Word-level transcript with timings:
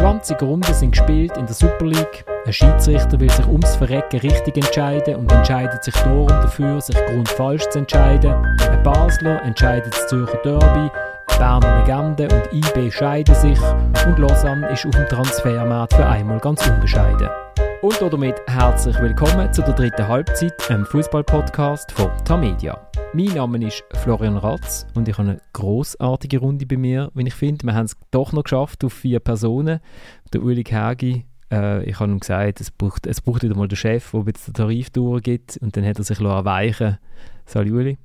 20 0.00 0.40
Runden 0.40 0.72
sind 0.72 0.92
gespielt 0.92 1.36
in 1.36 1.44
der 1.44 1.54
Super 1.54 1.84
League. 1.84 2.24
Ein 2.46 2.52
Schiedsrichter 2.54 3.20
will 3.20 3.28
sich 3.28 3.46
ums 3.46 3.76
Verrecken 3.76 4.20
richtig 4.20 4.56
entscheiden 4.56 5.16
und 5.16 5.30
entscheidet 5.30 5.84
sich 5.84 5.92
darum 5.92 6.26
dafür, 6.26 6.80
sich 6.80 6.96
grundfalsch 7.04 7.68
zu 7.68 7.80
entscheiden. 7.80 8.32
Ein 8.32 8.82
Basler 8.82 9.42
entscheidet 9.42 9.92
das 9.92 10.06
Zürcher 10.06 10.38
Derby, 10.38 10.90
Berner 11.36 11.80
Legende 11.80 12.28
und 12.34 12.50
IB 12.50 12.90
scheiden 12.90 13.34
sich 13.34 13.60
und 14.06 14.18
Lausanne 14.18 14.70
ist 14.70 14.86
auf 14.86 14.92
dem 14.92 15.06
Transfermarkt 15.06 15.92
für 15.92 16.06
einmal 16.06 16.38
ganz 16.38 16.66
unbescheiden. 16.66 17.28
Und 17.82 18.00
damit 18.00 18.40
herzlich 18.46 18.98
willkommen 19.00 19.52
zu 19.52 19.60
der 19.60 19.74
dritten 19.74 20.08
Halbzeit, 20.08 20.54
einem 20.70 20.86
Fußball-Podcast 20.86 21.92
von 21.92 22.10
Tamedia. 22.24 22.89
Mein 23.12 23.26
Name 23.26 23.66
ist 23.66 23.82
Florian 24.04 24.36
Ratz 24.36 24.86
und 24.94 25.08
ich 25.08 25.18
habe 25.18 25.30
eine 25.30 25.40
großartige 25.52 26.38
Runde 26.38 26.64
bei 26.64 26.76
mir, 26.76 27.10
wenn 27.14 27.26
ich 27.26 27.34
finde. 27.34 27.66
Wir 27.66 27.74
haben 27.74 27.86
es 27.86 27.96
doch 28.12 28.32
noch 28.32 28.44
geschafft 28.44 28.84
auf 28.84 28.92
vier 28.92 29.18
Personen. 29.18 29.80
Der 30.32 30.40
Uli 30.40 30.62
Hägi, 30.62 31.24
äh, 31.50 31.82
ich 31.82 31.98
habe 31.98 32.12
ihm 32.12 32.20
gesagt, 32.20 32.60
es 32.60 32.70
braucht, 32.70 33.08
es 33.08 33.20
braucht 33.20 33.42
wieder 33.42 33.56
mal 33.56 33.66
den 33.66 33.74
Chef, 33.74 34.12
der 34.12 34.22
jetzt 34.28 34.46
den 34.46 34.54
Tarif 34.54 34.90
durchgibt 34.90 35.58
und 35.60 35.76
dann 35.76 35.84
hat 35.84 35.98
er 35.98 36.04
sich 36.04 36.20
erweichen 36.20 36.98
Salut 37.46 37.72
Uli. 37.72 37.98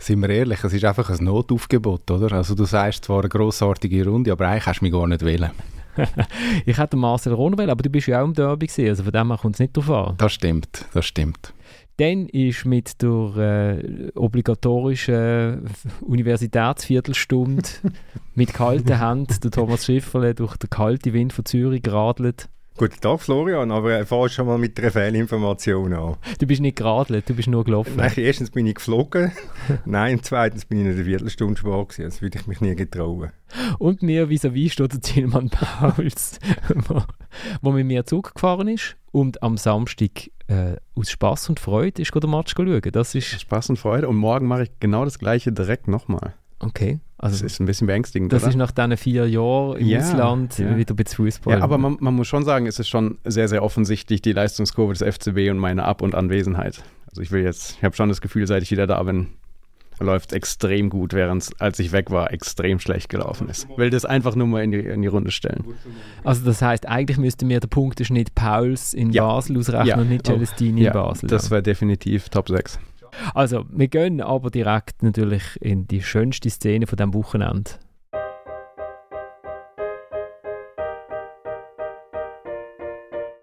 Sind 0.00 0.20
wir 0.20 0.30
ehrlich, 0.30 0.64
es 0.64 0.72
ist 0.72 0.84
einfach 0.84 1.08
ein 1.10 1.24
Notaufgebot, 1.24 2.10
oder? 2.10 2.32
Also 2.32 2.56
du 2.56 2.64
sagst 2.64 3.04
zwar 3.04 3.20
eine 3.20 3.28
grossartige 3.28 4.04
Runde, 4.04 4.32
aber 4.32 4.48
eigentlich 4.48 4.66
hast 4.66 4.80
du 4.80 4.84
mich 4.84 4.92
gar 4.92 5.06
nicht 5.06 5.24
wählen. 5.24 5.50
ich 6.66 6.76
hätte 6.76 6.96
Marcel 6.96 7.34
Ronwell, 7.34 7.70
aber 7.70 7.82
du 7.82 7.90
bist 7.90 8.08
ja 8.08 8.20
auch 8.20 8.24
im 8.24 8.34
Derby 8.34 8.66
gewesen, 8.66 8.88
also 8.88 9.04
von 9.04 9.12
dem 9.12 9.28
her 9.28 9.38
kommt 9.38 9.54
es 9.54 9.60
nicht 9.60 9.76
drauf 9.76 9.90
an. 9.90 10.14
Das 10.16 10.32
stimmt, 10.32 10.86
das 10.92 11.06
stimmt. 11.06 11.54
Dann 12.00 12.30
ist 12.30 12.64
mit 12.64 13.02
der 13.02 13.36
äh, 13.36 14.10
obligatorischen 14.14 15.68
Universitätsviertelstunde 16.00 17.68
mit 18.34 18.54
kalten 18.54 18.98
Händen 18.98 19.38
der 19.42 19.50
Thomas 19.50 19.84
Schifferle 19.84 20.34
durch 20.34 20.56
den 20.56 20.70
kalten 20.70 21.12
Wind 21.12 21.34
von 21.34 21.44
Zürich 21.44 21.82
geradelt. 21.82 22.48
Guten 22.80 22.98
Tag, 22.98 23.20
Florian, 23.20 23.70
aber 23.72 24.06
fahre 24.06 24.30
schon 24.30 24.46
mal 24.46 24.56
mit 24.56 24.80
einer 24.80 24.90
Fehlinformation 24.90 25.92
an. 25.92 26.16
Du 26.38 26.46
bist 26.46 26.62
nicht 26.62 26.78
geradelt, 26.78 27.28
du 27.28 27.34
bist 27.34 27.46
nur 27.46 27.62
gelaufen. 27.62 27.92
Nein, 27.96 28.10
erstens 28.16 28.50
bin 28.50 28.66
ich 28.66 28.76
geflogen, 28.76 29.32
nein, 29.84 30.20
zweitens 30.22 30.64
bin 30.64 30.78
ich 30.78 30.86
in 30.86 30.92
einer 30.92 31.04
Viertelstunde 31.04 31.60
schwach 31.60 31.88
gewesen, 31.88 32.04
das 32.04 32.22
würde 32.22 32.38
ich 32.38 32.46
mich 32.46 32.62
nie 32.62 32.74
getrauen. 32.74 33.32
Und 33.78 34.02
mir 34.02 34.30
vis-à-vis 34.30 34.72
steht 34.72 34.94
der 34.94 35.00
Tilman 35.02 35.50
Pauls, 35.50 36.38
wo, 36.88 37.02
wo 37.60 37.70
mit 37.70 37.84
mir 37.84 38.06
Zug 38.06 38.32
gefahren 38.32 38.68
ist 38.68 38.96
und 39.12 39.42
am 39.42 39.58
Samstag 39.58 40.30
äh, 40.46 40.76
aus 40.94 41.10
Spaß 41.10 41.50
und 41.50 41.60
Freude 41.60 42.00
ist 42.00 42.14
der 42.14 42.30
Match 42.30 42.54
schauen. 42.56 42.80
Das 42.92 43.14
ist 43.14 43.42
Spaß 43.42 43.68
und 43.68 43.78
Freude 43.78 44.08
und 44.08 44.16
morgen 44.16 44.46
mache 44.46 44.62
ich 44.62 44.70
genau 44.80 45.04
das 45.04 45.18
gleiche 45.18 45.52
direkt 45.52 45.86
nochmal. 45.86 46.32
Okay. 46.60 46.98
Also 47.22 47.34
das 47.34 47.52
ist 47.52 47.60
ein 47.60 47.66
bisschen 47.66 47.86
beängstigend. 47.86 48.32
Das 48.32 48.42
oder? 48.42 48.50
ist 48.50 48.56
nach 48.56 48.70
diesen 48.70 48.96
vier 48.96 49.28
Jahren 49.28 49.76
im 49.76 49.86
ja, 49.86 49.98
Ausland 49.98 50.58
ja. 50.58 50.74
wieder 50.74 50.94
bisschen 50.94 51.16
Fußball. 51.16 51.58
Ja, 51.58 51.62
aber 51.62 51.76
man, 51.76 51.98
man, 52.00 52.14
muss 52.14 52.28
schon 52.28 52.44
sagen, 52.44 52.66
es 52.66 52.78
ist 52.78 52.88
schon 52.88 53.18
sehr, 53.26 53.46
sehr 53.46 53.62
offensichtlich 53.62 54.22
die 54.22 54.32
Leistungskurve 54.32 54.94
des 54.94 55.16
FCB 55.16 55.50
und 55.50 55.58
meine 55.58 55.84
Ab- 55.84 56.00
und 56.00 56.14
Anwesenheit. 56.14 56.82
Also 57.10 57.20
ich 57.20 57.30
will 57.30 57.42
jetzt, 57.42 57.76
ich 57.76 57.84
habe 57.84 57.94
schon 57.94 58.08
das 58.08 58.22
Gefühl, 58.22 58.46
seit 58.46 58.62
ich 58.62 58.70
wieder 58.70 58.86
da 58.86 59.02
bin, 59.02 59.26
läuft 59.98 60.32
extrem 60.32 60.88
gut, 60.88 61.12
während 61.12 61.42
es, 61.42 61.60
als 61.60 61.78
ich 61.78 61.92
weg 61.92 62.10
war, 62.10 62.32
extrem 62.32 62.78
schlecht 62.78 63.10
gelaufen 63.10 63.50
ist. 63.50 63.68
Ich 63.70 63.76
will 63.76 63.90
das 63.90 64.06
einfach 64.06 64.34
nur 64.34 64.46
mal 64.46 64.64
in 64.64 64.70
die, 64.70 64.78
in 64.78 65.02
die 65.02 65.08
Runde 65.08 65.30
stellen. 65.30 65.62
Also 66.24 66.42
das 66.46 66.62
heißt, 66.62 66.88
eigentlich 66.88 67.18
müsste 67.18 67.44
mir 67.44 67.60
der 67.60 67.68
Punkteschnitt 67.68 68.34
Pauls 68.34 68.94
in 68.94 69.10
ja. 69.10 69.26
Basel 69.26 69.58
ausrechnen 69.58 69.86
ja. 69.86 69.96
und 69.96 70.08
nicht 70.08 70.26
Celestini 70.26 70.86
in 70.86 70.92
Basel. 70.94 71.28
Das 71.28 71.50
wäre 71.50 71.62
definitiv 71.62 72.30
Top 72.30 72.48
6. 72.48 72.78
Also, 73.34 73.64
wir 73.70 73.88
gehen 73.88 74.20
aber 74.20 74.50
direkt 74.50 75.02
natürlich 75.02 75.42
in 75.60 75.86
die 75.86 76.02
schönste 76.02 76.50
Szene 76.50 76.86
von 76.86 76.96
diesem 76.96 77.14
Wochenende. 77.14 77.72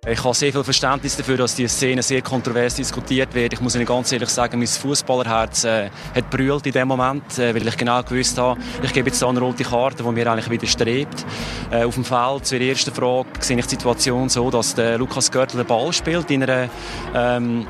Ich 0.09 0.23
habe 0.23 0.33
sehr 0.33 0.53
viel 0.53 0.63
Verständnis 0.63 1.17
dafür, 1.17 1.35
dass 1.35 1.55
diese 1.55 1.67
Szene 1.67 2.01
sehr 2.01 2.21
kontrovers 2.21 2.75
diskutiert 2.75 3.35
wird. 3.35 3.51
Ich 3.51 3.59
muss 3.59 3.75
Ihnen 3.75 3.85
ganz 3.85 4.09
ehrlich 4.13 4.29
sagen, 4.29 4.57
mein 4.57 4.67
Fußballerherz 4.67 5.65
äh, 5.65 5.89
hat 6.15 6.29
brüllt 6.29 6.65
in 6.65 6.71
dem 6.71 6.87
Moment, 6.87 7.37
äh, 7.37 7.53
weil 7.53 7.67
ich 7.67 7.75
genau 7.75 8.01
gewusst 8.03 8.37
habe, 8.37 8.57
ich 8.81 8.93
gebe 8.93 9.09
jetzt 9.09 9.21
eine 9.21 9.41
rote 9.41 9.65
Karte, 9.65 10.03
die 10.03 10.09
mir 10.09 10.31
eigentlich 10.31 10.49
widerstrebt. 10.49 11.25
Äh, 11.71 11.83
auf 11.83 11.95
dem 11.95 12.05
Feld 12.05 12.45
zur 12.45 12.61
ersten 12.61 12.93
Frage 12.93 13.27
sehe 13.41 13.59
ich 13.59 13.65
die 13.65 13.71
Situation 13.71 14.29
so, 14.29 14.49
dass 14.49 14.75
der 14.75 14.97
Lukas 14.97 15.29
Görtl 15.29 15.57
den 15.57 15.65
Ball 15.65 15.91
spielt 15.91 16.31
in 16.31 16.43
einer 16.43 16.69
ähm, 17.13 17.67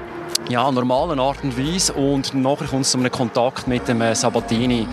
ja, 0.49 0.71
normalen 0.71 1.19
Art 1.19 1.43
und 1.43 1.57
Weise 1.57 1.93
und 1.93 2.33
nachher 2.33 2.67
kommt 2.67 2.83
es 2.83 2.91
zu 2.91 2.97
einem 2.97 3.11
Kontakt 3.11 3.67
mit 3.67 3.87
dem 3.87 4.01
äh, 4.01 4.15
Sabatini. 4.15 4.87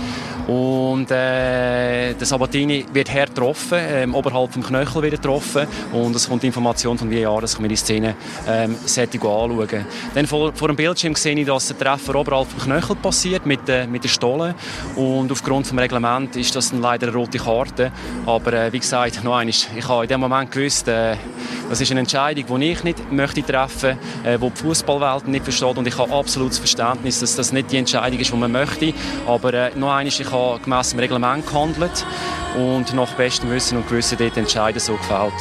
Und 0.47 1.10
äh, 1.10 2.12
der 2.12 2.27
Sabatini 2.27 2.84
wird 2.93 3.12
hart 3.12 3.34
getroffen, 3.34 3.78
ähm, 3.81 4.15
oberhalb 4.15 4.53
vom 4.53 4.62
Knöchel 4.62 5.03
wird 5.03 5.22
getroffen 5.22 5.66
und 5.93 6.15
es 6.15 6.28
kommt 6.28 6.43
die 6.43 6.49
Information 6.49 6.99
von 6.99 7.10
VAR, 7.10 7.41
dass 7.41 7.55
ich 7.55 7.60
mir 7.60 7.69
die 7.69 7.77
Szene 7.77 8.15
ähm, 8.47 8.77
anschauen 8.84 9.87
Dann 10.15 10.27
vor, 10.27 10.53
vor 10.53 10.69
dem 10.69 10.77
Bildschirm 10.77 11.15
sehe 11.15 11.34
ich, 11.34 11.47
dass 11.47 11.69
der 11.69 11.78
Treffer 11.78 12.15
oberhalb 12.16 12.49
vom 12.49 12.60
Knöchel 12.60 12.97
passiert 12.97 13.47
mit, 13.47 13.69
äh, 13.69 13.87
mit 13.87 14.05
der 14.05 14.09
Stolle 14.10 14.55
und 14.97 15.32
aufgrund 15.32 15.66
des 15.66 15.78
Reglements 15.78 16.37
ist 16.37 16.55
das 16.55 16.71
dann 16.71 16.82
leider 16.82 17.09
eine 17.09 17.16
rote 17.16 17.38
Karte. 17.38 17.91
Aber 18.26 18.53
äh, 18.53 18.72
wie 18.72 18.81
gesagt, 18.81 19.25
noch 19.25 19.37
einmal, 19.37 19.49
ich 19.49 19.88
habe 19.88 20.05
in 20.05 20.09
dem 20.09 20.21
Moment 20.21 20.50
gewusst, 20.50 20.88
äh, 20.88 21.16
das 21.71 21.81
ist 21.81 21.91
eine 21.91 22.00
Entscheidung, 22.00 22.61
die 22.61 22.71
ich 22.71 22.84
nicht 22.84 23.11
möchte 23.11 23.43
treffen 23.43 23.99
möchte, 24.22 24.28
äh, 24.28 24.38
die 24.38 24.50
die 24.50 24.61
Fußballwelt 24.61 25.28
nicht 25.28 25.44
versteht 25.44 25.76
und 25.76 25.87
ich 25.87 25.97
habe 25.97 26.12
absolutes 26.12 26.59
Verständnis, 26.59 27.21
dass 27.21 27.37
das 27.37 27.53
nicht 27.53 27.72
die 27.72 27.78
Entscheidung 27.78 28.19
ist, 28.19 28.31
die 28.31 28.37
man 28.37 28.53
möchte. 28.53 28.93
Aber 29.26 29.55
äh, 29.55 29.71
noch 29.75 29.88
einmal, 29.88 30.06
ich 30.06 30.31
habe 30.34 30.61
gemäss 30.61 30.91
dem 30.91 30.99
Reglement 30.99 31.47
gehandelt 31.47 32.05
und 32.56 32.93
nach 32.95 33.12
bestem 33.15 33.50
Wissen 33.50 33.78
und 33.78 33.89
Gewissen 33.89 34.19
dort 34.19 34.37
entscheiden 34.37 34.81
so 34.81 34.97
gefällt. 34.97 35.33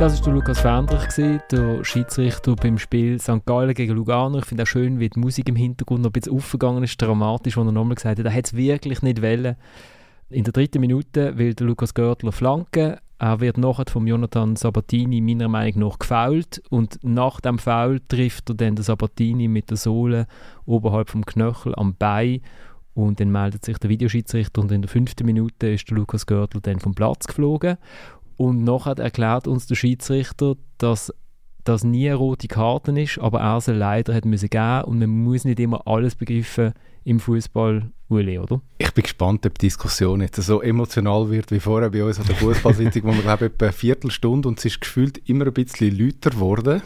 Das 0.00 0.24
war 0.26 0.32
Lukas 0.32 0.60
Fendrich, 0.60 1.40
der 1.50 1.84
Schiedsrichter 1.84 2.56
beim 2.56 2.78
Spiel 2.78 3.20
St. 3.20 3.44
Gallen 3.46 3.74
gegen 3.74 3.94
Lugano. 3.94 4.38
Ich 4.38 4.46
finde 4.46 4.64
auch 4.64 4.66
schön, 4.66 4.98
wie 4.98 5.08
die 5.08 5.20
Musik 5.20 5.48
im 5.48 5.54
Hintergrund 5.54 6.02
noch 6.02 6.08
ein 6.08 6.12
bisschen 6.12 6.34
aufgegangen 6.34 6.82
ist, 6.82 7.00
dramatisch, 7.00 7.56
wo 7.56 7.60
er 7.60 7.70
nochmal 7.70 7.94
gesagt 7.94 8.18
hat, 8.18 8.24
er 8.24 8.32
hätte 8.32 8.48
es 8.48 8.56
wirklich 8.56 9.02
nicht 9.02 9.22
wollen. 9.22 9.54
In 10.30 10.44
der 10.44 10.52
dritten 10.52 10.80
Minute 10.80 11.36
will 11.36 11.54
der 11.54 11.66
Lukas 11.66 11.94
Görtler 11.94 12.32
flanken. 12.32 12.96
Er 13.22 13.38
wird 13.38 13.56
nachher 13.56 13.84
von 13.88 14.04
Jonathan 14.04 14.56
Sabatini 14.56 15.20
meiner 15.20 15.46
Meinung 15.46 15.88
nach 15.88 16.00
gefault 16.00 16.60
und 16.70 16.98
nach 17.04 17.40
dem 17.40 17.60
Foul 17.60 18.00
trifft 18.08 18.50
er 18.50 18.56
dann 18.56 18.74
den 18.74 18.82
Sabatini 18.82 19.46
mit 19.46 19.70
der 19.70 19.76
Sohle 19.76 20.26
oberhalb 20.66 21.08
vom 21.08 21.24
Knöchel 21.24 21.72
am 21.76 21.94
Bein 21.94 22.40
und 22.94 23.20
dann 23.20 23.30
meldet 23.30 23.64
sich 23.64 23.78
der 23.78 23.90
Videoschiedsrichter 23.90 24.60
und 24.60 24.72
in 24.72 24.82
der 24.82 24.88
fünften 24.88 25.24
Minute 25.24 25.68
ist 25.68 25.88
der 25.88 25.98
Lukas 25.98 26.26
Görtl 26.26 26.60
dann 26.62 26.80
vom 26.80 26.96
Platz 26.96 27.28
geflogen. 27.28 27.76
Und 28.38 28.64
nachher 28.64 28.98
erklärt 28.98 29.46
uns 29.46 29.68
der 29.68 29.76
Schiedsrichter, 29.76 30.56
dass 30.78 31.14
das 31.62 31.84
nie 31.84 32.08
eine 32.08 32.16
rote 32.16 32.48
Karte 32.48 33.00
ist, 33.00 33.20
aber 33.20 33.38
er 33.38 33.60
sie 33.60 33.72
leider 33.72 34.14
hat 34.14 34.24
müssen 34.24 34.50
geben 34.50 34.82
und 34.82 34.98
man 34.98 35.08
muss 35.10 35.44
nicht 35.44 35.60
immer 35.60 35.86
alles 35.86 36.16
begreifen 36.16 36.72
im 37.04 37.20
Fußball, 37.20 37.90
Uli, 38.08 38.38
oder? 38.38 38.60
Ich 38.78 38.92
bin 38.92 39.02
gespannt, 39.02 39.46
ob 39.46 39.58
die 39.58 39.66
Diskussion 39.66 40.20
jetzt 40.20 40.40
so 40.42 40.60
emotional 40.60 41.30
wird 41.30 41.50
wie 41.50 41.60
vorher 41.60 41.90
bei 41.90 42.04
uns 42.04 42.20
an 42.20 42.26
der 42.26 42.36
Fußballsitzung, 42.36 43.02
wo 43.04 43.14
wir 43.14 43.22
glaube 43.22 43.46
etwa 43.46 43.66
eine 43.66 43.72
Viertelstunde 43.72 44.48
und 44.48 44.58
es 44.58 44.66
ist 44.66 44.80
gefühlt 44.80 45.18
immer 45.28 45.46
ein 45.46 45.52
bisschen 45.52 45.96
lauter 45.98 46.30
geworden. 46.30 46.82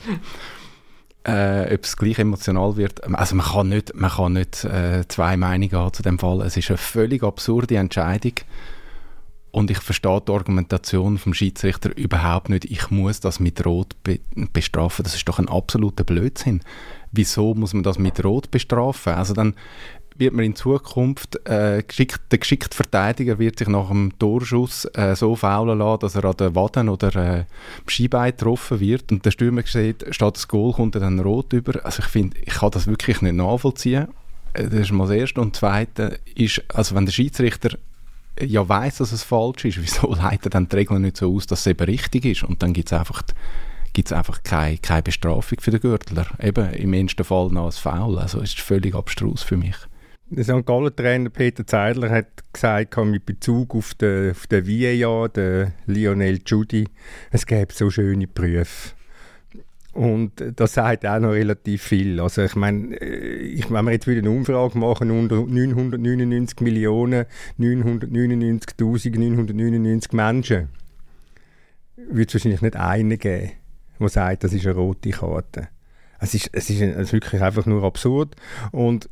Äh, 1.24 1.74
ob 1.74 1.82
es 1.82 1.96
gleich 1.96 2.20
emotional 2.20 2.76
wird. 2.76 3.02
Also 3.12 3.34
man 3.34 3.46
kann 3.46 3.68
nicht, 3.68 3.96
man 3.96 4.10
kann 4.10 4.34
nicht 4.34 4.62
äh, 4.64 5.04
zwei 5.08 5.36
Meinungen 5.36 5.72
haben 5.72 5.92
zu 5.92 6.04
dem 6.04 6.20
Fall. 6.20 6.40
Es 6.42 6.56
ist 6.56 6.70
eine 6.70 6.78
völlig 6.78 7.24
absurde 7.24 7.76
Entscheidung. 7.76 8.34
Und 9.50 9.70
ich 9.70 9.78
verstehe 9.78 10.20
die 10.20 10.32
Argumentation 10.32 11.18
vom 11.18 11.34
Schiedsrichter 11.34 11.96
überhaupt 11.96 12.50
nicht. 12.50 12.66
Ich 12.66 12.90
muss 12.90 13.20
das 13.20 13.40
mit 13.40 13.64
Rot 13.64 13.96
be 14.04 14.20
bestrafen. 14.52 15.02
Das 15.02 15.14
ist 15.14 15.26
doch 15.26 15.38
ein 15.38 15.48
absoluter 15.48 16.04
Blödsinn. 16.04 16.60
Wieso 17.10 17.54
muss 17.54 17.72
man 17.72 17.82
das 17.82 17.98
mit 17.98 18.22
Rot 18.22 18.50
bestrafen? 18.50 19.14
Also 19.14 19.32
dann 19.34 19.54
wird 20.18 20.34
man 20.34 20.44
in 20.44 20.56
Zukunft, 20.56 21.38
äh, 21.46 21.82
geschickt, 21.86 22.20
der 22.30 22.38
geschickte 22.38 22.74
Verteidiger 22.76 23.38
wird 23.38 23.58
sich 23.58 23.68
nach 23.68 23.88
dem 23.88 24.18
Torschuss 24.18 24.86
äh, 24.94 25.14
so 25.14 25.36
faulen 25.36 25.78
lassen, 25.78 26.00
dass 26.00 26.14
er 26.14 26.24
an 26.24 26.36
den 26.36 26.54
Waden 26.54 26.88
oder 26.88 27.14
äh, 27.16 27.44
Skibein 27.86 28.30
getroffen 28.32 28.80
wird 28.80 29.12
und 29.12 29.24
der 29.24 29.30
Stürmer 29.30 29.62
sieht, 29.62 30.04
statt 30.10 30.36
das 30.36 30.48
Goal 30.48 30.72
kommt 30.72 30.94
er 30.94 31.02
dann 31.02 31.20
rot 31.20 31.52
über. 31.52 31.84
Also 31.84 32.02
ich 32.02 32.08
finde, 32.08 32.38
ich 32.38 32.54
kann 32.54 32.70
das 32.70 32.86
wirklich 32.86 33.22
nicht 33.22 33.34
nachvollziehen. 33.34 34.08
Äh, 34.52 34.64
das 34.64 34.80
ist 34.80 34.92
mal 34.92 35.06
das 35.06 35.16
Erste. 35.16 35.40
Und 35.40 35.54
das 35.54 35.60
Zweite 35.60 36.18
ist, 36.34 36.62
also 36.74 36.94
wenn 36.94 37.06
der 37.06 37.12
Schiedsrichter 37.12 37.76
ja 38.40 38.68
weiß, 38.68 38.98
dass 38.98 39.12
es 39.12 39.22
falsch 39.22 39.64
ist, 39.64 39.78
wieso 39.82 40.12
leitet 40.14 40.54
dann 40.54 40.68
die 40.68 40.76
Regel 40.76 40.98
nicht 40.98 41.16
so 41.16 41.34
aus, 41.34 41.46
dass 41.46 41.60
es 41.60 41.66
eben 41.66 41.84
richtig 41.84 42.24
ist? 42.24 42.42
Und 42.44 42.62
dann 42.62 42.72
gibt 42.72 42.90
es 42.90 42.98
einfach, 42.98 43.22
gibt's 43.92 44.12
einfach 44.12 44.42
keine, 44.42 44.78
keine 44.78 45.02
Bestrafung 45.02 45.58
für 45.60 45.70
den 45.70 45.80
Gürtler. 45.80 46.26
Eben 46.40 46.72
im 46.72 46.92
ersten 46.92 47.24
Fall 47.24 47.48
noch 47.50 47.66
als 47.66 47.78
Foul. 47.78 48.18
Also 48.18 48.40
ist 48.40 48.60
völlig 48.60 48.94
abstrus 48.94 49.42
für 49.42 49.56
mich. 49.56 49.76
Der 50.28 50.42
St. 50.42 50.66
Gallen-Trainer 50.66 51.30
Peter 51.30 51.64
Zeidler 51.64 52.10
hat 52.10 52.26
gesagt, 52.52 52.96
mit 52.96 53.26
Bezug 53.26 53.76
auf 53.76 53.94
den, 53.94 54.32
auf 54.32 54.48
den 54.48 54.66
VAR, 54.66 55.28
den 55.28 55.72
Lionel 55.86 56.40
Judy, 56.44 56.88
es 57.30 57.46
gäbe 57.46 57.72
so 57.72 57.90
schöne 57.90 58.26
Prüfe. 58.26 58.94
Und 59.92 60.32
das 60.56 60.74
sagt 60.74 61.06
auch 61.06 61.20
noch 61.20 61.30
relativ 61.30 61.84
viel. 61.84 62.18
Also 62.18 62.42
ich 62.42 62.56
meine, 62.56 63.00
äh, 63.00 63.36
ich, 63.36 63.70
wenn 63.70 63.84
wir 63.84 63.92
jetzt 63.92 64.08
wieder 64.08 64.18
eine 64.18 64.30
Umfrage 64.30 64.76
machen 64.76 65.12
unter 65.12 65.36
999 65.36 66.60
Millionen 66.60 67.26
999.999 67.60 70.14
Menschen, 70.14 70.70
wird 72.10 72.28
es 72.28 72.34
wahrscheinlich 72.34 72.62
nicht 72.62 72.76
einen 72.76 73.16
geben, 73.16 73.52
der 74.00 74.08
sagt, 74.08 74.42
das 74.42 74.52
ist 74.52 74.66
eine 74.66 74.74
rote 74.74 75.10
Karte. 75.10 75.68
Es 76.18 76.34
ist, 76.34 76.50
es 76.52 76.68
ist, 76.68 76.82
es 76.82 76.96
ist 76.96 77.12
wirklich 77.12 77.40
einfach 77.40 77.66
nur 77.66 77.84
absurd. 77.84 78.34
Und 78.72 79.08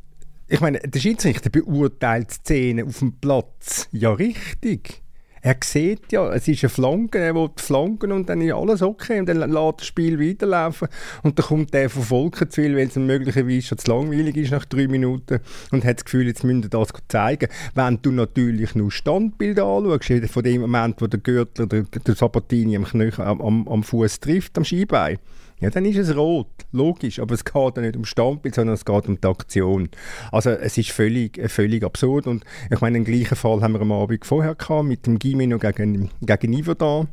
ich 0.47 0.61
meine, 0.61 0.79
der 0.79 0.99
Schiedsrichter 0.99 1.49
beurteilt 1.49 2.31
Szenen 2.31 2.87
auf 2.87 2.99
dem 2.99 3.13
Platz. 3.19 3.87
Ja 3.91 4.11
richtig. 4.13 5.01
Er 5.45 5.57
sieht 5.63 6.11
ja, 6.11 6.33
es 6.33 6.47
ist 6.47 6.63
eine 6.63 6.71
Flanke, 6.71 7.19
er 7.19 7.35
will 7.35 7.51
flanken 7.55 8.11
und 8.11 8.27
dann 8.27 8.41
ist 8.41 8.51
alles 8.51 8.81
okay 8.81 9.19
und 9.19 9.29
dann 9.29 9.37
lässt 9.37 9.79
das 9.79 9.85
Spiel 9.85 10.19
weiterlaufen. 10.19 10.87
Und 11.21 11.37
dann 11.37 11.45
kommt 11.45 11.71
der 11.71 11.87
von 11.91 12.01
Volkenswil, 12.01 12.75
weil 12.75 12.87
es 12.87 12.95
möglicherweise 12.95 13.61
schon 13.61 13.77
zu 13.77 13.91
langweilig 13.91 14.37
ist 14.37 14.49
nach 14.49 14.65
drei 14.65 14.87
Minuten 14.87 15.41
und 15.69 15.85
hat 15.85 15.97
das 15.97 16.05
Gefühl, 16.05 16.25
jetzt 16.25 16.43
müssen 16.43 16.67
das 16.67 16.87
zeigen. 17.09 17.47
Wenn 17.75 18.01
du 18.01 18.09
natürlich 18.09 18.73
nur 18.73 18.91
Standbilder 18.91 19.65
anschaust, 19.65 20.31
von 20.31 20.43
dem 20.43 20.61
Moment, 20.61 20.99
wo 20.99 21.05
der 21.05 21.19
Gürtel, 21.19 21.67
der, 21.67 21.83
der 21.83 22.15
Sabatini 22.15 22.75
am, 22.75 22.85
Knöchel, 22.85 23.23
am, 23.23 23.67
am 23.67 23.83
Fuß 23.83 24.21
trifft, 24.21 24.57
am 24.57 24.65
Skibein, 24.65 25.19
ja, 25.59 25.69
dann 25.69 25.85
ist 25.85 25.97
es 25.97 26.15
rot, 26.15 26.47
logisch, 26.71 27.19
aber 27.19 27.33
es 27.33 27.45
geht 27.45 27.75
ja 27.77 27.81
nicht 27.81 27.95
um 27.95 28.05
Standbild, 28.05 28.55
sondern 28.55 28.75
es 28.75 28.85
geht 28.85 29.07
um 29.07 29.19
die 29.19 29.27
Aktion. 29.27 29.89
Also 30.31 30.49
es 30.51 30.77
ist 30.77 30.91
völlig, 30.91 31.37
äh, 31.37 31.49
völlig 31.49 31.83
absurd 31.83 32.27
und 32.27 32.43
ich 32.69 32.81
meine, 32.81 32.97
den 32.99 33.05
gleichen 33.05 33.35
Fall 33.35 33.61
haben 33.61 33.73
wir 33.73 33.81
am 33.81 33.91
Abend 33.91 34.25
vorher 34.25 34.55
gehabt 34.55 34.85
mit 34.85 35.05
dem 35.05 35.19
Gimeno 35.19 35.57
gegen, 35.57 36.09
gegen 36.21 36.53
Iverdar 36.53 37.07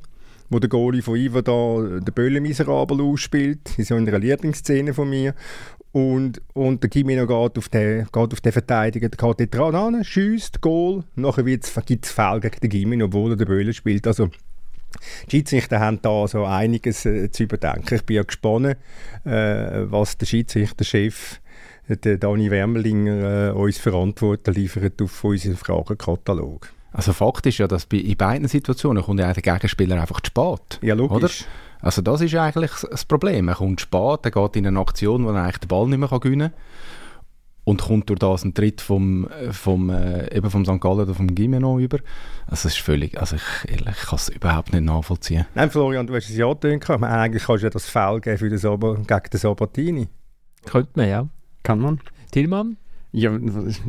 wo 0.53 0.59
der 0.59 0.69
Goalie 0.69 1.01
von 1.01 1.17
Iverdar 1.17 2.01
den 2.01 2.15
Böllen 2.15 2.43
miserabel 2.43 3.01
ausspielt. 3.01 3.61
Das 3.65 3.79
ist 3.79 3.89
ja 3.89 3.97
in 3.97 4.07
einer 4.07 4.19
Lieblingsszene 4.19 4.93
von 4.93 5.09
mir. 5.09 5.35
Und, 5.93 6.41
und 6.55 6.83
der 6.83 6.91
Gimeno 6.91 7.27
geht 7.27 7.59
auf 7.59 7.69
den, 7.69 8.05
geht 8.05 8.33
auf 8.33 8.41
den 8.41 8.53
Verteidiger, 8.53 9.09
der 9.09 9.35
geht 9.35 9.55
dort 9.55 9.75
ran, 9.75 10.03
schießt, 10.03 10.61
Goal, 10.61 11.05
nachher 11.17 11.43
gibt 11.43 11.65
es 11.65 12.11
Foul 12.13 12.41
gegen 12.41 12.61
den 12.61 12.71
Gimeno, 12.71 13.07
obwohl 13.07 13.33
er 13.33 13.37
den 13.37 13.47
Böllen 13.47 13.73
spielt. 13.75 14.07
Also 14.07 14.31
die 15.27 15.31
Schiedsrichter 15.31 15.81
haben 15.81 16.01
da 16.03 16.27
so 16.27 16.45
einiges 16.45 17.05
äh, 17.07 17.31
zu 17.31 17.45
überdenken. 17.45 17.95
Ich 17.95 18.05
bin 18.05 18.17
ja 18.17 18.23
gespannt, 18.23 18.77
äh, 19.25 19.91
was 19.91 20.19
der 20.19 20.27
Schiedsrichterchef 20.27 21.41
der 21.89 22.19
Dani 22.19 22.51
Wermelinger 22.51 23.49
äh, 23.49 23.53
uns 23.53 23.79
für 23.79 23.95
Antworten 23.95 24.55
liefert 24.55 25.01
auf 25.03 25.25
unseren 25.25 25.57
Fragenkatalog. 25.57 26.73
Also 26.93 27.13
Fakt 27.13 27.47
ist 27.47 27.59
ja, 27.59 27.67
dass 27.67 27.87
bei, 27.87 27.97
in 27.99 28.17
beiden 28.17 28.49
Situationen 28.49 29.03
kommt 29.03 29.21
ja 29.21 29.33
der 29.33 29.43
Gegenspieler 29.43 30.01
einfach 30.01 30.21
zu 30.21 30.29
spät. 30.29 30.79
Ja, 30.83 30.95
logisch. 30.95 31.17
Oder? 31.17 31.31
Also 31.81 32.03
das 32.03 32.21
ist 32.21 32.35
eigentlich 32.35 32.71
das 32.91 33.05
Problem. 33.05 33.49
Er 33.49 33.57
kommt 33.57 33.81
spät, 33.81 34.21
er 34.23 34.31
geht 34.31 34.57
in 34.57 34.67
eine 34.67 34.79
Aktion, 34.79 35.25
wo 35.25 35.31
er 35.31 35.43
eigentlich 35.43 35.59
den 35.59 35.69
Ball 35.69 35.89
nicht 35.89 35.99
mehr 35.99 36.09
gewinnen 36.09 36.53
kann 36.53 36.61
und 37.65 37.83
kommt 37.83 38.09
durch 38.09 38.19
das 38.19 38.45
ein 38.45 38.55
Tritt 38.55 38.81
vom, 38.81 39.29
vom, 39.51 39.91
äh, 39.91 40.35
eben 40.37 40.51
vom 40.51 40.65
St. 40.65 40.81
Gallen 40.81 41.01
oder 41.01 41.15
vom 41.15 41.33
Gimeno 41.35 41.79
über. 41.79 41.99
Also 42.47 42.69
es 42.69 42.77
ist 42.77 42.79
völlig, 42.79 43.19
also 43.19 43.37
ich, 43.37 43.71
ehrlich, 43.71 43.95
ich 44.01 44.09
kann 44.09 44.17
es 44.17 44.29
überhaupt 44.29 44.73
nicht 44.73 44.85
nachvollziehen. 44.85 45.47
Nein, 45.55 45.71
Florian, 45.71 46.07
du 46.07 46.15
hast 46.15 46.29
es 46.29 46.37
ja 46.37 46.47
angetönt, 46.47 46.91
eigentlich 46.91 47.45
kannst 47.45 47.63
du 47.63 47.67
ja 47.67 47.71
das 47.71 47.89
Foul 47.89 48.21
geben 48.21 48.39
für 48.39 48.49
den 48.49 48.59
Sober, 48.59 48.97
gegen 48.97 49.31
den 49.33 49.41
Sabatini. 49.41 50.09
Könnte 50.65 50.91
man, 50.95 51.09
ja. 51.09 51.29
Kann 51.63 51.79
man. 51.79 52.01
Tillmann? 52.33 52.77
Ja, 53.15 53.39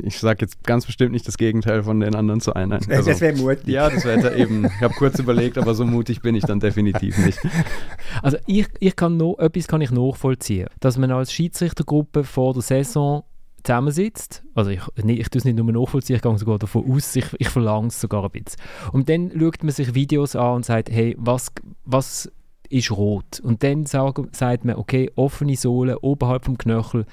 ich 0.03 0.19
sage 0.19 0.39
jetzt 0.41 0.65
ganz 0.65 0.85
bestimmt 0.85 1.13
nicht 1.13 1.25
das 1.25 1.37
Gegenteil 1.37 1.83
von 1.83 2.01
den 2.01 2.13
anderen 2.13 2.41
zu 2.41 2.53
einer. 2.53 2.79
Also, 2.89 3.09
das 3.09 3.21
wäre 3.21 3.37
mutig. 3.37 3.67
Ja, 3.67 3.89
das 3.89 4.03
wäre 4.03 4.35
eben. 4.35 4.65
Ich 4.65 4.81
habe 4.81 4.93
kurz 4.95 5.17
überlegt, 5.17 5.57
aber 5.57 5.73
so 5.73 5.85
mutig 5.85 6.21
bin 6.21 6.35
ich 6.35 6.43
dann 6.43 6.59
definitiv 6.59 7.17
nicht. 7.17 7.39
Also 8.21 8.37
ich, 8.45 8.67
ich 8.79 8.95
kann 8.95 9.17
noch, 9.17 9.39
etwas 9.39 9.67
kann 9.67 9.81
ich 9.81 9.91
nachvollziehen, 9.91 10.67
dass 10.81 10.97
man 10.97 11.09
als 11.11 11.31
Schiedsrichtergruppe 11.31 12.25
vor 12.25 12.53
der 12.53 12.61
Saison 12.61 13.23
zusammensitzt, 13.63 14.43
also 14.55 14.71
ich, 14.71 14.81
nee, 15.01 15.13
ich 15.13 15.29
tue 15.29 15.39
es 15.39 15.45
nicht 15.45 15.57
nur 15.57 15.71
nachvollziehen, 15.71 16.17
ich 16.17 16.21
gehe 16.21 16.37
sogar 16.37 16.59
davon 16.59 16.91
aus, 16.91 17.15
ich, 17.15 17.25
ich 17.37 17.49
verlange 17.49 17.87
es 17.87 17.99
sogar 17.99 18.23
ein 18.23 18.31
bisschen. 18.31 18.59
Und 18.91 19.09
dann 19.09 19.31
schaut 19.37 19.63
man 19.63 19.71
sich 19.71 19.93
Videos 19.93 20.35
an 20.35 20.55
und 20.55 20.65
sagt, 20.65 20.89
hey, 20.89 21.15
was, 21.17 21.51
was 21.85 22.31
ist 22.69 22.91
rot? 22.91 23.39
Und 23.41 23.63
dann 23.63 23.85
sag, 23.85 24.19
sagt 24.31 24.65
man, 24.65 24.75
okay, 24.75 25.11
offene 25.15 25.55
Sohle 25.55 25.99
oberhalb 25.99 26.45
vom 26.45 26.57
Knöchel, 26.57 27.05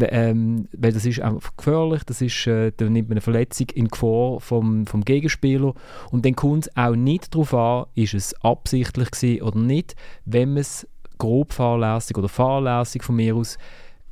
ähm, 0.00 0.68
weil 0.76 0.92
das 0.92 1.06
ist 1.06 1.20
einfach 1.20 1.56
gefährlich, 1.56 2.04
das 2.04 2.20
ist, 2.20 2.46
äh, 2.46 2.72
da 2.76 2.88
nimmt 2.88 3.08
man 3.08 3.14
eine 3.14 3.22
Verletzung 3.22 3.68
in 3.74 3.88
Gefahr 3.88 4.38
vom, 4.38 4.86
vom 4.86 5.02
Gegenspieler 5.04 5.74
und 6.10 6.26
dann 6.26 6.36
kommt 6.36 6.66
es 6.66 6.76
auch 6.76 6.94
nicht 6.94 7.34
darauf 7.34 7.54
an, 7.54 7.86
ist 7.94 8.14
es 8.14 8.34
absichtlich 8.44 9.10
gewesen 9.10 9.42
oder 9.42 9.58
nicht, 9.58 9.96
wenn 10.26 10.50
man 10.50 10.58
es 10.58 10.86
grob 11.16 11.52
fahrlässig 11.52 12.16
oder 12.18 12.28
fahrlässig 12.28 13.02
von 13.02 13.16
mir 13.16 13.34
aus 13.34 13.58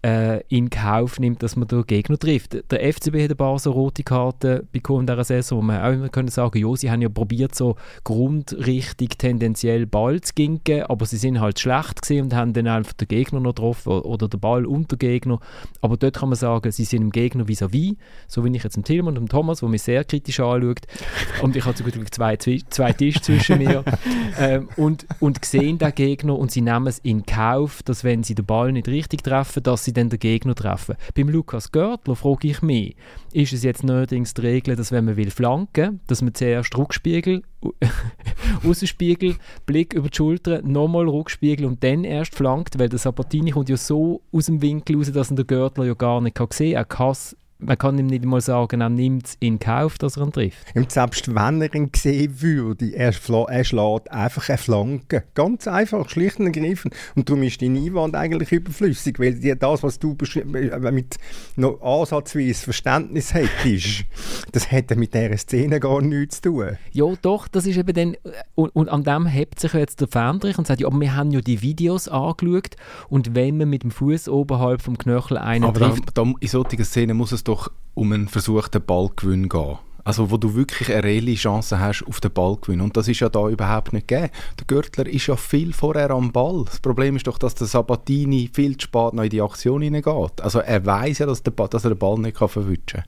äh, 0.05 0.43
in 0.49 0.71
Kauf 0.71 1.19
nimmt, 1.19 1.43
dass 1.43 1.57
man 1.57 1.69
den 1.69 1.87
Gegner 1.87 2.19
trifft. 2.19 2.71
Der 2.71 2.93
FCB 2.93 3.25
hat 3.25 3.31
ein 3.31 3.37
paar 3.37 3.59
so 3.59 3.73
rote 3.73 4.03
Karten 4.03 4.69
bekommen 4.73 5.01
in 5.01 5.07
dieser 5.07 5.25
Saison, 5.25 5.59
wo 5.59 5.63
man 5.63 5.83
auch 5.83 5.93
immer 5.93 6.09
können 6.09 6.29
sagen, 6.29 6.59
ja, 6.59 6.77
sie 6.77 6.91
haben 6.91 7.03
ja 7.03 7.09
probiert, 7.09 7.55
so 7.55 7.77
grundrichtig 8.05 9.19
tendenziell 9.19 9.87
Ball 9.87 10.21
zu 10.21 10.35
ginken, 10.35 10.83
aber 10.83 11.07
sie 11.07 11.17
sind 11.17 11.41
halt 11.41 11.59
schlecht 11.59 12.03
gewesen 12.03 12.25
und 12.25 12.35
haben 12.35 12.53
dann 12.53 12.67
einfach 12.67 12.93
den 12.93 13.09
Gegner 13.09 13.41
noch 13.41 13.55
getroffen 13.55 13.93
oder 13.93 14.29
den 14.29 14.41
Ball 14.41 14.67
und 14.67 14.93
den 14.93 14.99
Gegner. 14.99 15.41
Aber 15.81 15.97
dort 15.97 16.17
kann 16.17 16.29
man 16.29 16.37
sagen, 16.37 16.71
sie 16.71 16.85
sind 16.85 17.03
im 17.03 17.11
Gegner 17.11 17.45
vis-à-vis, 17.45 17.93
-vis, 17.93 17.97
so 18.29 18.45
wie 18.45 18.57
ich 18.57 18.63
jetzt 18.63 18.77
im 18.77 18.85
Tilman 18.85 19.17
und 19.17 19.27
dem 19.27 19.29
Thomas, 19.29 19.63
wo 19.63 19.69
mich 19.69 19.83
sehr 19.83 20.05
kritisch 20.05 20.41
anschaut. 20.41 20.81
Und 21.43 21.57
ich 21.57 21.65
habe 21.65 21.77
so 21.77 21.85
gut 21.85 21.99
wie 22.01 22.05
zwei, 22.05 22.37
zwei 22.37 22.93
Tische 22.93 23.21
zwischen 23.21 23.59
mir. 23.59 23.85
ähm, 24.39 24.69
und, 24.77 25.07
und 25.21 25.45
sehen 25.45 25.79
den 25.79 25.95
Gegner 25.95 26.39
und 26.39 26.51
sie 26.51 26.61
nehmen 26.61 26.87
es 26.87 26.99
in 26.99 27.27
Kauf, 27.27 27.83
dass 27.83 28.05
wenn 28.05 28.23
sie 28.23 28.35
den 28.35 28.47
Ball 28.47 28.73
nicht 28.73 28.89
richtig 28.89 29.23
treffen, 29.23 29.63
dass 29.63 29.85
sie 29.85 29.93
dann 29.97 30.09
den 30.09 30.19
Gegner 30.19 30.55
treffen. 30.55 30.97
Beim 31.15 31.29
Lukas 31.29 31.73
Görtler 31.73 32.17
frage 32.17 32.49
ich 32.49 32.63
mich, 32.63 32.97
ist 33.33 33.53
es 33.53 33.63
jetzt 33.63 33.85
neuerdings 33.85 34.35
die 34.35 34.43
Regel, 34.43 34.77
dass 34.77 34.93
wenn 34.93 35.05
man 35.05 35.17
will 35.17 35.31
flanken, 35.31 36.01
dass 36.07 36.23
man 36.23 36.35
zuerst 36.35 36.77
Rückspiegel, 36.77 37.43
Außenspiegel, 38.65 39.37
Blick 39.67 39.95
über 39.95 40.09
die 40.09 40.17
Schulter, 40.17 40.63
nochmal 40.63 41.09
Rückspiegel 41.09 41.67
und 41.67 41.83
dann 41.83 42.05
erst 42.05 42.35
flankt, 42.35 42.79
weil 42.79 42.89
der 42.89 42.99
Sabatini 42.99 43.51
kommt 43.51 43.69
ja 43.69 43.77
so 43.77 44.23
aus 44.33 44.47
dem 44.47 44.63
Winkel 44.63 44.97
raus, 44.97 45.11
dass 45.13 45.31
ihn 45.31 45.37
der 45.37 45.45
Görtler 45.45 45.85
ja 45.85 45.95
gar 45.95 46.21
nicht 46.21 46.39
sehen 46.53 46.75
kann. 46.75 46.77
Er 46.77 46.85
kann 46.85 47.17
man 47.59 47.79
kann 47.79 47.99
ihm 47.99 48.07
nicht 48.07 48.25
mal 48.25 48.41
sagen, 48.41 48.81
er 48.81 48.91
nimmt 48.91 49.27
es 49.27 49.37
in 49.41 49.59
Kauf, 49.59 49.97
dass 49.99 50.17
er 50.17 50.25
ihn 50.25 50.33
trifft. 50.33 50.75
Und 50.75 50.93
selbst 50.93 51.35
wenn 51.35 51.63
er 51.63 51.75
ihn 51.75 51.91
sehen 51.95 52.41
würde, 52.43 52.93
er, 52.93 53.15
er 53.49 53.65
schlägt 53.65 54.11
einfach 54.11 54.49
eine 54.49 54.59
Flanke. 54.59 55.25
Ganz 55.35 55.67
einfach, 55.67 56.09
schlicht 56.11 56.39
und 56.39 56.47
ergreifend. 56.47 56.95
Und 57.15 57.29
darum 57.29 57.43
ist 57.43 57.61
die 57.61 57.67
Einwand 57.67 58.15
eigentlich 58.15 58.53
überflüssig, 58.53 59.19
weil 59.19 59.35
die, 59.35 59.55
das, 59.59 59.83
was 59.83 59.99
du 59.99 60.17
äh, 60.35 60.91
mit 60.91 61.17
noch 61.57 61.81
ansatzweise 61.81 62.63
Verständnis 62.63 63.33
hättest, 63.33 64.05
das 64.53 64.71
hätte 64.71 64.97
mit 64.97 65.15
dieser 65.15 65.37
Szene 65.39 65.81
gar 65.81 66.03
nichts 66.03 66.43
zu 66.43 66.51
tun. 66.51 66.79
Ja, 66.93 67.07
doch, 67.23 67.49
das 67.49 67.67
ist 67.67 67.79
eben 67.79 67.95
dann, 67.95 68.17
und, 68.55 68.71
und 68.71 68.89
an 68.91 69.03
dem 69.03 69.27
hebt 69.27 69.61
sich 69.61 69.73
jetzt 69.73 70.01
der 70.01 70.09
Fernrich 70.09 70.59
und 70.59 70.67
sagt, 70.67 70.81
ja, 70.81 70.89
aber 70.89 71.01
wir 71.01 71.17
haben 71.17 71.31
ja 71.31 71.41
die 71.41 71.63
Videos 71.63 72.09
angeschaut 72.09 72.77
und 73.09 73.35
wenn 73.35 73.57
man 73.57 73.71
mit 73.71 73.83
dem 73.83 73.91
Fuß 73.91 74.29
oberhalb 74.29 74.83
vom 74.83 74.99
Knöchel 74.99 75.39
einen 75.39 75.65
aber 75.65 75.81
trifft... 75.81 76.19
Aber 76.19 76.35
in 76.41 76.49
solchen 76.49 76.85
Szenen 76.85 77.17
muss 77.17 77.33
es 77.33 77.46
doch 77.49 77.71
um 77.95 78.13
einen 78.13 78.29
versuchten 78.29 78.85
Ballgewinn 78.85 79.49
gehen. 79.49 79.79
Also 80.07 80.31
wo 80.31 80.37
du 80.37 80.55
wirklich 80.55 80.93
eine 80.93 81.03
reelle 81.03 81.35
Chance 81.35 81.81
hast 81.81 82.05
auf 82.07 82.21
den 82.21 82.33
Ballgewinn. 82.33 82.81
Und 82.81 82.97
das 82.97 83.09
ist 83.09 83.19
ja 83.19 83.29
da 83.29 83.49
überhaupt 83.49 83.93
nicht 83.93 84.07
gegeben. 84.07 84.31
Der 84.57 84.67
Görtler 84.69 85.07
ist 85.07 85.27
ja 85.27 85.35
viel 85.35 85.73
vorher 85.73 86.11
am 86.13 86.31
Ball. 86.31 86.65
Das 86.65 86.79
Problem 86.79 87.17
ist 87.17 87.27
doch, 87.27 87.39
dass 87.39 87.57
der 87.57 87.67
Sabatini 87.67 88.49
viel 88.53 88.77
zu 88.77 88.85
spät 88.85 89.15
noch 89.15 89.25
in 89.25 89.31
die 89.31 89.43
Aktion 89.43 89.83
hineingeht. 89.83 90.41
Also 90.41 90.61
er 90.61 90.87
weiß 90.87 91.19
ja, 91.19 91.27
dass, 91.27 91.43
der, 91.43 91.53
dass, 91.55 91.83
er 91.83 91.91
den 91.91 91.99
Ball 91.99 92.19
nicht 92.21 92.37
verwischen 92.37 93.03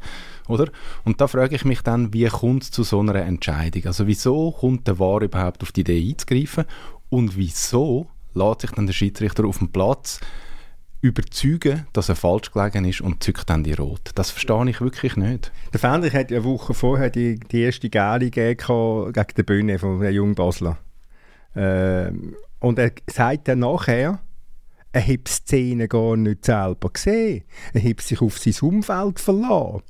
kann. 0.49 0.71
Und 1.05 1.21
da 1.21 1.29
frage 1.29 1.55
ich 1.55 1.65
mich 1.65 1.83
dann, 1.83 2.13
wie 2.13 2.27
kommt 2.27 2.65
es 2.65 2.73
zu 2.73 2.83
so 2.83 2.99
einer 2.99 3.15
Entscheidung? 3.15 3.87
Also 3.87 4.09
wieso 4.09 4.51
kommt 4.51 4.89
der 4.89 4.99
VAR 4.99 5.23
überhaupt 5.23 5.63
auf 5.63 5.71
die 5.71 5.83
Idee 5.83 6.05
einzugreifen? 6.11 6.65
Und 7.11 7.37
wieso 7.37 8.09
lässt 8.35 8.63
sich 8.63 8.71
dann 8.73 8.87
der 8.87 8.95
Schiedsrichter 8.95 9.45
auf 9.45 9.59
dem 9.59 9.69
Platz 9.69 10.19
überzeugen, 11.01 11.87
dass 11.93 12.09
er 12.09 12.17
falsch 12.17 12.51
gelegen 12.51 12.85
ist 12.85 13.01
und 13.01 13.23
zückt 13.23 13.49
dann 13.49 13.65
die 13.65 13.75
Rot. 13.75 14.11
Das 14.15 14.31
verstehe 14.31 14.69
ich 14.69 14.81
wirklich 14.81 15.17
nicht. 15.17 15.53
Der 15.73 15.81
Fendrich 15.81 16.15
hat 16.15 16.31
ja 16.31 16.39
eine 16.39 16.45
Woche 16.45 16.75
vorher 16.75 17.11
die, 17.11 17.39
die 17.39 17.63
erste 17.63 17.89
Gale 17.89 18.31
gegen 18.31 19.13
die 19.37 19.43
Bühne 19.43 19.79
von 19.79 20.01
der 20.01 20.13
jungen 20.13 20.35
Basler. 20.35 20.79
Ähm, 21.55 22.37
und 22.61 22.79
er 22.79 22.93
sagt 23.09 23.49
dann 23.49 23.61
nachher, 23.61 24.21
er 24.93 25.03
hat 25.03 25.29
die 25.29 25.31
Szene 25.31 25.89
gar 25.89 26.17
nicht 26.17 26.45
selber 26.45 26.91
gesehen. 26.91 27.45
Er 27.73 27.85
hat 27.85 28.01
sich 28.01 28.21
auf 28.21 28.39
sein 28.39 28.55
Umfeld 28.61 29.21
verlassen. 29.21 29.83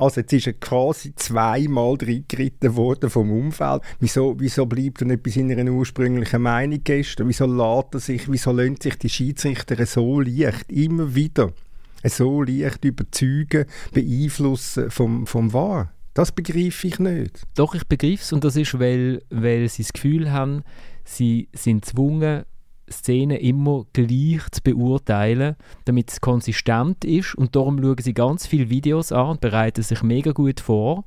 Also 0.00 0.22
jetzt 0.22 0.32
ist 0.32 0.46
er 0.46 0.54
quasi 0.54 1.14
zweimal 1.14 1.94
reingeritten 2.00 2.74
worden 2.74 3.10
vom 3.10 3.30
Umfeld. 3.30 3.82
Wieso, 3.98 4.34
wieso 4.38 4.64
bleibt 4.64 5.02
er 5.02 5.08
nicht 5.08 5.22
bei 5.22 5.30
seiner 5.30 5.70
ursprünglichen 5.70 6.40
Meinung 6.40 6.80
gestern? 6.82 7.28
Wieso 7.28 7.44
lädt 7.44 7.94
er 7.94 8.00
sich, 8.00 8.30
wieso 8.30 8.50
lassen 8.52 8.80
sich 8.80 8.96
die 8.96 9.10
Schiedsrichter 9.10 9.84
so 9.84 10.20
leicht, 10.20 10.72
immer 10.72 11.14
wieder, 11.14 11.52
so 12.04 12.42
leicht 12.42 12.82
überzeugen, 12.82 13.66
beeinflussen 13.92 14.90
vom, 14.90 15.26
vom 15.26 15.52
Wahr? 15.52 15.92
Das 16.14 16.32
begreife 16.32 16.86
ich 16.86 16.98
nicht. 16.98 17.42
Doch, 17.54 17.74
ich 17.74 17.86
begreife 17.86 18.22
es 18.22 18.32
und 18.32 18.42
das 18.42 18.56
ist, 18.56 18.78
weil, 18.80 19.22
weil 19.28 19.68
sie 19.68 19.82
das 19.82 19.92
Gefühl 19.92 20.32
haben, 20.32 20.62
sie 21.04 21.48
sind 21.52 21.84
gezwungen, 21.84 22.44
Szenen 22.92 23.36
immer 23.36 23.86
gleich 23.92 24.42
zu 24.50 24.62
beurteilen, 24.62 25.56
damit 25.84 26.10
es 26.10 26.20
konsistent 26.20 27.04
ist. 27.04 27.34
Und 27.34 27.56
darum 27.56 27.82
schauen 27.82 27.96
sie 28.00 28.14
ganz 28.14 28.46
viele 28.46 28.70
Videos 28.70 29.12
an 29.12 29.30
und 29.30 29.40
bereiten 29.40 29.82
sich 29.82 30.02
mega 30.02 30.32
gut 30.32 30.60
vor. 30.60 31.04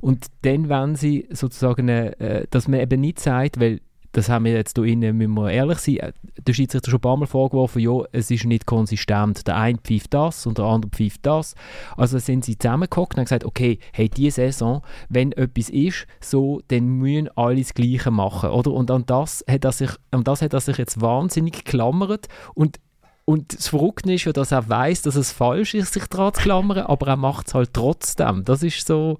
Und 0.00 0.26
dann, 0.42 0.68
wenn 0.68 0.96
sie 0.96 1.26
sozusagen, 1.30 1.88
äh, 1.88 2.46
dass 2.50 2.68
man 2.68 2.80
eben 2.80 3.00
nicht 3.00 3.20
sagt, 3.20 3.60
weil 3.60 3.80
das 4.14 4.28
haben 4.28 4.44
wir 4.44 4.52
jetzt 4.52 4.78
hier 4.78 4.84
innen, 4.84 5.16
müssen 5.16 5.34
wir 5.34 5.50
ehrlich 5.50 5.78
sein, 5.78 5.96
äh, 5.96 6.12
der 6.38 6.52
Schiedsrichter 6.52 6.90
schon 6.90 6.98
ein 6.98 7.02
paar 7.02 7.16
Mal 7.16 7.26
vorgeworfen, 7.26 7.80
ja, 7.80 8.02
es 8.12 8.30
ist 8.30 8.44
nicht 8.44 8.64
konsistent. 8.64 9.46
Der 9.46 9.56
eine 9.56 9.78
pfeift 9.78 10.14
das 10.14 10.46
und 10.46 10.58
der 10.58 10.64
andere 10.64 10.90
pfeift 10.90 11.26
das. 11.26 11.54
Also 11.96 12.18
sind 12.18 12.44
sie 12.44 12.56
zusammengeguckt 12.56 13.14
und 13.14 13.18
haben 13.18 13.24
gesagt, 13.24 13.44
okay, 13.44 13.78
hey, 13.92 14.08
diese 14.08 14.36
Saison, 14.36 14.82
wenn 15.08 15.32
etwas 15.32 15.68
ist, 15.68 16.06
so, 16.20 16.62
dann 16.68 16.86
müssen 16.86 17.28
alle 17.36 17.56
das 17.56 17.74
Gleiche 17.74 18.10
machen, 18.10 18.50
oder? 18.50 18.70
Und 18.70 18.90
an 18.90 19.04
das 19.04 19.44
hat 19.50 19.64
er 19.64 19.72
sich, 19.72 19.90
an 20.12 20.22
das 20.22 20.42
hat 20.42 20.52
er 20.52 20.60
sich 20.60 20.78
jetzt 20.78 21.00
wahnsinnig 21.00 21.64
geklammert 21.64 22.28
und 22.54 22.80
und 23.26 23.56
das 23.56 23.68
Verrückte 23.68 24.12
ist 24.12 24.26
ja, 24.26 24.34
dass 24.34 24.52
er 24.52 24.68
weiß, 24.68 25.00
dass 25.00 25.16
es 25.16 25.32
falsch 25.32 25.72
ist, 25.72 25.94
sich 25.94 26.06
daran 26.08 26.34
zu 26.34 26.42
klammern, 26.42 26.80
aber 26.80 27.06
er 27.06 27.16
macht 27.16 27.46
es 27.46 27.54
halt 27.54 27.72
trotzdem. 27.72 28.44
Das 28.44 28.62
ist 28.62 28.86
so, 28.86 29.18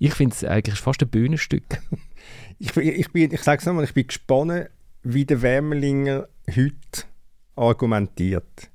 ich 0.00 0.14
finde 0.14 0.34
es 0.34 0.42
eigentlich 0.42 0.80
fast 0.80 1.00
ein 1.02 1.08
Bühnenstück. 1.08 1.80
Ich, 2.58 2.76
ich, 2.76 3.12
bin, 3.12 3.32
ich 3.32 3.42
sage 3.42 3.60
es 3.60 3.66
nochmal, 3.66 3.84
ich 3.84 3.94
bin 3.94 4.06
gespannt, 4.06 4.68
wie 5.02 5.24
der 5.24 5.42
Wärmelinger 5.42 6.28
heute 6.54 7.04
argumentiert. 7.54 8.70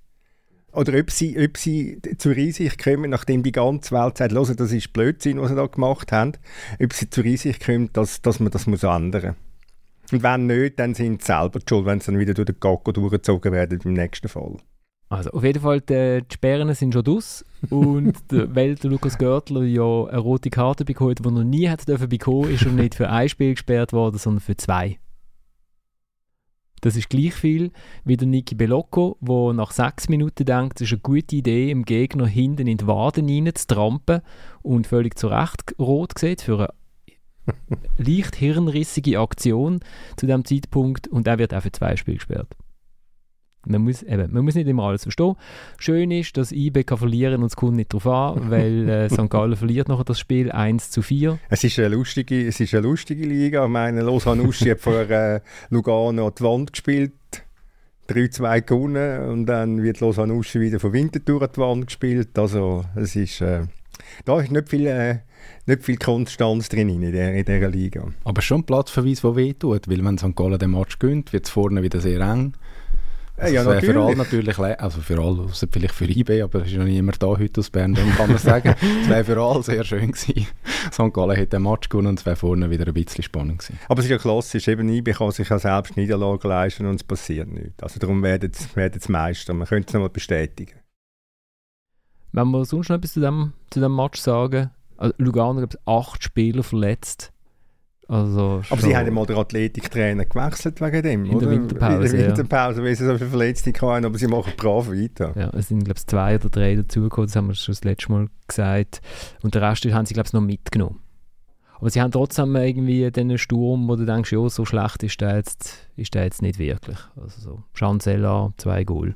Oder 0.74 0.98
ob 1.00 1.12
sie, 1.12 1.38
ob 1.38 1.58
sie 1.58 2.02
zur 2.18 2.36
Einsicht 2.36 2.82
kommen, 2.82 3.10
nachdem 3.10 3.44
die 3.44 3.52
ganze 3.52 3.94
Welt 3.94 4.18
sagt, 4.18 4.32
Hören, 4.32 4.56
das 4.56 4.72
ist 4.72 4.94
Blödsinn, 4.94 5.42
was 5.42 5.50
sie 5.50 5.56
da 5.56 5.66
gemacht 5.66 6.12
haben, 6.14 6.34
ob 6.82 6.94
sie 6.94 7.10
zur 7.10 7.26
Einsicht 7.26 7.66
kommen, 7.66 7.92
dass, 7.92 8.22
dass 8.22 8.40
man 8.40 8.52
das 8.52 8.68
muss 8.68 8.84
ändern 8.84 9.36
muss. 9.36 10.14
Und 10.14 10.24
wenn 10.24 10.46
nicht, 10.46 10.80
dann 10.80 10.94
sind 10.94 11.22
sie 11.22 11.28
selber 11.28 11.60
schuld, 11.68 11.86
wenn 11.86 12.00
sie 12.00 12.12
dann 12.12 12.20
wieder 12.20 12.34
durch 12.34 12.46
den 12.46 12.60
Gacko 12.60 12.92
durchgezogen 12.92 13.52
werden 13.52 13.80
im 13.84 13.94
nächsten 13.94 14.30
Fall. 14.30 14.58
Also 15.12 15.32
auf 15.32 15.44
jeden 15.44 15.62
Fall, 15.62 15.82
die, 15.82 16.22
die 16.22 16.34
Sperren 16.34 16.74
sind 16.74 16.94
schon 16.94 17.06
aus 17.06 17.44
und 17.70 18.14
der, 18.32 18.56
weil 18.56 18.76
der 18.76 18.90
Lukas 18.90 19.18
Görtler 19.18 19.64
ja 19.64 20.06
eine 20.06 20.20
rote 20.20 20.50
Karte 20.50 20.86
bekommen 20.86 21.12
hat, 21.12 21.20
die 21.20 21.26
er 21.26 21.44
nie 21.44 21.68
hätte 21.68 21.86
dürfen 21.86 22.08
bekommen, 22.08 22.50
ist 22.50 22.66
er 22.66 22.72
nicht 22.72 22.96
für 22.96 23.10
ein 23.10 23.28
Spiel 23.28 23.52
gesperrt 23.52 23.92
worden, 23.92 24.18
sondern 24.18 24.40
für 24.40 24.56
zwei. 24.56 25.00
Das 26.80 26.96
ist 26.96 27.10
gleich 27.10 27.34
viel 27.34 27.72
wie 28.06 28.16
der 28.16 28.26
Niki 28.26 28.56
Belocco, 28.56 29.18
der 29.20 29.52
nach 29.54 29.72
sechs 29.72 30.08
Minuten 30.08 30.46
denkt, 30.46 30.80
es 30.80 30.88
ist 30.88 30.94
eine 30.94 31.02
gute 31.02 31.36
Idee, 31.36 31.72
im 31.72 31.84
Gegner 31.84 32.26
hinten 32.26 32.68
in 32.68 32.78
die 32.78 32.88
Waden 32.88 33.28
rein 33.28 33.54
zu 33.54 33.68
trampen 33.68 34.22
und 34.62 34.88
völlig 34.88 35.20
zu 35.20 35.28
Recht 35.28 35.76
rot 35.78 36.18
sieht 36.18 36.42
für 36.42 36.74
eine 37.48 37.58
leicht 37.98 38.38
hirnrissige 38.38 39.20
Aktion 39.20 39.82
zu 40.16 40.26
dem 40.26 40.46
Zeitpunkt 40.46 41.10
und 41.10 41.28
er 41.28 41.38
wird 41.38 41.54
auch 41.54 41.64
für 41.64 41.72
zwei 41.74 41.98
Spiele 41.98 42.16
gesperrt. 42.16 42.56
Man 43.66 43.84
muss, 43.84 44.02
eben, 44.02 44.34
man 44.34 44.44
muss 44.44 44.56
nicht 44.56 44.68
immer 44.68 44.84
alles 44.84 45.04
verstehen. 45.04 45.36
Schön 45.78 46.10
ist, 46.10 46.36
dass 46.36 46.52
IB 46.52 46.84
kann 46.84 46.98
verlieren 46.98 47.42
und 47.42 47.48
es 47.48 47.56
kommt 47.56 47.76
nicht 47.76 47.94
darauf 47.94 48.08
an, 48.08 48.50
weil 48.50 48.90
äh, 48.90 49.10
St. 49.10 49.30
Gallen 49.30 49.56
verliert 49.56 49.88
nachher 49.88 50.04
das 50.04 50.20
Spiel 50.20 50.52
1 50.52 50.90
zu 50.90 51.02
4. 51.02 51.38
Es 51.50 51.64
ist 51.64 51.78
eine 51.78 51.90
lustige, 51.90 52.48
es 52.48 52.60
ist 52.60 52.74
eine 52.74 52.84
lustige 52.88 53.26
Liga. 53.26 53.66
Ich 53.66 53.72
meine, 53.72 54.02
Lausanne 54.02 54.44
Uschi 54.44 54.70
hat 54.70 54.80
vor 54.80 55.10
äh, 55.10 55.42
Lugano 55.70 56.28
an 56.28 56.34
die 56.38 56.44
Wand 56.44 56.74
gespielt, 56.74 57.14
3-2 58.10 58.62
gewonnen 58.62 59.30
und 59.30 59.46
dann 59.46 59.84
wird 59.84 60.00
Lausanne 60.00 60.34
Uschi 60.34 60.60
wieder 60.60 60.80
von 60.80 60.94
Winterthur 60.94 61.44
an 61.44 61.50
die 61.56 61.62
Wand 61.62 61.88
gespielt. 61.88 62.38
Also 62.40 62.84
es 62.96 63.16
ist, 63.16 63.42
äh, 63.42 63.66
da 64.26 64.40
ist 64.42 64.52
nicht 64.52 64.70
viel... 64.70 64.88
Äh, 64.88 65.20
nicht 65.66 65.84
viel 65.84 65.98
Konstanz 65.98 66.70
drin 66.70 66.90
in 66.90 67.02
dieser, 67.02 67.34
in 67.34 67.46
dieser 67.46 67.70
Liga. 67.70 68.08
Aber 68.24 68.42
schon 68.42 68.62
ein 68.62 68.64
Platzverweis, 68.66 69.22
der 69.22 69.36
wehtut, 69.36 69.88
weil 69.88 70.04
wenn 70.04 70.18
St. 70.18 70.36
Gallen 70.36 70.60
den 70.60 70.72
Match 70.72 71.00
gönnt, 71.00 71.34
wird 71.34 71.46
es 71.46 71.52
vorne 71.52 71.82
wieder 71.84 72.00
sehr 72.00 72.20
eng. 72.22 72.54
Also 73.42 73.56
ja, 73.56 73.64
natürlich. 73.64 73.96
Für 73.96 74.02
alle 74.02 74.16
natürlich, 74.16 74.60
also 74.60 75.02
für 75.02 75.20
alle, 75.20 75.48
vielleicht 75.50 75.96
für 75.96 76.06
IB, 76.06 76.44
aber 76.44 76.62
es 76.62 76.68
ist 76.68 76.78
noch 76.78 76.86
niemand 76.86 77.24
da 77.24 77.28
heute 77.28 77.60
aus 77.60 77.72
Bern, 77.72 77.96
dann 77.96 78.12
kann 78.12 78.30
man 78.30 78.38
sagen, 78.38 78.76
es 79.02 79.10
wäre 79.10 79.24
für 79.24 79.42
alle 79.42 79.64
sehr 79.64 79.84
schön 79.84 80.12
gewesen. 80.12 80.46
St. 80.92 81.12
Gallen 81.12 81.36
hätte 81.36 81.58
den 81.58 81.64
Match 81.64 81.90
gewonnen 81.90 82.10
und 82.10 82.20
es 82.20 82.26
wäre 82.28 82.36
vorne 82.36 82.70
wieder 82.70 82.86
ein 82.86 82.94
bisschen 82.94 83.24
spannend 83.24 83.60
gewesen. 83.60 83.80
Aber 83.90 84.00
es 84.00 84.06
ist 84.06 84.12
ja 84.12 84.20
klassisch, 84.20 84.68
eben 84.68 84.88
IB 84.90 85.14
kann 85.14 85.32
sich 85.32 85.50
ja 85.50 85.58
selbst 85.58 85.98
Niederlagen 85.98 86.48
leisten 86.48 86.86
und 86.86 86.96
es 86.96 87.04
passiert 87.04 87.48
nichts. 87.48 87.82
Also 87.82 88.00
darum 88.00 88.22
werden 88.22 88.52
es 88.54 89.10
Meister, 89.10 89.56
man 89.56 89.68
könnte 89.68 89.88
es 89.88 89.94
nochmal 89.96 90.10
bestätigen. 90.10 90.76
Wenn 92.34 92.48
wir 92.50 92.64
sonst 92.64 92.90
noch 92.90 92.98
etwas 92.98 93.14
zu 93.14 93.22
dem, 93.22 93.54
zu 93.72 93.80
dem 93.80 93.96
Match 93.96 94.20
sagen, 94.20 94.70
also 94.98 95.16
Lugano 95.18 95.62
hat 95.62 95.80
acht 95.88 96.24
Spieler 96.24 96.62
verletzt 96.62 97.34
also 98.12 98.62
aber 98.70 98.82
sie 98.82 98.94
haben 98.94 99.14
mal 99.14 99.26
den 99.26 99.38
Athletiktrainer 99.38 100.26
gewechselt 100.26 100.82
wegen 100.82 101.02
dem, 101.02 101.24
in 101.24 101.34
oder? 101.34 101.46
Der 101.48 101.52
Winterpause, 101.52 102.06
in 102.08 102.18
der 102.18 102.28
Winterpause, 102.28 102.82
ja. 102.82 102.86
weil 102.86 102.96
sie 102.98 103.06
so 103.06 103.18
viele 103.18 103.30
Verletzte 103.30 103.72
hatten, 103.72 104.04
aber 104.04 104.18
sie 104.18 104.28
machen 104.28 104.52
brav 104.58 104.90
weiter. 104.90 105.32
Ja, 105.38 105.50
es 105.54 105.70
sind 105.70 105.86
glaube 105.86 105.98
ich 105.98 106.06
zwei 106.06 106.36
oder 106.36 106.50
drei 106.50 106.76
dazugekommen, 106.76 107.28
das 107.28 107.38
haben 107.38 107.48
wir 107.48 107.56
schon 107.56 107.72
das 107.72 107.86
letzte 107.86 108.12
Mal 108.12 108.28
gesagt. 108.46 109.00
Und 109.44 109.56
den 109.56 109.64
Rest 109.64 109.86
haben 109.86 110.06
sie 110.06 110.14
glaube 110.14 110.28
ich 110.28 110.34
noch 110.34 110.42
mitgenommen. 110.42 111.00
Aber 111.80 111.90
sie 111.90 112.02
haben 112.02 112.12
trotzdem 112.12 112.54
irgendwie 112.54 113.10
den 113.10 113.38
Sturm, 113.38 113.88
wo 113.88 113.96
du 113.96 114.06
denkst, 114.06 114.34
ja, 114.34 114.50
so 114.50 114.66
schlecht 114.66 115.04
ist 115.04 115.22
der 115.22 115.38
jetzt, 115.38 115.90
ist 115.96 116.14
der 116.14 116.26
jetzt 116.26 116.42
nicht 116.42 116.60
wirklich. 116.60 116.98
Also 117.16 117.40
so, 117.40 117.64
Chancellor, 117.74 118.54
zwei 118.58 118.84
Goal 118.84 119.16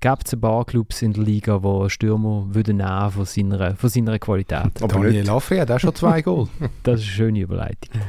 gibt 0.00 0.26
es 0.26 0.32
ein 0.32 0.40
paar 0.40 0.64
Clubs 0.64 1.02
in 1.02 1.12
der 1.12 1.24
Liga, 1.24 1.58
die 1.58 1.90
Stürmer 1.90 2.46
würden 2.50 2.78
nehmen 2.78 3.10
von 3.10 3.24
seiner, 3.24 3.74
von 3.76 3.90
seiner 3.90 4.18
Qualität. 4.18 4.82
Aber 4.82 5.00
Daniel 5.00 5.24
Lafay 5.24 5.58
hat 5.58 5.70
auch 5.70 5.80
schon 5.80 5.94
zwei 5.94 6.22
Goal. 6.22 6.48
das 6.82 7.00
ist 7.00 7.06
eine 7.06 7.14
schöne 7.16 7.40
Überleitung. 7.40 8.00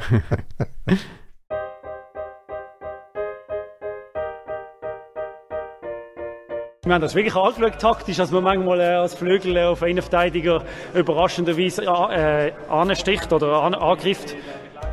Wir 6.86 6.96
haben 6.96 7.02
das 7.02 7.14
wirklich 7.14 7.36
angeschaut, 7.36 7.80
taktisch, 7.80 8.18
dass 8.18 8.32
man 8.32 8.44
manchmal 8.44 8.80
äh, 8.80 8.84
als 8.96 9.14
Flügel 9.14 9.58
auf 9.60 9.84
einen 9.84 10.02
Verteidiger 10.02 10.64
überraschenderweise 10.96 11.84
äh, 11.84 12.52
ansticht 12.68 13.32
oder 13.32 13.62
an, 13.62 13.76
angreift 13.76 14.36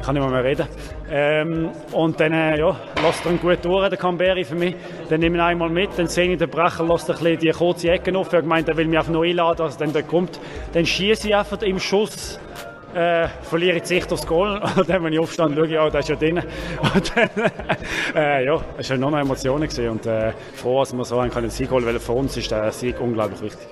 kann 0.05 0.15
nicht 0.15 0.29
mehr, 0.29 0.45
reden. 0.45 0.67
Ähm, 1.11 1.71
und 1.93 2.21
dann 2.21 2.33
äh, 2.33 2.59
ja, 2.59 2.77
lasst 3.03 3.25
er 3.25 3.33
ihn 3.33 3.41
gut 3.41 3.65
durch, 3.65 3.89
der 3.89 3.99
Camberi 3.99 4.45
für 4.45 4.55
mich. 4.55 4.75
Dann 5.09 5.21
nehme 5.21 5.37
ich 5.37 5.43
ihn 5.43 5.47
einmal 5.47 5.69
mit, 5.69 5.91
dann 5.97 6.07
sehe 6.07 6.31
ich 6.31 6.39
den 6.39 6.49
Brecher, 6.49 6.85
lasst 6.85 7.11
ein 7.11 7.17
bisschen 7.17 7.39
die 7.39 7.51
kurze 7.51 7.91
Ecke 7.91 8.17
auf. 8.17 8.33
Er 8.33 8.43
gemeint, 8.43 8.69
er 8.69 8.77
will 8.77 8.87
mich 8.87 8.99
auf 8.99 9.09
neu 9.09 9.33
laden, 9.33 9.63
also 9.63 9.79
dann 9.79 9.93
der 9.93 10.03
kommt. 10.03 10.41
Dann 10.73 10.87
schieße 10.87 11.29
ich 11.29 11.37
einfach 11.37 11.61
im 11.63 11.79
Schuss. 11.79 12.39
Äh, 12.95 13.29
verliere 13.43 13.77
ich 13.77 13.83
die 13.83 13.89
Sicht 13.89 14.11
aufs 14.11 14.27
Goal 14.27 14.63
und 14.77 14.89
dann, 14.89 15.05
wenn 15.05 15.13
ich 15.13 15.19
aufstehe, 15.19 15.51
schaue 15.55 15.67
ich, 15.67 15.79
oh, 15.79 15.91
der 15.91 16.01
ist 16.01 16.09
ja 16.09 16.17
drin. 16.17 16.39
Und 16.95 17.13
dann, 17.15 17.31
äh, 18.15 18.47
ja, 18.47 18.59
es 18.79 18.89
waren 18.89 19.01
noch 19.01 19.11
noch 19.11 19.19
Emotionen 19.19 19.69
gewesen 19.69 19.91
und 19.91 20.07
äh, 20.07 20.33
froh, 20.55 20.81
dass 20.81 20.97
wir 20.97 21.05
so 21.05 21.19
einen 21.19 21.31
können 21.31 21.51
Sieg 21.51 21.71
holen, 21.71 21.85
weil 21.85 21.99
für 22.01 22.13
uns 22.13 22.39
ist 22.39 22.51
der 22.51 22.73
Sieg 22.73 22.99
unglaublich 22.99 23.43
wichtig. 23.43 23.69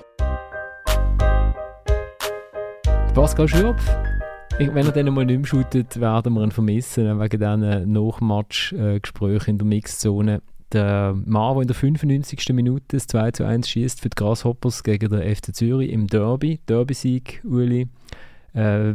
Pascal 3.15 3.47
Schürpf, 3.47 3.81
wenn 4.57 4.85
er 4.85 4.91
dann 4.91 5.13
mal 5.13 5.25
nicht 5.25 5.37
mehr 5.37 5.45
shootet, 5.45 5.99
werden 5.99 6.33
wir 6.33 6.43
ihn 6.43 6.51
vermissen, 6.51 7.19
wegen 7.19 7.39
diesen 7.39 7.91
Nachmatch-Gesprächen 7.91 9.51
in 9.51 9.57
der 9.57 9.67
Mixzone. 9.67 10.41
Der 10.71 11.13
Mann, 11.25 11.55
der 11.55 11.61
in 11.63 11.67
der 11.67 11.75
95. 11.75 12.53
Minute 12.53 12.85
das 12.89 13.07
2 13.07 13.31
zu 13.31 13.45
1 13.45 13.69
schießt 13.69 14.01
für 14.01 14.09
die 14.09 14.15
Grasshoppers 14.15 14.83
gegen 14.83 15.09
den 15.09 15.35
FC 15.35 15.53
Zürich 15.53 15.91
im 15.91 16.07
Derby, 16.07 16.59
Derby-Sieg, 16.67 17.41
Uli. 17.43 17.87
Äh, 18.53 18.93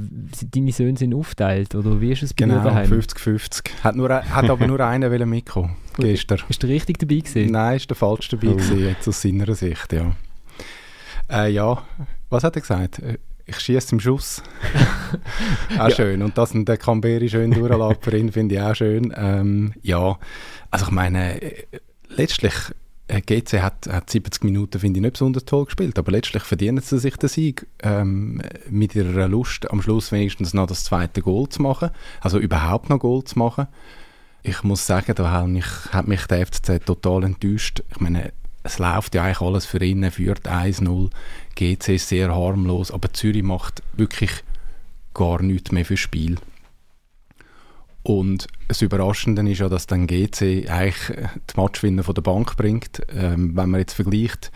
deine 0.50 0.72
Söhne 0.72 0.96
sind 0.96 1.14
aufgeteilt, 1.14 1.74
oder 1.74 2.00
wie 2.00 2.12
ist 2.12 2.22
es 2.22 2.32
bei 2.32 2.46
genau, 2.46 2.58
dir 2.58 2.64
daheim? 2.64 2.90
50-50. 2.90 3.84
Hat, 3.84 3.96
hat 4.30 4.50
aber 4.50 4.66
nur 4.66 4.80
einer 4.80 5.26
mitkommen 5.26 5.76
gestern. 5.98 6.40
Ist 6.48 6.62
der 6.62 6.70
richtig 6.70 6.98
dabei 6.98 7.16
gewesen? 7.16 7.52
Nein, 7.52 7.76
ist 7.76 7.90
der 7.90 7.96
falsch 7.96 8.28
dabei 8.28 8.48
oh. 8.48 8.56
gewesen, 8.56 8.80
jetzt 8.80 9.06
aus 9.06 9.20
seiner 9.20 9.54
Sicht, 9.54 9.92
ja. 9.92 10.16
Äh, 11.30 11.52
ja, 11.52 11.82
was 12.30 12.44
hat 12.44 12.56
er 12.56 12.62
gesagt? 12.62 13.02
Ich 13.50 13.60
schieße 13.60 13.94
im 13.94 14.00
Schuss. 14.00 14.42
auch 15.78 15.88
ja. 15.88 15.90
schön. 15.90 16.22
Und 16.22 16.38
dass 16.38 16.52
der 16.54 16.76
Camberi 16.76 17.28
schön 17.28 17.52
für 17.52 18.16
ihn, 18.16 18.32
finde 18.32 18.54
ich 18.54 18.60
auch 18.60 18.74
schön. 18.74 19.12
Ähm, 19.16 19.74
ja, 19.82 20.18
also 20.70 20.86
ich 20.86 20.90
meine, 20.90 21.42
äh, 21.42 21.64
letztlich, 22.08 22.54
äh, 23.08 23.20
GC 23.20 23.60
hat, 23.60 23.88
hat 23.90 24.08
70 24.08 24.44
Minuten, 24.44 24.78
finde 24.78 24.98
ich, 24.98 25.02
nicht 25.02 25.12
besonders 25.14 25.44
toll 25.44 25.64
gespielt, 25.64 25.98
aber 25.98 26.12
letztlich 26.12 26.44
verdienen 26.44 26.80
sie 26.80 26.98
sich 26.98 27.16
den 27.16 27.28
Sieg 27.28 27.66
ähm, 27.82 28.40
mit 28.68 28.94
ihrer 28.94 29.28
Lust, 29.28 29.70
am 29.70 29.82
Schluss 29.82 30.12
wenigstens 30.12 30.54
noch 30.54 30.66
das 30.66 30.84
zweite 30.84 31.20
Goal 31.20 31.48
zu 31.48 31.62
machen, 31.62 31.90
also 32.20 32.38
überhaupt 32.38 32.88
noch 32.88 33.00
Goal 33.00 33.24
zu 33.24 33.38
machen. 33.38 33.66
Ich 34.42 34.62
muss 34.62 34.86
sagen, 34.86 35.12
da 35.16 35.30
hat 35.30 35.48
mich, 35.48 35.66
hat 35.90 36.08
mich 36.08 36.26
der 36.26 36.46
FCZ 36.46 36.84
total 36.86 37.24
enttäuscht. 37.24 37.82
Ich 37.90 38.00
meine, 38.00 38.32
es 38.62 38.78
läuft 38.78 39.14
ja 39.14 39.24
eigentlich 39.24 39.40
alles 39.40 39.66
für 39.66 39.82
ihn, 39.82 40.02
er 40.02 40.12
führt 40.12 40.48
1-0, 40.48 41.10
GC 41.60 41.96
ist 41.96 42.08
sehr 42.08 42.34
harmlos, 42.34 42.90
aber 42.90 43.12
Zürich 43.12 43.42
macht 43.42 43.82
wirklich 43.92 44.30
gar 45.12 45.42
nichts 45.42 45.72
mehr 45.72 45.84
fürs 45.84 46.00
Spiel. 46.00 46.36
Und 48.02 48.46
das 48.68 48.80
Überraschende 48.80 49.46
ist 49.50 49.58
ja, 49.58 49.68
dass 49.68 49.86
dann 49.86 50.06
GC 50.06 50.70
eigentlich 50.70 51.18
die 51.18 51.60
Matchwinner 51.60 52.02
von 52.02 52.14
der 52.14 52.22
Bank 52.22 52.56
bringt. 52.56 53.02
Ähm, 53.14 53.54
wenn 53.54 53.68
man 53.68 53.80
jetzt 53.80 53.92
vergleicht, 53.92 54.50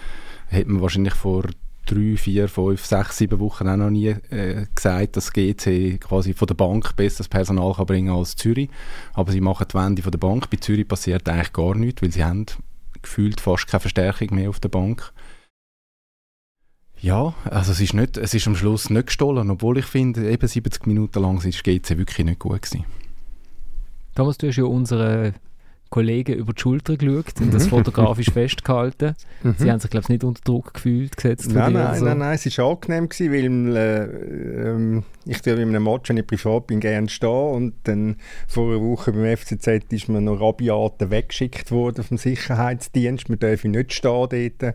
hätte 0.47 0.71
man 0.71 0.81
wahrscheinlich 0.81 1.13
vor 1.13 1.45
drei, 1.85 2.17
vier, 2.17 2.49
fünf, 2.49 2.87
sechs, 2.87 3.19
sieben 3.19 3.39
Wochen 3.39 3.69
auch 3.69 3.77
noch 3.77 3.91
nie 3.91 4.17
äh, 4.31 4.65
gesagt, 4.75 5.19
dass 5.19 5.31
GC 5.31 6.01
quasi 6.01 6.33
von 6.33 6.47
der 6.47 6.55
Bank 6.55 6.97
besseres 6.97 7.29
Personal 7.29 7.75
kann 7.75 7.85
bringen 7.85 8.15
als 8.15 8.37
Zürich. 8.37 8.71
Aber 9.13 9.31
sie 9.31 9.43
machen 9.43 9.67
die 9.71 9.75
Wende 9.75 10.03
von 10.03 10.13
der 10.13 10.19
Bank. 10.19 10.49
Bei 10.49 10.57
Zürich 10.57 10.89
passiert 10.89 11.29
eigentlich 11.29 11.53
gar 11.53 11.75
nichts, 11.75 12.01
weil 12.01 12.13
sie 12.13 12.25
haben 12.25 12.47
gefühlt 13.03 13.43
fast 13.43 13.67
keine 13.67 13.81
Verstärkung 13.81 14.35
mehr 14.35 14.49
auf 14.49 14.59
der 14.59 14.71
Bank. 14.71 15.13
Ja, 17.05 17.35
also 17.51 17.73
es 17.73 17.83
ist, 17.83 17.93
nicht, 17.93 18.17
es 18.17 18.33
ist 18.33 18.47
am 18.47 18.57
Schluss 18.57 18.89
nicht 18.89 19.09
gestohlen, 19.09 19.51
obwohl 19.51 19.77
ich 19.77 19.85
finde, 19.85 20.31
eben 20.31 20.49
70 20.49 20.87
Minuten 20.87 21.21
lang 21.21 21.37
ist 21.45 21.63
GC 21.63 21.99
wirklich 21.99 22.25
nicht 22.25 22.39
gut 22.39 22.63
gewesen. 22.63 22.87
Thomas, 24.15 24.39
du 24.39 24.49
hast 24.49 24.57
ja 24.57 24.65
unsere 24.65 25.35
Kollegen 25.91 26.33
über 26.33 26.55
die 26.55 26.63
Schulter 26.63 26.97
geschaut 26.97 27.39
und 27.43 27.53
das 27.53 27.67
fotografisch 27.67 28.31
festgehalten. 28.33 29.17
Mhm. 29.43 29.55
Sie 29.59 29.71
haben 29.71 29.81
sich, 29.81 29.91
glaube 29.91 30.05
ich, 30.05 30.09
nicht 30.09 30.25
unter 30.25 30.41
Druck 30.45 30.73
gefühlt, 30.73 31.15
gesetzt 31.15 31.53
von 31.53 31.57
Nein, 31.57 31.75
dir 31.75 31.79
nein, 31.79 31.99
so. 31.99 32.05
nein, 32.07 32.19
nein, 32.19 32.39
es 32.43 32.59
war 32.59 32.71
angenehm, 32.71 33.09
gewesen, 33.11 33.33
weil 33.33 33.77
äh, 33.77 34.71
ähm, 34.71 35.03
ich 35.27 35.43
tue 35.43 35.53
in 35.53 35.69
einem 35.69 35.85
Match, 35.85 36.09
wenn 36.09 36.17
ich 36.17 36.27
privat 36.27 36.69
bin, 36.69 36.81
gerne 36.81 37.11
stehen 37.11 37.29
und 37.29 37.75
dann 37.83 38.17
vor 38.49 38.73
einer 38.73 38.81
Woche 38.81 39.13
beim 39.13 39.37
FCZ 39.37 39.93
ist 39.93 40.09
mir 40.09 40.23
noch 40.23 40.41
rabiat 40.41 41.11
weggeschickt 41.11 41.71
worden 41.71 42.03
vom 42.03 42.17
Sicherheitsdienst, 42.17 43.29
wir 43.29 43.37
dürfen 43.37 43.73
nicht 43.73 43.93
stehen 43.93 44.29
dort. 44.31 44.75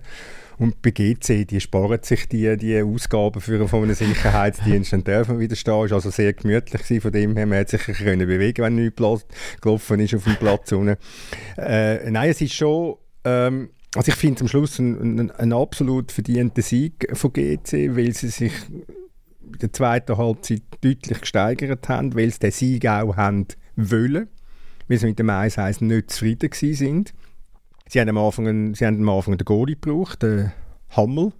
Und 0.60 0.82
bei 0.82 0.92
GC, 0.92 1.46
die 1.48 1.62
sparen 1.62 2.00
sich 2.04 2.28
die, 2.28 2.58
die 2.58 2.82
Ausgaben 2.82 3.40
für 3.40 3.66
von 3.68 3.84
einem 3.84 3.96
Sicherheitsdienst, 3.96 4.92
dann 4.92 5.06
dürfen 5.06 5.40
wieder 5.40 5.56
stehen. 5.56 5.74
War 5.74 5.92
also 5.94 6.10
sehr 6.10 6.34
gemütlich, 6.34 6.84
gewesen, 6.84 7.02
von 7.02 7.12
dem 7.14 7.38
her, 7.38 7.46
man 7.46 7.60
hat 7.60 7.70
sich 7.70 7.88
ein 7.88 7.96
können 7.96 8.28
bewegen 8.28 8.64
wenn 8.64 8.76
nichts 8.76 8.98
gelaufen 9.62 10.00
ist 10.02 10.14
auf 10.14 10.26
dem 10.26 10.36
Platz. 10.36 10.72
Äh, 11.58 12.12
nein, 12.12 12.30
es 12.30 12.42
ist 12.42 12.54
schon... 12.54 12.98
Ähm, 13.24 13.70
also 13.96 14.10
ich 14.12 14.16
finde 14.16 14.42
am 14.42 14.48
Schluss 14.48 14.80
einen, 14.80 15.02
einen, 15.02 15.32
einen 15.32 15.54
absolut 15.54 16.12
verdienten 16.12 16.62
Sieg 16.62 17.08
von 17.14 17.34
GC, 17.34 17.96
weil 17.96 18.14
sie 18.14 18.28
sich 18.28 18.54
in 18.70 19.58
der 19.62 19.74
zweiten 19.74 20.18
Halbzeit 20.18 20.62
deutlich 20.82 21.22
gesteigert 21.22 21.90
haben, 21.90 22.16
weil 22.16 22.32
sie 22.32 22.40
den 22.40 22.52
Sieg 22.52 22.86
auch 22.86 23.16
haben 23.16 23.48
wollen, 23.76 24.28
weil 24.88 24.98
sie 24.98 25.08
mit 25.08 25.18
dem 25.18 25.30
1-1 25.30 25.84
nicht 25.84 26.12
zufrieden 26.12 26.52
sind. 26.52 27.14
Sie 27.92 28.00
haben 28.00 28.10
am 28.10 28.20
Anfang, 28.20 28.76
sie 28.76 28.86
haben 28.86 29.00
am 29.00 29.10
Anfang 29.10 29.36
den 29.36 29.46
Goalie 29.46 29.74
gebraucht, 29.74 30.22
den 30.22 30.52
Hammel, 30.92 31.32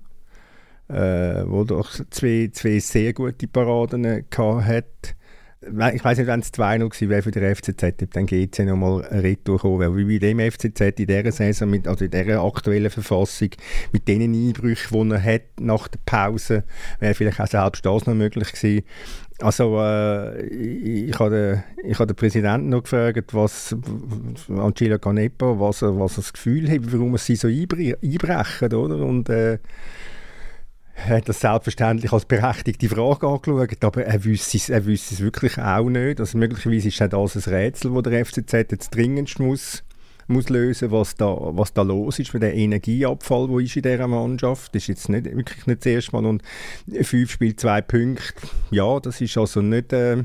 äh, 0.88 1.44
wo 1.46 1.64
doch 1.64 1.92
zwei, 2.10 2.50
zwei 2.52 2.80
sehr 2.80 3.14
gute 3.14 3.48
Paraden 3.48 4.04
äh, 4.04 4.24
hat. 4.32 5.16
Ich 5.62 6.04
weiß 6.04 6.18
nicht, 6.18 6.26
wenn 6.26 6.40
es 6.40 6.52
2-0 6.52 6.90
gewesen 6.90 7.10
wäre 7.10 7.22
für 7.22 7.32
den 7.32 7.56
FCZ, 7.56 7.84
ob 8.02 8.14
dann 8.14 8.26
GC 8.26 8.66
nochmal 8.66 9.02
Retour 9.02 9.58
gekommen 9.58 9.80
wäre. 9.80 9.96
Wie 9.96 10.18
bei 10.18 10.18
dem 10.18 10.40
FCZ 10.40 11.00
in 11.00 11.06
dieser 11.06 11.32
Saison, 11.32 11.70
mit, 11.70 11.88
also 11.88 12.06
in 12.06 12.12
dieser 12.12 12.42
aktuellen 12.42 12.90
Verfassung, 12.90 13.50
mit 13.92 14.08
den 14.08 14.22
Einbrüchen, 14.22 15.10
die 15.10 15.16
er 15.16 15.22
hat 15.22 15.60
nach 15.60 15.88
der 15.88 16.00
Pause, 16.04 16.64
wäre 17.00 17.14
vielleicht 17.14 17.42
auch 17.42 17.48
selbst 17.48 17.86
das 17.86 18.08
noch 18.08 18.16
möglich 18.16 18.54
gewesen. 18.54 18.86
Also 19.42 19.80
äh, 19.80 20.46
ich, 20.48 21.18
habe 21.18 21.30
den, 21.30 21.90
ich 21.90 21.98
habe 21.98 22.08
den 22.08 22.16
Präsidenten 22.16 22.70
noch 22.70 22.84
gefragt, 22.84 23.34
was 23.34 23.76
Angelo 24.50 25.00
Canepa, 25.00 25.58
was 25.60 25.82
er, 25.82 25.98
was 25.98 26.14
er 26.14 26.24
das 26.24 26.34
Gefühl 26.34 26.70
hat, 26.70 26.92
warum 26.92 27.16
sie 27.18 27.38
so 27.38 27.48
einbre 27.48 27.98
einbrechen, 28.04 28.74
oder? 28.74 28.98
Und 28.98 29.30
äh, 29.30 29.60
hat 30.96 31.30
das 31.30 31.40
selbstverständlich 31.40 32.12
als 32.12 32.26
berechtigte 32.26 32.90
Frage 32.90 33.28
angeschaut, 33.28 33.84
aber 33.84 34.06
er 34.06 34.26
wüsste 34.26 34.58
es, 34.58 34.70
er 34.70 34.86
wüsste 34.86 35.16
es 35.16 35.22
wirklich 35.22 35.58
auch 35.58 35.90
nicht. 35.90 36.20
Also 36.20 36.38
möglicherweise 36.38 36.90
ist 36.90 37.00
das 37.00 37.48
ein 37.48 37.54
Rätsel, 37.54 37.94
das 37.94 38.04
der 38.04 38.26
FCZ 38.26 38.54
jetzt 38.72 38.94
dringendst 38.94 39.40
muss, 39.40 39.84
muss 40.30 40.50
lösen, 40.50 40.92
was 40.92 41.16
da, 41.16 41.36
was 41.40 41.74
da 41.74 41.82
los 41.82 42.20
ist, 42.20 42.32
für 42.32 42.40
den 42.40 42.54
Energieabfall, 42.54 43.48
der 43.48 43.60
ist 43.60 43.76
in 43.76 43.84
dieser 43.84 44.08
Mannschaft. 44.08 44.74
Das 44.76 44.84
ist 44.84 44.88
jetzt 44.88 45.10
nicht, 45.10 45.26
wirklich 45.26 45.68
nicht 45.68 45.82
das 45.82 45.86
erste 45.86 46.12
Mal. 46.14 46.26
Und 46.26 46.44
fünf 47.02 47.32
Spiele, 47.32 47.56
zwei 47.56 47.82
Punkte, 47.82 48.34
ja, 48.72 49.00
das 49.00 49.22
ist 49.22 49.38
also 49.38 49.62
nicht, 49.62 49.92
äh, 49.94 50.18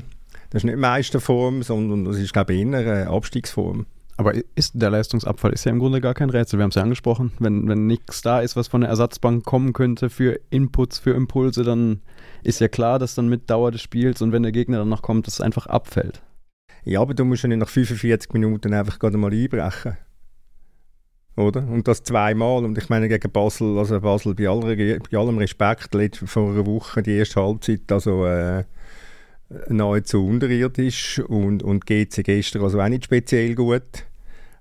das 0.49 0.61
ist 0.61 0.65
nicht 0.65 0.77
Meisterform, 0.77 1.63
sondern 1.63 2.05
das 2.05 2.17
ist, 2.17 2.33
glaube 2.33 2.53
ich, 2.53 2.61
eher 2.61 2.67
eine 2.67 3.09
Abstiegsform. 3.09 3.85
Aber 4.17 4.33
ist 4.55 4.71
der 4.75 4.91
Leistungsabfall 4.91 5.51
ist 5.51 5.65
ja 5.65 5.71
im 5.71 5.79
Grunde 5.79 5.99
gar 5.99 6.13
kein 6.13 6.29
Rätsel. 6.29 6.57
Wir 6.57 6.63
haben 6.63 6.69
es 6.69 6.75
ja 6.75 6.83
angesprochen. 6.83 7.33
Wenn, 7.39 7.67
wenn 7.67 7.85
nichts 7.85 8.21
da 8.21 8.39
ist, 8.39 8.55
was 8.55 8.69
von 8.69 8.81
der 8.81 8.89
Ersatzbank 8.89 9.43
kommen 9.43 9.73
könnte 9.73 10.09
für 10.09 10.39
Inputs, 10.49 10.99
für 10.99 11.11
Impulse, 11.11 11.63
dann 11.63 12.01
ist 12.43 12.61
ja 12.61 12.69
klar, 12.69 12.97
dass 12.97 13.15
dann 13.15 13.27
mit 13.27 13.49
Dauer 13.49 13.71
des 13.71 13.81
Spiels 13.81 14.21
und 14.21 14.31
wenn 14.31 14.43
der 14.43 14.53
Gegner 14.53 14.77
dann 14.77 14.89
noch 14.89 15.01
kommt, 15.01 15.27
dass 15.27 15.35
es 15.35 15.41
einfach 15.41 15.65
abfällt. 15.65 16.21
Ja, 16.85 17.01
aber 17.01 17.15
du 17.15 17.25
musst 17.25 17.43
ja 17.43 17.49
nicht 17.49 17.57
nach 17.57 17.69
45 17.69 18.31
Minuten 18.33 18.73
einfach 18.73 18.99
gerade 18.99 19.17
mal 19.17 19.33
einbrechen. 19.33 19.97
Oder? 21.35 21.67
Und 21.67 21.87
das 21.87 22.03
zweimal. 22.03 22.63
Und 22.63 22.77
ich 22.77 22.89
meine, 22.89 23.09
gegen 23.09 23.31
Basel, 23.31 23.77
also 23.77 23.99
Basel 23.99 24.35
bei, 24.35 24.47
aller, 24.47 24.75
bei 24.75 25.17
allem 25.17 25.37
Respekt, 25.37 25.95
vor 26.25 26.51
einer 26.51 26.65
Woche 26.65 27.01
die 27.01 27.17
erste 27.17 27.41
Halbzeit, 27.41 27.91
also 27.91 28.25
äh, 28.25 28.63
nahezu 29.67 30.25
unterirdisch 30.25 31.19
und, 31.19 31.63
und 31.63 31.85
GC 31.85 32.23
gestern 32.23 32.63
also 32.63 32.79
auch 32.79 32.87
nicht 32.87 33.05
speziell 33.05 33.55
gut. 33.55 34.05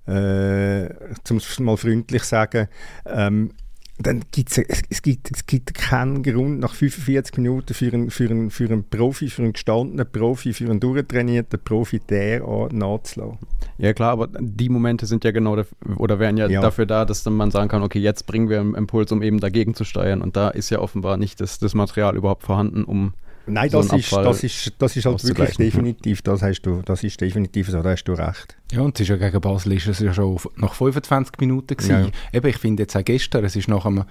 Äh, 0.06 0.88
zum 1.24 1.38
es 1.38 1.60
mal 1.60 1.76
freundlich 1.76 2.24
sagen. 2.24 2.68
Ähm, 3.06 3.52
dann 3.98 4.22
gibt's, 4.33 4.59
es, 4.59 4.83
es, 4.90 5.02
gibt, 5.02 5.30
es 5.30 5.46
gibt 5.46 5.72
keinen 5.74 6.22
Grund 6.24 6.59
nach 6.59 6.74
45 6.74 7.37
Minuten 7.38 7.74
für 7.74 7.92
einen, 7.92 8.11
für 8.11 8.24
einen, 8.28 8.50
für 8.50 8.64
einen 8.64 8.88
Profi, 8.88 9.28
für 9.28 9.42
einen 9.42 9.52
gestandenen 9.52 10.11
Profi, 10.11 10.52
für 10.52 10.64
einen 10.64 10.80
durchtrainierten 10.80 11.61
Profi 11.62 12.00
derart 12.00 12.72
nachzulassen. 12.72 13.38
Ja 13.78 13.92
klar, 13.92 14.11
aber 14.11 14.28
die 14.40 14.68
Momente 14.68 15.07
sind 15.07 15.22
ja 15.24 15.30
genau 15.30 15.54
daf- 15.57 15.72
oder 15.96 16.18
wären 16.18 16.37
ja, 16.37 16.48
Ja. 16.48 16.61
dafür 16.61 16.87
da, 16.87 17.04
dass 17.04 17.22
dann 17.22 17.35
man 17.35 17.50
sagen 17.52 17.68
kann, 17.68 17.83
okay, 17.83 18.00
jetzt 18.00 18.26
bringen 18.26 18.48
wir 18.48 18.61
einen 18.61 18.74
Impuls, 18.74 19.12
um 19.12 19.22
eben 19.22 19.38
dagegen 19.38 19.74
zu 19.74 19.85
steuern. 19.85 20.22
Und 20.22 20.37
da 20.37 20.48
ist 20.48 20.70
ja 20.70 20.80
offenbar 20.80 21.16
nicht 21.16 21.40
das, 21.40 21.59
das 21.61 21.74
Material 21.74 22.16
überhaupt 22.16 22.42
vorhanden, 22.42 22.85
um 22.85 23.14
Nein, 23.46 23.70
so 23.70 23.78
das, 23.78 23.90
einen 23.90 24.00
ist, 24.00 24.07
Abfall 24.07 24.24
das, 24.24 24.42
ist, 24.42 24.72
das 24.78 24.96
ist 24.96 25.04
halt 25.04 25.24
wirklich 25.24 25.57
definitiv, 25.57 26.22
das, 26.22 26.42
hast 26.42 26.62
du, 26.62 26.83
das 26.83 27.04
ist 27.04 27.20
definitiv 27.20 27.68
so, 27.68 27.83
da 27.83 27.90
hast 27.90 28.04
du 28.04 28.12
recht. 28.12 28.57
Ja, 28.72 28.80
und 28.80 28.94
es 28.96 29.02
ist 29.02 29.09
ja 29.09 29.16
gegen 29.16 29.40
Basel 29.40 29.72
ist 29.72 29.87
es 29.87 29.98
ja 29.98 30.14
schon 30.14 30.38
nach 30.57 30.74
25 30.74 31.38
Minuten 31.40 31.76
gewesen. 31.76 32.12
Ja. 32.33 32.38
Eben, 32.38 32.46
ich 32.48 32.57
finde 32.57 32.85
jetzt 32.85 32.96
auch 32.96 33.04
gestern, 33.04 33.44
es 33.44 33.54
ist 33.57 33.68
nach 33.68 33.85
dem, 33.85 34.04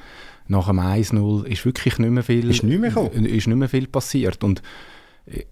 nach 0.47 0.67
dem 0.67 0.79
1-0 0.79 1.45
ist 1.45 1.65
wirklich 1.65 1.97
nicht 1.97 2.11
mehr 2.11 2.23
viel, 2.23 2.49
Ist 2.49 2.63
nicht 2.63 2.79
mehr 2.79 2.89
gekommen. 2.89 3.25
ist 3.25 3.47
nicht 3.47 3.57
mehr 3.57 3.69
viel 3.69 3.87
passiert 3.87 4.43
und 4.43 4.61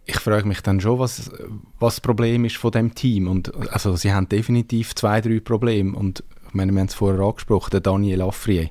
ich 0.06 0.20
frage 0.20 0.48
mich 0.48 0.62
dann 0.62 0.82
schon, 0.82 1.00
was, 1.00 1.32
was 1.80 1.96
das 1.96 2.02
Problem 2.02 2.46
ist 2.46 2.58
von 2.58 2.72
dem 2.72 2.94
Team 2.94 3.28
und 3.28 3.56
also 3.72 3.96
sie 3.96 4.12
haben 4.12 4.28
definitiv 4.28 4.96
zwei, 4.96 5.22
drei 5.22 5.40
Probleme 5.40 5.98
und 5.98 6.24
ich 6.48 6.54
meine, 6.54 6.74
wir 6.74 6.80
haben 6.82 6.88
es 6.88 6.94
vorher 6.94 7.22
angesprochen, 7.22 7.72
der 7.72 7.80
Daniel 7.80 8.22
Afrier, 8.22 8.70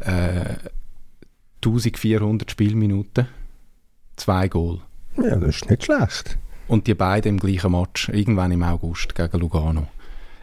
äh, 0.00 0.54
1400 1.64 2.48
Spielminuten, 2.50 3.26
zwei 4.16 4.48
Goal 4.48 4.80
Ja, 5.16 5.36
das 5.36 5.56
ist 5.56 5.70
nicht 5.70 5.84
schlecht. 5.84 6.38
und 6.68 6.86
die 6.86 6.94
beiden 6.94 7.32
im 7.36 7.38
gleichen 7.40 7.72
Match, 7.72 8.08
irgendwann 8.08 8.52
im 8.52 8.62
August 8.62 9.14
gegen 9.14 9.38
Lugano. 9.38 9.86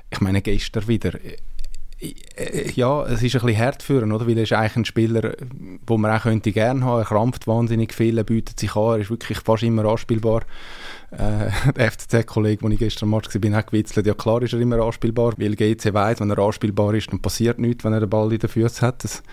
Ich 0.09 0.21
meine, 0.21 0.41
gestern 0.41 0.88
wieder. 0.88 1.15
äh, 1.15 1.38
äh, 2.36 2.71
Ja, 2.75 3.03
es 3.05 3.23
ist 3.23 3.36
ein 3.36 3.41
bisschen 3.45 3.57
hart 3.62 3.81
für 3.81 4.01
ihn, 4.01 4.12
oder? 4.12 4.27
Weil 4.27 4.38
er 4.38 4.43
ist 4.43 4.53
eigentlich 4.53 4.75
ein 4.75 4.86
Spieler, 4.86 5.21
den 5.21 6.01
man 6.01 6.12
auch 6.15 6.23
könnte 6.23 6.51
gerne 6.51 6.83
haben. 6.86 6.99
Er 6.99 7.05
krampft 7.05 7.47
wahnsinnig 7.47 7.93
viel, 7.93 8.17
er 8.17 8.23
bietet 8.23 8.59
sich 8.59 8.75
an, 8.75 8.91
er 8.93 8.97
ist 8.99 9.09
wirklich 9.09 9.39
fast 9.39 9.63
immer 9.63 9.86
anspielbar. 9.86 10.41
Äh, 11.12 11.49
der 11.75 11.91
FCZ-Kollege, 11.91 12.62
den 12.63 12.71
ich 12.73 12.79
gestern 12.79 13.05
am 13.07 13.12
Match 13.19 13.33
war, 13.33 13.51
hat 13.57 13.67
gewitzelt, 13.71 14.05
ja 14.05 14.13
klar 14.13 14.41
ist 14.41 14.53
er 14.53 14.59
immer 14.59 14.79
anspielbar, 14.79 15.33
weil 15.38 15.55
GC 15.55 15.93
weiss, 15.93 16.19
wenn 16.19 16.29
er 16.29 16.39
anspielbar 16.39 16.93
ist, 16.93 17.12
dann 17.12 17.21
passiert 17.21 17.57
nichts, 17.59 17.83
wenn 17.83 17.93
er 17.93 18.01
den 18.01 18.09
Ball 18.09 18.31
in 18.33 18.39
den 18.39 18.49
Füßen 18.49 18.81
hat. 18.88 19.03
Das, 19.03 19.23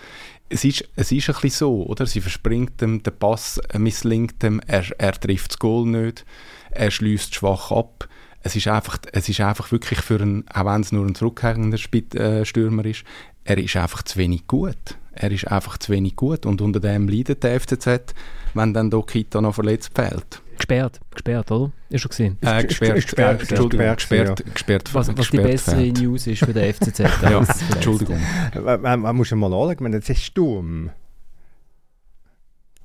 es 0.51 0.65
ist, 0.65 0.87
es 0.95 1.11
ist 1.11 1.29
ein 1.29 1.35
bisschen 1.35 1.49
so, 1.49 1.83
oder? 1.85 2.05
Sie 2.05 2.21
verspringt 2.21 2.81
ihm, 2.81 3.01
der 3.03 3.11
Pass 3.11 3.59
misslingt 3.77 4.43
ihm, 4.43 4.61
er, 4.67 4.83
er 4.97 5.13
trifft 5.13 5.51
das 5.51 5.59
Goal 5.59 5.87
nicht, 5.87 6.25
er 6.71 6.91
schließt 6.91 7.33
schwach 7.33 7.71
ab. 7.71 8.07
Es 8.43 8.55
ist 8.55 8.67
einfach, 8.67 8.97
es 9.13 9.29
ist 9.29 9.39
einfach 9.39 9.71
wirklich 9.71 10.01
für 10.01 10.19
einen, 10.19 10.45
auch 10.49 10.65
wenn 10.65 10.81
es 10.81 10.91
nur 10.91 11.05
ein 11.05 11.15
zurückhängender 11.15 11.77
äh, 12.15 12.45
Stürmer 12.45 12.85
ist, 12.85 13.03
er 13.43 13.57
ist 13.57 13.75
einfach 13.75 14.03
zu 14.03 14.17
wenig 14.17 14.47
gut. 14.47 14.97
Er 15.13 15.31
ist 15.31 15.47
einfach 15.47 15.77
zu 15.77 15.91
wenig 15.91 16.15
gut 16.15 16.45
und 16.45 16.61
unter 16.61 16.79
dem 16.79 17.07
leidet 17.07 17.43
der 17.43 17.59
FCZ, 17.59 18.13
wenn 18.53 18.73
dann 18.73 18.89
Dokita 18.89 19.41
noch 19.41 19.55
verletzt 19.55 19.91
fehlt. 19.93 20.41
Gesperrt, 20.61 20.99
gesperrt, 21.09 21.51
oder? 21.51 21.71
Ist 21.89 22.01
schon 22.01 22.09
gesehen. 22.09 22.37
Äh, 22.43 22.59
Ist 22.59 22.67
gesperrt, 22.67 22.95
gesperrt, 22.95 23.35
äh, 23.35 23.37
gesperrt, 23.39 23.71
gesperrt, 23.71 23.97
gesperrt, 23.97 24.53
gesperrt, 24.53 24.93
Was, 24.93 25.07
was 25.07 25.15
die 25.15 25.15
gesperrt 25.15 25.43
bessere 25.47 25.75
fehlt. 25.77 25.97
News 25.99 26.27
ist 26.27 26.45
für 26.45 26.53
den 26.53 26.71
FCZ. 26.71 26.99
Ja. 26.99 27.43
Entschuldigung. 27.73 28.19
Man, 28.63 28.81
man, 28.81 28.99
man 28.99 29.15
muss 29.15 29.31
ja 29.31 29.37
mal 29.37 29.51
anschauen, 29.51 29.91
das 29.91 30.07
ist 30.07 30.21
Sturm. 30.21 30.91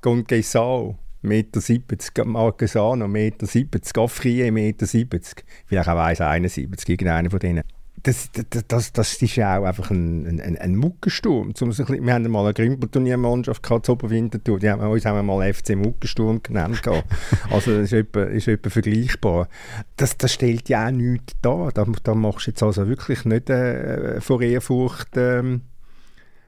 Gongesao, 0.01 0.97
Meter 1.21 1.61
70, 1.61 2.25
Marquesano, 2.25 3.07
Meter 3.07 3.45
70, 3.45 3.93
Gaffrie, 3.93 4.49
Meter 4.49 4.87
70, 4.87 5.45
vielleicht 5.67 5.87
auch 5.87 5.97
1,71, 5.97 6.89
irgendeiner 6.89 7.29
von 7.29 7.39
denen. 7.39 7.63
Das, 8.03 8.29
das, 8.67 8.93
das, 8.93 9.21
ist 9.21 9.35
ja 9.35 9.57
auch 9.57 9.65
einfach 9.65 9.89
ein, 9.89 10.39
ein, 10.39 10.57
ein 10.57 10.75
Muckensturm. 10.75 11.55
Zum, 11.55 11.75
wir 11.77 12.13
haben 12.13 12.29
mal 12.29 12.43
eine 12.43 12.53
Grümperturniermannschaft 12.53 13.63
gehabt, 13.63 13.89
Oberwinterthur, 13.89 14.59
die 14.59 14.69
haben 14.69 14.81
uns 14.87 15.05
haben 15.05 15.15
wir 15.15 15.23
mal 15.23 15.53
FC 15.53 15.75
Muckensturm 15.75 16.41
genannt. 16.43 16.81
also 17.49 17.71
das 17.71 17.91
ist 17.91 17.93
etwa, 17.93 18.23
ist 18.23 18.47
etwa 18.47 18.69
vergleichbar. 18.69 19.49
Das, 19.95 20.15
das 20.15 20.33
stellt 20.33 20.69
ja 20.69 20.87
auch 20.87 20.91
nichts 20.91 21.33
dar. 21.41 21.71
Da, 21.73 21.85
da 22.03 22.15
machst 22.15 22.47
du 22.47 22.51
jetzt 22.51 22.63
also 22.63 22.87
wirklich 22.87 23.25
nicht 23.25 23.49
äh, 23.49 24.21
vor 24.21 24.41
Ehrfurcht... 24.41 25.17
Ähm, 25.17 25.61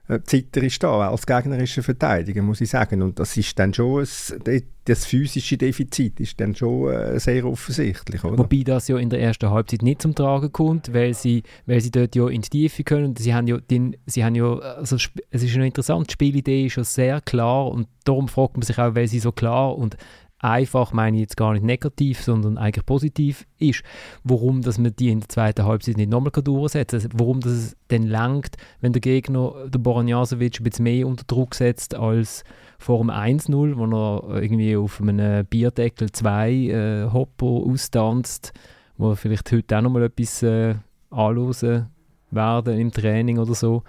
äh, 0.09 0.21
zitterisch 0.23 0.79
da, 0.79 1.09
als 1.09 1.25
gegnerischer 1.25 1.83
Verteidiger, 1.83 2.41
muss 2.41 2.61
ich 2.61 2.69
sagen. 2.69 3.03
Und 3.03 3.19
das 3.19 3.37
ist 3.37 3.57
dann 3.59 3.73
schon, 3.73 4.07
ein, 4.47 4.63
das 4.85 5.05
physische 5.05 5.55
Defizit 5.55 6.19
ist 6.19 6.41
dann 6.41 6.55
schon 6.55 6.91
äh, 6.91 7.19
sehr 7.19 7.45
offensichtlich, 7.45 8.23
oder? 8.23 8.37
Wobei 8.39 8.63
das 8.65 8.87
ja 8.87 8.97
in 8.97 9.11
der 9.11 9.21
ersten 9.21 9.51
Halbzeit 9.51 9.83
nicht 9.83 10.01
zum 10.01 10.15
Tragen 10.15 10.51
kommt, 10.51 10.93
weil 10.93 11.13
sie, 11.13 11.43
weil 11.67 11.79
sie 11.79 11.91
dort 11.91 12.15
ja 12.15 12.27
in 12.27 12.41
die 12.41 12.49
Tiefe 12.49 12.83
können. 12.83 13.15
Sie 13.15 13.35
haben 13.35 13.45
ja, 13.45 13.59
den, 13.59 13.95
sie 14.07 14.25
haben 14.25 14.33
ja 14.33 14.57
also 14.57 14.95
es 14.95 15.43
ist 15.43 15.55
ja 15.55 15.63
interessant, 15.63 16.09
die 16.09 16.13
Spielidee 16.13 16.65
ist 16.65 16.77
ja 16.77 16.83
sehr 16.83 17.21
klar 17.21 17.67
und 17.67 17.87
darum 18.03 18.27
fragt 18.27 18.55
man 18.55 18.63
sich 18.63 18.79
auch, 18.79 18.95
weil 18.95 19.07
sie 19.07 19.19
so 19.19 19.31
klar 19.31 19.77
und 19.77 19.95
einfach 20.39 20.93
meine 20.93 21.17
ich 21.17 21.21
jetzt 21.21 21.37
gar 21.37 21.53
nicht 21.53 21.63
negativ, 21.63 22.21
sondern 22.21 22.57
eigentlich 22.57 22.85
positiv 22.85 23.45
ist, 23.57 23.83
warum 24.23 24.61
dass 24.61 24.77
man 24.77 24.95
die 24.95 25.09
in 25.09 25.19
der 25.19 25.29
zweiten 25.29 25.65
Halbzeit 25.65 25.97
nicht 25.97 26.09
nochmal 26.09 26.31
durchsetzen 26.31 27.01
kann. 27.01 27.11
Warum 27.15 27.39
dass 27.41 27.51
es 27.51 27.77
dann 27.89 28.03
langt, 28.03 28.55
wenn 28.81 28.93
der 28.93 29.01
Gegner, 29.01 29.53
der 29.67 29.79
Boranjasovic, 29.79 30.59
ein 30.59 30.63
bisschen 30.63 30.83
mehr 30.83 31.07
unter 31.07 31.25
Druck 31.25 31.55
setzt 31.55 31.95
als 31.95 32.43
vor 32.77 32.99
dem 32.99 33.09
1-0, 33.09 33.77
wo 33.77 33.85
er 33.85 34.41
irgendwie 34.41 34.77
auf 34.77 35.01
einem 35.01 35.45
Bierdeckel 35.45 36.11
zwei 36.11 36.51
äh, 36.51 37.11
Hopper 37.11 37.45
austanzt, 37.45 38.53
wo 38.97 39.13
vielleicht 39.15 39.51
heute 39.51 39.77
auch 39.77 39.81
nochmal 39.81 40.03
etwas 40.03 40.41
äh, 40.43 40.75
anlösen 41.09 41.87
werden 42.31 42.79
im 42.79 42.91
Training 42.91 43.39
oder 43.39 43.55
so. 43.55 43.83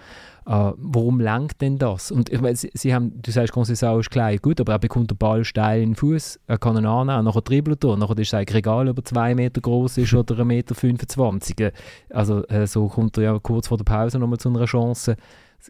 Uh, 0.50 0.72
warum 0.78 1.20
lenkt 1.20 1.60
denn 1.60 1.78
das? 1.78 2.10
Und 2.10 2.28
ich 2.28 2.40
meine, 2.40 2.56
sie, 2.56 2.72
sie, 2.74 2.92
haben, 2.92 3.22
du 3.22 3.30
sagst, 3.30 3.54
Conceição 3.54 4.00
ist 4.00 4.10
klein, 4.10 4.36
gut, 4.42 4.60
aber 4.60 4.72
er 4.72 4.78
bekommt 4.80 5.08
den 5.08 5.16
Ball 5.16 5.44
steil 5.44 5.80
in 5.80 5.90
den 5.90 5.94
Fuß, 5.94 6.40
er 6.48 6.58
kann 6.58 6.76
ihn 6.76 6.86
annehmen, 6.86 7.24
nachher 7.24 7.42
dribbelt 7.42 7.84
er, 7.84 7.96
nachher 7.96 8.18
ist 8.18 8.28
es 8.28 8.34
eigentlich 8.34 8.58
egal, 8.58 8.88
ob 8.88 8.98
er 8.98 9.04
2 9.04 9.36
Meter 9.36 9.60
groß 9.60 9.98
ist 9.98 10.12
oder 10.12 10.34
1,25 10.34 10.44
Meter. 10.44 10.74
25. 10.74 11.72
Also 12.10 12.44
äh, 12.48 12.66
so 12.66 12.88
kommt 12.88 13.16
er 13.18 13.22
ja 13.22 13.38
kurz 13.38 13.68
vor 13.68 13.78
der 13.78 13.84
Pause 13.84 14.18
nochmal 14.18 14.38
zu 14.38 14.48
einer 14.48 14.64
Chance. 14.64 15.16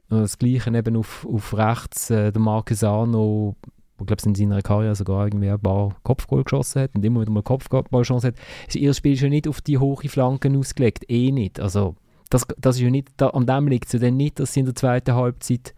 Das 0.08 0.38
Gleiche 0.38 0.74
eben 0.74 0.96
auf, 0.96 1.26
auf 1.30 1.54
rechts, 1.58 2.08
äh, 2.08 2.32
der 2.32 2.40
Marquesano, 2.40 3.56
ich 3.98 4.06
glaube, 4.06 4.22
in 4.24 4.34
seiner 4.34 4.62
Karriere 4.62 4.94
sogar 4.94 5.26
irgendwie 5.26 5.50
ein 5.50 5.60
paar 5.60 5.94
Kopfgoal 6.04 6.44
geschossen 6.44 6.82
hat 6.82 6.94
und 6.94 7.04
immer 7.04 7.20
wieder 7.20 7.32
mal 7.32 7.42
Kopfballchance 7.42 8.28
hat. 8.28 8.34
Ihr 8.74 8.94
Spiel 8.94 9.12
ist 9.12 9.20
ja 9.20 9.28
nicht 9.28 9.46
auf 9.46 9.60
die 9.60 9.76
hohe 9.76 10.08
Flanken 10.08 10.56
ausgelegt, 10.56 11.04
eh 11.10 11.32
nicht. 11.32 11.60
Also 11.60 11.96
das, 12.30 12.46
das 12.58 12.76
ist 12.76 12.82
ja 12.82 12.90
nicht, 12.90 13.08
da, 13.16 13.28
an 13.28 13.46
dem 13.46 13.68
liegt 13.68 13.86
es 13.86 13.92
ja 13.92 13.98
dann 13.98 14.16
nicht, 14.16 14.40
dass 14.40 14.54
sie 14.54 14.60
in 14.60 14.66
der 14.66 14.74
zweiten 14.74 15.14
Halbzeit 15.14 15.74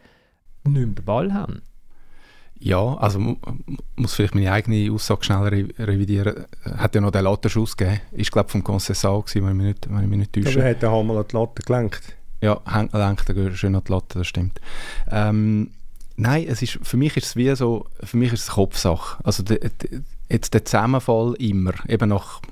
nicht 0.64 0.74
mehr 0.74 0.86
den 0.86 1.04
Ball 1.04 1.34
haben. 1.34 1.62
Ja, 2.60 2.94
also 2.94 3.18
muss 3.96 4.14
vielleicht 4.14 4.36
meine 4.36 4.52
eigene 4.52 4.92
Aussage 4.92 5.24
schnell 5.24 5.42
re 5.48 5.68
revidieren. 5.80 6.44
Hat 6.64 6.94
ja 6.94 7.00
noch 7.00 7.10
den 7.10 7.24
Lattenschuss 7.24 7.76
gegeben. 7.76 8.00
Ist 8.12 8.30
glaube 8.30 8.46
ich 8.46 8.52
vom 8.52 8.62
Concessao 8.62 9.22
gewesen, 9.22 9.44
wenn 9.44 9.50
ich 9.50 9.56
mich 9.56 9.66
nicht, 9.66 9.90
wenn 9.90 10.04
ich 10.04 10.08
mich 10.08 10.18
nicht 10.18 10.32
täusche. 10.32 10.60
Aber 10.60 10.70
hat 10.70 10.82
der 10.82 10.92
Hammer 10.92 11.16
an 11.16 11.24
die 11.28 11.36
Latte 11.36 11.62
gelenkt? 11.64 12.16
Ja, 12.40 12.60
lenkt 12.92 13.28
er 13.28 13.52
schön 13.56 13.74
an 13.74 13.82
die 13.86 13.92
Latte, 13.92 14.18
das 14.18 14.28
stimmt. 14.28 14.60
Ähm, 15.10 15.72
nein, 16.16 16.46
es 16.48 16.62
ist, 16.62 16.78
für 16.82 16.96
mich 16.96 17.16
ist 17.16 17.26
es 17.26 17.36
wie 17.36 17.52
so, 17.56 17.86
für 18.00 18.16
mich 18.16 18.32
ist 18.32 18.42
es 18.42 18.50
Kopfsache. 18.50 19.18
Also 19.24 19.42
de, 19.42 19.58
de, 19.58 20.02
jetzt 20.28 20.54
der 20.54 20.64
Zusammenfall 20.64 21.34
immer, 21.40 21.72
eben 21.88 22.10
nach 22.10 22.42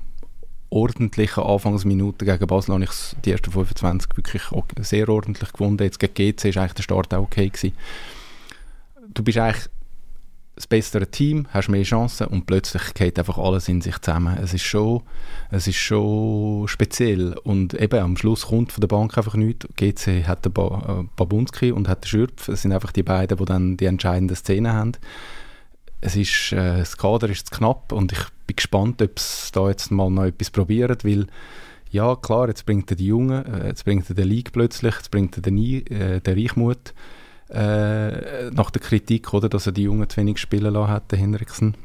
ordentlichen 0.71 1.43
Anfangsminuten 1.43 2.25
gegen 2.25 2.47
Basel 2.47 2.73
habe 2.73 2.85
ich 2.85 2.91
die 3.23 3.31
ersten 3.31 3.51
25 3.51 4.15
wirklich 4.15 4.43
sehr 4.79 5.09
ordentlich 5.09 5.51
gefunden. 5.51 5.83
Jetzt 5.83 5.99
gegen 5.99 6.13
GC 6.13 6.45
ist 6.45 6.57
eigentlich 6.57 6.73
der 6.73 6.83
Start 6.83 7.13
auch 7.13 7.23
okay 7.23 7.49
gewesen. 7.49 7.75
Du 9.13 9.21
bist 9.21 9.37
eigentlich 9.37 9.69
das 10.55 10.67
bessere 10.67 11.07
Team, 11.07 11.47
hast 11.51 11.69
mehr 11.69 11.83
Chancen 11.83 12.27
und 12.27 12.45
plötzlich 12.45 12.93
geht 12.93 13.19
einfach 13.19 13.37
alles 13.37 13.67
in 13.67 13.81
sich 13.81 13.99
zusammen. 13.99 14.37
Es 14.41 14.53
ist 14.53 14.63
schon, 14.63 15.01
es 15.49 15.67
ist 15.67 15.77
schon 15.77 16.67
speziell 16.67 17.37
und 17.43 17.73
eben 17.73 17.99
am 17.99 18.15
Schluss 18.15 18.47
kommt 18.47 18.71
von 18.71 18.81
der 18.81 18.87
Bank 18.87 19.17
einfach 19.17 19.35
nichts. 19.35 19.67
GC 19.75 20.25
hat 20.25 20.45
den 20.45 20.53
ba 20.53 21.01
äh, 21.01 21.07
Babunski 21.15 21.71
und 21.71 21.89
hat 21.89 22.03
den 22.03 22.07
Schürpf. 22.07 22.47
Es 22.47 22.61
sind 22.61 22.71
einfach 22.71 22.91
die 22.91 23.03
beiden, 23.03 23.37
die 23.37 23.45
dann 23.45 23.77
die 23.77 23.85
entscheidenden 23.85 24.35
Szenen 24.35 24.71
haben 24.71 24.93
es 26.01 26.15
ist, 26.15 26.51
äh, 26.51 26.79
das 26.79 26.97
Kader 26.97 27.29
ist 27.29 27.47
zu 27.47 27.55
knapp 27.55 27.91
und 27.91 28.11
ich 28.11 28.23
bin 28.47 28.55
gespannt, 28.55 29.01
ob 29.01 29.17
es 29.17 29.51
da 29.53 29.69
jetzt 29.69 29.91
mal 29.91 30.09
noch 30.09 30.25
etwas 30.25 30.49
probiert, 30.49 31.05
weil 31.05 31.27
ja, 31.91 32.15
klar, 32.15 32.47
jetzt 32.47 32.65
bringt 32.65 32.89
er 32.89 32.97
die 32.97 33.07
Jungen, 33.07 33.45
äh, 33.45 33.67
jetzt 33.67 33.85
bringt 33.85 34.09
er 34.09 34.15
den 34.15 34.27
League 34.27 34.51
plötzlich, 34.51 34.95
jetzt 34.95 35.11
bringt 35.11 35.37
er 35.37 35.41
den, 35.41 35.57
äh, 35.57 36.19
den 36.21 36.39
Reichmut 36.39 36.93
äh, 37.49 38.49
nach 38.51 38.71
der 38.71 38.81
Kritik, 38.81 39.33
oder, 39.33 39.49
dass 39.49 39.67
er 39.67 39.73
die 39.73 39.83
Jungen 39.83 40.09
zu 40.09 40.17
wenig 40.17 40.39
spielen 40.39 40.73
lassen 40.73 40.91
hat, 40.91 41.11
der 41.11 41.19
Henriksen. 41.19 41.75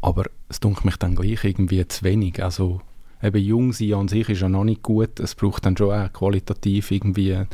Aber 0.00 0.24
es 0.48 0.60
dunkelt 0.60 0.84
mich 0.84 0.96
dann 0.96 1.14
gleich 1.14 1.44
irgendwie 1.44 1.86
zu 1.86 2.04
wenig. 2.04 2.42
Also 2.42 2.80
eben 3.22 3.42
jung 3.42 3.72
sein 3.72 3.94
an 3.94 4.08
sich 4.08 4.28
ist 4.28 4.40
ja 4.40 4.48
noch 4.48 4.64
nicht 4.64 4.82
gut, 4.82 5.20
es 5.20 5.34
braucht 5.34 5.66
dann 5.66 5.76
schon 5.76 5.92
auch 5.92 6.12
qualitativ 6.12 6.90
irgendwie 6.90 7.44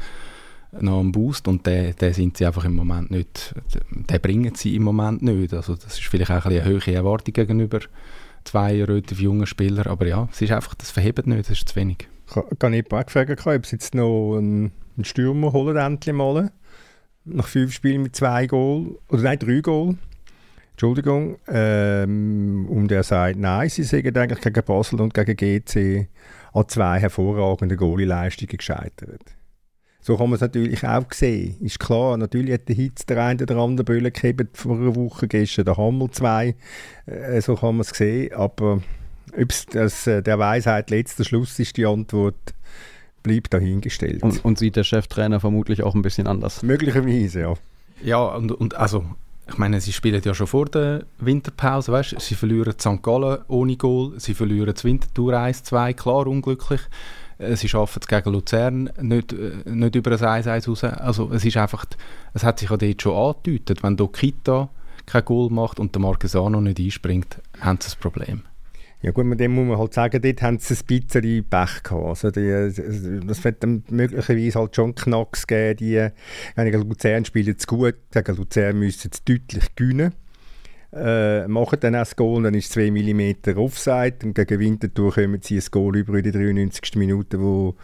noch 0.73 1.01
einen 1.01 1.13
Boost 1.13 1.49
und 1.49 1.67
den, 1.67 1.95
den 1.97 2.13
sind 2.13 2.37
sie 2.37 2.47
einfach 2.47 2.65
im 2.65 2.75
Moment 2.75 3.11
nicht, 3.11 3.55
den 3.91 4.21
bringen 4.21 4.55
sie 4.55 4.77
im 4.77 4.83
Moment 4.83 5.23
nicht. 5.23 5.55
Also 5.55 5.75
das 5.75 5.99
ist 5.99 6.07
vielleicht 6.07 6.31
auch 6.31 6.45
ein 6.45 6.53
eine 6.53 6.65
höhere 6.65 6.93
Erwartung 6.93 7.33
gegenüber 7.33 7.81
zwei 8.45 8.83
relativ 8.83 9.21
jungen 9.21 9.47
Spielern, 9.47 9.87
aber 9.87 10.07
ja, 10.07 10.29
es 10.33 10.41
ist 10.41 10.53
einfach, 10.53 10.75
das 10.75 10.91
verhebt 10.91 11.27
nicht, 11.27 11.41
das 11.41 11.51
ist 11.51 11.69
zu 11.69 11.77
wenig. 11.77 12.09
Ich 12.51 12.59
kann 12.59 12.73
nicht 12.73 12.89
gefragt, 12.91 13.47
ob 13.47 13.67
sie 13.67 13.77
jetzt 13.77 13.95
noch 13.95 14.37
einen, 14.37 14.73
einen 14.97 15.05
Stürmer 15.05 15.53
holen, 15.53 15.77
endlich 15.77 16.15
mal, 16.15 16.51
nach 17.25 17.47
fünf 17.47 17.73
Spielen 17.73 18.03
mit 18.03 18.17
zwei 18.17 18.47
Goal, 18.47 18.99
oder 19.09 19.23
nein, 19.23 19.39
drei 19.39 19.61
Goal. 19.61 19.97
Entschuldigung, 20.73 21.39
ähm, 21.49 22.67
und 22.69 22.93
er 22.93 23.03
sagt, 23.03 23.37
nein, 23.37 23.69
sie 23.69 23.83
sagen 23.83 24.17
eigentlich 24.17 24.41
gegen 24.41 24.65
Basel 24.65 25.01
und 25.01 25.13
gegen 25.13 25.37
GC 25.37 26.09
an 26.53 26.69
zwei 26.69 27.01
hervorragenden 27.01 27.77
Goalie-Leistungen 27.77 28.57
gescheitert. 28.57 29.38
So 30.01 30.17
kann 30.17 30.31
man 30.31 30.37
es 30.37 30.41
natürlich 30.41 30.87
auch 30.87 31.13
sehen. 31.13 31.57
Ist 31.61 31.81
klar, 31.81 32.17
natürlich 32.17 32.55
hat 32.55 32.69
der 32.69 32.77
Hitz 32.77 33.05
der 33.07 33.23
eine 33.23 33.43
oder 33.43 33.57
andere 33.57 33.85
Böller 33.85 34.11
gegeben 34.11 34.49
vor 34.53 34.77
einer 34.77 34.95
Woche, 34.95 35.29
gestern 35.29 35.65
der 35.65 35.77
Hammel 35.77 36.11
zwei. 36.11 36.55
Äh, 37.07 37.41
so 37.41 37.57
kann 37.57 37.77
man 37.77 37.81
es 37.81 37.89
sehen. 37.89 38.33
Aber 38.33 38.81
ob 39.37 39.53
es 39.75 40.07
äh, 40.07 40.23
der 40.23 40.39
Weisheit 40.39 40.91
letzter 40.91 41.25
Schluss 41.25 41.59
ist, 41.59 41.77
die 41.77 41.87
Antwort 41.87 42.55
bleibt 43.23 43.53
dahingestellt. 43.53 44.23
Und, 44.23 44.45
und 44.45 44.59
sieht 44.59 44.77
der 44.77 44.85
Cheftrainer 44.85 45.41
vermutlich 45.41 45.83
auch 45.83 45.95
ein 45.95 46.03
bisschen 46.03 46.27
anders? 46.27 46.63
Möglicherweise, 46.63 47.41
ja. 47.41 47.55
Ja, 48.03 48.25
und, 48.25 48.53
und 48.53 48.75
also 48.75 49.05
ich 49.49 49.59
meine, 49.59 49.81
sie 49.81 49.93
spielen 49.93 50.21
ja 50.23 50.35
schon 50.35 50.47
vor 50.47 50.67
der 50.67 51.05
Winterpause, 51.19 51.91
weißt? 51.91 52.21
sie 52.21 52.35
verlieren 52.35 52.75
St. 52.79 53.03
Gallen 53.03 53.39
ohne 53.49 53.77
Goal, 53.77 54.13
sie 54.19 54.35
verlieren 54.35 54.73
das 54.73 54.85
Wintertour 54.85 55.33
1-2, 55.33 55.95
klar 55.95 56.27
unglücklich. 56.27 56.81
Äh, 57.39 57.57
sie 57.57 57.69
schaffen 57.69 58.01
es 58.03 58.09
gegen 58.09 58.33
Luzern 58.33 58.91
nicht, 59.01 59.33
äh, 59.33 59.53
nicht 59.67 59.95
über 59.95 60.13
ein 60.13 60.43
1-1 60.43 60.69
raus. 60.69 60.85
Also 60.85 61.31
es 61.33 61.45
ist 61.45 61.57
einfach, 61.57 61.85
es 62.35 62.45
hat 62.45 62.59
sich 62.59 62.71
ja 62.71 62.77
dort 62.77 63.03
schon 63.03 63.17
angedeutet, 63.17 63.83
wenn 63.83 63.97
Kita 63.97 64.69
kein 65.07 65.25
Goal 65.25 65.51
macht 65.51 65.81
und 65.81 65.95
der 65.95 66.03
Marquesano 66.03 66.61
nicht 66.61 66.79
einspringt, 66.79 67.41
haben 67.61 67.79
sie 67.81 67.91
ein 67.91 68.01
Problem. 68.01 68.43
Ja 69.01 69.13
gut, 69.13 69.27
mit 69.27 69.39
dem 69.39 69.55
muss 69.55 69.67
man 69.67 69.79
halt 69.79 69.95
sagen, 69.95 70.21
dort 70.21 70.43
haben 70.43 70.59
sie 70.59 70.75
ein 70.75 70.85
bisschen 70.85 71.45
Pech 71.49 71.83
gehabt. 71.85 72.05
Also 72.05 72.31
die, 72.33 73.23
das 73.25 73.45
wird 73.45 73.63
dann 73.63 73.85
möglicherweise 73.91 74.59
halt 74.59 74.75
schon 74.75 74.95
Knacks 74.95 75.47
geben, 75.47 75.77
die, 75.77 76.09
gegen 76.57 76.89
Luzern 76.89 77.25
spielen 77.25 77.57
zu 77.57 77.67
gut, 77.69 77.95
gegen 78.11 78.37
Luzern 78.37 78.79
müssen 78.79 79.11
sie 79.13 79.21
deutlich 79.25 79.75
gewinnen 79.77 80.15
äh, 80.93 81.47
machen 81.47 81.79
dann 81.81 81.95
auch 81.97 82.01
das 82.01 82.17
Goal, 82.17 82.43
dann 82.43 82.55
ist 82.55 82.67
es 82.67 82.71
2 82.73 82.91
mm 82.91 83.59
Offside 83.59 84.17
und 84.25 84.35
gegen 84.35 84.59
Winterthur 84.59 85.13
kommen 85.13 85.41
sie 85.43 85.59
ein 85.59 85.65
Goal 85.71 85.97
über 85.97 86.15
in 86.15 86.23
der 86.23 86.33
93. 86.33 86.97
Minute, 86.97 87.41
wo, 87.41 87.75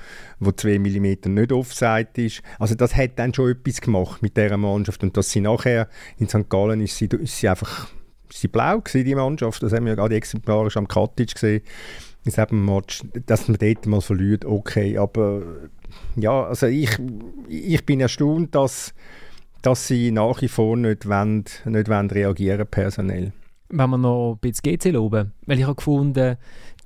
wo 0.40 0.52
2 0.52 0.78
mm 0.78 1.34
nicht 1.34 1.52
Offside 1.52 2.08
ist. 2.14 2.42
Also 2.58 2.74
das 2.74 2.96
hat 2.96 3.18
dann 3.18 3.34
schon 3.34 3.50
etwas 3.50 3.80
gemacht 3.80 4.22
mit 4.22 4.36
dieser 4.36 4.56
Mannschaft 4.56 5.02
und 5.02 5.16
dass 5.16 5.30
sie 5.30 5.40
nachher 5.40 5.88
in 6.18 6.28
St. 6.28 6.48
Gallen 6.48 6.80
ist 6.80 6.96
sie, 6.96 7.06
ist 7.06 7.38
sie 7.38 7.48
einfach 7.48 7.88
ist 8.30 8.40
sie 8.40 8.48
blau 8.48 8.80
gewesen, 8.80 9.04
die 9.04 9.14
Mannschaft, 9.14 9.62
das 9.62 9.72
haben 9.72 9.84
wir 9.84 9.92
ja 9.92 9.96
gerade 9.96 10.16
exemplarisch 10.16 10.76
am 10.76 10.88
Katic 10.88 11.34
gesehen, 11.34 11.62
Match, 12.50 13.02
dass 13.26 13.48
man 13.48 13.58
dort 13.58 13.86
mal 13.86 14.00
verliert, 14.00 14.46
okay, 14.46 14.96
aber 14.96 15.42
ja, 16.16 16.44
also 16.44 16.66
ich, 16.66 16.90
ich 17.48 17.84
bin 17.84 18.00
erstaunt, 18.00 18.54
dass 18.54 18.94
dass 19.64 19.88
sie 19.88 20.10
nach 20.10 20.42
wie 20.42 20.48
vor 20.48 20.76
nicht, 20.76 21.08
wollen, 21.08 21.44
nicht 21.64 21.88
wollen 21.88 22.10
reagieren 22.10 22.66
personell. 22.70 23.32
Wenn 23.70 23.90
wir 23.90 23.98
noch 23.98 24.34
ein 24.34 24.38
bisschen 24.38 24.76
GC 24.76 24.92
loben, 24.92 25.32
weil 25.46 25.58
ich 25.58 25.64
habe 25.64 25.76
gefunden, 25.76 26.36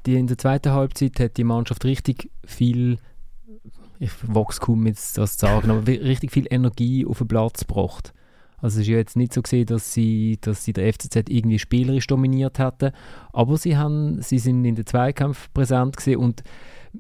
die 0.07 0.15
in 0.15 0.29
der 0.29 0.39
zweiten 0.39 0.73
Halbzeit 0.73 1.19
hat 1.19 1.37
die 1.37 1.45
Mannschaft 1.45 1.85
richtig 1.85 2.31
viel, 2.47 2.99
ich 3.99 4.13
wachs 4.23 4.61
kaum 4.61 4.85
mit 4.85 4.97
das 4.97 5.37
zu 5.39 5.47
sagen, 5.47 5.71
aber 5.71 5.87
richtig 5.89 6.31
viel 6.31 6.47
Energie 6.51 7.05
auf 7.05 7.19
den 7.19 7.27
Platz 7.27 7.67
gebracht. 7.67 8.15
Also 8.59 8.77
es 8.77 8.83
ist 8.83 8.89
ja 8.89 8.97
jetzt 8.97 9.17
nicht 9.17 9.35
so 9.35 9.43
gesehen, 9.43 9.67
dass 9.67 9.93
sie, 9.93 10.39
dass 10.41 10.65
sie 10.65 10.73
der 10.73 10.93
FCZ 10.93 11.29
irgendwie 11.29 11.59
spielerisch 11.59 12.07
dominiert 12.07 12.61
hätten, 12.61 12.93
aber 13.33 13.57
sie, 13.57 13.77
haben, 13.77 14.23
sie 14.23 14.39
sind 14.39 14.65
in 14.65 14.77
den 14.77 14.87
Zweikampf 14.87 15.53
präsent 15.53 15.97
gesehen 15.97 16.19
und 16.21 16.45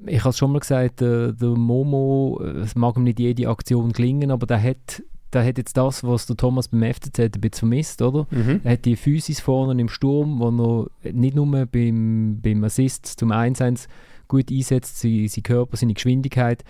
ich 0.07 0.21
habe 0.21 0.31
es 0.31 0.38
schon 0.38 0.53
mal 0.53 0.59
gesagt, 0.59 1.01
der, 1.01 1.33
der 1.33 1.51
Momo, 1.51 2.41
es 2.43 2.75
mag 2.75 2.97
ihm 2.97 3.05
nicht 3.05 3.21
jede 3.21 3.49
Aktion 3.49 3.93
gelingen, 3.93 4.31
aber 4.33 4.47
der 4.47 4.62
hat 4.62 5.03
der 5.33 5.45
hat 5.45 5.59
jetzt 5.59 5.77
das, 5.77 6.05
was 6.05 6.27
der 6.27 6.37
Thomas 6.37 6.69
beim 6.69 6.83
FCZ 6.83 7.19
ein 7.19 7.31
bisschen 7.33 7.69
vermisst, 7.69 8.03
oder? 8.03 8.27
Mhm. 8.31 8.61
Er 8.64 8.73
hat 8.73 8.85
die 8.85 8.97
Physis 8.97 9.41
vorne 9.41 9.81
im 9.81 9.88
Sturm, 9.88 10.38
wo 10.41 10.88
er 11.03 11.12
nicht 11.12 11.37
nur 11.37 11.67
beim, 11.67 12.41
beim 12.43 12.64
Assist 12.64 13.07
zum 13.07 13.33
1-1 13.33 13.87
gut 14.29 14.51
einsetzt, 14.51 15.01
sein, 15.01 15.27
sein 15.27 15.43
Körper, 15.43 15.77
seine 15.77 15.95
Geschwindigkeit, 15.95 16.62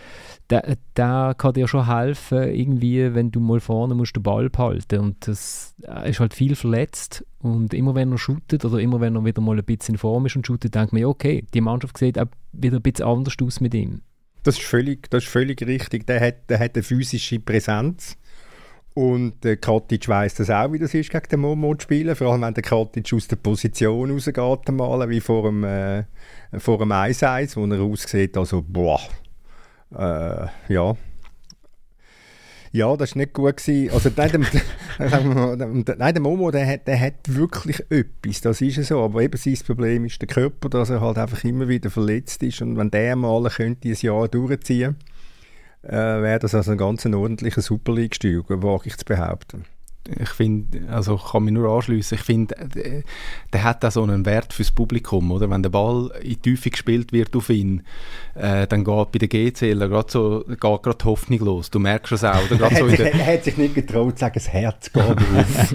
der, 0.48 0.76
der 0.96 1.34
kann 1.36 1.54
dir 1.54 1.66
schon 1.66 1.92
helfen, 1.92 2.54
irgendwie, 2.54 3.14
wenn 3.14 3.30
du 3.30 3.40
mal 3.40 3.60
vorne 3.60 3.94
musst 3.94 4.16
den 4.16 4.22
Ball 4.22 4.48
behalten 4.48 5.00
und 5.00 5.26
das 5.26 5.74
ist 6.04 6.20
halt 6.20 6.34
viel 6.34 6.54
verletzt 6.54 7.26
und 7.40 7.74
immer 7.74 7.94
wenn 7.94 8.12
er 8.12 8.18
shootet 8.18 8.64
oder 8.64 8.78
immer 8.78 9.00
wenn 9.00 9.16
er 9.16 9.24
wieder 9.24 9.42
mal 9.42 9.58
ein 9.58 9.64
bisschen 9.64 9.96
in 9.96 9.98
Form 9.98 10.26
ist 10.26 10.36
und 10.36 10.46
shootet, 10.46 10.74
denkt 10.74 10.92
man, 10.92 11.04
okay, 11.04 11.44
die 11.52 11.60
Mannschaft 11.60 11.98
sieht 11.98 12.18
auch 12.18 12.26
wieder 12.52 12.76
ein 12.76 12.82
bisschen 12.82 13.06
anders 13.06 13.34
aus 13.42 13.60
mit 13.60 13.74
ihm. 13.74 14.02
Das 14.44 14.56
ist 14.56 14.64
völlig, 14.64 15.10
das 15.10 15.24
ist 15.24 15.30
völlig 15.30 15.60
richtig. 15.62 16.06
Der 16.06 16.20
hat, 16.20 16.48
der 16.48 16.60
hat 16.60 16.76
eine 16.76 16.82
physische 16.82 17.40
Präsenz. 17.40 18.16
Und 18.98 19.44
der 19.44 19.56
Katic 19.56 20.08
weiss 20.08 20.34
das 20.34 20.50
auch, 20.50 20.72
wie 20.72 20.78
das 20.80 20.92
ist, 20.92 21.10
gegen 21.10 21.28
den 21.30 21.38
Momo 21.38 21.72
zu 21.76 21.84
spielen. 21.84 22.16
Vor 22.16 22.32
allem, 22.32 22.42
wenn 22.42 22.54
der 22.54 22.64
Katic 22.64 23.12
aus 23.12 23.28
der 23.28 23.36
Position 23.36 24.10
rausgeht, 24.10 24.68
mal, 24.72 25.08
wie 25.08 25.20
vor 25.20 25.44
dem, 25.44 25.62
äh, 25.62 26.02
vor 26.58 26.78
dem 26.78 26.90
1-1, 26.90 27.54
wo 27.54 27.64
er 27.72 27.80
aussieht, 27.80 28.36
also 28.36 28.60
boah, 28.66 29.00
äh, 29.92 30.48
ja. 30.72 30.96
Ja, 32.72 32.96
das 32.96 33.14
war 33.14 33.18
nicht 33.18 33.34
gut. 33.34 33.58
Gewesen. 33.58 33.94
Also, 33.94 34.10
nein, 34.16 34.46
der, 34.98 35.94
nein, 35.96 36.14
der 36.14 36.20
Momo, 36.20 36.50
der 36.50 36.66
hat, 36.66 36.88
der 36.88 36.98
hat 36.98 37.14
wirklich 37.28 37.78
etwas, 37.90 38.40
das 38.40 38.60
ist 38.60 38.84
so. 38.84 39.04
Aber 39.04 39.22
eben 39.22 39.38
sein 39.38 39.58
Problem 39.64 40.06
ist 40.06 40.20
der 40.20 40.26
Körper, 40.26 40.68
dass 40.70 40.90
er 40.90 41.00
halt 41.00 41.18
einfach 41.18 41.44
immer 41.44 41.68
wieder 41.68 41.88
verletzt 41.88 42.42
ist. 42.42 42.62
Und 42.62 42.76
wenn 42.76 42.90
der 42.90 43.14
mal 43.14 43.48
könnte 43.48 43.90
ein 43.90 43.96
Jahr 44.00 44.26
durchziehen 44.26 44.96
äh, 45.82 45.92
wäre 45.92 46.38
das 46.38 46.54
also 46.54 46.72
ein 46.72 46.78
ganz 46.78 47.06
ordentlicher 47.06 47.60
Super 47.60 47.94
League-Stil, 47.94 48.44
wage 48.48 48.88
ich 48.88 48.96
zu 48.96 49.04
behaupten 49.04 49.64
ich 50.16 50.30
finde, 50.30 50.88
also 50.90 51.16
ich 51.16 51.32
kann 51.32 51.44
mich 51.44 51.52
nur 51.52 51.70
anschließen, 51.70 52.16
ich 52.16 52.24
finde, 52.24 52.54
der, 52.74 53.02
der 53.52 53.64
hat 53.64 53.84
auch 53.84 53.90
so 53.90 54.02
einen 54.02 54.24
Wert 54.24 54.52
fürs 54.52 54.70
Publikum, 54.70 55.30
oder? 55.30 55.50
Wenn 55.50 55.62
der 55.62 55.70
Ball 55.70 56.10
in 56.22 56.30
die 56.30 56.36
Tiefe 56.36 56.70
gespielt 56.70 57.12
wird 57.12 57.36
auf 57.36 57.50
ihn, 57.50 57.82
äh, 58.34 58.66
dann 58.66 58.84
geht 58.84 59.12
bei 59.12 59.18
den 59.18 59.28
GCler 59.28 59.88
gerade 59.88 60.10
so, 60.10 60.44
geht 60.46 60.60
gerade 60.60 61.04
Hoffnung 61.04 61.40
los. 61.40 61.70
Du 61.70 61.78
merkst 61.78 62.12
es 62.12 62.24
auch, 62.24 62.50
oder? 62.50 62.70
so 62.70 62.86
er 62.86 63.26
hat 63.26 63.44
sich 63.44 63.56
nicht 63.58 63.74
getraut 63.74 64.14
zu 64.14 64.20
sagen, 64.20 64.34
das 64.34 64.48
Herz 64.48 64.92
geht 64.92 65.02
auf. 65.02 65.74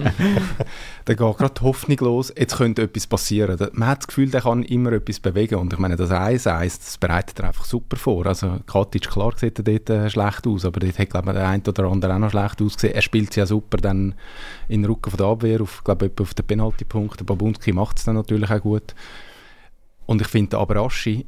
dann 1.04 1.16
geht 1.16 1.36
gerade 1.38 1.60
Hoffnung 1.60 1.98
los, 2.00 2.32
jetzt 2.36 2.56
könnte 2.56 2.82
etwas 2.82 3.06
passieren. 3.06 3.56
Man 3.72 3.88
hat 3.88 3.98
das 3.98 4.06
Gefühl, 4.08 4.30
der 4.30 4.40
kann 4.40 4.62
immer 4.64 4.92
etwas 4.92 5.20
bewegen 5.20 5.56
und 5.56 5.72
ich 5.72 5.78
meine, 5.78 5.96
das 5.96 6.10
1-1, 6.10 6.44
das 6.78 6.98
bereitet 6.98 7.38
er 7.38 7.48
einfach 7.48 7.64
super 7.64 7.96
vor. 7.96 8.26
Also 8.26 8.58
Katic, 8.66 9.08
klar 9.10 9.32
sieht 9.36 9.58
er 9.58 9.64
dort 9.64 9.90
äh, 9.90 10.10
schlecht 10.10 10.46
aus, 10.46 10.64
aber 10.64 10.80
dort 10.80 10.98
hat, 10.98 11.10
glaube 11.10 11.30
ich, 11.30 11.36
der 11.36 11.48
eine 11.48 11.62
oder 11.62 11.84
andere 11.84 12.14
auch 12.14 12.18
noch 12.18 12.30
schlecht 12.30 12.60
ausgesehen. 12.60 12.94
Er 12.94 13.02
spielt 13.02 13.30
es 13.30 13.36
ja 13.36 13.46
super 13.46 13.76
dann 13.76 14.14
in 14.68 14.82
den 14.82 14.90
Rücken 14.90 15.10
von 15.10 15.18
der 15.18 15.26
Abwehr, 15.26 15.60
auf, 15.60 15.82
glaube 15.84 16.06
ich, 16.06 16.20
auf 16.20 16.34
den 16.34 16.46
Penaltypunkt. 16.46 17.20
Der 17.20 17.24
Babunski 17.24 17.72
macht 17.72 17.98
es 17.98 18.04
dann 18.04 18.14
natürlich 18.14 18.50
auch 18.50 18.60
gut. 18.60 18.94
Und 20.06 20.20
ich 20.20 20.28
finde, 20.28 20.58
Abraschi, 20.58 21.26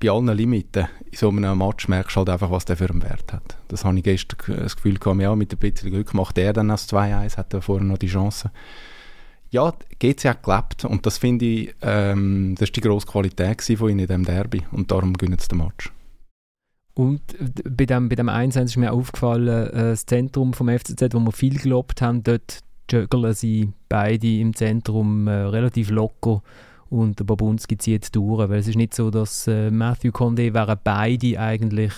bei 0.00 0.10
allen 0.10 0.28
Limiten 0.28 0.88
in 1.10 1.18
so 1.18 1.28
einem 1.28 1.58
Match 1.58 1.86
merkst 1.88 2.16
du 2.16 2.18
halt 2.20 2.30
einfach, 2.30 2.50
was 2.50 2.64
der 2.64 2.76
für 2.76 2.88
einen 2.88 3.02
Wert 3.02 3.32
hat. 3.32 3.58
Das 3.68 3.84
habe 3.84 3.98
ich 3.98 4.04
gestern 4.04 4.62
das 4.62 4.76
Gefühl 4.76 4.98
gehabt, 4.98 5.20
ja, 5.20 5.36
mit 5.36 5.52
ein 5.52 5.58
bisschen 5.58 5.90
Glück 5.90 6.14
macht 6.14 6.38
er 6.38 6.52
dann 6.52 6.68
das 6.68 6.88
2-1, 6.88 7.36
hat 7.36 7.52
er 7.52 7.62
vorher 7.62 7.86
noch 7.86 7.98
die 7.98 8.08
Chance. 8.08 8.50
Ja, 9.50 9.74
GC 9.98 10.24
hat 10.26 10.42
gelebt 10.42 10.84
und 10.84 11.04
das 11.04 11.18
finde 11.18 11.44
ich, 11.44 11.74
ähm, 11.82 12.54
das 12.54 12.68
ist 12.68 12.76
die 12.76 12.80
grosse 12.80 13.06
Qualität 13.06 13.62
von 13.62 13.90
ihnen 13.90 14.00
in 14.00 14.06
diesem 14.06 14.24
Derby 14.24 14.62
und 14.70 14.90
darum 14.90 15.12
gewinnen 15.12 15.38
sie 15.38 15.48
den 15.48 15.58
Match. 15.58 15.92
Und 16.94 17.20
bei 17.64 17.86
dem, 17.86 18.08
bei 18.08 18.16
dem 18.16 18.28
1 18.28 18.56
ist 18.56 18.76
mir 18.76 18.92
aufgefallen, 18.92 19.68
äh, 19.68 19.90
das 19.90 20.06
Zentrum 20.06 20.52
vom 20.52 20.68
FCZ, 20.68 21.14
wo 21.14 21.20
wir 21.20 21.32
viel 21.32 21.58
gelobt 21.58 22.02
haben, 22.02 22.22
dort 22.22 22.60
juggeln 22.90 23.32
sie 23.34 23.72
beide 23.88 24.38
im 24.38 24.54
Zentrum 24.54 25.28
äh, 25.28 25.32
relativ 25.32 25.90
locker 25.90 26.42
und 26.88 27.20
der 27.20 27.24
Babunski 27.24 27.78
zieht 27.78 28.14
durch, 28.14 28.48
weil 28.48 28.58
es 28.58 28.66
ist 28.66 28.76
nicht 28.76 28.94
so, 28.94 29.10
dass 29.10 29.46
äh, 29.46 29.70
Matthew 29.70 30.10
Conde 30.10 30.52
wären 30.52 30.78
beide 30.82 31.38
eigentlich 31.38 31.92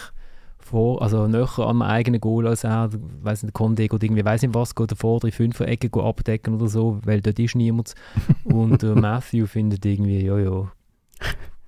vor, 0.59 1.03
also 1.03 1.27
näher 1.27 1.59
am 1.59 1.83
eigenen 1.83 2.21
Goal 2.21 2.47
als 2.47 2.65
er, 2.65 2.91
weiß 3.23 3.43
nicht, 3.43 3.55
Conde 3.55 3.89
geht 3.89 4.03
irgendwie, 4.03 4.25
weiß 4.25 4.43
nicht 4.43 4.55
was, 4.55 4.75
geht 4.75 4.91
der 4.91 4.97
vor 4.97 5.19
drei, 5.21 5.33
fünf 5.33 5.61
Ecke 5.61 5.91
abdecken 6.03 6.55
oder 6.55 6.69
so, 6.69 6.99
weil 7.05 7.21
dort 7.21 7.39
ist 7.39 7.57
niemand. 7.57 7.95
Und 8.45 8.83
äh, 8.83 8.95
Matthew 8.95 9.47
findet 9.47 9.85
irgendwie, 9.85 10.25
ja, 10.25 10.39
ja, 10.39 10.71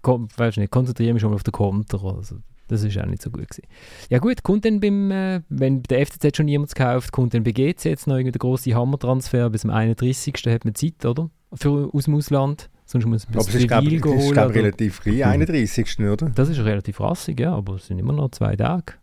komm, 0.02 0.28
weiß 0.36 0.58
nicht, 0.58 0.70
konzentriere 0.70 1.14
mich 1.14 1.22
schon 1.22 1.30
mal 1.30 1.36
auf 1.36 1.42
den 1.42 1.52
Konter, 1.52 2.02
also 2.04 2.36
das 2.74 2.84
ist 2.84 2.98
auch 2.98 3.06
nicht 3.06 3.22
so 3.22 3.30
gut 3.30 3.48
gewesen. 3.48 3.66
Ja 4.10 4.18
gut, 4.18 4.42
kommt 4.42 4.64
dann 4.64 4.80
beim, 4.80 5.10
äh, 5.10 5.40
wenn 5.48 5.82
der 5.82 6.06
FCZ 6.06 6.36
schon 6.36 6.46
niemand 6.46 6.74
kauft, 6.74 7.12
kommt 7.12 7.34
dann 7.34 7.44
bei 7.44 7.52
GC 7.52 7.84
jetzt 7.84 8.06
noch 8.06 8.20
große 8.20 8.74
Hammertransfer 8.74 9.50
bis 9.50 9.62
zum 9.62 9.70
31. 9.70 10.34
hat 10.46 10.64
man 10.64 10.74
Zeit, 10.74 11.04
oder? 11.04 11.30
Für, 11.54 11.90
aus 11.92 12.04
dem 12.04 12.14
Ausland. 12.16 12.70
Sonst 12.86 13.06
muss 13.06 13.26
man 13.28 13.38
aber 13.38 13.48
es 13.48 13.54
ist, 13.54 13.68
glaube 13.68 13.88
ich, 13.88 14.02
glaub, 14.02 14.54
relativ 14.54 15.00
klein, 15.00 15.40
31. 15.40 16.00
oder? 16.00 16.28
Das 16.30 16.50
ist 16.50 16.58
relativ 16.58 17.00
rassig, 17.00 17.40
ja, 17.40 17.54
aber 17.54 17.76
es 17.76 17.86
sind 17.86 17.98
immer 17.98 18.12
noch 18.12 18.30
zwei 18.30 18.56
Tage. 18.56 18.94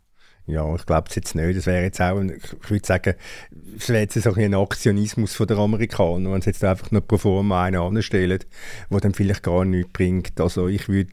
Ja, 0.47 0.73
ich 0.75 0.85
glaube 0.85 1.07
es 1.07 1.15
jetzt 1.15 1.35
nicht. 1.35 1.57
Das 1.57 1.65
wäre 1.65 1.83
jetzt 1.83 2.01
auch, 2.01 2.19
ich 2.21 2.69
würde 2.69 2.85
sagen, 2.85 3.13
es 3.77 3.89
wäre 3.89 4.01
jetzt 4.01 4.21
so 4.21 4.33
ein, 4.33 4.53
Aktionismus 4.53 5.35
von 5.35 5.47
der 5.47 5.57
Amerikaner, 5.57 6.31
wenn 6.31 6.41
sie 6.41 6.49
jetzt 6.49 6.63
einfach 6.63 6.91
nur 6.91 7.01
pro 7.01 7.17
forma 7.17 7.63
einen 7.63 7.79
anstellen, 7.81 8.39
der 8.89 8.99
dann 8.99 9.13
vielleicht 9.13 9.43
gar 9.43 9.65
nichts 9.65 9.93
bringt. 9.93 10.41
Also 10.41 10.67
ich 10.67 10.89
würde 10.89 11.11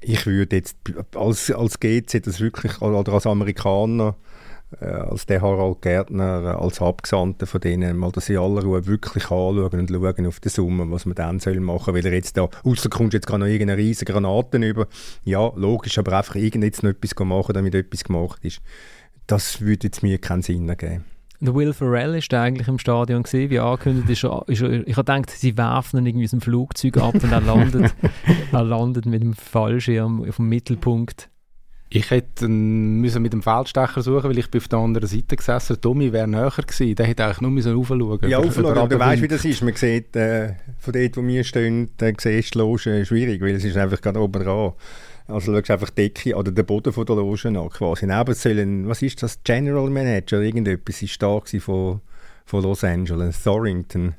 ich 0.00 0.26
würde 0.26 0.56
jetzt 0.56 0.76
als, 1.14 1.50
als 1.50 1.80
GC 1.80 2.22
das 2.22 2.40
wirklich, 2.40 2.80
oder 2.80 3.12
als 3.12 3.26
Amerikaner, 3.26 4.16
äh, 4.80 4.86
als 4.86 5.26
der 5.26 5.42
Harald 5.42 5.82
Gärtner, 5.82 6.42
äh, 6.44 6.62
als 6.62 6.80
Abgesandter 6.80 7.46
von 7.46 7.60
denen, 7.60 7.96
mal 7.96 8.12
das 8.12 8.28
in 8.28 8.38
aller 8.38 8.62
Ruhe 8.62 8.86
wirklich 8.86 9.24
anschauen 9.24 9.58
und 9.58 9.90
schauen 9.90 10.26
auf 10.26 10.40
die 10.40 10.48
Summe, 10.48 10.90
was 10.90 11.06
man 11.06 11.14
dann 11.14 11.40
soll 11.40 11.60
machen, 11.60 11.94
weil 11.94 12.06
er 12.06 12.12
jetzt 12.12 12.36
da, 12.36 12.48
außer 12.64 12.88
kommt 12.88 13.14
jetzt 13.14 13.26
gerade 13.26 13.40
noch 13.40 13.46
irgendeine 13.46 13.80
riesige 13.80 14.12
Granaten 14.12 14.62
über, 14.62 14.86
ja, 15.24 15.52
logisch, 15.56 15.98
aber 15.98 16.16
einfach 16.16 16.36
irgend 16.36 16.64
jetzt 16.64 16.82
noch 16.82 16.90
etwas 16.90 17.14
machen, 17.26 17.52
damit 17.52 17.74
etwas 17.74 18.04
gemacht 18.04 18.44
ist, 18.44 18.60
das 19.26 19.60
würde 19.60 19.88
jetzt 19.88 20.02
mir 20.02 20.18
keinen 20.18 20.42
Sinn 20.42 20.68
ergeben. 20.68 21.04
Der 21.42 21.54
Will 21.54 21.72
Ferrell 21.72 22.16
ist 22.16 22.32
eigentlich 22.34 22.68
im 22.68 22.78
Stadion 22.78 23.22
gesehen, 23.22 23.48
wie 23.48 23.58
angekündigt 23.58 24.10
ist. 24.10 24.24
Er, 24.24 24.44
ist 24.46 24.60
er, 24.60 24.86
ich 24.86 24.96
habe 24.96 25.12
gedacht, 25.12 25.30
sie 25.30 25.56
werfen 25.56 25.98
ihn 25.98 26.06
irgendwie 26.06 26.26
aus 26.26 26.32
dem 26.32 26.42
Flugzeug 26.42 26.98
ab 26.98 27.14
und 27.14 27.32
er 27.32 27.40
landet, 27.40 27.94
er 28.52 28.62
landet 28.62 29.06
mit 29.06 29.22
dem 29.22 29.32
Fallschirm 29.32 30.28
auf 30.28 30.36
dem 30.36 30.50
Mittelpunkt. 30.50 31.30
Ich 31.92 32.10
hätte 32.10 32.46
müssen 32.46 33.22
mit 33.22 33.32
dem 33.32 33.42
Feldstecher 33.42 34.02
suchen, 34.02 34.30
weil 34.30 34.38
ich 34.38 34.48
bin 34.48 34.60
auf 34.60 34.68
der 34.68 34.78
anderen 34.78 35.08
Seite 35.08 35.34
gesessen. 35.34 35.80
Tommy 35.80 36.12
wäre 36.12 36.28
näher 36.28 36.52
gewesen. 36.56 36.94
Der 36.94 37.06
hätte 37.06 37.24
eigentlich 37.24 37.40
nur 37.40 37.50
müssen 37.50 37.74
raufschauen. 37.74 38.28
Ja, 38.28 38.38
aufschauen, 38.38 38.78
aber 38.78 38.88
du 38.88 38.98
weißt, 38.98 39.22
wie 39.22 39.28
das 39.28 39.44
ist. 39.44 39.62
Man 39.62 39.74
sieht 39.74 40.14
äh, 40.14 40.54
von 40.78 40.92
dort, 40.92 41.16
wo 41.16 41.26
wir 41.26 41.42
stehen, 41.42 41.90
dann 41.96 42.14
siehst 42.16 42.54
du 42.54 42.58
die 42.58 42.64
Loge 42.64 43.04
schwierig, 43.04 43.40
weil 43.40 43.56
es 43.56 43.64
ist 43.64 43.76
einfach 43.76 44.00
gerade 44.00 44.20
oben 44.20 44.44
dran. 44.44 44.72
Also 45.30 45.52
schaust 45.52 45.70
einfach 45.70 45.90
die 45.90 46.08
Decke 46.08 46.34
oder 46.36 46.50
den 46.52 46.66
Boden 46.66 46.92
von 46.92 47.06
der 47.06 47.16
Loge 47.16 47.48
an 47.48 47.68
quasi. 47.70 48.06
Neben 48.06 48.34
sollen, 48.34 48.88
was 48.88 49.02
ist 49.02 49.22
das, 49.22 49.42
General 49.42 49.88
Manager, 49.88 50.40
irgendetwas 50.40 51.02
ist 51.02 51.22
da 51.22 51.40
von, 51.60 52.00
von 52.44 52.62
Los 52.62 52.84
Angeles, 52.84 53.42
Thorington 53.42 54.14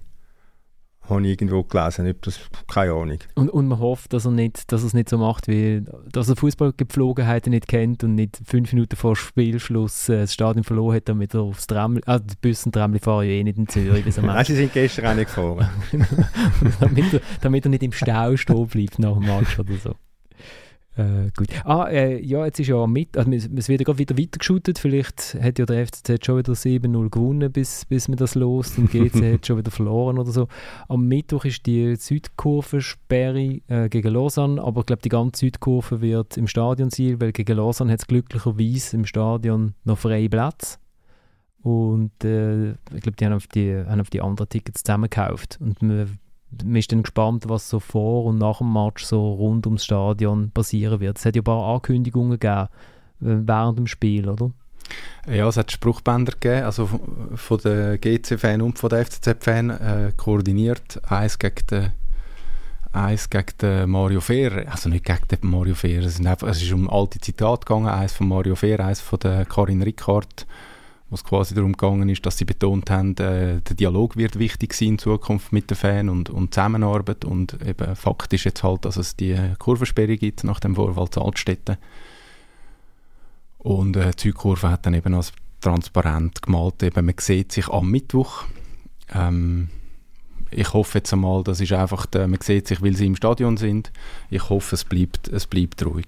habe 1.10 1.24
ich 1.24 1.30
irgendwo 1.30 1.64
gelesen, 1.64 2.10
ob 2.10 2.22
das, 2.22 2.40
keine 2.68 2.94
Ahnung. 2.94 3.20
Und, 3.36 3.50
und 3.50 3.68
man 3.68 3.80
hofft, 3.80 4.14
dass 4.14 4.26
er, 4.26 4.32
nicht, 4.32 4.72
dass 4.72 4.82
er 4.82 4.88
es 4.88 4.94
nicht 4.94 5.10
so 5.10 5.18
macht, 5.18 5.48
wie, 5.48 5.84
dass 6.12 6.30
er 6.30 6.36
Fußballgepflogenheiten 6.36 7.52
nicht 7.52 7.68
kennt 7.68 8.04
und 8.04 8.16
nicht 8.16 8.40
fünf 8.46 8.72
Minuten 8.72 8.96
vor 8.96 9.16
Spielschluss 9.16 10.10
äh, 10.10 10.22
das 10.22 10.34
Stadion 10.34 10.64
verloren 10.64 10.98
hat, 10.98 11.10
damit 11.10 11.34
er 11.34 11.42
aufs 11.42 11.68
Tram, 11.68 12.00
ah, 12.06 12.20
die 12.20 12.36
Bussen 12.42 12.72
Tramli 12.72 13.00
fahren 13.00 13.26
ja 13.26 13.32
eh 13.32 13.44
nicht 13.44 13.58
in 13.58 13.68
Zürich. 13.68 14.06
Nein, 14.18 14.46
sie 14.46 14.56
sind 14.56 14.74
gestern 14.74 15.08
auch 15.08 15.16
nicht 15.16 15.28
gefahren. 15.28 15.70
damit, 16.80 17.14
er, 17.14 17.22
damit 17.42 17.66
er 17.66 17.70
nicht 17.70 17.84
im 17.84 17.92
Stau 17.92 18.38
stehen 18.38 18.68
bleibt 18.68 19.00
nach 19.00 19.14
dem 19.14 19.26
Match 19.26 19.60
oder 19.60 19.74
so. 19.76 19.96
Äh, 20.98 21.32
gut. 21.38 21.48
Ah, 21.64 21.88
äh, 21.90 22.22
ja, 22.22 22.46
jetzt 22.46 22.60
ist 22.60 22.68
ja 22.68 22.86
mit, 22.86 23.16
also 23.16 23.32
es 23.32 23.70
wird 23.70 23.86
gerade 23.86 23.98
wieder 23.98 24.18
weitergeschootet. 24.18 24.78
Vielleicht 24.78 25.38
hat 25.42 25.58
ja 25.58 25.66
der 25.66 25.88
FCZ 25.88 26.26
schon 26.26 26.38
wieder 26.38 26.54
7-0 26.54 27.10
gewonnen, 27.10 27.52
bis, 27.52 27.86
bis 27.86 28.10
man 28.10 28.18
das 28.18 28.36
lost 28.36 28.78
und 28.78 28.92
GC 28.92 29.34
hat 29.34 29.46
schon 29.46 29.58
wieder 29.58 29.72
verloren 29.72 30.20
oder 30.20 30.32
so. 30.32 30.48
Am 30.90 31.08
Mittwoch 31.08 31.46
ist 31.46 31.66
die 31.66 31.96
Südkurve-Sperre 31.96 33.62
äh, 33.68 33.90
gegen 33.90 34.14
Lausanne, 34.14 34.62
aber 34.62 34.82
ich 34.82 34.88
glaube, 34.88 35.02
die 35.02 35.10
ganze 35.10 35.40
Südkurve 35.46 36.02
wird 36.02 36.36
im 36.36 36.48
Stadion 36.48 36.90
sein, 36.90 37.22
weil 37.22 37.32
gegen 37.32 37.56
Lausanne 37.56 37.94
hat 37.94 38.02
es 38.02 38.08
glücklicherweise 38.08 38.98
im 38.98 39.06
Stadion 39.06 39.76
noch 39.86 39.98
freie 39.98 40.30
Plätze. 40.30 40.78
Und 41.62 42.24
äh, 42.24 42.72
ich 42.72 43.02
glaube, 43.02 43.16
die 43.18 43.26
haben 43.26 43.34
auf 43.34 43.48
die, 43.48 43.76
haben 43.78 44.02
auf 44.02 44.10
die 44.10 44.22
anderen 44.22 44.50
Tickets 44.50 44.84
zusammengekauft. 44.84 45.58
Und 45.62 45.82
man 45.82 46.20
man 46.64 46.76
ist 46.76 46.92
dann 46.92 47.04
gespannt, 47.04 47.46
was 47.48 47.70
so 47.70 47.80
vor 47.80 48.26
und 48.26 48.38
nach 48.38 48.60
dem 48.60 48.74
Match 48.74 49.04
so 49.04 49.34
rund 49.34 49.66
ums 49.66 49.86
Stadion 49.86 50.52
passieren 50.52 51.00
wird. 51.00 51.18
Es 51.18 51.26
hat 51.26 51.36
ja 51.36 51.42
ein 51.42 51.46
paar 51.46 51.74
Ankündigungen 51.74 52.40
gegeben 52.40 52.68
äh, 53.22 53.48
während 53.48 53.80
dem 53.80 53.88
Spiel, 53.88 54.30
oder? 54.30 54.52
Ja, 55.28 55.48
es 55.48 55.58
hat 55.58 55.72
Spruchbänder 55.72 56.34
gegeben, 56.34 56.66
also 56.66 56.90
von 57.36 57.58
den 57.60 58.02
GC-Fan 58.02 58.62
und 58.62 58.80
von 58.80 58.90
den 58.90 59.06
FCZ-Fan 59.06 59.70
äh, 59.70 60.12
koordiniert. 60.18 61.00
Eins 61.10 61.40
gegen 61.40 61.68
den, 61.70 61.94
eins 62.92 63.30
gegen 63.30 63.58
den 63.62 63.90
Mario 63.90 64.20
Fehr, 64.20 64.70
also 64.70 64.90
nicht 64.90 65.06
gegen 65.06 65.28
den 65.30 65.50
Mario 65.50 65.76
Fehr, 65.76 66.04
es, 66.04 66.20
einfach, 66.20 66.48
es 66.48 66.62
ist 66.62 66.74
um 66.74 66.90
alte 66.90 67.20
Zitate 67.20 67.66
gegangen, 67.66 67.88
eins 67.88 68.14
von 68.14 68.28
Mario 68.28 68.56
Fehr, 68.56 68.80
eins 68.80 69.00
von 69.00 69.20
der 69.20 69.46
Karin 69.46 69.84
Rickard, 69.84 70.48
wo 71.12 71.16
es 71.16 71.26
quasi 71.26 71.54
darum 71.54 71.74
gegangen 71.74 72.08
ist, 72.08 72.26
dass 72.26 72.38
sie 72.38 72.46
betont 72.46 72.90
haben, 72.90 73.12
äh, 73.18 73.60
der 73.62 73.76
Dialog 73.76 74.16
wird 74.16 74.40
wichtig 74.40 74.74
sein 74.74 74.88
in 74.88 74.98
Zukunft 74.98 75.52
mit 75.52 75.70
den 75.70 75.76
Fans 75.76 76.10
und, 76.10 76.30
und 76.30 76.54
Zusammenarbeit 76.54 77.26
und 77.26 77.58
eben 77.66 77.96
Fakt 77.98 78.34
ist 78.34 78.46
jetzt 78.46 78.64
halt, 78.64 78.86
dass 78.86 78.96
es 78.96 79.18
die 79.18 79.38
Kurvensperre 79.60 80.18
gibt 80.18 80.46
nach 80.46 80.62
dem 80.62 80.74
Vorfall 80.76 81.10
zu 81.10 81.22
Altstädten 81.22 81.78
und 83.60 83.98
äh, 83.98 84.12
die 84.12 84.30
Südkurve 84.30 84.70
hat 84.70 84.86
dann 84.86 84.94
eben 84.94 85.14
als 85.14 85.34
transparent 85.60 86.42
gemalt, 86.42 86.82
eben 86.82 87.06
man 87.06 87.16
sieht 87.20 87.52
sich 87.52 87.68
am 87.68 87.92
Mittwoch 87.92 88.46
ähm, 89.14 89.68
ich 90.52 90.74
hoffe 90.74 91.00
jetzt 91.00 91.14
einmal, 91.14 91.44
das 91.44 91.62
ist 91.62 91.72
einfach, 91.72 92.06
der, 92.06 92.28
man 92.28 92.42
sieht 92.42 92.68
sich, 92.68 92.82
weil 92.82 92.96
sie 92.96 93.06
im 93.06 93.16
Stadion 93.16 93.56
sind. 93.56 93.92
Ich 94.30 94.50
hoffe, 94.50 94.76
es 94.76 94.84
bleibt, 94.84 95.30
es 95.30 95.48
bleibt 95.48 95.86
ruhig. 95.86 96.08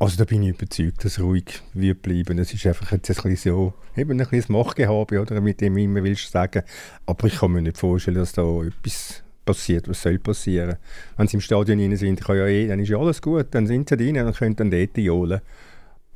Also 0.00 0.16
da 0.16 0.24
bin 0.24 0.44
ich 0.44 0.50
überzeugt, 0.50 1.04
dass 1.04 1.18
es 1.18 1.20
ruhig 1.20 1.62
wird 1.74 2.02
bleiben. 2.02 2.38
Es 2.38 2.54
ist 2.54 2.64
einfach 2.66 2.92
jetzt 2.92 3.10
ein 3.10 3.16
bisschen 3.16 3.52
so, 3.52 3.74
eben 3.96 4.20
ein 4.20 4.28
bisschen 4.28 4.54
Machtgehabe, 4.54 5.20
oder, 5.20 5.40
mit 5.40 5.60
dem 5.60 5.76
immer 5.76 6.04
willst 6.04 6.26
du 6.26 6.30
sagen. 6.30 6.62
Aber 7.04 7.26
ich 7.26 7.38
kann 7.38 7.50
mir 7.50 7.62
nicht 7.62 7.78
vorstellen, 7.78 8.18
dass 8.18 8.32
da 8.32 8.62
etwas 8.62 9.24
passiert, 9.44 9.88
was 9.88 10.02
soll 10.02 10.18
passieren. 10.20 10.76
Wenn 11.16 11.26
sie 11.26 11.38
im 11.38 11.40
Stadion 11.40 11.80
rein 11.80 11.96
sind, 11.96 12.20
kann 12.20 12.36
ja 12.36 12.46
eh, 12.46 12.68
dann 12.68 12.78
ist 12.78 12.90
ja 12.90 12.98
alles 12.98 13.20
gut, 13.20 13.46
dann 13.52 13.66
sind 13.66 13.88
sie 13.88 13.96
drin 13.96 14.18
und 14.18 14.36
können 14.36 14.54
dann 14.54 14.70
dort 14.70 14.96
johlen. 14.98 15.40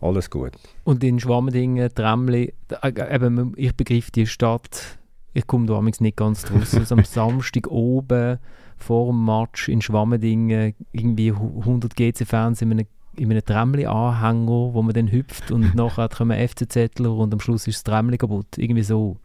Alles 0.01 0.31
gut. 0.31 0.53
Und 0.85 1.03
in 1.03 1.18
Schwammendingen, 1.18 1.92
Tremli, 1.92 2.53
äh, 2.83 3.14
eben, 3.14 3.53
ich 3.57 3.75
begreife 3.75 4.12
die 4.12 4.27
Stadt, 4.27 4.99
ich 5.33 5.47
komme 5.47 5.66
da 5.66 5.81
nicht 5.81 6.16
ganz 6.16 6.42
draus, 6.42 6.75
also 6.75 6.95
am 6.95 7.05
Samstag 7.05 7.68
oben 7.68 8.38
vor 8.77 9.12
dem 9.12 9.25
Match 9.25 9.68
in 9.68 9.81
Schwammendingen 9.81 10.75
irgendwie 10.92 11.31
100 11.31 11.97
GC-Fans 11.97 12.62
in 12.62 12.73
einem 12.73 12.87
in 13.16 13.31
einem 13.31 13.44
Tramli-Anhänger, 13.44 14.75
wo 14.75 14.83
man 14.83 14.94
dann 14.94 15.11
hüpft 15.11 15.51
und 15.51 15.75
nachher 15.75 16.09
kommen 16.09 16.48
FCZler 16.48 17.12
und 17.12 17.33
am 17.33 17.40
Schluss 17.40 17.66
ist 17.66 17.77
das 17.77 17.85
Tramli 17.85 18.18
kaputt. 18.18 18.59
Irgendwie 18.59 18.83
so. 18.83 19.18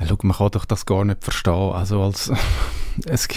Ja, 0.00 0.06
schau, 0.06 0.18
man 0.22 0.36
kann 0.36 0.50
doch 0.50 0.64
das 0.64 0.86
gar 0.86 1.04
nicht 1.04 1.22
verstehen. 1.22 1.72
Also, 1.72 2.02
als, 2.02 2.32
es, 3.06 3.28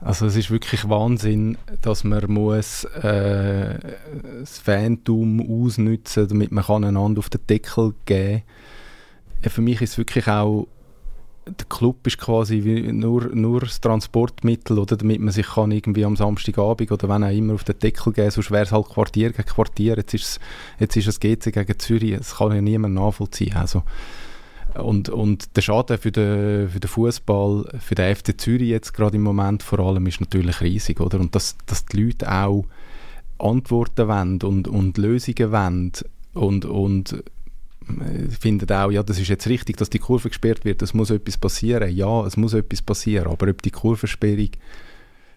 also 0.00 0.26
es 0.26 0.36
ist 0.36 0.50
wirklich 0.50 0.88
Wahnsinn, 0.88 1.58
dass 1.82 2.04
man 2.04 2.30
muss, 2.30 2.84
äh, 2.84 3.78
das 4.40 4.58
Phantom 4.58 5.40
ausnutzen 5.40 6.28
damit 6.28 6.52
man 6.52 6.84
einander 6.84 7.18
auf 7.18 7.30
den 7.30 7.46
Deckel 7.46 7.94
geben 8.04 8.42
kann. 9.42 9.50
Für 9.50 9.62
mich 9.62 9.82
ist 9.82 9.92
es 9.92 9.98
wirklich 9.98 10.28
auch 10.28 10.68
der 11.46 11.66
Club 11.68 12.06
ist 12.06 12.18
quasi 12.18 12.60
nur, 12.92 13.34
nur 13.34 13.60
das 13.60 13.80
Transportmittel, 13.80 14.78
oder, 14.78 14.96
damit 14.96 15.20
man 15.20 15.32
sich 15.32 15.46
kann 15.46 15.70
irgendwie 15.70 16.04
am 16.04 16.16
Samstagabend 16.16 16.90
oder 16.90 17.08
wenn 17.08 17.24
auch 17.24 17.30
immer 17.30 17.54
auf 17.54 17.64
den 17.64 17.78
Deckel 17.78 18.12
gehen 18.12 18.30
sonst 18.30 18.50
wäre 18.50 18.64
es 18.64 18.72
halt 18.72 18.88
Quartier 18.88 19.30
gegen 19.30 19.46
Quartier. 19.46 19.96
Jetzt 19.96 20.14
ist 20.14 20.22
es, 20.22 20.40
jetzt 20.78 20.96
ist 20.96 21.08
es 21.08 21.20
GC 21.20 21.52
gegen 21.52 21.78
Zürich, 21.78 22.16
das 22.16 22.36
kann 22.36 22.54
ja 22.54 22.62
niemand 22.62 22.94
nachvollziehen. 22.94 23.56
Also, 23.56 23.82
und, 24.74 25.08
und 25.08 25.56
der 25.56 25.62
Schaden 25.62 25.98
für 25.98 26.10
den, 26.10 26.68
für 26.68 26.80
den 26.80 26.88
Fußball, 26.88 27.78
für 27.78 27.94
den 27.94 28.14
FC 28.16 28.40
Zürich 28.40 28.68
jetzt 28.68 28.92
gerade 28.92 29.16
im 29.16 29.22
Moment 29.22 29.62
vor 29.62 29.78
allem, 29.78 30.06
ist 30.06 30.20
natürlich 30.20 30.60
riesig. 30.60 31.00
Oder? 31.00 31.20
Und 31.20 31.34
dass, 31.34 31.56
dass 31.66 31.86
die 31.86 32.02
Leute 32.02 32.30
auch 32.32 32.64
Antworten 33.38 34.08
wollen 34.08 34.42
und, 34.42 34.66
und 34.66 34.98
Lösungen 34.98 35.52
wollen 35.52 35.92
und, 36.32 36.64
und 36.64 37.22
findet 38.40 38.72
auch, 38.72 38.90
ja, 38.90 39.02
das 39.02 39.18
ist 39.18 39.28
jetzt 39.28 39.46
richtig, 39.46 39.76
dass 39.76 39.90
die 39.90 39.98
Kurve 39.98 40.28
gesperrt 40.28 40.64
wird, 40.64 40.82
es 40.82 40.94
muss 40.94 41.10
etwas 41.10 41.38
passieren. 41.38 41.94
Ja, 41.94 42.24
es 42.26 42.36
muss 42.36 42.54
etwas 42.54 42.82
passieren, 42.82 43.28
aber 43.28 43.48
ob 43.48 43.62
die 43.62 43.70
Kurvensperrung 43.70 44.50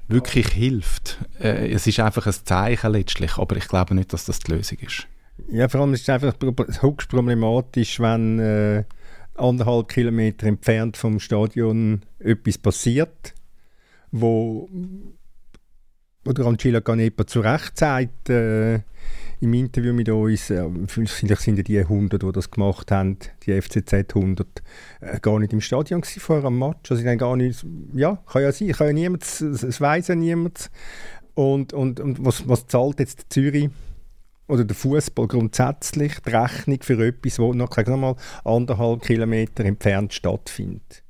wirklich 0.07 0.47
hilft, 0.47 1.19
äh, 1.39 1.71
es 1.71 1.85
ist 1.87 1.99
einfach 1.99 2.25
ein 2.27 2.33
Zeichen 2.33 2.91
letztlich, 2.91 3.37
aber 3.37 3.57
ich 3.57 3.67
glaube 3.67 3.95
nicht, 3.95 4.13
dass 4.13 4.25
das 4.25 4.39
die 4.39 4.51
Lösung 4.51 4.79
ist. 4.79 5.07
Ja, 5.51 5.67
vor 5.69 5.81
allem 5.81 5.93
ist 5.93 6.03
es 6.03 6.09
einfach 6.09 6.33
höchst 6.81 7.09
problematisch, 7.09 7.99
wenn 7.99 8.39
äh, 8.39 8.83
anderthalb 9.35 9.89
Kilometer 9.89 10.47
entfernt 10.47 10.97
vom 10.97 11.19
Stadion 11.19 12.01
etwas 12.19 12.57
passiert, 12.57 13.33
wo 14.11 14.69
oder 16.25 16.45
Angela 16.45 16.81
Canepa 16.81 17.25
zu 17.25 17.39
Recht 17.39 17.77
sagt, 17.77 18.29
äh, 18.29 18.79
im 19.39 19.53
Interview 19.53 19.93
mit 19.93 20.09
uns, 20.09 20.49
äh, 20.49 20.67
vielleicht 20.87 21.41
sind 21.41 21.67
die 21.67 21.79
100, 21.79 22.21
die 22.21 22.31
das 22.31 22.49
gemacht 22.49 22.91
haben, 22.91 23.17
die 23.43 23.59
FCZ 23.59 24.15
100, 24.15 24.47
äh, 25.01 25.19
gar 25.19 25.39
nicht 25.39 25.53
im 25.53 25.61
Stadion 25.61 26.01
gewesen 26.01 26.19
vor 26.19 26.37
einem 26.37 26.57
Match. 26.57 26.91
Also 26.91 27.03
gar 27.17 27.35
nicht, 27.35 27.65
ja, 27.93 28.21
kann 28.25 28.41
ja 28.41 28.51
sein, 28.51 28.71
kann 28.71 28.87
ja 28.87 28.93
niemand, 28.93 29.23
es 29.23 29.81
weiß 29.81 30.07
ja 30.07 30.15
niemand. 30.15 30.69
Und, 31.35 31.73
und, 31.73 31.99
und 31.99 32.25
was, 32.25 32.47
was 32.49 32.65
zahlt 32.65 32.99
jetzt 32.99 33.27
Zürich 33.29 33.69
oder 34.47 34.63
der 34.63 34.75
Fußball 34.75 35.27
grundsätzlich 35.27 36.13
die 36.25 36.31
Rechnung 36.31 36.79
für 36.81 37.05
etwas, 37.05 37.35
das 37.35 37.55
noch, 37.55 37.71
sag 37.75 37.87
mal, 37.89 38.15
anderthalb 38.43 39.03
Kilometer 39.03 39.65
entfernt 39.65 40.13
stattfindet? 40.13 41.03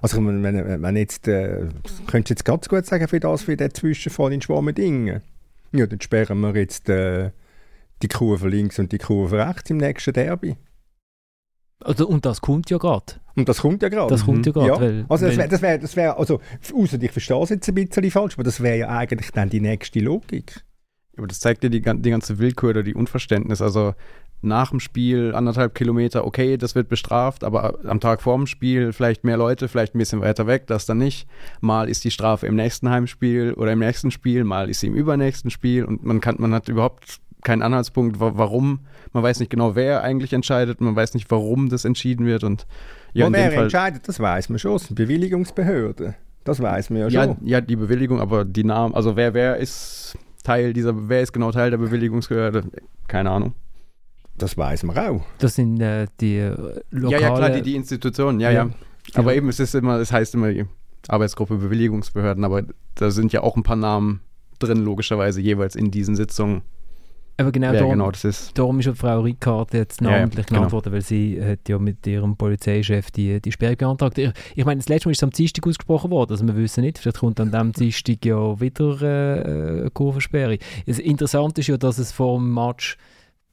Also 0.00 0.16
wenn, 0.18 0.42
wenn, 0.42 0.82
wenn 0.82 0.96
jetzt, 0.96 1.28
äh, 1.28 1.68
könntest 2.06 2.30
du 2.30 2.32
jetzt 2.32 2.44
ganz 2.44 2.68
gut 2.68 2.86
sagen, 2.86 3.06
für 3.08 3.20
das, 3.20 3.42
für 3.42 3.56
den 3.56 3.72
Zwischenfall 3.72 4.32
in 4.32 4.42
Schwammendingen, 4.42 5.22
ja, 5.72 5.86
dann 5.86 6.00
sperren 6.00 6.40
wir 6.40 6.56
jetzt 6.56 6.88
äh, 6.88 7.30
die 8.02 8.08
Kurve 8.08 8.48
links 8.48 8.78
und 8.78 8.92
die 8.92 8.98
Kurve 8.98 9.38
rechts 9.38 9.70
im 9.70 9.78
nächsten 9.78 10.12
Derby. 10.12 10.56
Also, 11.80 12.08
und 12.08 12.26
das 12.26 12.40
kommt 12.40 12.70
ja 12.70 12.78
gerade. 12.78 13.14
Und 13.36 13.48
das 13.48 13.60
kommt 13.60 13.82
ja 13.82 13.88
gerade. 13.88 14.10
Das 14.10 14.24
kommt 14.24 14.44
ja 14.46 14.52
gerade. 14.52 14.98
Ja. 14.98 15.04
Also 15.08 15.26
das 15.26 15.36
wäre, 15.36 15.48
das 15.48 15.62
wär, 15.62 15.78
das 15.78 15.96
wär, 15.96 16.18
also, 16.18 16.40
außer 16.74 17.00
ich 17.00 17.12
verstehe 17.12 17.42
es 17.42 17.50
jetzt 17.50 17.68
ein 17.68 17.74
bisschen 17.74 18.10
falsch, 18.10 18.34
aber 18.34 18.42
das 18.42 18.60
wäre 18.60 18.78
ja 18.78 18.88
eigentlich 18.88 19.30
dann 19.30 19.48
die 19.48 19.60
nächste 19.60 20.00
Logik. 20.00 20.64
Aber 21.16 21.26
das 21.26 21.40
zeigt 21.40 21.62
dir 21.62 21.70
die, 21.70 21.80
die 21.80 22.10
ganze 22.10 22.38
Willkür 22.38 22.70
oder 22.70 22.82
die 22.82 22.94
Unverständnis. 22.94 23.62
Also 23.62 23.94
nach 24.40 24.70
dem 24.70 24.80
Spiel 24.80 25.34
anderthalb 25.34 25.74
Kilometer, 25.74 26.24
okay, 26.24 26.56
das 26.56 26.74
wird 26.74 26.88
bestraft, 26.88 27.42
aber 27.42 27.78
am 27.84 28.00
Tag 28.00 28.22
vor 28.22 28.36
dem 28.36 28.46
Spiel 28.46 28.92
vielleicht 28.92 29.24
mehr 29.24 29.36
Leute, 29.36 29.68
vielleicht 29.68 29.94
ein 29.94 29.98
bisschen 29.98 30.20
weiter 30.20 30.46
weg, 30.46 30.66
das 30.68 30.86
dann 30.86 30.98
nicht. 30.98 31.28
Mal 31.60 31.88
ist 31.88 32.04
die 32.04 32.12
Strafe 32.12 32.46
im 32.46 32.54
nächsten 32.54 32.88
Heimspiel 32.88 33.54
oder 33.54 33.72
im 33.72 33.80
nächsten 33.80 34.12
Spiel, 34.12 34.44
mal 34.44 34.70
ist 34.70 34.80
sie 34.80 34.86
im 34.86 34.94
übernächsten 34.94 35.50
Spiel 35.50 35.84
und 35.84 36.04
man 36.04 36.20
kann, 36.20 36.36
man 36.38 36.54
hat 36.54 36.68
überhaupt 36.68 37.20
keinen 37.42 37.62
Anhaltspunkt, 37.62 38.20
warum. 38.20 38.80
Man 39.12 39.22
weiß 39.22 39.40
nicht 39.40 39.50
genau, 39.50 39.74
wer 39.74 40.02
eigentlich 40.02 40.32
entscheidet. 40.32 40.80
Man 40.80 40.96
weiß 40.96 41.14
nicht, 41.14 41.30
warum 41.30 41.68
das 41.68 41.84
entschieden 41.84 42.26
wird. 42.26 42.44
Und 42.44 42.66
ja, 43.12 43.28
Wo 43.28 43.32
wer 43.32 43.52
entscheidet, 43.52 44.08
das 44.08 44.20
weiß 44.20 44.48
man 44.48 44.58
schon. 44.58 44.72
Das 44.72 44.84
sind 44.84 44.96
Bewilligungsbehörde. 44.96 46.14
Das 46.44 46.60
weiß 46.60 46.90
man 46.90 47.00
ja 47.02 47.10
schon. 47.10 47.36
Ja, 47.42 47.60
die 47.60 47.76
Bewilligung, 47.76 48.20
aber 48.20 48.44
die 48.44 48.64
Namen, 48.64 48.94
also 48.94 49.16
wer, 49.16 49.34
wer 49.34 49.56
ist 49.56 50.16
Teil 50.44 50.72
dieser, 50.72 51.08
wer 51.08 51.20
ist 51.20 51.32
genau 51.32 51.52
Teil 51.52 51.70
der 51.70 51.78
Bewilligungsbehörde? 51.78 52.64
Keine 53.06 53.30
Ahnung. 53.30 53.54
Das 54.36 54.56
weiß 54.56 54.84
man 54.84 54.96
auch. 54.96 55.24
Das 55.38 55.56
sind 55.56 55.80
äh, 55.80 56.06
die 56.20 56.50
lokale... 56.90 57.22
Ja, 57.22 57.28
ja, 57.28 57.36
klar, 57.36 57.50
die, 57.50 57.62
die 57.62 57.74
Institutionen, 57.74 58.40
ja, 58.40 58.50
ja. 58.50 58.64
ja. 58.64 58.70
Aber 59.14 59.34
eben, 59.34 59.48
es 59.48 59.58
ist 59.58 59.74
immer, 59.74 59.98
es 59.98 60.12
heißt 60.12 60.34
immer 60.34 60.52
Arbeitsgruppe 61.08 61.56
Bewilligungsbehörden, 61.56 62.44
aber 62.44 62.62
da 62.94 63.10
sind 63.10 63.32
ja 63.32 63.42
auch 63.42 63.56
ein 63.56 63.62
paar 63.62 63.76
Namen 63.76 64.20
drin, 64.58 64.78
logischerweise 64.78 65.40
jeweils 65.40 65.76
in 65.76 65.90
diesen 65.90 66.16
Sitzungen. 66.16 66.62
Aber 67.40 67.52
genau, 67.52 67.70
Wer 67.70 67.78
darum, 67.78 67.92
genau 67.92 68.10
das 68.10 68.24
ist. 68.24 68.58
darum 68.58 68.80
ist 68.80 68.90
Frau 68.96 69.20
Ricard 69.20 69.72
jetzt 69.72 70.00
namentlich 70.00 70.38
ja, 70.38 70.42
ja, 70.42 70.46
genannt 70.48 70.48
genau. 70.48 70.72
worden, 70.72 70.92
weil 70.92 71.02
sie 71.02 71.40
hat 71.40 71.68
ja 71.68 71.78
mit 71.78 72.04
ihrem 72.04 72.36
Polizeichef 72.36 73.12
die, 73.12 73.40
die 73.40 73.52
Sperre 73.52 73.76
beantragt. 73.76 74.18
Ich, 74.18 74.32
ich 74.56 74.64
meine, 74.64 74.78
das 74.78 74.88
letzte 74.88 75.08
Mal 75.08 75.12
ist 75.12 75.18
es 75.18 75.22
am 75.22 75.30
Dienstag 75.30 75.64
ausgesprochen 75.64 76.10
worden, 76.10 76.32
also 76.32 76.44
wir 76.44 76.56
wissen 76.56 76.82
nicht, 76.82 76.98
vielleicht 76.98 77.18
kommt 77.18 77.38
an 77.38 77.52
diesem 77.52 77.72
Dienstag 77.72 78.24
ja 78.24 78.60
wieder 78.60 79.02
äh, 79.02 79.80
eine 79.82 79.90
Kurvensperre. 79.90 80.58
Das 80.86 80.98
Interessante 80.98 81.60
ist 81.60 81.68
ja, 81.68 81.76
dass 81.76 81.98
es 81.98 82.10
vor 82.10 82.38
dem 82.38 82.52
Match 82.52 82.96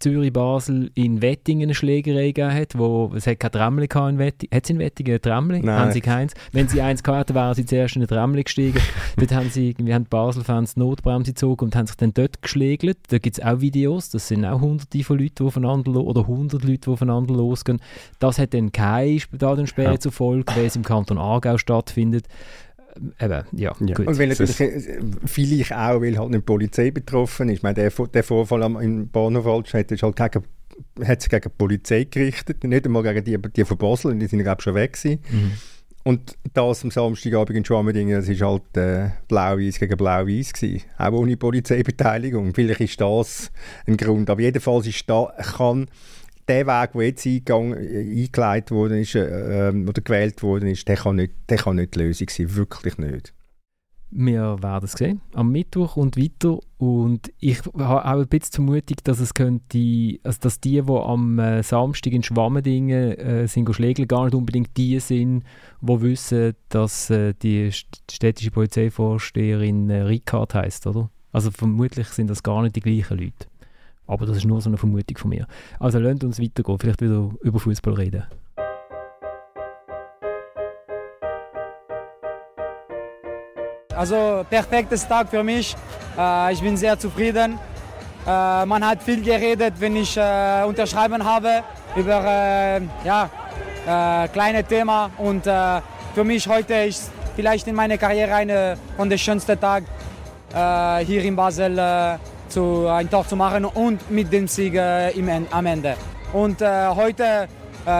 Zürich-Basel 0.05 0.91
in 0.93 1.23
Wettingen 1.23 1.63
eine 1.63 1.73
Schlägerei 1.73 2.27
gegeben 2.27 2.53
hat, 2.53 2.77
wo 2.77 3.11
es 3.15 3.25
hat 3.25 3.39
kein 3.39 3.51
Tramli 3.51 3.85
in 3.85 4.19
Wettingen. 4.19 4.53
Hat 4.53 4.63
es 4.63 4.69
in 4.69 4.77
Wettingen 4.77 5.15
ein 5.15 5.21
Tramli? 5.21 5.61
Nein. 5.61 5.79
Haben 5.79 5.91
sie 5.93 6.01
keins? 6.01 6.35
Wenn 6.51 6.67
sie 6.67 6.79
eins 6.79 7.01
hatten, 7.03 7.33
wären 7.33 7.55
sie 7.55 7.65
zuerst 7.65 7.95
in 7.95 8.03
ein 8.03 8.07
Tramli 8.07 8.43
gestiegen. 8.43 8.79
dort 9.17 9.33
haben 9.33 9.49
sie, 9.49 9.73
wir 9.79 9.95
haben 9.95 10.05
Basel-Fans 10.05 10.77
Notbremse 10.77 11.31
gezogen 11.31 11.65
und 11.65 11.75
haben 11.75 11.87
sich 11.87 11.95
dann 11.95 12.13
dort 12.13 12.43
geschlägelt. 12.43 12.99
Da 13.09 13.17
gibt 13.17 13.39
es 13.39 13.43
auch 13.43 13.61
Videos, 13.61 14.11
das 14.11 14.27
sind 14.27 14.45
auch 14.45 14.61
hunderte 14.61 15.03
von 15.03 15.17
Leuten, 15.17 15.35
die 15.39 15.43
aufeinander 15.43 15.95
oder 15.95 16.27
hundert 16.27 16.63
Leute, 16.63 16.81
die 16.81 16.89
aufeinander 16.91 17.33
losgehen. 17.33 17.81
Das 18.19 18.37
hat 18.37 18.53
dann 18.53 18.71
keine 18.71 19.19
Stadionsperre 19.19 19.93
ja. 19.93 19.99
zur 19.99 20.11
Folge, 20.11 20.55
weil 20.55 20.65
es 20.65 20.75
im 20.75 20.83
Kanton 20.83 21.17
Aargau 21.17 21.57
stattfindet. 21.57 22.27
Eben, 23.19 23.43
ja, 23.51 23.73
ja. 23.79 23.95
Gut. 23.95 24.07
Und 24.07 24.17
weil 24.19 24.29
natürlich, 24.29 24.59
äh, 24.59 24.99
vielleicht 25.25 25.73
auch, 25.73 26.01
weil 26.01 26.17
halt 26.17 26.29
nicht 26.29 26.41
die 26.41 26.45
Polizei 26.45 26.91
betroffen 26.91 27.49
ist. 27.49 27.57
Ich 27.57 27.63
meine, 27.63 27.75
der, 27.75 27.89
der 27.89 28.23
Vorfall 28.23 28.63
am, 28.63 28.79
im 28.79 29.09
Bahnhof 29.09 29.47
Altstadt 29.47 29.91
ist 29.91 30.03
halt 30.03 30.15
gegen, 30.15 30.45
hat 31.05 31.21
sich 31.21 31.29
gegen 31.29 31.43
die 31.43 31.57
Polizei 31.57 32.05
gerichtet, 32.05 32.63
nicht 32.63 32.85
einmal 32.85 33.03
gegen 33.03 33.23
die, 33.23 33.51
die 33.51 33.65
von 33.65 33.77
Basel, 33.77 34.15
die 34.15 34.27
sind 34.27 34.43
glaube 34.43 34.61
schon 34.61 34.75
weg 34.75 34.93
gewesen. 34.93 35.19
Mhm. 35.29 35.51
Und 36.07 36.37
das 36.53 36.83
am 36.83 36.91
Samstagabend 36.91 37.57
in 37.57 37.65
Schwammerdingen, 37.65 38.23
das 38.23 38.29
war 38.39 38.51
halt 38.51 38.77
äh, 38.77 39.09
Blau-Weiß 39.27 39.79
gegen 39.79 39.97
Blau-Weiß. 39.97 40.53
Auch 40.99 41.11
ohne 41.13 41.35
Polizeibeteiligung. 41.35 42.53
Vielleicht 42.53 42.81
ist 42.81 43.01
das 43.01 43.51
ein 43.87 43.97
Grund. 43.97 44.29
Aber 44.29 44.39
jedenfalls 44.39 44.85
ist 44.85 45.09
da, 45.09 45.33
kann 45.57 45.87
der 46.47 46.67
Weg, 46.67 46.91
der 46.93 47.01
jetzt 47.01 47.25
eingegangen, 47.25 47.77
eingeleitet 47.77 48.71
worden 48.71 48.99
ist, 48.99 49.15
äh, 49.15 49.71
oder 49.71 50.01
gewählt 50.01 50.43
worden 50.43 50.69
ist, 50.69 50.87
der 50.87 50.97
kann, 50.97 51.17
nicht, 51.17 51.33
der 51.49 51.57
kann 51.57 51.77
nicht 51.77 51.95
die 51.95 51.99
Lösung 51.99 52.27
sein, 52.29 52.55
wirklich 52.55 52.97
nicht. 52.97 53.33
Wir 54.17 54.61
werden 54.61 54.85
es 54.85 54.93
sehen, 54.93 55.21
am 55.33 55.51
Mittwoch 55.51 55.97
und 55.97 56.15
weiter. 56.15 56.59
Und 56.77 57.33
ich 57.39 57.59
habe 57.77 58.05
auch 58.05 58.19
ein 58.19 58.27
bisschen 58.27 58.53
Vermutung, 58.53 58.97
dass 59.03 59.19
es 59.19 59.33
könnte, 59.33 60.19
also 60.23 60.39
dass 60.39 60.61
die, 60.61 60.81
die 60.81 60.91
am 60.91 61.39
äh, 61.39 61.63
Samstag 61.63 62.13
in 62.13 62.23
Schwammendingen 62.23 63.17
äh, 63.17 63.47
sind 63.47 63.73
schlägeln, 63.73 64.07
gar 64.07 64.25
nicht 64.25 64.35
unbedingt 64.35 64.77
die 64.77 64.99
sind, 64.99 65.43
die 65.81 66.01
wissen, 66.01 66.53
dass 66.69 67.09
äh, 67.09 67.33
die 67.33 67.71
städtische 67.71 68.51
Polizeivorsteherin 68.51 69.89
äh, 69.89 70.03
Ricard 70.03 70.53
heisst, 70.53 70.87
oder? 70.87 71.09
Also 71.33 71.51
vermutlich 71.51 72.07
sind 72.07 72.29
das 72.29 72.43
gar 72.43 72.61
nicht 72.61 72.77
die 72.77 72.81
gleichen 72.81 73.17
Leute. 73.17 73.47
Aber 74.07 74.25
das 74.25 74.37
ist 74.37 74.45
nur 74.45 74.61
so 74.61 74.69
eine 74.69 74.77
Vermutung 74.77 75.17
von 75.17 75.29
mir. 75.29 75.47
Also 75.79 75.99
lasst 75.99 76.23
uns 76.23 76.39
weitergehen, 76.39 76.77
vielleicht 76.79 77.01
wieder 77.01 77.29
über 77.41 77.59
Fußball 77.59 77.93
reden. 77.93 78.23
Also 83.95 84.45
perfektes 84.49 85.07
Tag 85.07 85.29
für 85.29 85.41
mich. 85.41 85.75
Äh, 86.17 86.53
ich 86.53 86.61
bin 86.61 86.75
sehr 86.75 86.99
zufrieden. 86.99 87.57
Äh, 88.27 88.65
man 88.65 88.85
hat 88.85 89.01
viel 89.01 89.21
geredet, 89.21 89.75
wenn 89.79 89.95
ich 89.95 90.17
äh, 90.17 90.63
unterschreiben 90.67 91.23
habe 91.23 91.63
über 91.95 92.81
ja, 93.05 93.29
kleine 94.33 94.65
Themen 94.65 95.11
und 95.17 95.45
für 95.45 96.23
mich 96.25 96.45
heute 96.45 96.73
ist 96.73 97.09
vielleicht 97.37 97.65
in 97.67 97.75
meiner 97.75 97.97
Karriere 97.97 98.35
einer 98.35 98.75
von 98.97 99.09
den 99.09 99.17
schönsten 99.17 99.57
Tagen 99.57 99.85
hier 101.05 101.23
in 101.23 101.37
Basel 101.37 101.79
zu, 102.55 102.87
ein 102.87 103.09
Tor 103.09 103.27
zu 103.27 103.35
machen 103.35 103.65
und 103.65 104.09
mit 104.09 104.31
dem 104.31 104.47
Sieg 104.47 104.73
im, 104.73 105.29
am 105.51 105.65
Ende. 105.65 105.95
Und 106.33 106.61
heute 106.61 107.47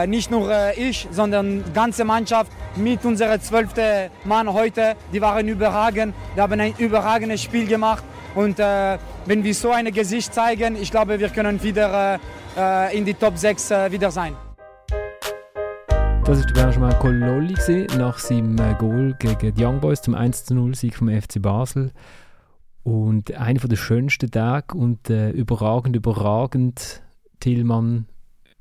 nicht 0.06 0.30
nur 0.32 0.50
ich, 0.76 1.06
sondern 1.12 1.62
die 1.62 1.72
ganze 1.72 2.04
Mannschaft 2.04 2.50
mit 2.74 3.04
unserer 3.04 3.40
zwölften 3.40 4.10
Mann 4.24 4.52
heute. 4.52 4.96
Die 5.12 5.20
waren 5.20 5.46
überragend. 5.46 6.14
Die 6.34 6.40
haben 6.40 6.60
ein 6.60 6.74
überragendes 6.78 7.42
Spiel 7.42 7.66
gemacht. 7.66 8.02
Und 8.34 8.58
äh, 8.58 8.98
wenn 9.24 9.42
wir 9.44 9.54
so 9.54 9.70
ein 9.70 9.90
Gesicht 9.92 10.34
zeigen, 10.34 10.76
ich 10.76 10.90
glaube, 10.90 11.18
wir 11.18 11.30
können 11.30 11.62
wieder 11.62 12.18
äh, 12.56 12.96
in 12.96 13.04
die 13.04 13.14
Top 13.14 13.38
6 13.38 13.70
äh, 13.70 13.92
wieder 13.92 14.10
sein. 14.10 14.34
Das 16.24 16.44
war 16.44 16.52
Benjamin 16.52 16.98
Cololli 16.98 17.86
nach 17.96 18.18
seinem 18.18 18.58
äh, 18.58 18.74
Goal 18.78 19.14
gegen 19.18 19.54
die 19.54 19.64
Young 19.64 19.80
Boys 19.80 20.02
zum 20.02 20.14
1-0-Sieg 20.14 20.96
vom 20.96 21.08
FC 21.08 21.40
Basel. 21.40 21.92
Und 22.86 23.32
einer 23.32 23.58
der 23.58 23.74
schönsten 23.74 24.30
Tage 24.30 24.78
und 24.78 25.10
äh, 25.10 25.30
überragend, 25.30 25.96
überragend, 25.96 27.02
Tillmann, 27.40 28.06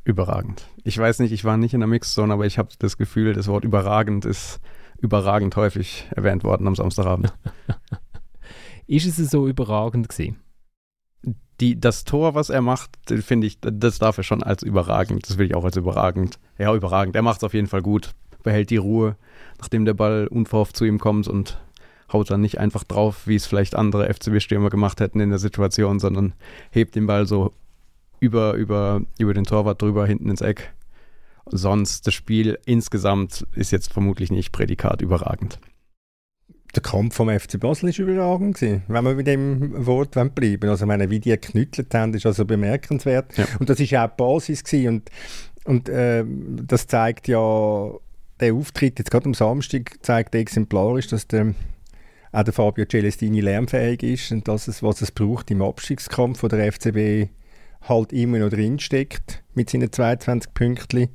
überragend. 0.03 0.67
Ich 0.83 0.97
weiß 0.97 1.19
nicht, 1.19 1.31
ich 1.31 1.43
war 1.43 1.57
nicht 1.57 1.75
in 1.75 1.79
der 1.79 1.87
Mixzone, 1.87 2.33
aber 2.33 2.47
ich 2.47 2.57
habe 2.57 2.69
das 2.79 2.97
Gefühl, 2.97 3.33
das 3.33 3.47
Wort 3.47 3.63
überragend 3.63 4.25
ist 4.25 4.61
überragend 4.97 5.55
häufig 5.57 6.07
erwähnt 6.09 6.43
worden 6.43 6.65
am 6.65 6.73
Samstagabend. 6.73 7.35
ist 8.87 9.05
es 9.05 9.29
so 9.29 9.47
überragend 9.47 10.09
gewesen? 10.09 10.39
Die, 11.61 11.79
das 11.79 12.03
Tor, 12.03 12.33
was 12.33 12.49
er 12.49 12.63
macht, 12.63 12.97
finde 13.07 13.45
ich, 13.45 13.59
das 13.61 13.99
darf 13.99 14.17
er 14.17 14.23
schon 14.23 14.41
als 14.41 14.63
überragend. 14.63 15.29
Das 15.29 15.37
will 15.37 15.45
ich 15.45 15.55
auch 15.55 15.65
als 15.65 15.77
überragend. 15.77 16.39
Ja, 16.57 16.73
überragend. 16.73 17.15
Er 17.15 17.21
macht 17.21 17.37
es 17.37 17.43
auf 17.43 17.53
jeden 17.53 17.67
Fall 17.67 17.83
gut. 17.83 18.15
Behält 18.41 18.71
die 18.71 18.77
Ruhe, 18.77 19.17
nachdem 19.59 19.85
der 19.85 19.93
Ball 19.93 20.25
unverhofft 20.25 20.75
zu 20.75 20.83
ihm 20.83 20.97
kommt 20.97 21.27
und 21.27 21.59
haut 22.11 22.29
dann 22.29 22.41
nicht 22.41 22.59
einfach 22.59 22.83
drauf, 22.83 23.27
wie 23.27 23.35
es 23.35 23.45
vielleicht 23.45 23.75
andere 23.75 24.11
FCB-Stürmer 24.13 24.69
gemacht 24.69 24.99
hätten 24.99 25.19
in 25.19 25.29
der 25.29 25.39
Situation, 25.39 25.99
sondern 25.99 26.33
hebt 26.71 26.95
den 26.95 27.07
Ball 27.07 27.25
so 27.25 27.53
über, 28.19 28.53
über, 28.53 29.01
über 29.17 29.33
den 29.33 29.43
Torwart 29.43 29.81
drüber, 29.81 30.05
hinten 30.05 30.29
ins 30.29 30.41
Eck. 30.41 30.73
Sonst 31.47 32.07
das 32.07 32.13
Spiel 32.13 32.57
insgesamt 32.65 33.45
ist 33.53 33.71
jetzt 33.71 33.93
vermutlich 33.93 34.31
nicht 34.31 34.51
Prädikat 34.51 35.01
überragend. 35.01 35.59
Der 36.75 36.81
Kampf 36.81 37.15
vom 37.15 37.29
FC 37.29 37.59
Basel 37.59 37.89
war 37.89 37.99
überragend, 37.99 38.55
gewesen, 38.55 38.83
wenn 38.87 39.05
wir 39.05 39.15
mit 39.15 39.27
dem 39.27 39.85
Wort 39.85 40.11
bleiben 40.35 40.69
Also, 40.69 40.85
meine, 40.85 41.09
wie 41.09 41.19
die 41.19 41.29
geknüttelt 41.29 41.93
haben, 41.93 42.13
ist 42.13 42.25
also 42.25 42.43
bemerkenswert. 42.43 43.37
Ja. 43.37 43.45
Und 43.59 43.69
das 43.69 43.79
war 43.79 44.05
auch 44.05 44.09
die 44.09 44.17
Basis. 44.17 44.63
Gewesen. 44.63 44.87
Und, 44.87 45.11
und 45.63 45.89
äh, 45.89 46.25
das 46.27 46.87
zeigt 46.87 47.29
ja, 47.29 47.91
der 48.41 48.53
Auftritt 48.53 48.99
jetzt 48.99 49.09
gerade 49.09 49.25
am 49.25 49.33
Samstag 49.33 49.93
zeigt 50.01 50.35
exemplarisch, 50.35 51.07
dass 51.07 51.27
der, 51.27 51.53
auch 52.35 52.43
der 52.43 52.53
Fabio 52.53 52.85
Celestini 52.85 53.39
lernfähig 53.39 54.03
ist 54.03 54.31
und 54.31 54.47
dass 54.47 54.67
es, 54.67 54.83
was 54.83 55.01
es 55.01 55.11
braucht 55.11 55.49
im 55.51 55.61
Abstiegskampf 55.61 56.39
von 56.39 56.49
der 56.49 56.71
FCB 56.71 57.29
halt 57.81 58.11
immer 58.11 58.39
noch 58.39 58.49
drinsteckt 58.49 59.43
mit 59.53 59.69
seinen 59.69 59.91
22 59.91 60.53
Pünktchen, 60.53 61.09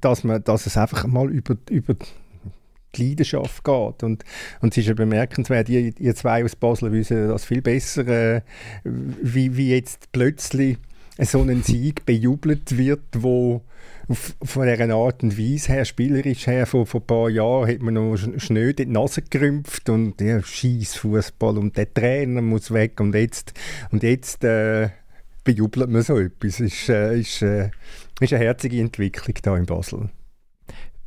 dass, 0.00 0.24
man, 0.24 0.44
dass 0.44 0.66
es 0.66 0.76
einfach 0.76 1.06
mal 1.06 1.30
über, 1.30 1.56
über 1.70 1.94
die 2.94 3.08
Leidenschaft 3.08 3.64
geht. 3.64 4.02
Und, 4.02 4.24
und 4.60 4.72
es 4.72 4.78
ist 4.78 4.88
ja 4.88 4.94
bemerkenswert, 4.94 5.68
ihr, 5.68 5.98
ihr 5.98 6.14
zwei 6.14 6.44
aus 6.44 6.56
Basel 6.56 6.92
wissen 6.92 7.28
das 7.28 7.44
viel 7.44 7.62
besser, 7.62 8.06
äh, 8.06 8.42
wie, 8.84 9.56
wie 9.56 9.70
jetzt 9.70 10.12
plötzlich 10.12 10.78
so 11.26 11.42
ein 11.42 11.62
Sieg 11.62 12.06
bejubelt 12.06 12.76
wird, 12.76 13.02
wo 13.16 13.62
von 14.10 14.66
dieser 14.66 14.94
Art 14.94 15.22
und 15.22 15.38
Weise 15.38 15.72
her, 15.72 15.84
spielerisch 15.84 16.46
her, 16.46 16.66
vor, 16.66 16.86
vor 16.86 17.00
ein 17.00 17.06
paar 17.06 17.28
Jahren 17.28 17.68
hat 17.68 17.82
man 17.82 17.94
noch 17.94 18.16
schnell 18.16 18.72
die 18.72 18.86
Nase 18.86 19.22
gerümpft 19.22 19.90
und 19.90 20.20
ja, 20.20 20.42
scheiß 20.42 20.94
Fußball 20.96 21.58
und 21.58 21.76
der 21.76 21.92
Trainer 21.92 22.40
muss 22.40 22.72
weg 22.72 23.00
und 23.00 23.14
jetzt, 23.14 23.52
und 23.90 24.02
jetzt 24.02 24.44
äh, 24.44 24.90
bejubelt 25.44 25.90
man 25.90 26.02
so 26.02 26.18
etwas. 26.18 26.60
Ist, 26.60 26.88
äh, 26.88 27.18
ist, 27.18 27.42
äh, 27.42 27.70
ist 28.20 28.32
eine 28.32 28.44
herzige 28.44 28.80
Entwicklung 28.80 29.34
hier 29.42 29.56
in 29.56 29.66
Basel. 29.66 30.08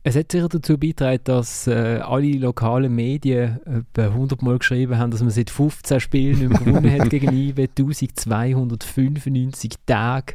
Es 0.03 0.15
hat 0.15 0.31
sicher 0.31 0.49
dazu 0.49 0.79
beigetragen, 0.79 1.21
dass 1.25 1.67
äh, 1.67 1.99
alle 2.01 2.31
lokalen 2.33 2.93
Medien 2.95 3.59
etwa 3.65 4.07
100 4.07 4.41
Mal 4.41 4.57
geschrieben 4.57 4.97
haben, 4.97 5.11
dass 5.11 5.21
man 5.21 5.29
seit 5.29 5.51
15 5.51 5.99
Spielen 5.99 6.39
nicht 6.39 6.49
mehr 6.49 6.59
gewonnen 6.59 6.99
hat 6.99 7.09
gegen 7.11 7.31
IB, 7.31 7.61
1295 7.77 9.73
Tage. 9.85 10.33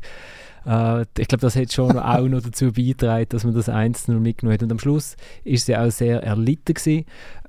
Äh, 0.67 1.03
ich 1.19 1.29
glaube, 1.29 1.43
das 1.43 1.57
hat 1.57 1.73
schon 1.73 1.99
auch 1.99 2.29
noch 2.29 2.43
dazu 2.43 2.73
beigetragen, 2.73 3.27
dass 3.29 3.45
man 3.45 3.55
das 3.55 3.69
1 3.69 4.09
mitgenommen 4.09 4.55
hat. 4.55 4.63
Und 4.63 4.73
am 4.73 4.79
Schluss 4.79 5.17
ist 5.45 5.67
sie 5.67 5.77
auch 5.77 5.91
sehr 5.91 6.23
erlitten 6.23 6.75
gewesen. 6.75 7.05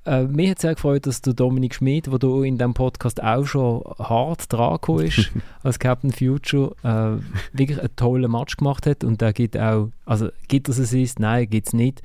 Äh, 0.05 0.23
mir 0.23 0.51
hat 0.51 0.57
es 0.57 0.61
sehr 0.61 0.75
gefreut, 0.75 1.05
dass 1.05 1.21
der 1.21 1.33
Dominik 1.33 1.75
Schmid, 1.75 2.07
der 2.07 2.19
hier 2.19 2.43
in 2.43 2.57
diesem 2.57 2.73
Podcast 2.73 3.21
auch 3.21 3.45
schon 3.45 3.83
hart 3.99 4.51
dran 4.53 4.79
ist, 4.99 5.31
als 5.63 5.79
Captain 5.79 6.11
Future, 6.11 6.75
äh, 6.83 7.57
wirklich 7.57 7.79
einen 7.79 7.95
tollen 7.95 8.31
Match 8.31 8.55
gemacht 8.55 8.85
hat. 8.85 9.03
Und 9.03 9.19
der 9.19 9.33
gibt 9.33 9.57
auch, 9.57 9.89
also 10.05 10.29
gibt 10.47 10.69
es 10.69 10.77
es 10.77 10.93
ist? 10.93 11.19
Nein, 11.19 11.49
gibt 11.49 11.67
es 11.67 11.73
nicht. 11.73 12.01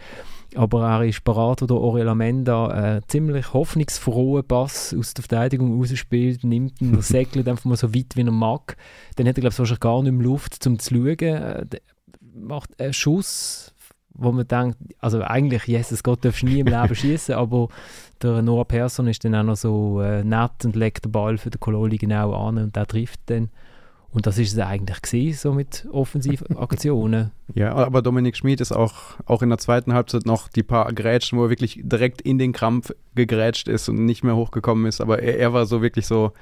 Aber 0.57 0.87
er 0.87 1.05
ist 1.05 1.25
parat, 1.25 1.63
oder 1.63 1.77
Oriel 1.77 2.09
Amenda 2.09 2.69
einen 2.69 3.03
ziemlich 3.09 3.53
hoffnungsfrohen 3.53 4.47
Pass 4.47 4.95
aus 4.99 5.15
der 5.15 5.23
Verteidigung 5.23 5.79
rausspielt, 5.79 6.45
nimmt 6.45 6.81
ihn, 6.81 7.01
segelt 7.03 7.49
einfach 7.49 7.65
mal 7.65 7.77
so 7.77 7.95
weit, 7.95 8.17
wie 8.17 8.23
er 8.23 8.31
mag. 8.31 8.77
Dann 9.17 9.27
hat 9.27 9.39
er, 9.39 9.41
glaube 9.41 9.53
ich, 9.53 9.59
wahrscheinlich 9.59 9.81
gar 9.81 10.03
nicht 10.03 10.13
mehr 10.13 10.27
Luft, 10.27 10.67
um 10.67 10.79
zu 10.79 10.95
schauen. 10.95 11.19
Er 11.19 11.63
äh, 11.63 11.67
macht 12.35 12.79
einen 12.81 12.93
Schuss 12.93 13.73
wo 14.15 14.33
man 14.33 14.47
denkt, 14.47 14.77
also 14.99 15.23
eigentlich, 15.23 15.65
Jesus 15.65 16.03
Gott, 16.03 16.25
darfst 16.25 16.43
du 16.43 16.47
nie 16.47 16.61
im 16.61 16.67
Leben 16.67 16.95
schießen, 16.95 17.35
aber 17.35 17.69
der 18.21 18.43
Noah 18.43 18.65
Persson 18.65 19.09
ist 19.09 19.25
dann 19.25 19.35
auch 19.35 19.43
noch 19.43 19.57
so 19.57 20.01
äh, 20.01 20.23
nett 20.23 20.65
und 20.65 20.77
legt 20.77 21.05
den 21.05 21.13
Ball 21.13 21.39
für 21.39 21.51
den 21.51 21.61
Kololi 21.61 21.97
genau 21.99 22.35
an 22.35 22.59
und 22.59 22.77
der 22.77 22.87
trifft 22.87 23.21
dann. 23.27 23.51
Und 24.13 24.27
das 24.27 24.37
ist 24.39 24.53
es 24.53 24.59
eigentlich 24.59 25.01
gewesen, 25.01 25.39
so 25.39 25.53
mit 25.55 25.89
Offensivaktionen. 25.91 27.31
ja, 27.55 27.75
aber 27.75 28.03
Dominik 28.03 28.37
Schmid 28.37 28.61
ist 28.61 28.71
auch, 28.71 28.95
auch 29.25 29.41
in 29.41 29.49
der 29.49 29.57
zweiten 29.57 29.95
Halbzeit 29.95 30.27
noch 30.27 30.49
die 30.49 30.63
paar 30.63 30.93
Grätschen, 30.93 31.39
wo 31.39 31.45
er 31.45 31.51
wirklich 31.51 31.81
direkt 31.83 32.21
in 32.21 32.39
den 32.39 32.53
Krampf 32.53 32.93
gegrätscht 33.15 33.69
ist 33.69 33.89
und 33.89 34.05
nicht 34.05 34.23
mehr 34.23 34.37
hochgekommen 34.37 34.85
ist. 34.85 35.01
Aber 35.01 35.23
er, 35.23 35.39
er 35.39 35.55
war 35.55 35.65
so 35.65 35.81
wirklich 35.81 36.07
so 36.07 36.33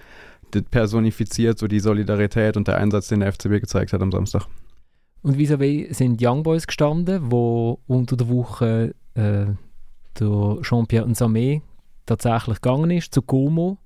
personifiziert, 0.72 1.60
so 1.60 1.68
die 1.68 1.78
Solidarität 1.78 2.56
und 2.56 2.66
der 2.66 2.78
Einsatz, 2.78 3.06
den 3.06 3.20
der 3.20 3.32
FCB 3.32 3.60
gezeigt 3.60 3.92
hat 3.92 4.02
am 4.02 4.10
Samstag. 4.10 4.46
Und 5.22 5.36
vis-à-vis 5.36 5.96
sind 5.96 6.20
Young 6.20 6.42
Boys 6.42 6.66
gestanden, 6.66 7.30
wo 7.30 7.78
unter 7.86 8.16
der 8.16 8.28
Woche 8.28 8.94
äh, 9.14 9.46
der 10.18 10.58
Jean-Pierre 10.62 11.08
Nzame 11.08 11.62
tatsächlich 12.06 12.60
gegangen 12.60 12.90
ist 12.90 13.14
zu 13.14 13.22
Como. 13.22 13.78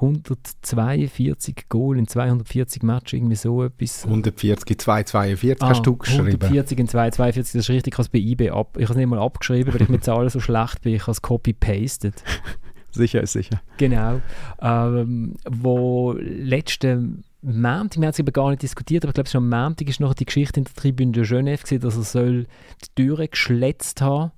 142 0.00 1.68
Goal 1.68 1.98
in 1.98 2.06
240 2.06 2.82
Matches, 2.82 3.14
irgendwie 3.14 3.36
so 3.36 3.64
etwas. 3.64 4.04
140 4.04 4.78
242 4.78 5.62
ah, 5.62 5.68
hast 5.68 5.86
du 5.86 5.96
geschrieben. 5.96 6.40
140 6.40 6.78
in 6.78 6.88
242, 6.88 7.52
das 7.52 7.54
ist 7.54 7.68
richtig, 7.68 7.94
ich 7.94 7.98
habe 7.98 8.02
es 8.02 8.08
bei 8.08 8.18
eBay 8.18 8.50
ab, 8.50 8.76
ich 8.76 8.84
habe 8.84 8.92
es 8.92 8.96
nicht 8.96 9.08
mal 9.08 9.18
abgeschrieben, 9.18 9.74
weil 9.74 9.82
ich 9.82 9.88
mit 9.88 10.04
Zahlen 10.04 10.28
so 10.28 10.40
schlecht 10.40 10.82
bin, 10.82 10.94
ich 10.94 11.02
habe 11.02 11.12
es 11.12 11.22
copy-pasted. 11.22 12.14
sicher 12.92 13.22
ist 13.22 13.32
sicher. 13.32 13.60
Genau. 13.76 14.20
Ähm, 14.60 15.34
wo 15.48 16.12
letzten 16.18 17.24
Montag, 17.42 17.98
wir 17.98 18.06
haben 18.06 18.12
es 18.12 18.20
aber 18.20 18.32
gar 18.32 18.50
nicht 18.50 18.62
diskutiert, 18.62 19.04
aber 19.04 19.10
ich 19.10 19.14
glaube, 19.14 19.28
schon 19.28 19.52
am 19.52 19.64
Montag 19.64 19.88
ist 19.88 20.00
noch 20.00 20.14
die 20.14 20.24
Geschichte 20.24 20.60
in 20.60 20.64
der 20.64 20.74
Tribüne 20.74 21.12
de 21.12 21.24
Genève 21.24 21.62
gewesen, 21.62 21.80
dass 21.80 21.96
er 21.96 22.02
soll 22.02 22.46
die 22.82 23.02
Türe 23.02 23.28
geschletzt 23.28 24.00
haben 24.00 24.32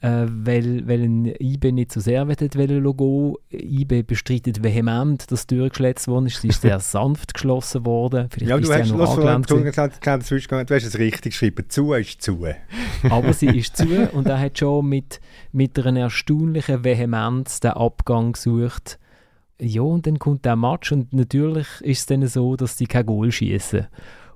äh, 0.00 0.26
weil, 0.28 0.86
weil 0.86 1.02
ein 1.02 1.26
IB 1.26 1.72
nicht 1.72 1.92
so 1.92 2.00
sehr 2.00 2.28
wollte 2.28 2.78
Logo. 2.78 3.38
IB 3.50 4.02
bestreitet 4.02 4.62
vehement, 4.62 5.30
dass 5.30 5.46
die 5.46 5.56
Tür 5.56 5.68
geschlossen 5.70 6.12
worden 6.12 6.26
ist. 6.26 6.40
Sie 6.40 6.48
ist 6.48 6.62
sehr 6.62 6.78
sanft 6.78 7.34
geschlossen 7.34 7.84
worden. 7.84 8.28
Vielleicht 8.30 8.50
ja, 8.50 8.58
du 8.58 8.72
hast, 8.72 8.90
ja 8.90 9.60
gesagt, 9.62 10.06
du 10.70 10.74
hast 10.74 10.84
es 10.84 10.98
richtig 10.98 11.32
geschrieben. 11.32 11.64
Zu 11.68 11.94
ist 11.94 12.22
zu. 12.22 12.46
Aber 13.10 13.32
sie 13.32 13.46
ist 13.46 13.76
zu 13.76 14.08
und 14.12 14.26
er 14.28 14.38
hat 14.38 14.58
schon 14.58 14.88
mit, 14.88 15.20
mit 15.50 15.78
einer 15.84 16.00
erstaunlichen 16.00 16.84
Vehemenz 16.84 17.58
den 17.60 17.72
Abgang 17.72 18.32
gesucht. 18.32 18.98
Ja, 19.60 19.82
und 19.82 20.06
dann 20.06 20.20
kommt 20.20 20.44
der 20.44 20.54
Match 20.54 20.92
und 20.92 21.12
natürlich 21.12 21.66
ist 21.80 21.98
es 22.00 22.06
dann 22.06 22.24
so, 22.28 22.54
dass 22.54 22.78
sie 22.78 22.86
kein 22.86 23.06
Goal 23.06 23.32
schießen. 23.32 23.88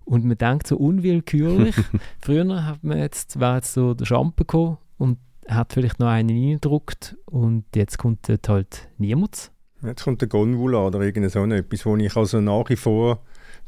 Und 0.04 0.24
man 0.24 0.36
denkt 0.36 0.66
so 0.66 0.76
unwillkürlich, 0.76 1.76
früher 2.20 2.66
hat 2.66 2.82
man 2.82 2.98
jetzt, 2.98 3.38
war 3.38 3.56
jetzt 3.56 3.74
so 3.74 3.94
der 3.94 4.04
Schampen 4.04 4.44
gekommen 4.44 4.78
und 4.98 5.18
hat 5.49 5.72
vielleicht 5.72 5.99
noch 5.99 6.09
einen 6.09 6.30
reingedruckt 6.30 7.16
und 7.26 7.64
jetzt 7.74 7.99
kommt 7.99 8.28
halt 8.49 8.88
niemand. 8.99 9.51
Jetzt 9.82 10.05
kommt 10.05 10.20
der 10.20 10.28
Gonvula 10.28 10.86
oder 10.86 11.01
irgend 11.01 11.30
so 11.30 11.45
etwas, 11.45 11.84
wo 11.86 11.97
ich 11.97 12.16
also 12.16 12.40
nach 12.40 12.68
wie 12.68 12.76
vor, 12.76 13.22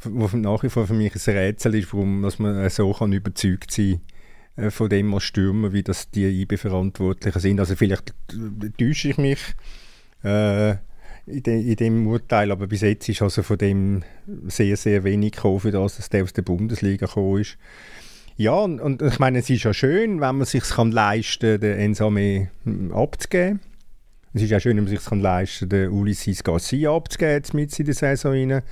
wo 0.04 0.36
nach 0.36 0.62
wie 0.62 0.68
vor 0.68 0.86
für 0.86 0.94
mich 0.94 1.14
ein 1.14 1.34
Rätsel 1.34 1.74
ist, 1.74 1.92
warum 1.92 2.22
dass 2.22 2.38
man 2.38 2.68
so 2.70 2.92
kann 2.92 3.12
überzeugt 3.12 3.72
sein 3.72 4.00
äh, 4.56 4.70
von 4.70 4.88
dem 4.88 5.12
als 5.12 5.24
Stürmer, 5.24 5.72
wie 5.72 5.82
das 5.82 6.10
die 6.10 6.42
IB-Verantwortlichen 6.42 7.40
sind. 7.40 7.60
Also 7.60 7.74
vielleicht 7.74 8.14
täusche 8.78 9.08
ich 9.08 9.18
mich 9.18 9.40
äh, 10.22 10.76
in, 11.26 11.42
de, 11.42 11.70
in 11.70 11.76
dem 11.76 12.06
Urteil, 12.06 12.52
aber 12.52 12.66
bis 12.66 12.82
jetzt 12.82 13.08
ist 13.08 13.22
also 13.22 13.42
von 13.42 13.58
dem 13.58 14.04
sehr, 14.46 14.76
sehr 14.76 15.04
wenig 15.04 15.32
gekommen, 15.32 15.60
für 15.60 15.72
das, 15.72 15.96
dass 15.96 16.10
der 16.10 16.22
aus 16.22 16.32
der 16.32 16.42
Bundesliga 16.42 17.06
gekommen 17.06 17.40
ist. 17.40 17.56
Ja, 18.36 18.54
und, 18.54 18.80
und, 18.80 19.00
ich 19.00 19.20
meine, 19.20 19.38
es 19.38 19.48
ist 19.48 19.62
ja 19.62 19.72
schön, 19.72 20.20
wenn 20.20 20.36
man 20.36 20.44
sich 20.44 20.64
leisten 20.76 21.50
kann, 21.52 21.60
den 21.60 21.78
Ensame 21.78 22.48
abzugeben. 22.92 23.60
Es 24.32 24.42
ist 24.42 24.50
ja 24.50 24.58
schön, 24.58 24.76
wenn 24.76 24.84
man 24.84 24.96
sich 24.96 25.08
leisten 25.10 25.68
kann, 25.68 25.80
den 25.80 25.90
Ulysses 25.90 26.42
Garcia 26.42 26.94
abzugeben, 26.94 27.44
mit 27.52 27.78
in 27.78 27.86
der 27.86 27.94
Saison 27.94 28.32
rein. 28.32 28.62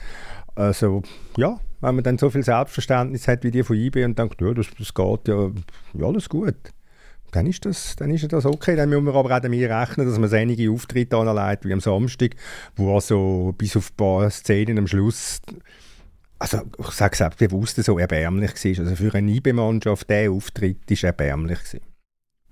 Also, 0.57 1.03
ja, 1.37 1.61
wenn 1.81 1.95
man 1.95 2.05
dann 2.05 2.19
so 2.19 2.29
viel 2.29 2.43
Selbstverständnis 2.43 3.29
hat 3.29 3.45
wie 3.45 3.53
die 3.53 3.63
von 3.63 3.77
IB 3.77 4.05
und 4.05 4.19
denkt, 4.19 4.41
ja, 4.41 4.53
das, 4.53 4.67
das 4.77 4.93
geht 4.93 5.29
ja, 5.29 5.51
ja, 5.95 6.07
alles 6.07 6.29
gut. 6.29 6.57
Dann 7.31 7.47
ist, 7.47 7.65
das, 7.65 7.97
dann 7.97 8.11
ist 8.11 8.31
das 8.31 8.45
okay. 8.45 8.77
Dann 8.77 8.91
müssen 8.91 9.05
wir 9.05 9.15
aber 9.15 9.37
auch 9.37 9.41
damit 9.41 9.71
rechnen, 9.71 10.07
dass 10.07 10.19
man 10.19 10.33
einige 10.35 10.71
Auftritte 10.71 11.17
anlegt 11.17 11.65
wie 11.65 11.73
am 11.73 11.81
Samstag, 11.81 12.33
wo 12.77 12.95
also 12.95 13.55
bis 13.57 13.77
auf 13.77 13.91
ein 13.91 13.97
paar 13.97 14.29
Szenen 14.29 14.77
am 14.77 14.87
Schluss 14.87 15.41
also 16.43 16.62
ich 16.78 16.86
sage 16.88 17.14
es 17.14 17.22
auch 17.22 17.34
bewusst 17.34 17.82
so 17.82 17.99
erbärmlich 17.99 18.53
war. 18.53 18.84
Also 18.84 18.97
für 18.97 19.14
eine 19.14 19.30
IB-Mannschaft, 19.30 20.11
der 20.11 20.32
Auftritt 20.32 20.78
war 20.88 21.05
erbärmlich. 21.05 21.59
Gewesen. 21.61 21.80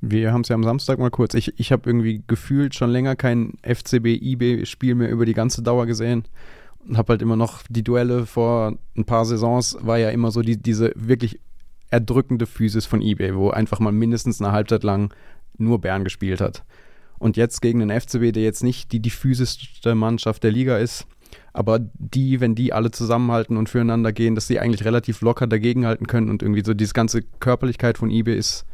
Wir 0.01 0.33
haben 0.33 0.43
es 0.43 0.49
ja 0.49 0.55
am 0.55 0.65
Samstag 0.65 0.99
mal 0.99 1.11
kurz. 1.11 1.35
Ich, 1.35 1.59
ich 1.59 1.73
habe 1.73 1.89
irgendwie 1.89 2.23
gefühlt 2.27 2.75
schon 2.75 2.91
länger 2.91 3.17
kein 3.17 3.55
FCB-IB-Spiel 3.63 4.95
mehr 4.95 5.11
über 5.11 5.27
die 5.27 5.35
ganze 5.35 5.63
Dauer 5.63 5.87
gesehen. 5.87 6.25
Und 6.87 6.97
habe 6.97 7.13
halt 7.13 7.23
immer 7.23 7.37
noch 7.37 7.63
die 7.69 7.83
Duelle 7.83 8.27
vor 8.27 8.79
ein 8.97 9.05
paar 9.05 9.25
Saisons, 9.25 9.77
war 9.81 9.99
ja 9.99 10.09
immer 10.11 10.31
so 10.31 10.41
die, 10.41 10.57
diese 10.57 10.93
wirklich 10.95 11.41
erdrückende 11.91 12.47
Physis 12.47 12.87
von 12.87 13.03
eBay, 13.03 13.35
wo 13.35 13.51
einfach 13.51 13.81
mal 13.81 13.93
mindestens 13.93 14.41
eine 14.41 14.53
Halbzeit 14.53 14.85
lang 14.85 15.13
nur 15.59 15.81
Bern 15.81 16.05
gespielt 16.05 16.41
hat. 16.41 16.65
Und 17.19 17.37
jetzt 17.37 17.61
gegen 17.61 17.81
den 17.81 17.91
FCB, 17.91 18.33
der 18.33 18.45
jetzt 18.45 18.63
nicht 18.63 18.93
die 18.93 19.01
diffuseste 19.01 19.95
Mannschaft 19.95 20.43
der 20.45 20.53
Liga 20.53 20.79
ist, 20.79 21.07
aber 21.53 21.81
die, 21.95 22.41
wenn 22.41 22.55
die 22.55 22.73
alle 22.73 22.91
zusammenhalten 22.91 23.57
und 23.57 23.69
füreinander 23.69 24.13
gehen, 24.13 24.35
dass 24.35 24.47
sie 24.47 24.61
eigentlich 24.61 24.85
relativ 24.85 25.21
locker 25.21 25.47
dagegenhalten 25.47 26.07
können 26.07 26.31
und 26.31 26.43
irgendwie 26.43 26.65
so 26.65 26.75
diese 26.75 26.95
ganze 26.95 27.23
Körperlichkeit 27.23 27.99
von 27.99 28.11
eBay 28.11 28.37
ist, 28.37 28.67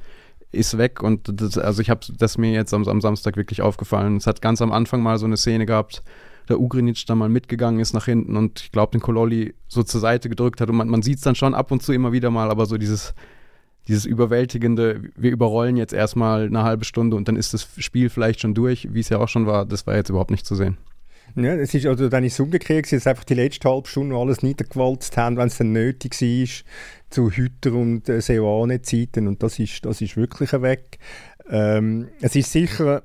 ist 0.53 0.79
weg 0.79 1.03
und 1.03 1.41
das, 1.41 1.59
also 1.59 1.83
ich 1.83 1.91
habe 1.91 2.01
das 2.18 2.39
mir 2.39 2.53
jetzt 2.53 2.72
am, 2.72 2.87
am, 2.87 3.01
Samstag 3.01 3.37
wirklich 3.37 3.62
aufgefallen. 3.62 4.16
Es 4.16 4.27
hat 4.27 4.41
ganz 4.41 4.62
am 4.62 4.72
Anfang 4.72 5.03
mal 5.03 5.18
so 5.18 5.27
eine 5.27 5.37
Szene 5.37 5.66
gehabt, 5.66 6.03
der 6.49 6.61
Ugrinic 6.61 7.05
da 7.07 7.14
mal 7.14 7.29
mitgegangen 7.29 7.81
ist 7.81 7.93
nach 7.93 8.05
hinten 8.05 8.37
und 8.37 8.61
ich 8.61 8.72
glaube 8.72 8.93
den 8.93 9.01
Kololi 9.01 9.55
so 9.68 9.83
zur 9.83 10.01
Seite 10.01 10.29
gedrückt 10.29 10.61
hat 10.61 10.68
und 10.68 10.77
man, 10.77 10.89
man 10.89 11.03
sieht 11.03 11.16
es 11.16 11.24
dann 11.24 11.35
schon 11.35 11.55
ab 11.55 11.72
und 11.72 11.83
zu 11.83 11.93
immer 11.93 12.12
wieder 12.12 12.31
mal, 12.31 12.51
aber 12.51 12.66
so 12.66 12.79
dieses 12.79 13.14
dieses 13.89 14.05
überwältigende, 14.05 15.01
wir 15.16 15.31
überrollen 15.31 15.77
jetzt 15.77 15.93
erstmal 15.93 16.47
eine 16.47 16.64
halbe 16.64 16.85
Stunde 16.85 17.16
und 17.16 17.29
dann 17.29 17.37
ist 17.37 17.55
das 17.55 17.68
Spiel 17.79 18.11
vielleicht 18.11 18.41
schon 18.41 18.55
durch, 18.55 18.93
wie 18.93 19.01
es 19.01 19.09
ja 19.09 19.18
auch 19.18 19.29
schon 19.29 19.47
war, 19.47 19.64
das 19.64 19.87
war 19.87 19.95
jetzt 19.95 20.11
überhaupt 20.11 20.31
nicht 20.31 20.45
zu 20.45 20.57
sehen. 20.57 20.77
Ja, 21.35 21.55
es 21.55 21.74
ist, 21.74 21.87
also 21.87 22.09
dann 22.09 22.24
ist 22.24 22.35
es 22.35 22.41
umgekehrt, 22.41 22.91
dass 22.93 23.07
einfach 23.07 23.24
die 23.24 23.35
letzte 23.35 23.68
halbe 23.68 23.89
Stunde 23.89 24.16
alles 24.16 24.43
niedergewalzt 24.43 25.16
haben, 25.16 25.37
wenn 25.37 25.49
es 25.49 25.59
dann 25.59 25.72
nötig 25.72 26.20
war, 26.20 26.49
zu 27.11 27.31
Hütter 27.31 27.74
und 27.74 28.09
äh, 28.09 28.20
Seoane-Zeiten 28.20 29.29
und 29.29 29.43
das 29.43 29.59
ist, 29.59 29.85
das 29.85 30.01
ist 30.01 30.16
wirklich 30.16 30.53
weg. 30.53 30.99
Ähm, 31.51 32.09
es 32.20 32.37
ist 32.37 32.53
sicher 32.53 33.03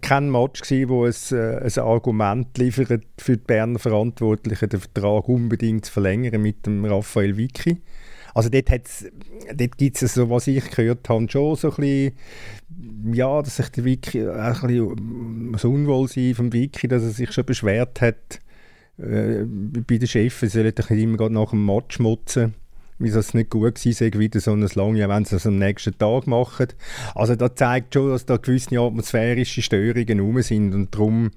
kein 0.00 0.30
Match 0.30 0.62
gewesen, 0.62 0.88
wo 0.88 1.06
es 1.06 1.32
äh, 1.32 1.60
ein 1.62 1.82
Argument 1.82 2.56
liefert 2.58 3.04
für 3.18 3.36
die 3.36 3.44
Berner 3.44 3.78
Verantwortlichen, 3.78 4.68
den 4.68 4.80
Vertrag 4.80 5.28
unbedingt 5.28 5.86
zu 5.86 5.92
verlängern 5.92 6.42
mit 6.42 6.66
dem 6.66 6.84
Raphael 6.84 7.36
Vicky. 7.36 7.80
Also 8.34 8.48
dort, 8.48 8.68
dort 8.68 9.78
gibt 9.78 10.02
es, 10.02 10.14
so, 10.14 10.30
was 10.30 10.46
ich 10.46 10.70
gehört 10.70 11.08
habe, 11.08 11.30
schon 11.30 11.56
so 11.56 11.70
ein 11.70 11.76
bisschen, 11.76 13.14
ja, 13.14 13.42
dass 13.42 13.56
sich 13.56 13.68
der 13.70 13.84
Wiki, 13.84 14.28
ein 14.28 14.52
bisschen 14.52 15.52
das 15.52 15.64
Unwohlsein 15.64 16.34
vom 16.34 16.52
Wiki, 16.52 16.88
dass 16.88 17.02
er 17.02 17.10
sich 17.10 17.32
schon 17.32 17.44
beschwert 17.44 18.00
hat 18.00 18.40
äh, 18.98 19.44
bei 19.44 19.98
den 19.98 20.06
Chefs, 20.06 20.40
sie 20.40 20.48
sollen 20.48 20.72
nicht 20.76 20.90
immer 20.90 21.28
nach 21.28 21.50
dem 21.50 21.64
Match 21.64 21.96
schmutzen 21.96 22.54
wie 23.00 23.08
es 23.08 23.34
nicht 23.34 23.50
gut 23.50 23.76
gewesen 23.76 24.12
wieder 24.18 24.40
so 24.40 24.52
ein 24.52 24.68
lange, 24.74 25.08
wenn 25.08 25.24
sie 25.24 25.36
es 25.36 25.46
am 25.46 25.58
nächsten 25.58 25.96
Tag 25.96 26.26
machen. 26.26 26.68
Also 27.14 27.34
das 27.34 27.54
zeigt 27.54 27.94
schon, 27.94 28.10
dass 28.10 28.26
da 28.26 28.36
gewisse 28.36 28.78
atmosphärische 28.78 29.62
Störungen 29.62 30.20
rum 30.20 30.42
sind 30.42 30.74
und 30.74 30.94
darum 30.94 31.30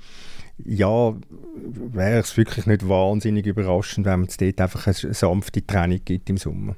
ja, 0.57 1.13
wäre 1.55 2.19
es 2.19 2.37
wirklich 2.37 2.65
nicht 2.65 2.87
wahnsinnig 2.87 3.45
überraschend, 3.45 4.05
wenn 4.05 4.23
es 4.23 4.37
dort 4.37 4.61
einfach 4.61 4.87
eine 4.87 5.13
sanfte 5.13 5.65
Training 5.65 6.01
gibt 6.03 6.29
im 6.29 6.37
Sommer. 6.37 6.75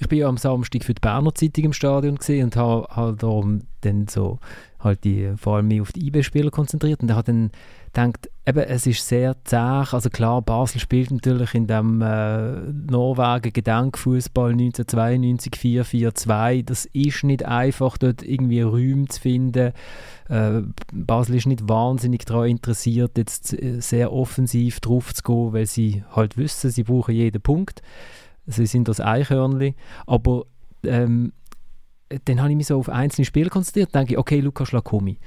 Ich 0.00 0.08
bin 0.08 0.18
ja 0.18 0.28
am 0.28 0.36
Samstag 0.36 0.84
für 0.84 0.94
die 0.94 1.00
Berner 1.00 1.34
Zeitung 1.34 1.64
im 1.64 1.72
Stadion 1.72 2.18
und 2.18 2.56
habe 2.56 2.88
halt 2.90 3.22
dann 3.80 4.08
so 4.08 4.38
halt 4.80 5.04
die, 5.04 5.32
vor 5.36 5.56
allem 5.56 5.80
auf 5.80 5.92
die 5.92 6.06
IB-Spieler 6.06 6.50
konzentriert 6.50 7.02
und 7.02 7.12
habe 7.12 7.24
dann 7.24 7.50
gedacht, 7.92 8.30
eben, 8.46 8.58
es 8.60 8.86
ist 8.86 9.06
sehr 9.06 9.36
zäh, 9.44 9.56
also 9.56 10.08
klar, 10.10 10.42
Basel 10.42 10.80
spielt 10.80 11.10
natürlich 11.10 11.54
in 11.54 11.66
dem 11.66 12.00
äh, 12.00 12.60
Norwegen 12.90 13.52
Gedenkfußball 13.52 14.52
1992 14.52 15.52
4-4-2, 15.54 16.64
das 16.64 16.84
ist 16.86 17.24
nicht 17.24 17.44
einfach, 17.44 17.98
dort 17.98 18.22
irgendwie 18.22 18.60
Räume 18.60 19.06
zu 19.08 19.20
finden, 19.20 19.72
äh, 20.28 20.62
Basel 20.92 21.36
ist 21.36 21.46
nicht 21.46 21.68
wahnsinnig 21.68 22.24
daran 22.24 22.48
interessiert, 22.48 23.18
jetzt 23.18 23.52
äh, 23.52 23.80
sehr 23.80 24.12
offensiv 24.12 24.80
drauf 24.80 25.12
zu 25.12 25.22
gehen, 25.22 25.52
weil 25.52 25.66
sie 25.66 26.04
halt 26.14 26.36
wissen, 26.36 26.70
sie 26.70 26.84
brauchen 26.84 27.14
jeden 27.14 27.42
Punkt. 27.42 27.82
Sie 28.48 28.66
sind 28.66 28.88
das 28.88 29.00
Eichhörnli. 29.00 29.74
Aber 30.06 30.46
ähm, 30.84 31.32
dann 32.24 32.40
habe 32.40 32.50
ich 32.50 32.56
mich 32.56 32.66
so 32.66 32.78
auf 32.78 32.88
einzelne 32.88 33.24
Spiele 33.24 33.50
konzentriert. 33.50 33.94
Denke 33.94 34.14
ich, 34.14 34.18
okay, 34.18 34.40
Lukas 34.40 34.72
Lacomi. 34.72 35.18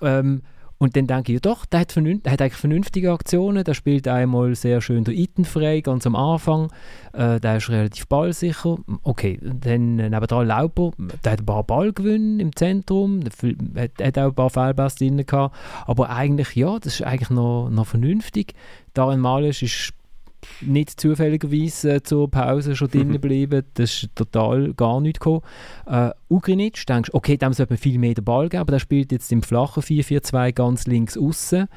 Ähm, 0.00 0.42
und 0.82 0.96
dann 0.96 1.06
denke 1.06 1.30
ich, 1.30 1.34
ja 1.34 1.40
doch, 1.40 1.64
der 1.64 1.78
hat, 1.78 1.94
der 1.94 2.32
hat 2.32 2.42
eigentlich 2.42 2.54
vernünftige 2.54 3.12
Aktionen. 3.12 3.62
Der 3.62 3.74
spielt 3.74 4.08
einmal 4.08 4.56
sehr 4.56 4.80
schön 4.80 5.04
der 5.04 5.14
Iten 5.14 5.44
frei, 5.44 5.80
ganz 5.80 6.08
am 6.08 6.16
Anfang. 6.16 6.72
Äh, 7.12 7.38
der 7.38 7.58
ist 7.58 7.70
relativ 7.70 8.08
ballsicher. 8.08 8.78
Okay, 9.04 9.38
dann 9.40 10.00
äh, 10.00 10.10
nebenan 10.10 10.44
Lauper, 10.44 10.90
der 11.24 11.32
hat 11.32 11.38
ein 11.38 11.46
paar 11.46 11.62
Ballgewinne 11.62 12.42
im 12.42 12.56
Zentrum, 12.56 13.20
der 13.20 13.84
hat, 13.84 13.90
hat 14.02 14.18
auch 14.18 14.30
ein 14.30 14.34
paar 14.34 14.50
Fehlpässe 14.50 14.98
drin 14.98 15.24
gehabt. 15.24 15.54
Aber 15.86 16.10
eigentlich, 16.10 16.56
ja, 16.56 16.76
das 16.80 16.94
ist 16.94 17.02
eigentlich 17.02 17.30
noch, 17.30 17.70
noch 17.70 17.86
vernünftig. 17.86 18.54
Darin 18.92 19.20
Malisch 19.20 19.62
ist 19.62 19.94
nicht 20.60 21.00
zufälligerweise 21.00 21.94
äh, 21.94 22.02
zur 22.02 22.30
Pause 22.30 22.76
schon 22.76 22.88
drinnen 22.90 23.12
geblieben. 23.12 23.64
Das 23.74 24.02
ist 24.02 24.10
total 24.14 24.74
gar 24.74 25.00
nicht 25.00 25.20
gekommen. 25.20 25.42
Äh, 25.86 26.10
Ugrinic, 26.28 26.86
denkst 26.86 27.10
okay, 27.12 27.36
dem 27.36 27.52
sollte 27.52 27.72
man 27.72 27.78
viel 27.78 27.98
mehr 27.98 28.14
den 28.14 28.24
Ball 28.24 28.48
geben, 28.48 28.60
aber 28.60 28.72
der 28.72 28.78
spielt 28.78 29.12
jetzt 29.12 29.32
im 29.32 29.42
flachen 29.42 29.82
4-4-2 29.82 30.52
ganz 30.52 30.86
links 30.86 31.16
außen. 31.16 31.68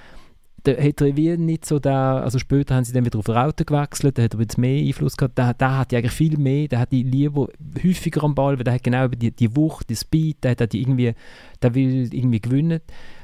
Da 0.63 0.71
hat 0.71 0.99
er 0.99 1.15
wie 1.15 1.37
nicht 1.37 1.63
so 1.65 1.77
der, 1.77 1.93
also 1.93 2.39
später 2.39 2.73
haben 2.73 2.83
sie 2.83 2.93
dann 2.93 3.05
wieder 3.05 3.19
auf 3.19 3.29
Raute 3.29 3.65
gewechselt, 3.65 4.17
da 4.17 4.23
hat 4.23 4.33
er 4.33 4.39
jetzt 4.39 4.57
mehr 4.57 4.83
Einfluss 4.83 5.15
gehabt, 5.15 5.37
der, 5.37 5.53
der 5.53 5.77
hat 5.77 5.93
eigentlich 5.93 6.11
viel 6.11 6.39
mehr, 6.39 6.67
der 6.67 6.79
hat 6.79 6.91
die 6.91 7.03
lieber 7.03 7.49
häufiger 7.83 8.23
am 8.23 8.33
Ball, 8.33 8.57
weil 8.57 8.63
der 8.63 8.73
hat 8.73 8.83
genau 8.83 9.07
die, 9.07 9.29
die 9.29 9.55
Wucht, 9.55 9.91
die 9.91 9.95
Speed, 9.95 10.43
der 10.43 10.55
hat 10.59 10.73
die 10.73 10.81
irgendwie, 10.81 11.13
der 11.61 11.75
will 11.75 12.11
irgendwie 12.11 12.39
gewinnen. 12.39 12.81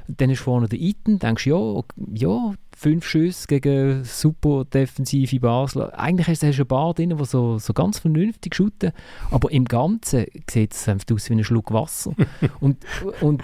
Dann 0.08 0.30
ist 0.30 0.42
vorne 0.42 0.68
der 0.68 0.80
Iten, 0.80 1.18
denkst 1.18 1.46
du, 1.46 1.50
ja, 1.50 1.84
ja, 2.14 2.54
fünf 2.82 3.06
Schüsse 3.06 3.46
gegen 3.46 4.04
super 4.04 4.66
defensive 4.66 5.40
Basler. 5.40 5.98
Eigentlich 6.00 6.28
hast 6.28 6.42
du 6.42 6.48
ein 6.48 6.68
paar 6.68 6.96
drin, 6.96 7.16
die 7.16 7.26
so, 7.26 7.60
so 7.60 7.74
ganz 7.74 8.00
vernünftig 8.00 8.56
shooten, 8.56 8.92
aber 9.30 9.52
im 9.52 9.66
Ganzen 9.66 10.26
sieht 10.50 10.74
es 10.74 10.90
einfach 10.90 11.06
aus 11.14 11.30
wie 11.30 11.36
ein 11.36 11.44
Schluck 11.44 11.72
Wasser. 11.72 12.16
und, 12.60 12.78
und 13.22 13.44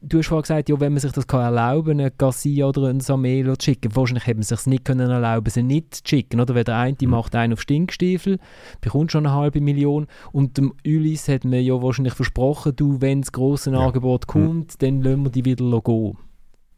du 0.00 0.18
hast 0.18 0.28
vorhin 0.28 0.42
gesagt, 0.42 0.70
ja, 0.70 0.80
wenn 0.80 0.94
man 0.94 1.00
sich 1.00 1.12
das 1.12 1.26
kann 1.26 1.42
erlauben 1.42 1.98
kann, 1.98 2.00
einen 2.00 2.16
Garcia 2.16 2.66
oder 2.66 2.88
einen 2.88 3.00
Samelo 3.00 3.56
zu 3.56 3.66
schicken, 3.66 3.94
wahrscheinlich 3.94 4.26
hätte 4.26 4.38
man 4.38 4.44
sich 4.44 4.64
nicht 4.64 4.86
können 4.86 5.10
erlauben 5.10 5.50
sie 5.50 5.62
nicht 5.62 5.96
zu 5.96 6.02
schicken. 6.06 6.40
Oder? 6.40 6.54
Weil 6.54 6.64
der 6.64 6.78
eine 6.78 6.96
mhm. 6.98 7.10
macht 7.10 7.34
einen 7.34 7.52
auf 7.52 7.60
Stinkstiefel, 7.60 8.38
bekommt 8.80 9.12
schon 9.12 9.26
eine 9.26 9.36
halbe 9.36 9.60
Million 9.60 10.06
und 10.32 10.56
dem 10.56 10.72
Ulis 10.86 11.28
hat 11.28 11.44
man 11.44 11.60
ja 11.60 11.82
wahrscheinlich 11.82 12.14
versprochen, 12.14 12.74
du, 12.74 13.02
wenn 13.02 13.20
das 13.20 13.32
grosse 13.32 13.70
ja. 13.70 13.80
Angebot 13.80 14.26
mhm. 14.28 14.32
kommt, 14.32 14.72
mhm. 14.72 14.78
dann 14.78 15.02
lassen 15.02 15.24
wir 15.24 15.30
die 15.30 15.44
wieder 15.44 15.80
gehen. 15.82 16.16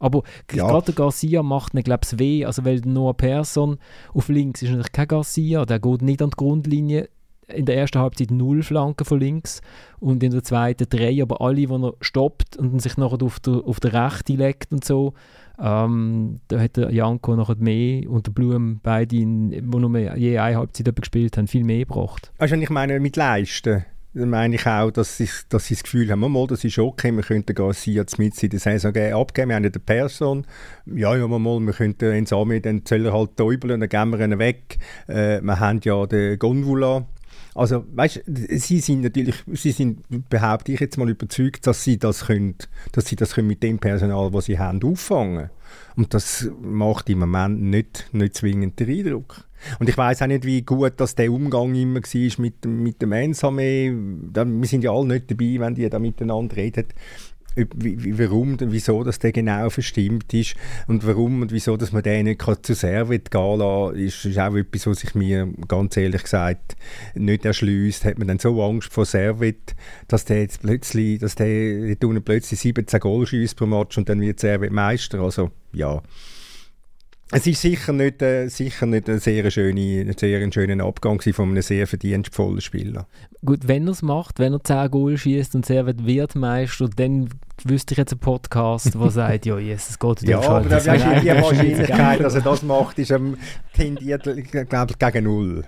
Aber 0.05 0.21
ja. 0.53 0.67
gerade 0.67 0.85
der 0.85 0.95
Garcia 0.95 1.41
macht 1.41 1.73
mir, 1.73 1.83
glaube 1.83 2.01
ich, 2.05 2.19
weh. 2.19 2.45
Also, 2.45 2.63
weil 2.63 2.81
nur 2.85 3.09
eine 3.09 3.13
Person 3.15 3.77
auf 4.13 4.29
links 4.29 4.61
ist 4.61 4.69
natürlich 4.69 4.91
kein 4.91 5.07
Garcia, 5.07 5.65
der 5.65 5.79
geht 5.79 6.01
nicht 6.01 6.21
an 6.21 6.29
die 6.29 6.37
Grundlinie. 6.37 7.09
In 7.47 7.65
der 7.65 7.77
ersten 7.77 7.99
Halbzeit 7.99 8.31
null 8.31 8.63
Flanken 8.63 9.05
von 9.05 9.19
links 9.19 9.61
und 9.99 10.23
in 10.23 10.31
der 10.31 10.43
zweiten 10.43 10.89
drei, 10.89 11.21
aber 11.21 11.41
alle, 11.41 11.67
die 11.67 11.67
er 11.71 11.93
stoppt 12.01 12.57
und 12.57 12.81
sich 12.81 12.97
nachher 12.97 13.21
auf 13.21 13.39
der, 13.39 13.61
auf 13.65 13.79
der 13.79 13.93
Rechte 13.93 14.33
legt 14.33 14.71
und 14.71 14.83
so, 14.83 15.13
ähm, 15.59 16.39
da 16.47 16.59
hat 16.59 16.75
der 16.75 16.91
Janko 16.91 17.35
nachher 17.35 17.57
mehr 17.57 18.09
und 18.09 18.25
der 18.25 18.31
Blum 18.31 18.79
beide, 18.81 19.07
die 19.07 19.25
nur 19.25 20.15
je 20.15 20.39
eine 20.39 20.57
Halbzeit 20.57 20.95
gespielt 20.95 21.37
haben, 21.37 21.45
viel 21.47 21.63
mehr 21.63 21.85
gebracht. 21.85 22.31
Also 22.39 22.55
ich 22.55 22.69
meine 22.71 22.99
mit 22.99 23.15
Leisten 23.15 23.85
meine 24.15 24.55
ich 24.55 24.65
auch, 24.65 24.91
dass 24.91 25.17
sie, 25.17 25.29
dass 25.49 25.65
sie 25.65 25.75
das 25.75 25.83
Gefühl 25.83 26.09
haben, 26.09 26.19
mal, 26.19 26.47
das 26.47 26.63
ist 26.63 26.79
okay, 26.79 27.11
wir 27.11 27.23
könnten 27.23 27.53
Garcia 27.53 28.05
mit 28.17 28.41
in 28.41 28.49
der 28.49 28.59
Saison 28.59 28.95
abgeben, 28.95 29.49
wir 29.49 29.55
haben 29.55 29.63
ja 29.63 29.69
eine 29.69 29.79
Person, 29.79 30.47
ja, 30.85 31.15
ja, 31.15 31.27
mal, 31.27 31.59
wir 31.59 31.73
könnten 31.73 32.13
ins 32.13 32.33
Armee, 32.33 32.59
dann 32.59 32.83
soll 32.87 33.05
er 33.05 33.13
halt 33.13 33.37
täubeln 33.37 33.79
dann 33.79 33.89
geben 33.89 34.11
wir 34.11 34.25
ihn 34.25 34.39
weg. 34.39 34.77
Äh, 35.07 35.41
wir 35.41 35.59
haben 35.59 35.79
ja 35.83 36.05
den 36.05 36.39
Gonvula, 36.39 37.05
also, 37.55 37.85
weißt, 37.87 38.23
sie 38.25 38.79
sind 38.81 39.01
natürlich, 39.01 39.35
sie 39.53 39.71
sind, 39.71 40.29
behaupte 40.29 40.73
ich 40.73 40.81
jetzt 40.81 40.97
mal 40.97 41.09
überzeugt, 41.09 41.65
dass 41.65 41.85
sie 41.85 41.97
das 41.97 42.25
können, 42.25 42.55
dass 42.91 43.05
sie 43.05 43.15
das 43.15 43.33
können 43.33 43.47
mit 43.47 43.63
dem 43.63 43.79
Personal, 43.79 44.29
das 44.29 44.45
sie 44.45 44.59
haben, 44.59 44.83
auffangen. 44.83 45.49
Und 45.95 46.13
das 46.13 46.49
macht 46.61 47.09
im 47.09 47.19
Moment 47.19 47.61
nicht, 47.61 48.09
nicht 48.11 48.35
zwingend 48.35 48.77
den 48.81 48.89
Eindruck. 48.89 49.45
Und 49.79 49.89
ich 49.89 49.97
weiß 49.97 50.21
auch 50.21 50.27
nicht, 50.27 50.45
wie 50.45 50.61
gut 50.61 50.93
dass 50.97 51.15
der 51.15 51.31
Umgang 51.31 51.75
immer 51.75 51.99
war 51.99 52.31
mit, 52.41 52.65
mit 52.65 53.01
dem 53.01 53.11
Ensame. 53.11 53.93
Wir 54.33 54.67
sind 54.67 54.83
ja 54.83 54.91
alle 54.91 55.07
nicht 55.07 55.31
dabei, 55.31 55.55
wenn 55.59 55.75
die 55.75 55.89
da 55.89 55.99
miteinander 55.99 56.55
reden 56.55 56.85
warum 57.55 58.53
und 58.53 58.71
wieso 58.71 59.03
dass 59.03 59.19
der 59.19 59.31
genau 59.31 59.69
verstimmt 59.69 60.33
ist 60.33 60.55
und 60.87 61.05
warum 61.07 61.41
und 61.41 61.51
wieso 61.51 61.77
dass 61.77 61.91
man 61.91 62.03
den 62.03 62.25
nicht 62.25 62.41
zu 62.65 62.73
Servet 62.73 63.31
gehen 63.31 63.59
lassen 63.59 63.95
ist, 63.95 64.25
ist 64.25 64.39
auch 64.39 64.55
etwas, 64.55 64.87
was 64.87 64.99
sich 64.99 65.15
mir 65.15 65.47
ganz 65.67 65.95
ehrlich 65.95 66.23
gesagt 66.23 66.75
nicht 67.13 67.45
erschließt. 67.45 68.05
Hat 68.05 68.17
man 68.17 68.27
dann 68.27 68.39
so 68.39 68.61
Angst 68.61 68.91
vor 68.91 69.05
Servet, 69.05 69.75
dass 70.07 70.25
der 70.25 70.41
jetzt 70.41 70.61
plötzlich, 70.61 71.19
dass 71.19 71.35
der, 71.35 71.95
der 71.95 72.19
plötzlich 72.19 72.59
17 72.59 72.99
Goal 72.99 73.25
pro 73.55 73.65
Match 73.65 73.97
und 73.97 74.09
dann 74.09 74.21
wird 74.21 74.39
Servet 74.39 74.71
Meister. 74.71 75.19
Also 75.21 75.51
ja, 75.71 76.01
es 77.31 77.47
ist 77.47 77.61
sicher 77.61 77.91
nicht, 77.91 78.21
äh, 78.21 78.47
sicher 78.49 78.85
nicht 78.85 79.09
ein 79.09 79.19
sehr, 79.19 79.49
schöne, 79.49 80.13
sehr 80.17 80.51
schöner 80.51 80.85
Abgang 80.85 81.19
von 81.19 81.49
einem 81.49 81.61
sehr 81.63 81.87
verdienstvollen 81.87 82.61
Spieler. 82.61 83.07
Gut, 83.43 83.67
wenn 83.67 83.87
er 83.87 83.93
es 83.93 84.03
macht, 84.03 84.37
wenn 84.37 84.53
er 84.53 84.63
10 84.63 84.91
Goal 84.91 85.17
schießt 85.17 85.55
und 85.55 85.65
sehr 85.65 85.87
wird 85.87 86.35
Meister, 86.35 86.87
dann 86.87 87.29
wüsste 87.63 87.93
ich 87.93 87.97
jetzt 87.97 88.13
einen 88.13 88.19
Podcast, 88.19 88.93
der 88.93 89.09
sagt, 89.11 89.45
ja, 89.47 89.57
yes, 89.57 89.89
es 89.89 89.99
geht 89.99 90.21
Ja, 90.21 90.39
aber 90.39 90.69
da 90.69 90.85
weißt 90.85 91.23
die 91.23 91.27
Wahrscheinlichkeit, 91.29 92.19
dass 92.19 92.35
er 92.35 92.41
das 92.41 92.61
macht, 92.61 92.99
ist 92.99 93.09
ähm, 93.09 93.37
tendiert, 93.73 94.23
glaube 94.69 94.91
ich, 94.91 94.99
gegen 94.99 95.23
null. 95.23 95.63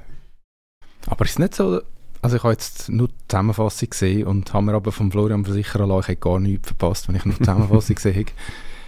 Aber 1.08 1.26
ist 1.26 1.32
es 1.32 1.40
nicht 1.40 1.56
so, 1.56 1.82
also 2.22 2.36
ich 2.36 2.44
habe 2.44 2.54
jetzt 2.54 2.90
nur 2.90 3.08
die 3.08 3.16
Zusammenfassung 3.28 3.90
gesehen 3.90 4.28
und 4.28 4.54
habe 4.54 4.66
mir 4.66 4.74
aber 4.74 4.92
vom 4.92 5.12
Florian 5.12 5.44
versichern 5.44 5.90
lassen, 5.90 6.02
ich 6.02 6.08
habe 6.10 6.18
gar 6.18 6.40
nichts 6.40 6.68
verpasst, 6.68 7.08
wenn 7.08 7.16
ich 7.16 7.26
nur 7.26 7.34
die 7.34 7.40
Zusammenfassung 7.40 7.96
gesehen 7.96 8.16
habe 8.16 8.26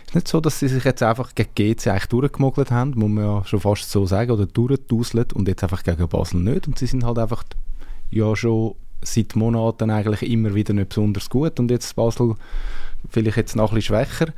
ist 0.09 0.15
nicht 0.15 0.27
so, 0.27 0.41
dass 0.41 0.59
sie 0.59 0.67
sich 0.67 0.83
jetzt 0.83 1.03
einfach 1.03 1.35
gegen 1.35 1.53
GC 1.53 1.87
eigentlich 1.87 2.07
durchgemogelt 2.07 2.71
haben, 2.71 2.91
muss 2.95 3.09
man 3.09 3.23
ja 3.23 3.43
schon 3.45 3.59
fast 3.59 3.89
so 3.89 4.07
sagen, 4.07 4.31
oder 4.31 4.47
durchgeduselt 4.47 5.33
und 5.33 5.47
jetzt 5.47 5.63
einfach 5.63 5.83
gegen 5.83 6.07
Basel 6.07 6.39
nicht. 6.39 6.67
Und 6.67 6.79
sie 6.79 6.87
sind 6.87 7.03
halt 7.03 7.19
einfach 7.19 7.43
ja 8.09 8.35
schon 8.35 8.75
seit 9.03 9.35
Monaten 9.35 9.91
eigentlich 9.91 10.23
immer 10.29 10.55
wieder 10.55 10.73
nicht 10.73 10.89
besonders 10.89 11.29
gut 11.29 11.59
und 11.59 11.69
jetzt 11.69 11.95
Basel 11.95 12.35
vielleicht 13.09 13.37
jetzt 13.37 13.55
noch 13.55 13.71
ein 13.71 13.75
bisschen 13.75 13.95
schwächer. 13.95 14.33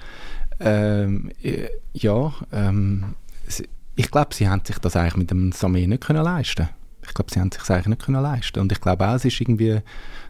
Ähm, 0.59 1.31
ja, 1.93 2.33
ähm, 2.51 3.15
ich 3.95 4.11
glaube, 4.11 4.35
sie 4.35 4.49
haben 4.49 4.63
sich 4.65 4.77
das 4.77 4.95
eigentlich 4.97 5.15
mit 5.15 5.31
dem 5.31 5.51
Samé 5.51 5.87
nicht 5.87 6.05
können 6.05 6.23
leisten 6.23 6.67
Ich 7.01 7.13
glaube, 7.13 7.31
sie 7.33 7.39
haben 7.39 7.51
sich 7.51 7.67
eigentlich 7.69 7.87
nicht 7.87 8.05
können 8.05 8.21
leisten 8.21 8.59
Und 8.59 8.73
ich 8.73 8.81
glaube 8.81 9.07
auch, 9.07 9.15
es 9.15 9.25
ist 9.25 9.39
irgendwie 9.39 9.79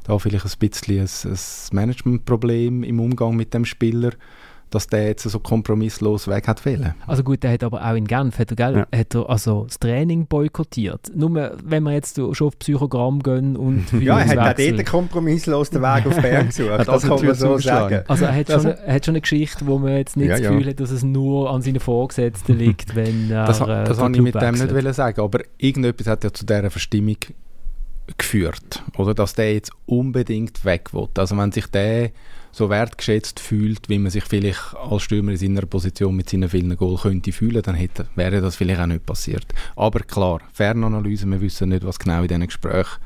da 0.04 0.20
vielleicht 0.20 0.46
ein 0.46 0.70
bisschen 0.70 1.00
ein, 1.00 1.34
ein 1.34 1.76
Managementproblem 1.76 2.84
im 2.84 3.00
Umgang 3.00 3.36
mit 3.36 3.56
dem 3.56 3.66
Spieler 3.66 4.12
dass 4.72 4.88
der 4.88 5.08
jetzt 5.08 5.24
so 5.24 5.40
kompromisslos 5.40 6.28
weg 6.28 6.48
hat 6.48 6.66
wollen. 6.66 6.96
Also 7.06 7.24
gut, 7.24 7.44
der 7.44 7.52
hat 7.52 7.64
aber 7.64 7.86
auch 7.86 7.94
in 7.94 8.08
Genf 8.08 8.40
hat 8.40 8.52
er, 8.52 8.56
gell, 8.56 8.76
ja. 8.92 9.00
hat 9.00 9.14
er 9.14 9.30
also 9.30 9.66
das 9.66 9.80
Training 9.80 10.26
boykottiert. 10.28 11.12
Nur 11.14 11.52
wenn 11.64 11.84
wir 11.84 11.92
jetzt 11.92 12.16
schon 12.16 12.48
auf 12.48 12.58
Psychogramm 12.58 13.22
gehen 13.22 13.56
und 13.56 13.92
Ja, 14.02 14.20
er 14.20 14.28
hat 14.28 14.60
auch 14.60 14.66
dort 14.66 14.86
kompromisslos 14.86 15.70
den 15.70 15.82
Weg 15.82 16.06
auf 16.08 16.16
Bern 16.22 16.48
gesucht, 16.48 16.88
das 16.88 17.04
kann 17.04 17.26
man 17.26 17.36
so 17.36 17.58
sagen. 17.58 18.04
Also 18.08 18.26
er 18.26 18.36
hat, 18.36 18.52
schon, 18.52 18.66
er 18.66 18.94
hat 18.94 19.06
schon 19.06 19.14
eine 19.14 19.22
Geschichte, 19.22 19.68
wo 19.68 19.78
man 19.78 19.98
jetzt 19.98 20.16
nicht 20.18 20.30
ja, 20.30 20.38
das 20.38 20.42
Gefühl 20.42 20.64
ja. 20.64 20.70
hat, 20.70 20.80
dass 20.80 20.92
es 20.92 21.04
nur 21.04 21.52
an 21.52 21.62
seinen 21.62 21.80
Vorgesetzten 21.80 22.54
liegt, 22.58 22.96
wenn 22.96 23.30
er 23.30 23.46
Das, 23.46 23.60
äh, 23.60 23.66
das 23.66 24.00
habe 24.00 24.16
ich 24.16 24.22
mit 24.22 24.36
wechselt. 24.36 24.72
dem 24.72 24.84
nicht 24.84 24.96
sagen, 24.96 25.22
aber 25.22 25.40
irgendetwas 25.58 26.08
hat 26.08 26.24
ja 26.24 26.34
zu 26.34 26.46
dieser 26.46 26.72
Verstimmung 26.72 27.18
geführt, 28.18 28.84
oder 28.98 29.14
dass 29.14 29.36
der 29.36 29.54
jetzt 29.54 29.72
unbedingt 29.86 30.66
weg 30.66 30.94
will. 30.94 31.08
Also 31.18 31.38
wenn 31.38 31.52
sich 31.52 31.68
der 31.68 32.12
so 32.52 32.70
wertgeschätzt 32.70 33.40
fühlt, 33.40 33.90
wie 33.90 34.00
man 34.00 34.12
sich 34.12 34.24
vielleicht 34.24 34.76
als 34.76 35.04
Stürmer 35.04 35.32
in 35.32 35.38
seiner 35.38 35.66
Position 35.66 36.16
mit 36.16 36.30
seinen 36.30 36.50
vielen 36.50 36.76
Goal 36.76 36.98
könnte 36.98 37.32
fühlen, 37.32 37.62
dann 37.62 37.76
hätte, 37.76 38.08
wäre 38.16 38.42
das 38.42 38.56
vielleicht 38.56 38.82
auch 38.82 38.88
nicht 38.88 39.06
passiert. 39.06 39.46
Aber 39.76 40.00
klar, 40.02 40.42
Fernanalyse, 40.54 41.26
wir 41.28 41.42
wissen 41.42 41.70
nicht, 41.70 41.86
was 41.86 42.00
genau 42.00 42.22
in 42.22 42.28
diesen 42.28 42.46
Gesprächen 42.46 43.00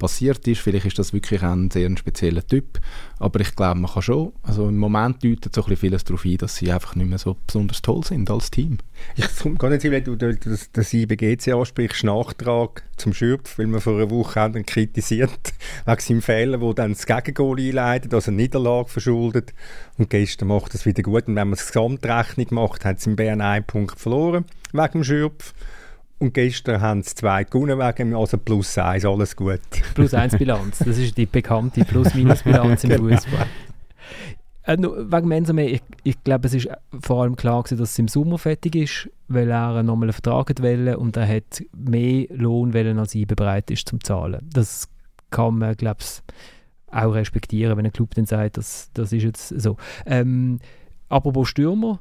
passiert 0.00 0.48
ist. 0.48 0.60
Vielleicht 0.60 0.86
ist 0.86 0.98
das 0.98 1.12
wirklich 1.12 1.42
ein 1.42 1.70
sehr 1.70 1.88
spezieller 1.96 2.44
Typ. 2.44 2.80
Aber 3.20 3.38
ich 3.38 3.54
glaube, 3.54 3.78
man 3.78 3.90
kann 3.90 4.02
schon, 4.02 4.32
also 4.42 4.68
im 4.68 4.78
Moment 4.78 5.22
deutet 5.22 5.54
so 5.54 5.64
ein 5.64 5.76
vieles 5.76 6.02
darauf 6.02 6.24
ein, 6.24 6.38
dass 6.38 6.56
sie 6.56 6.72
einfach 6.72 6.96
nicht 6.96 7.08
mehr 7.08 7.18
so 7.18 7.36
besonders 7.46 7.82
toll 7.82 8.02
sind 8.02 8.28
als 8.30 8.50
Team. 8.50 8.78
Ich 9.14 9.26
kann 9.58 9.70
nicht 9.70 9.84
wenn 9.84 10.04
du 10.04 10.16
das, 10.16 10.92
IBGC 10.92 11.52
ansprichst, 11.52 12.02
Nachtrag 12.02 12.82
zum 12.96 13.12
Schürpf, 13.12 13.58
weil 13.58 13.66
wir 13.66 13.80
vor 13.80 13.96
einer 13.96 14.10
Woche 14.10 14.40
haben 14.40 14.66
kritisiert, 14.66 15.52
wegen 15.86 16.00
seinem 16.00 16.22
Fehler, 16.22 16.60
wo 16.60 16.72
dann 16.72 16.94
das 16.94 17.06
Gegengol 17.06 17.60
einleitet, 17.60 18.12
also 18.14 18.30
eine 18.30 18.42
Niederlage 18.42 18.88
verschuldet. 18.88 19.52
Und 19.98 20.10
gestern 20.10 20.48
macht 20.48 20.74
das 20.74 20.86
wieder 20.86 21.02
gut. 21.02 21.28
Und 21.28 21.36
wenn 21.36 21.48
man 21.48 21.58
die 21.58 21.64
Gesamtrechnung 21.64 22.46
macht, 22.50 22.84
hat 22.84 22.98
es 22.98 23.06
in 23.06 23.16
Bern 23.16 23.40
einen 23.40 23.64
Punkt 23.64 24.00
verloren, 24.00 24.46
wegen 24.72 24.92
dem 24.92 25.04
Schürpf. 25.04 25.54
Und 26.20 26.34
gestern 26.34 26.82
haben 26.82 27.02
sie 27.02 27.14
zwei 27.14 27.44
gewonnen, 27.44 27.78
wegen, 27.78 28.14
also 28.14 28.36
plus 28.36 28.76
eins, 28.76 29.06
alles 29.06 29.34
gut. 29.34 29.60
Plus 29.94 30.12
eins 30.12 30.36
Bilanz, 30.36 30.78
das 30.78 30.98
ist 30.98 31.16
die 31.16 31.24
bekannte 31.24 31.82
Plus-Minus-Bilanz 31.82 32.84
im 32.84 32.90
genau. 32.90 33.08
Fußball. 33.08 33.46
Äh, 34.64 34.76
wegen 34.76 35.28
Mensame, 35.28 35.66
ich, 35.66 35.82
ich 36.04 36.22
glaube, 36.22 36.46
es 36.46 36.52
ist 36.52 36.68
vor 37.00 37.22
allem 37.22 37.36
klar 37.36 37.62
gewesen, 37.62 37.78
dass 37.78 37.92
es 37.92 37.98
im 37.98 38.08
Sommer 38.08 38.36
fertig 38.36 38.76
ist, 38.76 39.08
weil 39.28 39.50
er 39.50 39.82
nochmal 39.82 40.08
einen 40.08 40.12
Vertrag 40.12 40.50
wollte 40.60 40.98
und 40.98 41.16
er 41.16 41.26
hat 41.26 41.64
mehr 41.74 42.26
Lohn 42.28 42.74
wollen, 42.74 42.98
als 42.98 43.14
IBE 43.14 43.34
bereit 43.34 43.70
ist 43.70 43.88
zum 43.88 44.04
zahlen. 44.04 44.46
Das 44.52 44.90
kann 45.30 45.56
man, 45.56 45.74
glaube 45.74 46.00
ich, 46.00 46.22
auch 46.92 47.14
respektieren, 47.14 47.78
wenn 47.78 47.86
ein 47.86 47.92
Club 47.92 48.14
dann 48.14 48.26
sagt, 48.26 48.58
das, 48.58 48.90
das 48.92 49.14
ist 49.14 49.22
jetzt 49.22 49.48
so. 49.48 49.78
Ähm, 50.04 50.58
apropos 51.08 51.48
Stürmer, 51.48 52.00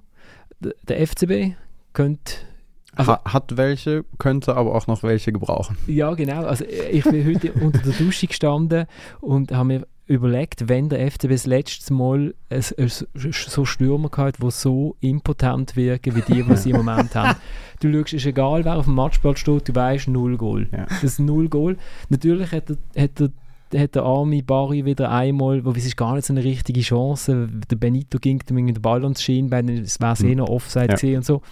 der 0.59 1.07
FCB 1.07 1.55
könnte 1.93 2.48
also, 2.95 3.17
hat 3.25 3.57
welche, 3.57 4.03
könnte 4.17 4.55
aber 4.55 4.75
auch 4.75 4.87
noch 4.87 5.03
welche 5.03 5.31
gebrauchen. 5.31 5.77
Ja, 5.87 6.13
genau. 6.13 6.45
Also 6.45 6.65
ich 6.65 7.03
bin 7.03 7.25
heute 7.25 7.53
unter 7.61 7.79
der 7.79 7.93
Dusche 7.93 8.27
gestanden 8.27 8.85
und 9.21 9.51
habe 9.51 9.67
mir 9.67 9.87
überlegt, 10.05 10.67
wenn 10.67 10.89
der 10.89 11.11
FCB 11.11 11.29
das 11.29 11.45
letzte 11.45 11.93
Mal 11.93 12.33
so 12.49 13.65
Stürmer 13.65 14.09
gehabt, 14.09 14.41
die 14.41 14.49
so 14.49 14.95
impotent 15.01 15.75
wirken 15.75 16.15
wie 16.15 16.21
die, 16.21 16.43
die 16.43 16.55
sie 16.55 16.71
im 16.71 16.77
Moment 16.83 17.13
haben. 17.13 17.37
Du 17.79 17.93
schaust, 17.93 18.13
es 18.13 18.21
ist 18.21 18.25
egal, 18.25 18.65
wer 18.65 18.77
auf 18.77 18.85
dem 18.85 18.95
Matchplatz 18.95 19.39
steht, 19.39 19.69
du 19.69 19.75
weißt, 19.75 20.07
null 20.07 20.35
Goal. 20.35 20.67
Ja. 20.71 20.85
Das 20.85 21.03
ist 21.03 21.19
null 21.19 21.47
Goal. 21.47 21.77
Natürlich 22.09 22.51
hat 22.51 22.71
er, 22.71 23.03
hat 23.03 23.21
er 23.21 23.29
hat 23.77 23.93
der 23.93 24.01
arme 24.01 24.41
Barry 24.41 24.83
wieder 24.83 25.11
einmal, 25.11 25.63
wo 25.63 25.69
es 25.71 25.85
ist 25.85 25.95
gar 25.95 26.15
nicht 26.15 26.25
so 26.25 26.33
eine 26.33 26.43
richtige 26.43 26.81
Chance, 26.81 27.47
der 27.69 27.75
Benito 27.75 28.17
ging 28.17 28.41
mit 28.49 28.75
dem 28.75 28.81
Ball 28.81 29.03
ans 29.03 29.21
Schienbein, 29.21 29.69
es 29.69 29.99
wäre 29.99 30.25
eh 30.25 30.33
noch 30.33 30.49
Offside 30.49 30.95
ja. 30.99 31.17
und 31.17 31.23
so 31.23 31.43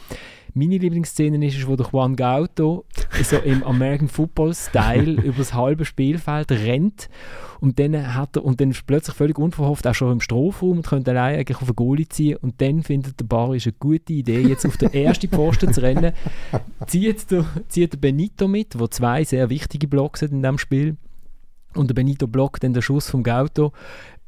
Meine 0.58 0.80
Lieblingsszene 0.80 1.46
ist, 1.46 1.56
ist 1.56 1.68
wo 1.68 1.76
der 1.76 1.86
Juan 1.92 2.16
Gauto 2.16 2.84
so 3.22 3.38
im 3.38 3.64
American 3.64 4.08
Football 4.08 4.56
Style 4.56 5.22
über 5.24 5.38
das 5.38 5.54
halbe 5.54 5.86
Spielfeld 5.86 6.52
rennt 6.52 7.10
und 7.60 7.78
dann 7.78 8.16
hat 8.16 8.38
er 8.38 8.44
und 8.44 8.60
dann 8.60 8.72
ist 8.72 8.88
plötzlich 8.88 9.16
völlig 9.16 9.38
unverhofft 9.38 9.86
auch 9.86 9.94
schon 9.94 10.14
im 10.14 10.22
Strafraum 10.22 10.78
und 10.78 10.88
könnte 10.88 11.12
allein 11.12 11.38
eigentlich 11.38 11.58
auf 11.58 11.68
eine 11.68 11.76
Goalie 11.76 12.10
ziehen 12.10 12.38
und 12.38 12.60
dann 12.60 12.82
findet 12.82 13.20
der 13.20 13.26
Bar 13.26 13.54
ist 13.54 13.68
eine 13.68 13.76
gute 13.80 14.14
Idee 14.14 14.42
jetzt 14.42 14.66
auf 14.66 14.78
den 14.78 14.92
ersten 14.94 15.30
Posten 15.30 15.72
zu 15.72 15.84
rennen. 15.84 16.14
Zieht 16.88 17.30
der, 17.30 17.46
zieht 17.68 17.94
der 17.94 18.00
Benito 18.00 18.48
mit 18.48 18.80
wo 18.80 18.88
zwei 18.88 19.24
sehr 19.24 19.52
wichtige 19.52 19.88
Blocks 19.88 20.24
hat 20.24 20.32
in 20.32 20.42
dem 20.42 20.58
Spiel. 20.58 20.98
Und 21.76 21.90
der 21.90 21.94
Benito 21.94 22.26
blockt 22.26 22.64
dann 22.64 22.74
den 22.74 22.82
Schuss 22.82 23.12
vom 23.12 23.22
Gauto 23.22 23.72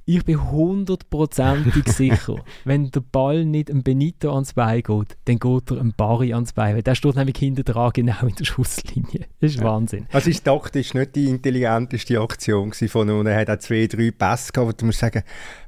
ich 0.10 0.26
bin 0.26 0.51
hundertprozentig 0.51 1.88
sicher, 1.93 2.43
wenn 2.66 2.89
der 2.89 3.01
Ball 3.01 3.45
nicht 3.45 3.70
einem 3.70 3.84
Benito 3.84 4.34
ans 4.34 4.53
Bein 4.53 4.82
geht, 4.82 5.18
dann 5.26 5.38
geht 5.38 5.72
er 5.72 5.80
einem 5.80 5.93
Barry 5.95 6.34
ans 6.34 6.53
Bein. 6.53 6.76
Weil 6.76 6.82
der 6.82 6.95
steht 6.95 7.16
nämlich 7.16 7.38
hinter 7.38 7.64
dran, 7.64 7.91
genau 7.93 8.26
in 8.26 8.34
der 8.34 8.45
Schusslinie. 8.45 9.28
Das 9.39 9.51
ist 9.51 9.60
ja. 9.60 9.66
Wahnsinn. 9.66 10.07
Also 10.12 10.32
ist 10.32 10.43
taktisch 10.43 10.95
nicht 10.95 11.16
die 11.16 11.30
intelligenteste 11.30 12.20
Aktion 12.20 12.74
von 12.74 13.07
ihm. 13.07 13.28
Er 13.28 13.39
hat 13.39 13.51
auch 13.51 13.60
zwei, 13.60 13.86
drei 13.86 14.10
Pässe 14.10 14.51
gehabt, 14.51 14.68
wo 14.68 14.72
du 14.72 14.86
musst 14.88 14.99
sagen, 14.99 15.22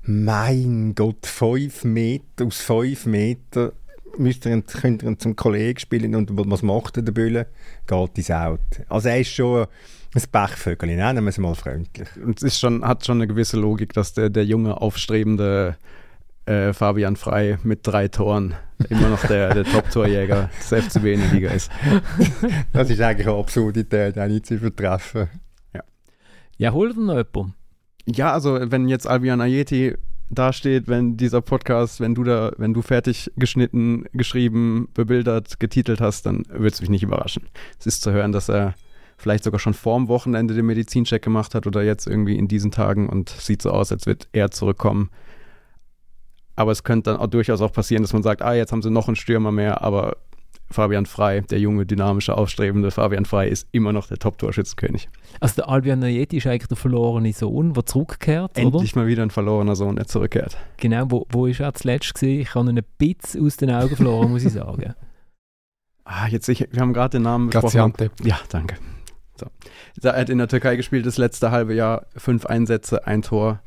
mein 0.04 0.96
Gott, 0.96 1.28
fünf 1.28 1.84
Meter, 1.84 2.46
aus 2.48 2.62
fünf 2.62 3.06
Metern 3.06 3.74
müsst 4.18 4.48
ihr, 4.48 4.60
könnt 4.62 5.04
ihr 5.04 5.20
zum 5.20 5.36
Kollegen 5.36 5.80
spielen 5.80 6.16
und 6.16 6.32
was 6.34 6.64
macht 6.64 6.98
er, 6.98 7.04
der 7.04 7.12
Bülle? 7.12 7.48
Geht 7.88 8.18
ins 8.18 8.32
Out. 8.32 8.60
Also 8.89 9.10
er 9.10 9.20
ist 9.20 9.32
schon 9.32 9.68
ein 10.14 10.24
Pechvögel, 10.32 10.95
nennen 10.95 11.24
wir 11.24 11.30
es 11.30 11.38
mal 11.38 11.55
freundlich. 11.55 12.09
Und 12.24 12.38
es 12.38 12.43
ist 12.43 12.59
schon, 12.59 12.86
hat 12.86 13.05
schon 13.05 13.18
eine 13.18 13.28
gewisse 13.28 13.57
Logik, 13.57 13.93
dass 13.93 14.14
der, 14.14 14.30
der 14.30 14.45
junge, 14.45 14.82
aufstrebende 14.82 15.78
äh, 16.45 16.74
Fabian 16.74 17.16
Frei 17.16 17.57
mit 17.64 17.86
drei 17.88 18.07
Toren 18.07 18.55
immer 18.89 19.09
noch 19.09 19.26
der, 19.26 19.53
der 19.53 19.64
Top-Torjäger 19.64 20.49
des 20.59 20.86
FCB 20.86 21.05
in 21.05 21.20
der 21.22 21.32
Liga 21.32 21.51
ist. 21.51 21.72
Das 22.74 22.89
ist 22.89 22.99
eigentlich 22.99 23.28
eine 23.28 23.38
Absurdität, 23.38 24.18
auch 24.18 24.28
nicht 24.28 24.45
zu 24.45 24.55
übertreffen. 24.55 25.30
Ja, 25.74 25.84
ja 26.57 26.72
holt 26.74 26.97
noch 26.97 27.16
jemand? 27.16 27.53
Ja, 28.05 28.34
also 28.34 28.59
wenn 28.59 28.89
jetzt 28.89 29.07
Albion 29.07 29.41
Ayeti 29.41 29.95
dasteht, 30.30 30.88
wenn 30.88 31.18
dieser 31.18 31.41
Podcast, 31.41 31.99
wenn 31.99 32.16
du 32.16 32.24
da, 32.24 32.51
wenn 32.57 32.74
du 32.74 32.82
fertig 32.82 33.32
geschnitten, 33.36 34.05
geschrieben, 34.14 34.89
bebildert, 34.93 35.59
getitelt 35.59 36.01
hast, 36.01 36.26
dann 36.26 36.43
würde 36.49 36.68
es 36.68 36.82
mich 36.82 36.89
nicht 36.89 37.03
überraschen. 37.03 37.43
Es 37.80 37.86
ist 37.86 38.01
zu 38.01 38.12
hören, 38.12 38.32
dass 38.32 38.49
er 38.49 38.74
vielleicht 39.22 39.43
sogar 39.43 39.59
schon 39.59 39.74
vorm 39.74 40.07
Wochenende 40.07 40.53
den 40.53 40.65
Medizincheck 40.65 41.22
gemacht 41.22 41.55
hat 41.55 41.67
oder 41.67 41.84
jetzt 41.84 42.07
irgendwie 42.07 42.38
in 42.38 42.47
diesen 42.47 42.72
Tagen 42.72 43.07
und 43.07 43.30
sieht 43.30 43.61
so 43.61 43.72
aus, 43.72 43.91
als 43.91 44.05
wird 44.05 44.28
er 44.34 44.51
zurückkommen. 44.51 45.09
Aber 46.55 46.72
es 46.72 46.84
könnte 46.84 47.11
dann 47.11 47.19
auch 47.19 47.28
durchaus 47.28 47.61
auch 47.61 47.72
passieren, 47.72 48.03
dass 48.03 48.13
man 48.13 48.24
sagt, 48.24 48.41
ah, 48.41 48.53
jetzt 48.53 48.72
haben 48.72 48.82
sie 48.82 48.89
noch 48.89 49.07
einen 49.07 49.15
Stürmer 49.15 49.51
mehr, 49.51 49.82
aber 49.82 50.17
Fabian 50.69 51.05
Frei, 51.05 51.41
der 51.41 51.59
junge, 51.59 51.86
dynamische, 51.86 52.38
aufstrebende 52.38 52.91
Fabian 52.91 53.26
Frei, 53.26 53.47
ist 53.47 53.67
immer 53.72 53.93
noch 53.93 54.07
der 54.07 54.17
Top-Torschützenkönig. 54.17 55.09
Also 55.39 55.55
der 55.55 55.69
Albion 55.69 55.99
Nayeti 55.99 56.38
ist 56.38 56.47
eigentlich 56.47 56.67
der 56.67 56.78
verlorene 56.78 57.34
Sohn, 57.34 57.74
der 57.74 57.86
zurückkehrt, 57.86 58.57
Endlich 58.57 58.93
oder? 58.93 59.01
mal 59.01 59.07
wieder 59.07 59.24
ein 59.24 59.30
verlorener 59.30 59.76
Sohn, 59.76 59.95
der 59.95 60.07
zurückkehrt. 60.07 60.57
Genau, 60.78 61.05
wo, 61.09 61.26
wo 61.30 61.45
ist 61.45 61.59
er 61.59 61.74
zuletzt 61.74 62.13
gesehen? 62.13 62.41
Ich 62.41 62.55
habe 62.55 62.69
ihn 62.69 62.78
ein 62.78 62.86
bisschen 62.97 63.45
aus 63.45 63.57
den 63.57 63.72
Augen 63.72 63.95
verloren, 63.95 64.32
muss 64.32 64.43
ich 64.43 64.53
sagen. 64.53 64.93
Ah, 66.03 66.28
jetzt, 66.28 66.49
ich, 66.49 66.67
wir 66.72 66.82
haben 66.82 66.93
gerade 66.93 67.19
den 67.19 67.22
Namen 67.22 67.51
gesprochen. 67.51 67.93
Ja, 68.24 68.38
danke. 68.49 68.76
So. 69.36 69.48
Er 70.02 70.20
hat 70.20 70.30
in 70.30 70.38
der 70.38 70.48
Türkei 70.48 70.76
gespielt, 70.76 71.06
das 71.06 71.18
letzte 71.18 71.52
halbe 71.52 71.74
Jahr, 71.74 72.06
fünf 72.16 72.46
Einsätze, 72.46 73.08
ein 73.08 73.22
Tor. 73.22 73.62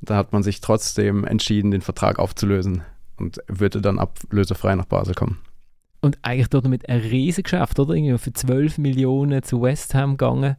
Da 0.00 0.16
hat 0.16 0.32
man 0.32 0.42
sich 0.42 0.60
trotzdem 0.60 1.24
entschieden, 1.24 1.70
den 1.70 1.82
Vertrag 1.82 2.18
aufzulösen 2.18 2.82
und 3.16 3.38
würde 3.48 3.80
dann 3.80 3.98
ablösefrei 3.98 4.74
nach 4.74 4.86
Basel 4.86 5.14
kommen. 5.14 5.38
Und 6.00 6.18
eigentlich 6.22 6.48
dort 6.48 6.66
mit 6.66 6.88
ein 6.88 7.00
riesen 7.00 7.42
Geschäft, 7.42 7.78
oder? 7.78 7.94
Irgendwie 7.94 8.16
für 8.16 8.32
12 8.32 8.78
Millionen 8.78 9.42
zu 9.42 9.60
West 9.60 9.94
Ham 9.94 10.12
gegangen. 10.12 10.56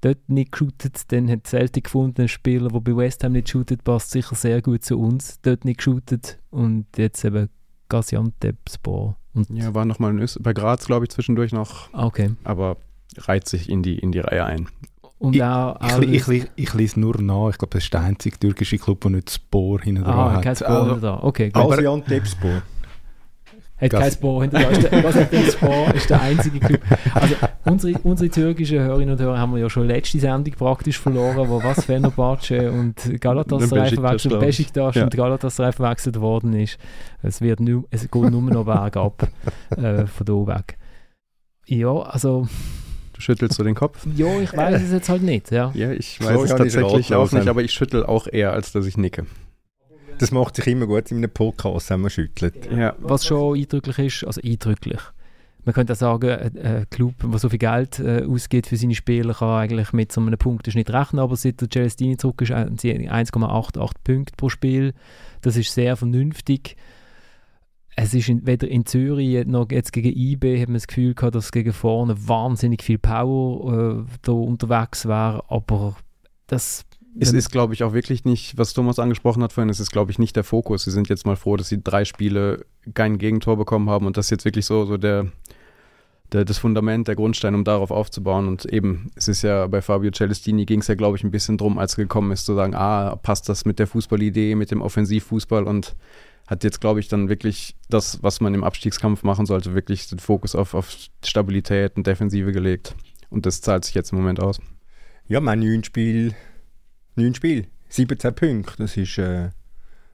Dort 0.00 0.30
nicht 0.30 0.52
geshootet, 0.52 1.12
dann 1.12 1.30
hat 1.30 1.46
Celtic 1.46 1.84
gefunden, 1.84 2.22
ein 2.22 2.28
Spieler, 2.28 2.68
der 2.68 2.80
bei 2.80 2.96
West 2.96 3.22
Ham 3.22 3.32
nicht 3.32 3.50
shootet, 3.50 3.84
passt 3.84 4.10
sicher 4.12 4.34
sehr 4.34 4.62
gut 4.62 4.82
zu 4.82 4.98
uns. 4.98 5.42
Dort 5.42 5.66
nicht 5.66 5.76
geshootet 5.78 6.38
und 6.48 6.86
jetzt 6.96 7.22
eben 7.22 7.50
Gaziantepspor. 7.90 9.16
ja, 9.50 9.74
war 9.74 9.84
nochmal 9.84 10.26
bei 10.40 10.54
Graz, 10.54 10.86
glaube 10.86 11.04
ich, 11.04 11.10
zwischendurch 11.10 11.52
noch. 11.52 11.92
Okay. 11.92 12.30
Aber 12.44 12.78
reiht 13.18 13.48
sich 13.48 13.68
in 13.68 13.82
die, 13.82 13.98
in 13.98 14.12
die 14.12 14.20
Reihe 14.20 14.44
ein. 14.44 14.68
Und 15.20 15.36
ich, 15.36 15.42
auch, 15.44 15.76
ich, 16.00 16.08
ich, 16.08 16.28
ich, 16.28 16.50
ich 16.56 16.74
lese 16.74 16.98
nur 16.98 17.20
nach. 17.20 17.50
Ich 17.50 17.58
glaube, 17.58 17.74
das 17.74 17.84
ist 17.84 17.92
der 17.92 18.00
einzige 18.00 18.38
türkische 18.38 18.78
Club, 18.78 19.02
der 19.02 19.10
nicht 19.10 19.30
Spor 19.30 19.78
hinten 19.82 20.04
dran 20.04 20.18
ah, 20.18 20.32
hat. 20.32 20.42
kein 20.42 20.56
Spor 20.56 20.70
also, 20.70 20.96
da. 20.96 21.20
Okay, 21.22 21.50
gut. 21.50 21.68
Gaziantep-Spor. 21.68 22.62
Hat 23.76 23.90
kein 23.90 24.10
Spor 24.10 24.42
hinter 24.42 24.60
dran. 24.60 25.02
Gaziantep-Spor 25.02 25.94
ist 25.94 26.08
der 26.08 26.22
einzige 26.22 26.58
Club. 26.58 26.80
Also, 27.12 27.34
unsere, 27.66 27.98
unsere 27.98 28.30
türkischen 28.30 28.78
Hörerinnen 28.78 29.12
und 29.12 29.20
Hörer 29.20 29.38
haben 29.38 29.52
wir 29.52 29.60
ja 29.60 29.68
schon 29.68 29.88
letzte 29.88 30.18
Sendung 30.18 30.54
praktisch 30.54 30.98
verloren, 30.98 31.50
wo 31.50 31.62
was 31.62 31.84
Fenerbahce 31.84 32.72
und 32.72 33.20
Galatasaray 33.20 33.90
verwechselt, 33.90 34.40
Besiktas 34.40 34.94
ja. 34.94 35.04
und 35.04 35.14
Galatasaray 35.14 35.72
verwechselt 35.72 36.18
worden 36.18 36.54
ist. 36.54 36.78
Es, 37.22 37.42
wird 37.42 37.60
nur, 37.60 37.84
es 37.90 38.10
geht 38.10 38.30
nur 38.30 38.40
noch 38.40 38.64
bergab 38.64 39.28
äh, 39.76 40.06
von 40.06 40.26
hier 40.26 40.46
weg. 40.46 40.78
Ja, 41.66 41.92
also. 41.92 42.48
Du 43.20 43.24
schüttelst 43.24 43.58
so 43.58 43.62
den 43.62 43.74
Kopf? 43.74 44.06
ja, 44.16 44.40
ich 44.40 44.56
weiß 44.56 44.80
es 44.80 44.92
jetzt 44.92 45.10
halt 45.10 45.20
nicht, 45.20 45.50
ja. 45.50 45.70
Ja, 45.74 45.92
ich 45.92 46.18
weiß 46.20 46.32
so 46.32 46.44
es 46.44 46.50
tatsächlich 46.54 47.14
auch 47.14 47.30
nicht, 47.30 47.48
aber 47.48 47.62
ich 47.62 47.70
schüttel 47.70 48.06
auch 48.06 48.26
eher, 48.26 48.54
als 48.54 48.72
dass 48.72 48.86
ich 48.86 48.96
nicke. 48.96 49.26
Das 50.16 50.30
macht 50.30 50.56
sich 50.56 50.66
immer 50.68 50.86
gut 50.86 51.10
in 51.10 51.18
einem 51.18 51.30
Podcast, 51.30 51.90
wenn 51.90 52.00
man 52.00 52.08
schüttelt. 52.08 52.70
Ja. 52.74 52.94
Was 52.98 53.26
schon 53.26 53.58
eindrücklich 53.58 53.98
ist, 53.98 54.24
also 54.24 54.40
eindrücklich. 54.42 55.00
Man 55.66 55.74
könnte 55.74 55.92
auch 55.92 55.98
sagen, 55.98 56.30
ein 56.30 56.86
Club, 56.88 57.12
der 57.22 57.38
so 57.38 57.50
viel 57.50 57.58
Geld 57.58 57.98
äh, 57.98 58.24
ausgibt 58.24 58.68
für 58.68 58.78
seine 58.78 58.94
Spieler, 58.94 59.34
kann 59.34 59.50
eigentlich 59.50 59.92
mit 59.92 60.12
so 60.12 60.22
einem 60.22 60.38
Punkteschnitt 60.38 60.90
rechnen, 60.90 61.20
aber 61.20 61.36
seit 61.36 61.60
der 61.60 61.68
Celestini 61.68 62.16
zurück 62.16 62.40
ist, 62.40 62.52
haben 62.52 62.78
sie 62.78 62.90
1,88 62.90 63.90
Punkte 64.02 64.32
pro 64.34 64.48
Spiel. 64.48 64.94
Das 65.42 65.58
ist 65.58 65.74
sehr 65.74 65.94
vernünftig 65.96 66.74
es 67.96 68.14
ist 68.14 68.28
in, 68.28 68.46
weder 68.46 68.68
in 68.68 68.86
Zürich 68.86 69.46
noch 69.46 69.70
jetzt 69.70 69.92
gegen 69.92 70.16
IB 70.16 70.60
hat 70.60 70.68
man 70.68 70.74
das 70.74 70.86
Gefühl 70.86 71.14
gehabt, 71.14 71.34
dass 71.34 71.52
gegen 71.52 71.72
vorne 71.72 72.16
wahnsinnig 72.28 72.82
viel 72.82 72.98
Power 72.98 74.04
äh, 74.06 74.10
da 74.22 74.32
unterwegs 74.32 75.06
war, 75.06 75.44
aber 75.48 75.96
das 76.46 76.84
es 77.18 77.32
ist, 77.32 77.50
glaube 77.50 77.74
ich, 77.74 77.82
auch 77.82 77.92
wirklich 77.92 78.24
nicht, 78.24 78.56
was 78.56 78.72
Thomas 78.72 78.98
angesprochen 78.98 79.42
hat 79.42 79.52
vorhin, 79.52 79.68
es 79.68 79.80
ist, 79.80 79.90
glaube 79.90 80.12
ich, 80.12 80.18
nicht 80.18 80.36
der 80.36 80.44
Fokus. 80.44 80.84
Sie 80.84 80.92
sind 80.92 81.08
jetzt 81.08 81.26
mal 81.26 81.36
froh, 81.36 81.56
dass 81.56 81.68
sie 81.68 81.82
drei 81.82 82.04
Spiele 82.04 82.64
kein 82.94 83.18
Gegentor 83.18 83.56
bekommen 83.56 83.90
haben 83.90 84.06
und 84.06 84.16
das 84.16 84.26
ist 84.26 84.30
jetzt 84.30 84.44
wirklich 84.44 84.64
so, 84.64 84.84
so 84.84 84.96
der, 84.96 85.26
der, 86.32 86.44
das 86.44 86.58
Fundament, 86.58 87.08
der 87.08 87.16
Grundstein, 87.16 87.54
um 87.54 87.64
darauf 87.64 87.90
aufzubauen. 87.90 88.46
Und 88.46 88.64
eben, 88.66 89.10
es 89.16 89.28
ist 89.28 89.42
ja 89.42 89.66
bei 89.66 89.82
Fabio 89.82 90.12
Celestini 90.12 90.66
ging 90.66 90.80
es 90.80 90.86
ja, 90.86 90.94
glaube 90.94 91.16
ich, 91.16 91.24
ein 91.24 91.32
bisschen 91.32 91.58
drum, 91.58 91.78
als 91.78 91.94
er 91.94 92.04
gekommen 92.04 92.30
ist, 92.30 92.46
zu 92.46 92.54
sagen, 92.54 92.74
ah, 92.74 93.16
passt 93.16 93.48
das 93.48 93.64
mit 93.64 93.78
der 93.78 93.88
Fußballidee, 93.88 94.54
mit 94.54 94.70
dem 94.70 94.80
Offensivfußball 94.80 95.64
und 95.64 95.96
hat 96.50 96.64
jetzt, 96.64 96.80
glaube 96.80 96.98
ich, 96.98 97.06
dann 97.06 97.28
wirklich 97.28 97.76
das, 97.88 98.24
was 98.24 98.40
man 98.40 98.52
im 98.54 98.64
Abstiegskampf 98.64 99.22
machen 99.22 99.46
sollte, 99.46 99.72
wirklich 99.72 100.08
den 100.08 100.18
Fokus 100.18 100.56
auf, 100.56 100.74
auf 100.74 100.92
Stabilität 101.24 101.96
und 101.96 102.08
Defensive 102.08 102.50
gelegt. 102.50 102.96
Und 103.30 103.46
das 103.46 103.60
zahlt 103.60 103.84
sich 103.84 103.94
jetzt 103.94 104.10
im 104.10 104.18
Moment 104.18 104.40
aus. 104.40 104.60
Ja, 105.28 105.40
mein 105.40 105.60
neun 105.60 105.84
Spiel, 105.84 106.34
neun 107.14 107.36
Spiel, 107.36 107.68
17 107.90 108.34
Punkte, 108.34 108.74
das 108.78 108.96
ist, 108.96 109.16
äh, 109.16 109.50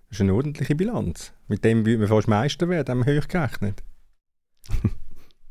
das 0.08 0.18
ist 0.18 0.20
eine 0.20 0.34
ordentliche 0.34 0.74
Bilanz. 0.74 1.32
Mit 1.48 1.64
dem 1.64 1.86
würde 1.86 2.00
man 2.00 2.08
fast 2.08 2.28
Meister 2.28 2.68
werden, 2.68 2.90
haben 2.90 3.06
wir 3.06 3.18
hoch 3.18 3.28
gerechnet. 3.28 3.82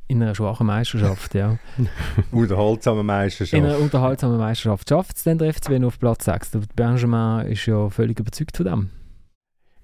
In 0.07 0.21
einer 0.21 0.35
schwachen 0.35 0.67
Meisterschaft, 0.67 1.33
ja. 1.33 1.57
unterhaltsame 2.31 3.01
Meisterschaft. 3.01 3.57
In 3.57 3.65
einer 3.65 3.79
unterhaltsamen 3.79 4.37
Meisterschaft. 4.37 4.87
Schafft 4.87 5.17
es 5.17 5.23
denn 5.23 5.39
der 5.39 5.51
FCB 5.51 5.79
noch 5.79 5.87
auf 5.87 5.99
Platz 5.99 6.25
6? 6.25 6.51
Der 6.51 6.61
Benjamin 6.75 7.47
ist 7.47 7.65
ja 7.65 7.89
völlig 7.89 8.19
überzeugt 8.19 8.55
von 8.55 8.65
dem. 8.67 8.91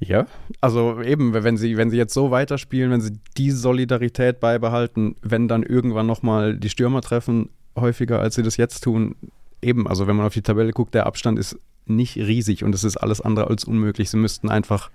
Ja, 0.03 0.25
also 0.61 0.99
eben, 1.01 1.33
wenn 1.33 1.57
sie, 1.57 1.77
wenn 1.77 1.91
sie 1.91 1.97
jetzt 1.97 2.15
so 2.15 2.31
weiterspielen, 2.31 2.89
wenn 2.89 3.01
sie 3.01 3.19
die 3.37 3.51
Solidarität 3.51 4.39
beibehalten, 4.39 5.15
wenn 5.21 5.47
dann 5.47 5.61
irgendwann 5.61 6.07
nochmal 6.07 6.57
die 6.57 6.69
Stürmer 6.69 7.01
treffen, 7.01 7.49
häufiger 7.75 8.19
als 8.19 8.33
sie 8.33 8.41
das 8.41 8.57
jetzt 8.57 8.83
tun, 8.83 9.15
eben, 9.61 9.87
also 9.87 10.07
wenn 10.07 10.15
man 10.15 10.25
auf 10.25 10.33
die 10.33 10.41
Tabelle 10.41 10.71
guckt, 10.71 10.95
der 10.95 11.05
Abstand 11.05 11.37
ist 11.37 11.59
nicht 11.85 12.17
riesig 12.17 12.63
und 12.63 12.73
es 12.73 12.83
ist 12.83 12.97
alles 12.97 13.21
andere 13.21 13.47
als 13.47 13.63
unmöglich. 13.63 14.09
Sie 14.09 14.17
müssten 14.17 14.49
einfach 14.49 14.89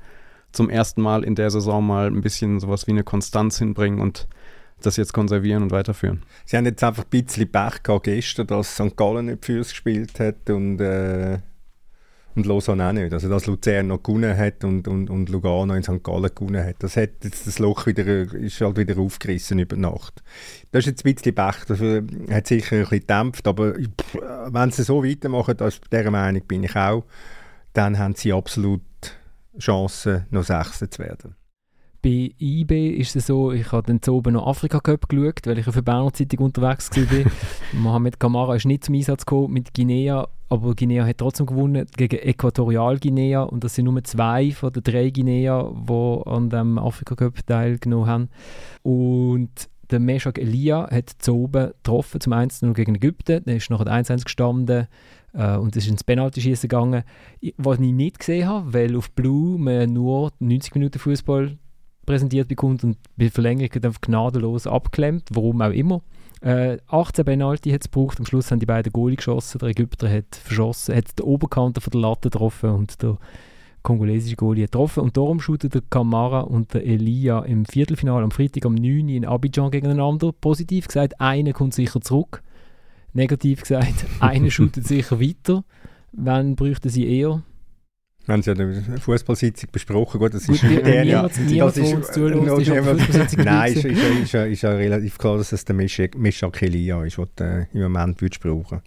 zum 0.51 0.69
ersten 0.71 1.03
Mal 1.03 1.23
in 1.23 1.37
der 1.37 1.51
Saison 1.51 1.87
mal 1.87 2.09
ein 2.09 2.21
bisschen 2.21 2.59
sowas 2.59 2.89
wie 2.89 2.93
eine 2.93 3.05
Konstanz 3.05 3.59
hinbringen 3.59 4.01
und 4.01 4.27
das 4.83 4.97
jetzt 4.97 5.13
konservieren 5.13 5.63
und 5.63 5.71
weiterführen. 5.71 6.23
Sie 6.45 6.57
haben 6.57 6.65
jetzt 6.65 6.83
einfach 6.83 7.05
ein 7.05 7.11
bisschen 7.11 7.51
Pech 7.51 7.83
gehabt 7.85 8.05
gestern, 8.05 8.49
dass 8.49 8.75
St. 8.75 8.97
Gallen 8.97 9.27
nicht 9.27 9.45
für 9.45 9.59
uns 9.59 9.71
gespielt 9.71 10.19
hat 10.19 10.51
und 10.51 10.81
äh, 10.81 11.39
und 12.37 12.47
Lausanne 12.47 12.89
auch 12.89 12.93
nicht. 12.93 13.12
Also, 13.12 13.28
dass 13.28 13.47
Luzern 13.47 13.89
noch 13.89 14.03
gewonnen 14.03 14.37
hat 14.37 14.62
und, 14.62 14.87
und, 14.87 15.09
und 15.11 15.28
Lugano 15.28 15.74
in 15.74 15.82
St. 15.82 16.05
Gallen 16.05 16.30
gewonnen 16.34 16.64
hat, 16.64 16.76
das 16.80 16.97
hat 16.97 17.24
jetzt 17.24 17.47
das 17.47 17.59
Loch 17.59 17.87
wieder, 17.87 18.07
ist 18.07 18.61
halt 18.61 18.76
wieder 18.76 18.99
aufgerissen 18.99 19.59
über 19.59 19.76
Nacht. 19.76 20.22
Das 20.70 20.80
ist 20.80 20.87
jetzt 20.87 21.07
ein 21.07 21.14
bisschen 21.14 21.34
Pech, 21.34 21.64
das 21.66 21.80
hat 21.80 22.47
sicher 22.47 22.76
ein 22.76 22.82
bisschen 22.82 23.01
gedämpft, 23.01 23.49
aber 23.49 23.74
wenn 23.74 24.70
sie 24.70 24.84
so 24.84 25.03
weitermachen, 25.03 25.59
also 25.61 25.78
dieser 25.91 26.11
Meinung 26.11 26.43
bin 26.47 26.64
ich 26.64 26.76
auch, 26.76 27.05
dann 27.72 27.99
haben 27.99 28.14
sie 28.14 28.32
absolut 28.32 28.82
Chancen, 29.59 30.26
noch 30.30 30.45
Sechster 30.45 30.91
zu 30.91 31.03
werden. 31.03 31.34
Bei 32.07 32.31
IB 32.39 32.99
ist 32.99 33.17
es 33.17 33.27
so, 33.27 33.51
ich 33.51 33.73
habe 33.73 33.83
dann 33.89 34.01
zu 34.01 34.15
oben 34.15 34.35
noch 34.35 34.47
Afrika 34.47 34.79
Cup 34.79 35.09
geschaut, 35.09 35.45
weil 35.45 35.59
ich 35.59 35.67
auf 35.67 35.75
der 35.75 35.83
Berner 35.83 36.13
Zeitung 36.13 36.45
unterwegs 36.45 36.89
war. 36.95 37.33
Mohamed 37.73 38.21
Kamara 38.21 38.55
ist 38.55 38.65
nicht 38.65 38.85
zum 38.85 38.95
Einsatz 38.95 39.27
gekommen 39.27 39.55
mit 39.55 39.75
Guinea, 39.75 40.29
aber 40.49 40.77
Guinea 40.77 41.05
hat 41.05 41.19
trotzdem 41.19 41.47
gewonnen 41.47 41.85
gegen 41.97 42.21
Äquatorial 42.21 43.01
Guinea 43.01 43.43
und 43.43 43.65
das 43.65 43.75
sind 43.75 43.87
nur 43.87 44.05
zwei 44.05 44.53
von 44.53 44.73
den 44.73 44.85
drei 44.85 45.11
Guinea, 45.11 45.69
die 45.89 46.31
an 46.31 46.49
dem 46.49 46.79
Afrika 46.79 47.17
Cup 47.17 47.45
teilgenommen 47.45 48.07
haben. 48.07 48.29
Und 48.85 49.51
der 49.91 49.99
Meshak 49.99 50.39
Elia 50.39 50.89
hat 50.89 51.11
zu 51.19 51.35
oben 51.35 51.73
getroffen 51.73 52.21
zum 52.21 52.35
1-0 52.35 52.73
gegen 52.73 52.95
Ägypten. 52.95 53.43
Der 53.47 53.57
ist 53.57 53.69
nachher 53.69 53.87
1-1 53.87 54.23
gestanden 54.23 54.87
äh, 55.33 55.57
und 55.57 55.75
es 55.75 55.87
ist 55.87 55.91
ins 55.91 56.05
Penalty-Schießen 56.05 56.69
gegangen. 56.69 57.03
Was 57.57 57.81
ich 57.81 57.93
nicht 57.93 58.21
gesehen 58.21 58.47
habe, 58.47 58.73
weil 58.73 58.95
auf 58.95 59.11
Blue 59.11 59.59
man 59.59 59.93
nur 59.93 60.31
90 60.39 60.73
Minuten 60.77 61.01
Fußball 61.01 61.59
präsentiert 62.07 62.49
bekommt 62.49 62.85
und 62.85 62.97
bei 63.17 63.29
Verlängerung 63.29 63.71
einfach 63.83 64.01
gnadenlos 64.01 64.67
abklemmt, 64.67 65.29
warum 65.33 65.61
auch 65.61 65.71
immer. 65.71 66.03
Äh, 66.41 66.79
18 66.89 67.25
Penalty 67.25 67.71
hat 67.71 67.83
es 67.83 67.91
gebraucht, 67.91 68.19
am 68.19 68.27
Schluss 68.27 68.51
haben 68.51 68.61
die 68.61 68.67
beiden 68.67 68.93
Goalie 68.93 69.17
geschossen, 69.17 69.59
der 69.59 69.71
Ägypter 69.71 70.09
hat 70.09 70.37
verschossen, 70.37 70.95
hat 70.95 71.19
die 71.19 71.23
Oberkante 71.23 71.81
von 71.81 71.91
der 71.91 72.01
Latte 72.01 72.31
getroffen 72.31 72.71
und 72.71 73.03
der 73.03 73.19
kongolesische 73.83 74.37
Goalie 74.37 74.65
getroffen 74.65 75.01
und 75.01 75.17
darum 75.17 75.41
shooten 75.41 75.71
der 75.71 75.83
Kamara 75.89 76.41
und 76.41 76.75
der 76.75 76.85
Elia 76.85 77.41
im 77.41 77.65
Viertelfinale 77.65 78.25
am 78.25 78.33
Freitag 78.33 78.67
am 78.67 78.75
9. 78.75 79.09
in 79.09 79.25
Abidjan 79.25 79.71
gegeneinander. 79.71 80.33
Positiv 80.33 80.89
gesagt, 80.89 81.21
einer 81.21 81.53
kommt 81.53 81.73
sicher 81.73 82.01
zurück. 82.01 82.43
Negativ 83.13 83.63
gesagt, 83.63 84.07
einer 84.21 84.51
shootet 84.51 84.87
sicher 84.87 85.21
weiter. 85.21 85.65
Wann 86.13 86.57
bräuchten 86.57 86.89
sie 86.89 87.07
eher? 87.07 87.43
Wir 88.27 88.33
haben 88.33 88.41
es 88.41 88.47
ja 88.47 88.55
in 88.55 88.59
der 88.91 88.99
Fußballsitzung 89.01 89.70
besprochen. 89.70 90.18
Gut, 90.18 90.35
das 90.35 90.47
Gut, 90.47 90.57
ist 90.57 90.68
wie- 90.68 90.83
der, 90.83 91.05
uns 91.95 92.11
zuhört, 92.12 92.61
ist 92.61 92.68
Fußballsitzung 92.83 93.45
Nein, 93.45 93.72
ist, 93.72 93.85
ist, 93.85 93.99
ist, 94.03 94.20
ist, 94.22 94.33
ja- 94.33 94.45
ist 94.45 94.62
ja 94.62 94.70
relativ 94.70 95.16
klar, 95.16 95.39
dass 95.39 95.53
es 95.53 95.64
der 95.64 95.77
Meshak 95.77 96.61
Elia 96.62 97.05
ist, 97.05 97.18
den 97.18 97.27
du 97.37 97.45
äh, 97.45 97.66
im 97.72 97.83
Moment 97.83 98.20
würdest 98.20 98.41
brauchen 98.43 98.83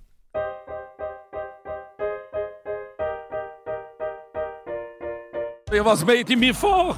Ja, 5.72 5.86
Was 5.86 6.06
geht 6.06 6.30
in 6.30 6.40
mir 6.40 6.56
vor? 6.56 6.96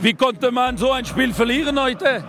Wie 0.00 0.12
konnte 0.14 0.50
man 0.50 0.76
so 0.76 0.90
ein 0.90 1.04
Spiel 1.04 1.32
verlieren 1.32 1.80
heute? 1.80 2.24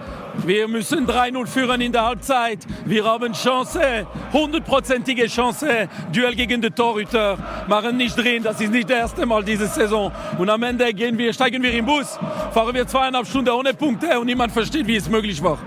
Wir 0.45 0.67
müssen 0.67 1.07
3-0 1.07 1.47
führen 1.47 1.81
in 1.81 1.91
der 1.91 2.05
Halbzeit. 2.05 2.59
Wir 2.85 3.05
haben 3.05 3.33
Chance, 3.33 4.07
hundertprozentige 4.31 5.27
Chance. 5.27 5.87
Duell 6.11 6.35
gegen 6.35 6.61
den 6.61 6.73
Torhüter. 6.73 7.37
Machen 7.67 7.97
nicht 7.97 8.17
drin, 8.17 8.43
das 8.43 8.59
ist 8.59 8.71
nicht 8.71 8.89
das 8.89 8.97
erste 8.97 9.25
Mal 9.25 9.43
diese 9.43 9.67
Saison. 9.67 10.11
Und 10.37 10.49
am 10.49 10.63
Ende 10.63 10.93
gehen 10.93 11.17
wir, 11.17 11.31
steigen 11.33 11.61
wir 11.61 11.73
im 11.73 11.85
Bus, 11.85 12.19
fahren 12.51 12.73
wir 12.73 12.87
zweieinhalb 12.87 13.27
Stunden 13.27 13.51
ohne 13.51 13.73
Punkte 13.73 14.19
und 14.19 14.25
niemand 14.25 14.51
versteht, 14.51 14.87
wie 14.87 14.95
es 14.95 15.07
möglich 15.07 15.41
war. 15.41 15.57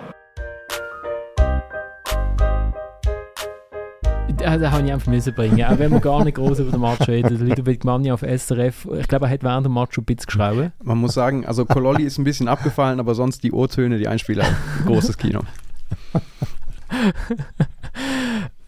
Ja, 4.47 4.57
den 4.57 4.71
habe 4.71 4.87
ich 4.87 4.93
einfach 4.93 5.09
müssen 5.09 5.35
bringen. 5.35 5.65
Auch 5.65 5.77
wenn 5.77 5.91
wir 5.91 5.99
gar 5.99 6.23
nicht 6.23 6.37
groß 6.37 6.61
über 6.61 6.71
den 6.71 6.81
Match 6.81 7.09
reden. 7.09 7.37
Ludovic 7.49 7.85
Manni 7.85 8.13
auf 8.13 8.21
SRF, 8.21 8.87
ich 8.97 9.09
glaube, 9.09 9.27
er 9.27 9.33
hat 9.33 9.43
während 9.43 9.67
dem 9.67 9.75
Match 9.75 9.97
schon 9.97 10.03
ein 10.03 10.07
bisschen 10.07 10.27
geschrauben. 10.27 10.73
Man 10.85 10.99
muss 10.99 11.15
sagen, 11.15 11.45
also 11.45 11.65
Kololli 11.65 12.05
ist 12.05 12.17
ein 12.17 12.23
bisschen 12.23 12.47
abgefallen, 12.47 13.01
aber 13.01 13.17
sonst 13.17 13.43
die 13.43 13.51
O-Töne, 13.51 13.99
die 13.99 14.07
Einspieler, 14.07 14.45
großes 14.87 15.19
Kino. 15.19 15.41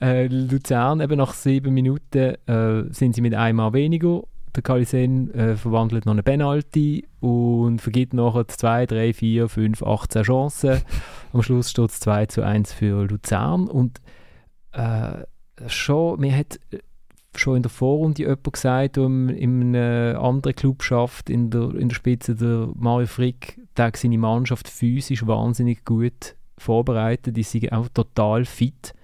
Äh, 0.00 0.28
Luzern, 0.28 1.00
eben 1.00 1.18
nach 1.18 1.34
sieben 1.34 1.74
Minuten 1.74 2.36
äh, 2.46 2.84
sind 2.92 3.16
sie 3.16 3.20
mit 3.20 3.34
einmal 3.34 3.72
weniger. 3.72 4.22
Der 4.54 4.62
Kalisen 4.62 5.34
äh, 5.34 5.56
verwandelt 5.56 6.06
noch 6.06 6.12
eine 6.12 6.22
Penalty 6.22 7.04
und 7.18 7.80
vergibt 7.80 8.14
nachher 8.14 8.46
2, 8.46 8.86
3, 8.86 9.12
4, 9.12 9.48
5, 9.48 9.82
18 9.82 10.22
Chancen. 10.22 10.82
Am 11.32 11.42
Schluss 11.42 11.70
steht 11.70 11.90
es 11.90 11.98
2 11.98 12.26
zu 12.26 12.42
1 12.42 12.72
für 12.72 13.06
Luzern. 13.06 13.66
Und 13.66 14.00
äh, 14.72 15.24
schon, 15.66 16.20
mir 16.20 16.36
hat 16.36 16.58
äh, 16.70 16.78
schon 17.36 17.56
in 17.56 17.62
der 17.62 17.70
Vorrunde 17.70 18.22
jemand 18.22 18.52
gesagt, 18.52 18.96
der 18.96 19.04
in, 19.04 19.28
in 19.28 19.76
einem 19.76 20.18
anderen 20.18 20.54
Club 20.54 20.82
schafft, 20.82 21.30
in 21.30 21.50
der, 21.50 21.74
in 21.74 21.88
der 21.88 21.96
Spitze 21.96 22.34
der 22.34 22.68
Mario 22.74 23.06
Frick, 23.06 23.60
der 23.76 23.92
seine 23.94 24.18
Mannschaft 24.18 24.68
physisch 24.68 25.26
wahnsinnig 25.26 25.84
gut 25.84 26.36
vorbereitet. 26.56 27.36
Die 27.36 27.42
sind 27.42 27.72
auch 27.72 27.88
total 27.88 28.44
fit. 28.44 28.94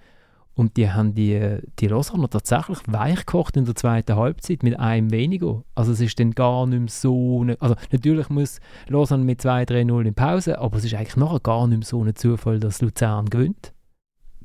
Und 0.56 0.76
die 0.76 0.88
haben 0.88 1.14
die, 1.14 1.58
die 1.80 1.88
Lausanne 1.88 2.30
tatsächlich 2.30 2.78
weich 2.86 3.26
gekocht 3.26 3.56
in 3.56 3.64
der 3.64 3.74
zweiten 3.74 4.14
Halbzeit 4.14 4.62
mit 4.62 4.78
einem 4.78 5.10
weniger. 5.10 5.64
Also 5.74 5.90
es 5.90 6.00
ist 6.00 6.20
dann 6.20 6.30
gar 6.30 6.66
nicht 6.66 6.78
mehr 6.78 6.88
so... 6.88 7.42
Ne, 7.42 7.56
also 7.58 7.74
natürlich 7.90 8.28
muss 8.28 8.60
Lausanne 8.86 9.24
mit 9.24 9.40
2-3-0 9.40 10.06
in 10.06 10.14
Pause, 10.14 10.60
aber 10.60 10.76
es 10.76 10.84
ist 10.84 10.94
eigentlich 10.94 11.16
nachher 11.16 11.40
gar 11.40 11.66
nicht 11.66 11.78
mehr 11.78 11.86
so 11.86 12.04
ein 12.04 12.14
Zufall, 12.14 12.60
dass 12.60 12.80
Luzern 12.82 13.30
gewinnt. 13.30 13.73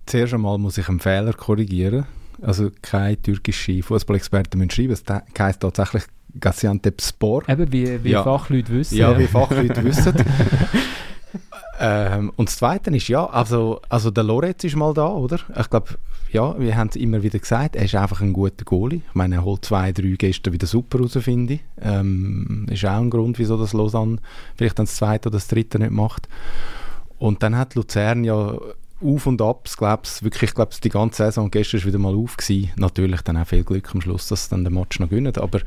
Zuerst 0.10 0.34
einmal 0.34 0.58
muss 0.58 0.76
ich 0.80 0.90
einen 0.90 1.00
Fehler 1.00 1.34
korrigieren. 1.34 2.06
Also 2.42 2.72
keine 2.82 3.22
türkische 3.22 3.84
Fußballexperten 3.84 4.58
müssen 4.58 4.72
schreiben. 4.72 4.94
Es 4.94 5.04
heisst 5.38 5.60
tatsächlich 5.60 6.04
Gaziantepspor. 6.40 7.48
Eben 7.48 7.72
wie, 7.72 8.04
wie 8.04 8.10
Ja. 8.10 8.24
Fachleute 8.24 8.72
wissen. 8.72 8.98
Ja, 8.98 9.18
wie 9.20 9.28
Fachleute 9.28 9.84
wissen. 9.84 10.16
ähm, 11.80 12.32
und 12.38 12.50
das 12.50 12.58
Zweite 12.58 12.90
ist, 12.90 13.08
ja, 13.08 13.24
also, 13.24 13.82
also 13.88 14.10
der 14.10 14.24
Lorenz 14.24 14.64
ist 14.64 14.76
mal 14.76 14.96
da, 14.96 15.10
oder? 15.10 15.42
Ich 15.60 15.70
glaube, 15.70 15.90
ja, 16.32 16.60
wir 16.60 16.76
haben 16.76 16.90
es 16.90 16.96
immer 16.96 17.22
wieder 17.22 17.38
gesagt, 17.38 17.76
er 17.76 17.86
ist 17.86 17.94
einfach 17.94 18.22
ein 18.22 18.34
guter 18.34 18.66
Goalie. 18.66 19.02
Ich 19.08 19.16
meine, 19.16 19.36
er 19.36 19.46
holt 19.46 19.64
zwei, 19.64 19.92
drei 19.92 20.16
gestern 20.18 20.54
wieder 20.54 20.66
super 20.66 21.00
raus, 21.00 21.20
finde 21.22 21.54
ich. 21.54 21.62
Ähm, 21.84 22.66
ist 22.72 22.84
auch 22.84 22.98
ein 22.98 23.12
Grund, 23.12 23.38
wieso 23.38 23.60
das 23.60 23.74
Lausanne 23.74 24.18
vielleicht 24.56 24.80
dann 24.80 24.88
das 24.88 24.96
Zweite 24.96 25.30
oder 25.30 25.38
das 25.38 25.48
Dritte 25.48 25.78
nicht 25.78 25.92
macht. 25.92 26.28
Und 27.20 27.44
dann 27.44 27.56
hat 27.56 27.76
Luzern 27.76 28.24
ja 28.24 28.58
auf 29.02 29.26
und 29.28 29.42
ab, 29.42 29.68
glaube 29.78 30.04
ich, 30.06 30.24
wirklich, 30.24 30.54
glaube 30.54 30.72
die 30.84 30.90
ganze 30.90 31.24
Saison, 31.24 31.50
gestern 31.52 31.80
ist 31.80 31.86
wieder 31.86 32.00
mal 32.00 32.16
auf 32.16 32.38
gewesen. 32.38 32.72
Natürlich 32.76 33.22
dann 33.22 33.38
auch 33.38 33.48
viel 33.48 33.64
Glück 33.64 33.94
am 33.94 34.02
Schluss, 34.02 34.28
dass 34.28 34.46
sie 34.46 34.50
dann 34.52 34.64
den 34.64 34.74
Match 34.74 35.00
noch 35.00 35.10
gewinnen. 35.10 35.36
Aber 35.38 35.60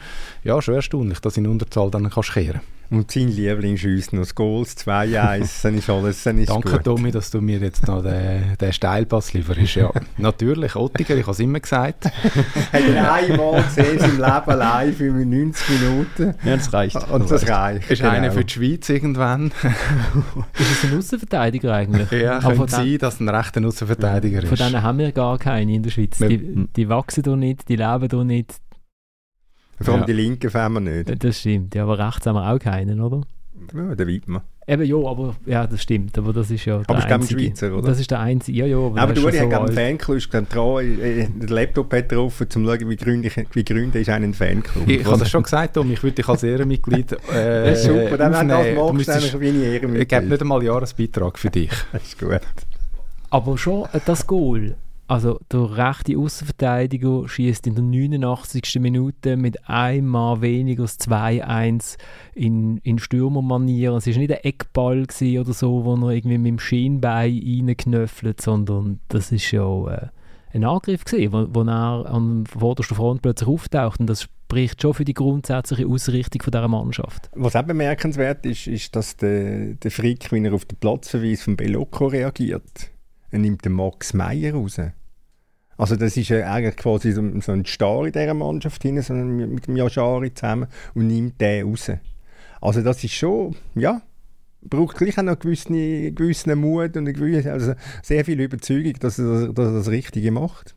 ja, 0.45 0.61
schon 0.61 0.75
erstaunlich, 0.75 1.21
dass 1.21 1.37
in 1.37 1.47
Unterzahl 1.47 1.91
dann 1.91 2.11
kannst 2.11 2.33
kehren 2.33 2.61
Und 2.93 3.11
sein 3.11 3.29
Liebling 3.29 3.79
schießt 3.79 4.13
noch 4.13 4.21
das 4.21 4.35
Goals, 4.35 4.77
2-1, 4.77 5.63
dann 5.63 5.79
ist 5.79 5.89
alles 5.89 6.23
dann 6.25 6.37
ist 6.37 6.51
Danke, 6.51 6.73
gut. 6.73 6.85
Tommy, 6.85 7.11
dass 7.11 7.31
du 7.31 7.41
mir 7.41 7.59
jetzt 7.59 7.87
noch 7.87 8.03
den, 8.03 8.55
den 8.61 8.73
Steilpass 8.73 9.33
lieferst. 9.33 9.77
Ja, 9.77 9.91
natürlich, 10.19 10.77
Ottiger, 10.77 11.17
ich 11.17 11.23
habe 11.23 11.33
es 11.33 11.39
immer 11.41 11.59
gesagt. 11.59 12.05
Hat 12.73 12.83
er 12.83 13.15
einmal 13.15 13.63
gesehen 13.63 13.95
in 13.95 13.99
seinem 13.99 14.21
Leben 14.21 14.59
live 14.59 15.01
in 15.01 15.31
90 15.31 15.69
Minuten. 15.71 16.35
Ja, 16.45 16.57
das 16.57 16.73
reicht. 16.75 17.11
Und 17.11 17.31
das 17.31 17.49
reicht. 17.49 17.91
Ist 17.91 18.03
genau. 18.03 18.13
einer 18.13 18.31
für 18.31 18.45
die 18.45 18.53
Schweiz 18.53 18.87
irgendwann. 18.91 19.53
Ist 20.59 20.71
es 20.71 20.85
ein 20.85 20.99
Außenverteidiger 20.99 21.73
eigentlich? 21.73 22.11
Ja, 22.11 22.41
Aber 22.43 22.57
von 22.57 22.67
könnte 22.67 22.77
sein, 22.77 22.99
dass 22.99 23.21
ein 23.25 23.29
rechter 23.35 23.65
Außenverteidiger 23.67 24.43
Von 24.43 24.53
ist. 24.53 24.61
denen 24.61 24.83
haben 24.83 24.99
wir 24.99 25.13
gar 25.13 25.39
keine 25.39 25.75
in 25.75 25.83
der 25.83 25.91
Schweiz. 25.91 26.19
Die, 26.19 26.67
die 26.77 26.89
wachsen 26.89 27.23
hier 27.25 27.37
nicht, 27.37 27.69
die 27.69 27.77
leben 27.77 28.09
hier 28.11 28.25
nicht. 28.25 28.55
Vor 29.81 29.95
allem 29.95 30.01
Ja. 30.03 30.07
die 30.07 30.13
Linken 30.13 30.51
fänden 30.51 30.85
wir 30.85 31.03
nicht. 31.05 31.25
Das 31.25 31.39
stimmt. 31.41 31.75
Ja, 31.75 31.83
aber 31.85 31.99
rechts 31.99 32.27
haben 32.27 32.37
wir 32.37 32.53
auch 32.53 32.59
keinen, 32.59 33.01
oder? 33.01 33.23
Ja, 33.75 33.95
der 33.95 34.07
Widmer. 34.07 34.43
Eben, 34.67 34.85
ja, 34.85 34.97
aber 34.97 35.35
ja, 35.45 35.67
das 35.67 35.83
stimmt. 35.83 36.17
Aber 36.19 36.33
das 36.33 36.49
ist 36.51 36.65
ja 36.67 36.77
Aber 36.87 36.95
der 37.01 37.07
einzige. 37.17 37.41
Schweizer, 37.41 37.77
oder? 37.77 37.89
Das 37.89 37.99
ist 37.99 38.11
der 38.13 38.21
einzige. 38.21 38.59
Ja, 38.61 38.67
ja, 38.67 38.77
aber, 38.77 39.01
Aber 39.01 39.13
du, 39.13 39.29
ich 39.29 39.41
habe 39.41 39.57
einen. 39.61 39.73
Fanclub, 39.73 40.17
ich 40.19 40.31
glaube, 40.31 40.85
äh, 40.85 41.27
den 41.27 41.49
Laptop 41.49 41.93
hat 41.93 42.13
er 42.13 42.23
offen, 42.23 42.45
um 42.45 42.51
zu 42.51 42.65
schauen, 42.65 42.89
wie 42.91 42.97
gründig, 42.97 43.35
wie 43.53 43.65
gründig 43.65 44.03
ist 44.03 44.09
einen 44.09 44.35
Fanclub. 44.35 44.89
Ich, 44.89 45.01
ich 45.01 45.05
habe 45.07 45.19
das 45.19 45.31
schon 45.31 45.43
gesagt, 45.43 45.75
Tom, 45.75 45.91
ich 45.91 46.01
würde 46.03 46.15
dich 46.15 46.29
als 46.29 46.45
Ehrenmitglied 46.45 47.13
äh, 47.33 47.71
Das 47.71 47.81
ist 47.81 47.85
super, 47.87 48.17
dann 48.19 48.33
wenn 48.35 48.49
du 48.49 48.55
das 48.55 48.93
müsstest- 48.93 49.35
dann 49.35 49.41
bin 49.41 49.49
ich 49.49 49.55
Ich 49.55 49.63
gebe 49.63 49.75
Ehrenmitglied. 49.75 50.29
nicht 50.31 50.43
einmal 50.43 50.59
einen 50.59 50.67
Jahresbeitrag 50.69 51.39
für 51.39 51.51
dich. 51.51 51.71
Das 51.93 52.03
ist 52.05 52.19
gut. 52.21 52.41
Aber 53.33 53.57
schon 53.57 53.85
äh, 53.95 54.01
das 54.05 54.27
Goal. 54.27 54.77
Also 55.09 55.41
der 55.51 55.77
rechte 55.77 56.19
Außenverteidiger 56.19 57.27
schießt 57.27 57.67
in 57.67 57.75
der 57.75 57.83
89. 57.83 58.79
Minute 58.79 59.39
mit 59.39 59.69
einmal 59.69 60.43
weniger 60.43 60.83
als 60.83 61.01
2-1 61.01 61.97
in, 62.35 62.77
in 62.79 62.99
Stürmermanier. 62.99 63.93
Es 63.93 64.07
war 64.07 64.19
nicht 64.19 64.33
ein 64.33 64.45
Eckball 64.45 65.07
oder 65.41 65.53
so, 65.55 65.85
wo 65.85 65.95
er 65.95 66.11
irgendwie 66.11 66.39
mit 66.39 66.47
dem 66.47 66.59
Schienbein 66.59 67.67
reinknöffelt, 67.67 68.43
sondern 68.43 69.01
das 69.09 69.33
ist 69.33 69.51
ja 69.51 69.65
äh, 69.87 70.09
ein 70.53 70.65
Angriff 70.65 71.05
gewesen, 71.05 71.33
wo, 71.33 71.47
wo 71.51 71.63
er 71.63 72.07
an 72.13 72.45
vorderster 72.47 72.95
Front 72.95 73.23
plötzlich 73.23 73.49
auftaucht 73.49 73.99
und 73.99 74.09
das 74.09 74.23
spricht 74.23 74.83
schon 74.83 74.93
für 74.93 75.05
die 75.07 75.15
grundsätzliche 75.15 75.87
Ausrichtung 75.87 76.43
dieser 76.45 76.69
Mannschaft. 76.69 77.31
Was 77.35 77.57
auch 77.57 77.63
bemerkenswert 77.63 78.45
ist, 78.45 78.67
ist, 78.67 78.95
dass 78.95 79.17
der, 79.17 79.73
der 79.75 79.91
Frick, 79.91 80.31
wenn 80.31 80.45
er 80.45 80.53
auf 80.53 80.67
den 80.67 80.77
Platzverweis 80.77 81.43
von 81.43 81.57
Bellocco 81.57 82.07
reagiert, 82.07 82.92
er 83.33 83.39
nimmt 83.39 83.65
den 83.65 83.73
Max 83.73 84.15
Meyer 84.15 84.55
raus. 84.55 84.81
Also 85.77 85.97
das 85.97 86.17
ist 86.17 86.29
ja 86.29 86.53
eigentlich 86.53 86.77
quasi 86.77 87.13
so, 87.13 87.21
ein 87.21 87.65
Star 87.65 88.07
in 88.07 88.13
dieser 88.13 88.35
Mannschaft 88.35 88.83
hin, 88.83 89.01
so 89.03 89.15
mit 89.15 89.67
dem 89.67 89.77
Yashari 89.77 90.33
zusammen 90.33 90.69
und 90.95 91.09
nimmt 91.09 91.41
den 91.41 91.67
raus. 91.67 91.91
Also 92.61 92.83
das 92.83 93.03
ist 93.03 93.15
schon, 93.15 93.57
ja, 93.75 94.03
braucht 94.61 94.99
gleich 94.99 95.19
auch 95.19 95.23
noch 95.23 95.39
gewissen, 95.39 95.75
gewissen 96.15 96.57
Mut 96.59 96.97
und 96.97 97.07
gewisse, 97.07 97.53
also 97.53 97.75
sehr 98.03 98.25
viel 98.25 98.39
Überzeugung, 98.39 98.95
dass 99.01 99.19
er, 99.19 99.53
dass 99.53 99.67
er 99.67 99.75
das 99.75 99.89
Richtige 99.89 100.31
macht. 100.31 100.77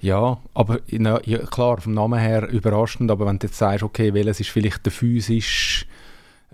Ja, 0.00 0.38
aber 0.54 0.80
ja, 0.86 1.18
klar, 1.18 1.80
vom 1.80 1.94
Namen 1.94 2.18
her 2.18 2.48
überraschend, 2.48 3.10
aber 3.10 3.26
wenn 3.26 3.38
du 3.38 3.46
jetzt 3.46 3.58
sagst, 3.58 3.82
okay, 3.82 4.14
welches 4.14 4.40
ist 4.40 4.50
vielleicht 4.50 4.84
der 4.84 4.92
physisch 4.92 5.86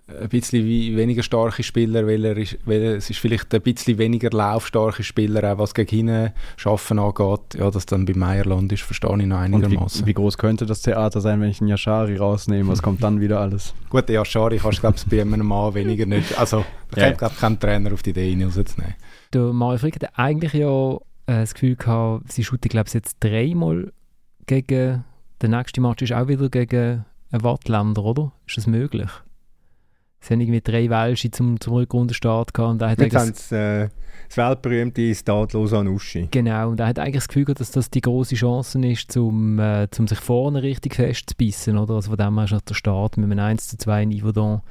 ein 0.06 0.28
bisschen 0.28 0.66
wie 0.66 0.96
weniger 0.96 1.22
starke 1.22 1.62
Spieler, 1.62 2.06
weil, 2.06 2.24
er 2.24 2.36
ist, 2.36 2.58
weil 2.66 2.82
es 2.82 3.08
ist 3.08 3.18
vielleicht 3.18 3.54
ein 3.54 3.62
bisschen 3.62 3.96
weniger 3.96 4.30
laufstarke 4.30 5.02
Spieler, 5.02 5.52
auch 5.52 5.58
was 5.58 5.72
gegen 5.72 6.08
hinten 6.08 6.32
schaffen 6.56 6.98
angeht. 6.98 7.54
Ja, 7.56 7.70
dass 7.70 7.86
dann 7.86 8.04
bei 8.04 8.12
Meierland 8.14 8.70
ist, 8.72 8.82
verstehe 8.82 9.16
ich 9.18 9.26
noch 9.26 9.38
einigermaßen. 9.38 10.02
Wie, 10.02 10.10
wie, 10.10 10.14
groß 10.14 10.36
könnte 10.36 10.66
das 10.66 10.82
Theater 10.82 11.22
sein, 11.22 11.40
wenn 11.40 11.48
ich 11.48 11.60
einen 11.60 11.68
Yashari 11.68 12.16
rausnehme? 12.16 12.68
Was 12.68 12.82
kommt 12.82 13.02
dann 13.02 13.20
wieder 13.20 13.40
alles? 13.40 13.72
Gut, 13.88 14.08
der 14.08 14.16
Yashari 14.16 14.58
kannst 14.58 14.78
du, 14.78 14.80
glaube 14.82 14.96
ich, 14.98 15.06
bei 15.06 15.22
einem 15.22 15.46
Mann 15.46 15.74
weniger 15.74 16.04
nicht. 16.04 16.38
Also, 16.38 16.64
da 16.90 17.00
ja. 17.00 17.06
kommt, 17.06 17.18
glaube 17.18 17.34
ich, 17.34 17.40
kein 17.40 17.60
Trainer 17.60 17.92
auf 17.92 18.02
die 18.02 18.10
Idee, 18.10 18.30
ihn 18.30 18.42
rauszunehmen. 18.42 18.94
Der 19.32 19.52
Mario 19.52 19.78
Frick 19.78 19.94
hat 19.94 20.18
eigentlich 20.18 20.52
ja 20.52 20.96
äh, 21.26 21.40
das 21.40 21.54
Gefühl 21.54 21.76
gehabt, 21.76 22.30
sie 22.30 22.44
shooten, 22.44 22.68
glaube 22.68 22.88
ich, 22.88 22.94
jetzt 22.94 23.16
dreimal 23.20 23.90
gegen. 24.46 25.04
Der 25.40 25.48
nächste 25.48 25.80
Match 25.80 26.02
ist 26.02 26.12
auch 26.12 26.28
wieder 26.28 26.48
gegen 26.48 27.04
einen 27.30 27.42
Wattländer, 27.42 28.04
oder? 28.04 28.32
Ist 28.46 28.56
das 28.56 28.66
möglich? 28.66 29.10
Sie 30.24 30.32
haben 30.32 30.40
irgendwie 30.40 30.62
drei 30.62 30.88
Welsche 30.88 31.30
zum, 31.30 31.60
zum 31.60 31.74
Rückrundenstart 31.74 32.54
gehabt. 32.54 32.72
Und 32.72 32.82
er 32.82 32.90
hat 32.90 32.98
Jetzt 32.98 33.14
haben 33.14 33.34
sie 33.34 33.56
äh, 33.56 33.88
das 34.26 34.36
weltberühmte 34.38 35.14
Stade 35.14 35.54
Lausanne-Uschi. 35.54 36.28
Genau, 36.30 36.70
und 36.70 36.80
er 36.80 36.86
hat 36.86 36.98
eigentlich 36.98 37.16
das 37.16 37.28
Gefühl 37.28 37.44
gehabt, 37.44 37.60
dass 37.60 37.72
das 37.72 37.90
die 37.90 38.00
große 38.00 38.34
Chance 38.34 38.78
ist, 38.86 39.14
um 39.18 39.58
äh, 39.58 39.86
zum 39.90 40.08
sich 40.08 40.18
vorne 40.18 40.62
richtig 40.62 40.94
festzubissen. 40.94 41.76
Oder? 41.76 41.96
Also 41.96 42.08
von 42.08 42.16
dem 42.16 42.38
her 42.38 42.44
ist 42.44 42.70
der 42.70 42.74
Start 42.74 43.18
mit 43.18 43.30
einem 43.30 43.38
1 43.38 43.68
zu 43.68 43.76
2 43.76 44.06
Niveau 44.06 44.32
da 44.32 44.62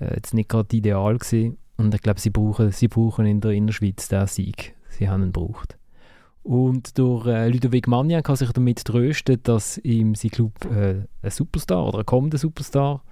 äh, 0.00 0.16
jetzt 0.16 0.34
nicht 0.34 0.48
gerade 0.48 0.76
ideal 0.76 1.16
gewesen. 1.16 1.56
Und 1.76 1.94
ich 1.94 2.02
glaube, 2.02 2.18
sie 2.18 2.30
brauchen, 2.30 2.72
sie 2.72 2.88
brauchen 2.88 3.26
in 3.26 3.40
der 3.40 3.52
Innerschweiz 3.52 4.08
diesen 4.08 4.26
Sieg. 4.26 4.74
Sie 4.88 5.08
haben 5.08 5.22
ihn 5.22 5.32
gebraucht. 5.32 5.78
Und 6.42 6.98
durch 6.98 7.26
äh, 7.28 7.48
Ludovic 7.48 7.86
Magnan 7.86 8.24
kann 8.24 8.34
sich 8.34 8.50
damit 8.50 8.84
trösten, 8.84 9.40
dass 9.44 9.78
ihm 9.78 10.16
sein 10.16 10.32
Club 10.32 10.52
äh, 10.64 11.02
ein 11.22 11.30
Superstar 11.30 11.86
oder 11.86 12.00
ein 12.00 12.06
kommender 12.06 12.38
Superstar 12.38 13.04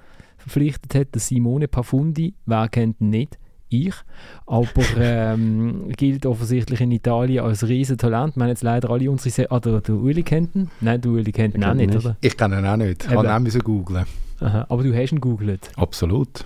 verpflichtet 0.45 0.95
hat, 0.95 1.15
der 1.15 1.21
Simone 1.21 1.69
Pafundi. 1.69 2.35
Wer 2.47 2.69
kennt 2.69 3.01
ihn 3.01 3.11
nicht? 3.11 3.39
Ich. 3.71 3.95
Aber 4.47 4.69
ähm, 4.99 5.89
gilt 5.97 6.27
offensichtlich 6.27 6.81
in 6.81 6.93
Italien 6.93 7.45
als 7.45 7.67
Riesentalent. 7.67 8.37
Wir 8.37 8.43
haben 8.43 8.51
jetzt 8.51 8.63
leider 8.63 8.91
alle 8.91 9.11
unsere... 9.11 9.31
Se 9.31 9.51
ah, 9.51 9.59
der, 9.59 9.81
der 9.81 9.95
Uli 9.95 10.23
kennt 10.23 10.55
ihn? 10.55 10.71
Nein, 10.81 11.01
du 11.01 11.15
Uli 11.15 11.33
kennt 11.33 11.55
ihn 11.55 11.65
auch 11.65 11.75
nicht, 11.75 11.91
nicht, 11.91 12.05
oder? 12.05 12.17
Ich 12.21 12.37
kenne 12.37 12.59
ihn 12.59 12.67
auch 12.67 12.77
nicht. 12.77 13.05
Ich 13.05 13.11
habe 13.11 13.27
ihn 13.27 13.59
auch 13.59 13.65
googeln. 13.65 14.05
Aber 14.41 14.83
du 14.83 14.95
hast 14.95 15.13
ihn 15.13 15.21
googelt? 15.21 15.71
Absolut. 15.77 16.45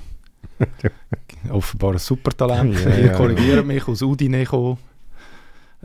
Offenbar 1.50 1.92
ein 1.92 1.98
Supertalent. 1.98 2.76
Ja, 2.84 2.98
ja, 2.98 3.12
korrigiere 3.14 3.64
mich, 3.64 3.86
aus 3.88 4.02
Udine 4.02 4.40
gekommen 4.40 4.78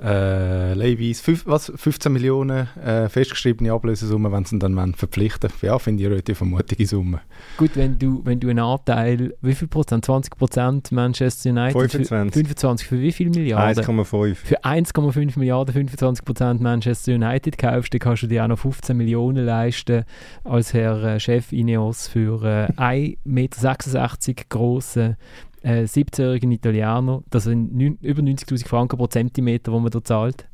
äh, 0.02 0.74
Leihweise 0.74 1.22
fünf, 1.22 1.46
was, 1.46 1.72
15 1.76 2.12
Millionen 2.12 2.68
äh, 2.84 3.10
festgeschriebene 3.10 3.72
Ablösesumme, 3.72 4.32
wenn 4.32 4.44
sie 4.44 4.56
ihn 4.56 4.60
dann 4.60 4.94
verpflichten 4.96 5.52
Ja, 5.62 5.78
finde 5.78 6.02
ich 6.02 6.08
eine 6.08 6.16
relativ 6.16 6.40
vermutige 6.40 6.86
Summe. 6.88 7.22
Gut, 7.58 7.72
wenn 7.76 8.00
du, 8.00 8.22
wenn 8.24 8.40
du 8.40 8.50
einen 8.50 8.60
Anteil, 8.60 9.36
wie 9.42 9.54
viel 9.54 9.68
Prozent? 9.68 10.06
20 10.06 10.36
Prozent 10.36 10.92
Manchester 10.92 11.52
United? 11.52 11.74
25. 11.74 12.08
Für, 12.08 12.32
25 12.32 12.88
für 12.88 13.00
wie 13.00 13.12
viel 13.12 13.30
Milliarden? 13.30 13.84
1,5. 13.84 14.36
Für 14.36 14.64
1,5 14.64 15.38
Milliarden 15.38 15.74
25 15.74 16.26
Prozent 16.26 16.62
Manchester 16.62 17.14
United 17.14 17.58
kaufst, 17.58 17.94
dann 17.94 18.00
kannst 18.00 18.24
du 18.24 18.28
dir 18.28 18.44
auch 18.44 18.48
noch 18.48 18.60
15 18.60 18.98
Millionen 18.98 19.46
leisten 19.46 20.06
als 20.44 20.74
Herr 20.74 21.04
äh, 21.04 21.20
Chef 21.20 21.52
Ineos 21.52 22.08
für 22.08 22.44
äh, 22.44 22.72
1,66 22.74 23.18
Meter 23.26 24.44
grossen 24.50 25.18
äh, 25.64 25.84
17-jährigen 25.84 26.52
Italiener, 26.52 27.24
das 27.30 27.46
sind 27.46 27.74
neun, 27.74 27.98
über 28.02 28.22
90'000 28.22 28.68
Franken 28.68 28.98
pro 28.98 29.08
Zentimeter, 29.08 29.72
die 29.72 29.80
man 29.80 29.92
da 29.92 30.04
zahlt. 30.04 30.48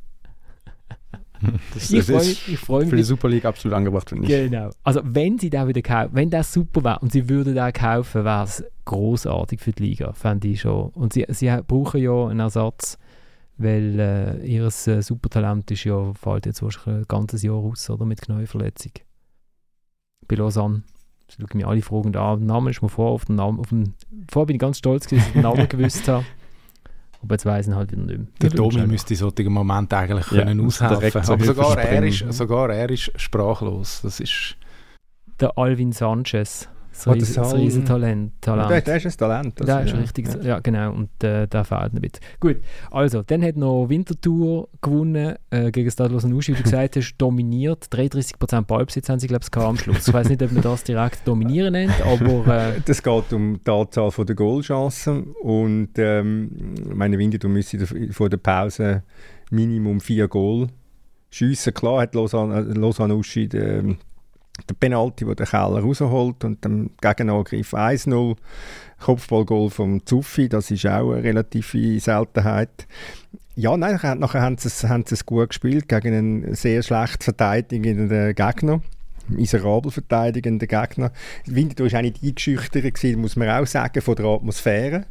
Das, 1.73 1.89
ich 1.89 2.03
freue 2.03 2.17
mich. 2.17 2.59
Freu 2.59 2.79
mich. 2.81 2.89
Für 2.89 2.95
die 2.97 3.03
Super 3.03 3.29
League 3.29 3.45
absolut 3.45 3.77
angebracht, 3.77 4.09
finde 4.09 4.25
ich. 4.25 4.29
Genau. 4.29 4.71
Also 4.83 4.99
wenn 5.05 5.37
sie 5.37 5.49
da 5.49 5.69
wieder 5.69 5.81
kaufen, 5.81 6.09
wenn 6.13 6.29
das 6.29 6.51
super 6.51 6.83
wäre 6.83 6.99
und 6.99 7.13
sie 7.13 7.29
würden 7.29 7.55
da 7.55 7.71
kaufen, 7.71 8.25
wäre 8.25 8.43
es 8.43 8.61
großartig 8.83 9.61
für 9.61 9.71
die 9.71 9.83
Liga, 9.83 10.11
fände 10.11 10.49
ich 10.49 10.59
schon. 10.59 10.89
Und 10.89 11.13
sie, 11.13 11.25
sie 11.29 11.49
brauchen 11.65 12.01
ja 12.01 12.27
einen 12.27 12.41
Ersatz, 12.41 12.97
weil 13.57 13.99
äh, 13.99 14.45
ihr 14.45 14.65
äh, 14.65 15.01
Supertalent 15.01 15.71
ist 15.71 15.85
ja, 15.85 16.13
fällt 16.13 16.45
jetzt 16.45 16.61
wahrscheinlich 16.61 17.03
ein 17.03 17.07
ganzes 17.07 17.41
Jahr 17.41 17.55
aus, 17.55 17.89
oder, 17.89 18.05
mit 18.05 18.21
Knäuverletzung. 18.21 18.91
Bei 20.27 20.35
Lausanne. 20.35 20.83
Ich 21.29 21.35
schaue 21.35 21.57
mir 21.57 21.67
alle 21.67 21.81
Fragen 21.81 22.15
an. 22.15 22.39
Der 22.39 22.47
Name 22.47 22.71
ist 22.71 22.81
mir 22.81 22.89
vor, 22.89 23.11
auf 23.11 23.25
den 23.25 23.35
Namen, 23.35 23.59
auf 23.59 23.69
den, 23.69 23.93
vorher 24.29 24.47
bin 24.47 24.55
ich 24.55 24.59
ganz 24.59 24.79
stolz, 24.79 25.07
dass 25.07 25.19
ich 25.19 25.33
den 25.33 25.43
Namen 25.43 25.69
gewusst 25.69 26.07
habe. 26.07 26.25
Aber 27.21 27.35
jetzt 27.35 27.45
weiss 27.45 27.67
ich 27.67 27.73
halt 27.73 27.91
wieder 27.91 28.01
nicht 28.01 28.17
mehr. 28.17 28.27
Der 28.41 28.49
Domi 28.49 28.87
müsste 28.87 29.13
in 29.13 29.17
solchen 29.17 29.51
Moment 29.51 29.93
eigentlich 29.93 30.31
ja, 30.31 30.45
können 30.45 30.65
aushelfen. 30.65 31.21
Aber 31.21 31.45
sogar 31.45 31.77
er, 31.77 32.03
ist, 32.03 32.25
sogar 32.29 32.69
er 32.69 32.89
ist 32.89 33.11
sprachlos. 33.17 34.01
Das 34.01 34.19
ist... 34.19 34.55
Der 35.39 35.57
Alvin 35.57 35.91
Sanchez. 35.91 36.69
Das, 37.05 37.15
Ries, 37.15 37.33
das 37.33 37.53
Riesentalent. 37.53 38.33
Talent. 38.41 38.69
Der, 38.69 38.81
der 38.81 38.95
ist 38.97 39.05
ein 39.05 39.17
Talent. 39.17 39.59
Der 39.59 39.83
ist 39.83 39.91
ja. 39.91 39.97
richtig, 39.97 40.27
ja. 40.27 40.41
ja. 40.41 40.59
genau, 40.59 40.93
und 40.93 41.23
äh, 41.23 41.47
der 41.47 41.63
fehlt 41.63 41.93
ein 41.93 42.01
bisschen. 42.01 42.19
Gut, 42.39 42.57
also, 42.91 43.23
dann 43.23 43.43
hat 43.43 43.55
noch 43.55 43.87
Winterthur 43.87 44.69
gewonnen 44.81 45.35
äh, 45.49 45.71
gegen 45.71 45.89
Stadlos 45.89 46.25
Uschi, 46.25 46.53
wie 46.53 46.57
du 46.57 46.63
gesagt 46.63 46.95
hast, 46.95 47.15
dominiert. 47.17 47.85
33% 47.91 48.61
Ballbesitz 48.61 49.09
haben 49.09 49.19
sie, 49.19 49.27
glaube 49.27 49.45
ich, 49.49 49.57
am 49.57 49.77
Schluss. 49.77 50.07
Ich 50.07 50.13
weiß 50.13 50.29
nicht, 50.29 50.41
ob 50.43 50.51
man 50.51 50.61
das 50.61 50.83
direkt 50.83 51.27
dominieren 51.27 51.73
nennt, 51.73 52.01
aber... 52.01 52.75
Äh, 52.75 52.81
das 52.85 53.01
geht 53.01 53.33
um 53.33 53.59
die 53.65 53.71
Anzahl 53.71 54.11
der 54.25 54.35
Goalchancen 54.35 55.33
und 55.41 55.89
ähm, 55.97 56.75
meine 56.93 57.17
Winterthur 57.17 57.49
müsste 57.49 57.85
vor 58.11 58.29
der 58.29 58.37
Pause 58.37 59.03
Minimum 59.51 59.99
vier 59.99 60.27
Goal 60.27 60.67
schiessen. 61.29 61.73
Klar 61.73 62.01
hat 62.01 62.15
Lausanne, 62.15 62.59
äh, 62.59 62.73
Lausanne 62.73 63.15
Uschi 63.15 63.47
den, 63.47 63.97
der 64.67 64.75
Penalty, 64.75 65.27
wo 65.27 65.33
der 65.33 65.45
Keller 65.45 65.81
rausholt 65.81 66.43
und 66.43 66.63
dem 66.63 66.91
Gegenangriff 67.01 67.73
1-0. 67.73 68.35
Kopfballgoal 68.99 69.69
vom 69.69 70.05
Zuffi, 70.05 70.49
das 70.49 70.71
ist 70.71 70.85
auch 70.85 71.11
eine 71.13 71.23
relative 71.23 71.99
Seltenheit. 71.99 72.87
Ja, 73.55 73.77
nein, 73.77 73.99
nachher 74.19 74.41
haben 74.41 74.57
sie, 74.57 74.67
es, 74.67 74.83
haben 74.83 75.05
sie 75.05 75.15
es 75.15 75.25
gut 75.25 75.49
gespielt 75.49 75.87
gegen 75.87 76.13
einen 76.13 76.55
sehr 76.55 76.83
schlecht 76.83 77.23
verteidigenden 77.23 78.35
Gegner 78.35 78.81
miserabel 79.29 79.91
verteidigenden 79.91 80.67
Gegner. 80.67 81.11
Winterthur 81.45 81.91
war 81.91 81.99
auch 81.99 82.03
nicht 82.03 82.23
eingeschüchtert, 82.23 83.17
muss 83.17 83.35
man 83.35 83.49
auch 83.49 83.67
sagen, 83.67 84.01
von 84.01 84.15
der 84.15 84.25
Atmosphäre. 84.25 85.05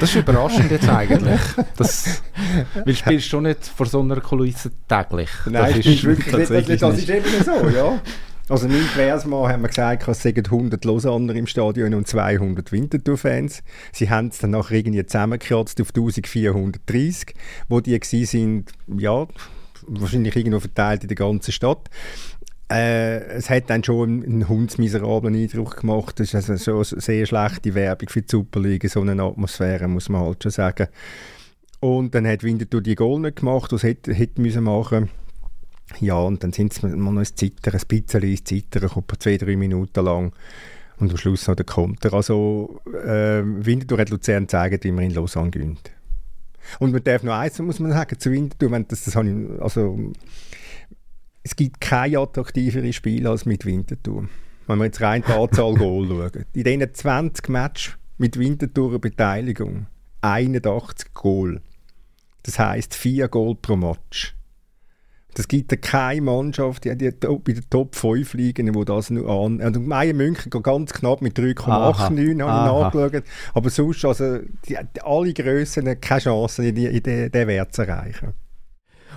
Das 0.00 0.10
ist 0.10 0.16
überraschend 0.16 0.70
jetzt 0.70 0.88
eigentlich. 0.88 1.40
Das, 1.76 2.22
weil 2.74 2.84
du 2.84 2.94
spielst 2.94 3.28
schon 3.28 3.44
nicht 3.44 3.64
vor 3.64 3.86
so 3.86 4.00
einer 4.00 4.20
Kulisse 4.20 4.70
täglich. 4.88 5.30
Nein, 5.46 5.74
das 5.76 5.86
ist, 5.86 6.04
wirklich 6.04 6.34
nicht, 6.34 6.50
das, 6.50 6.80
das 6.80 6.98
ist 6.98 7.10
eben 7.10 7.44
so, 7.44 7.68
ja. 7.68 8.00
Also 8.48 8.66
in 8.66 8.72
Versmann 8.72 9.48
haben 9.48 9.62
wir 9.62 9.68
gesagt, 9.68 10.06
es 10.08 10.22
seien 10.22 10.44
100 10.44 10.84
Lausanner 10.84 11.34
im 11.36 11.46
Stadion 11.46 11.94
und 11.94 12.08
200 12.08 12.72
Winterthur-Fans. 12.72 13.62
Sie 13.92 14.10
haben 14.10 14.28
es 14.28 14.38
dann 14.38 14.50
nachher 14.50 14.76
irgendwie 14.76 15.06
zusammengekratzt 15.06 15.80
auf 15.80 15.88
1430, 15.88 17.34
wo 17.68 17.80
die 17.80 17.98
waren, 17.98 18.64
ja, 18.98 19.26
wahrscheinlich 19.86 20.36
irgendwo 20.36 20.60
verteilt 20.60 21.02
in 21.02 21.08
der 21.08 21.16
ganzen 21.16 21.52
Stadt. 21.52 21.88
Äh, 22.72 23.24
es 23.36 23.50
hat 23.50 23.68
dann 23.68 23.84
schon 23.84 24.24
einen 24.24 24.48
hundsmiserablen 24.48 25.34
Eindruck 25.34 25.80
gemacht. 25.80 26.18
Das 26.18 26.32
ist 26.32 26.48
also 26.48 26.82
schon 26.82 27.00
sehr 27.00 27.26
schlechte 27.26 27.74
Werbung 27.74 28.08
für 28.08 28.22
die 28.22 28.30
Superliga, 28.30 28.88
so 28.88 29.02
eine 29.02 29.22
Atmosphäre, 29.22 29.88
muss 29.88 30.08
man 30.08 30.22
halt 30.22 30.42
schon 30.42 30.52
sagen. 30.52 30.88
Und 31.80 32.14
dann 32.14 32.26
hat 32.26 32.42
Winterthur 32.42 32.80
die 32.80 32.94
Goal 32.94 33.20
nicht 33.20 33.36
gemacht, 33.36 33.72
was 33.72 33.82
hätte, 33.82 34.14
hätte 34.14 34.40
müssen 34.40 34.64
machen 34.64 35.10
Ja, 36.00 36.14
und 36.14 36.42
dann 36.42 36.52
sind 36.52 36.82
mal 36.82 36.96
noch 36.96 37.20
ein 37.20 37.26
Zittern, 37.26 37.74
ein 37.74 37.86
bisschen 37.88 38.22
ins 38.22 38.44
Zittern, 38.44 38.88
kommt 38.88 39.22
zwei, 39.22 39.36
drei 39.36 39.56
Minuten 39.56 40.04
lang. 40.04 40.32
Und 40.98 41.10
am 41.10 41.16
Schluss 41.18 41.48
noch 41.48 41.56
der 41.56 41.66
Konter. 41.66 42.14
Also, 42.14 42.80
äh, 42.86 43.42
Winterthur 43.44 43.98
hat 43.98 44.10
Luzern 44.10 44.44
gezeigt, 44.44 44.84
wie 44.84 44.92
man 44.92 45.04
in 45.04 45.14
Lausanne 45.14 45.50
gönnt. 45.50 45.90
Und 46.78 46.92
man 46.92 47.04
darf 47.04 47.22
noch 47.22 47.34
eins, 47.34 47.58
muss 47.58 47.80
man 47.80 47.90
sagen, 47.90 48.18
zu 48.18 48.30
Winterthur, 48.30 48.70
wenn 48.70 48.86
das, 48.88 49.04
das 49.04 49.16
habe 49.16 49.28
ich, 49.28 49.60
also 49.60 50.12
es 51.42 51.56
gibt 51.56 51.80
kein 51.80 52.16
attraktiveres 52.16 52.94
Spiel 52.94 53.26
als 53.26 53.46
mit 53.46 53.64
Winterthur. 53.64 54.28
Wenn 54.66 54.78
wir 54.78 54.84
jetzt 54.84 55.00
rein 55.00 55.24
die 55.26 55.32
Anzahl 55.32 55.74
Goal 55.78 56.06
schauen. 56.08 56.44
In 56.52 56.64
diesen 56.64 56.94
20 56.94 57.48
Matches 57.48 57.94
mit 58.18 58.38
Winterthur 58.38 59.00
Beteiligung 59.00 59.86
81 60.20 61.12
Goal. 61.14 61.60
Das 62.44 62.58
heisst 62.58 62.94
4 62.94 63.28
Goal 63.28 63.56
pro 63.56 63.76
Match. 63.76 64.36
Das 65.34 65.48
gibt 65.48 65.72
ja 65.72 65.78
keine 65.78 66.20
Mannschaft, 66.20 66.84
die, 66.84 66.96
die 66.96 67.10
bei 67.10 67.52
den 67.52 67.70
Top 67.70 67.94
5 67.94 68.34
liegen, 68.34 68.70
die 68.70 68.84
das 68.84 69.08
nur 69.08 69.28
an. 69.28 69.62
Und 69.62 69.86
Meier 69.86 70.12
München 70.12 70.50
geht 70.50 70.62
ganz 70.62 70.92
knapp 70.92 71.22
mit 71.22 71.38
3,89 71.38 71.66
habe 72.06 72.20
ich 72.20 72.36
nachgeschaut. 72.36 73.24
Aber 73.54 73.70
sonst, 73.70 74.04
also, 74.04 74.40
die, 74.68 74.76
alle 75.02 75.32
Grössen 75.32 75.88
haben 75.88 76.00
keine 76.00 76.20
Chance, 76.20 76.72
diesen 76.72 77.32
Wert 77.32 77.74
zu 77.74 77.82
erreichen. 77.82 78.34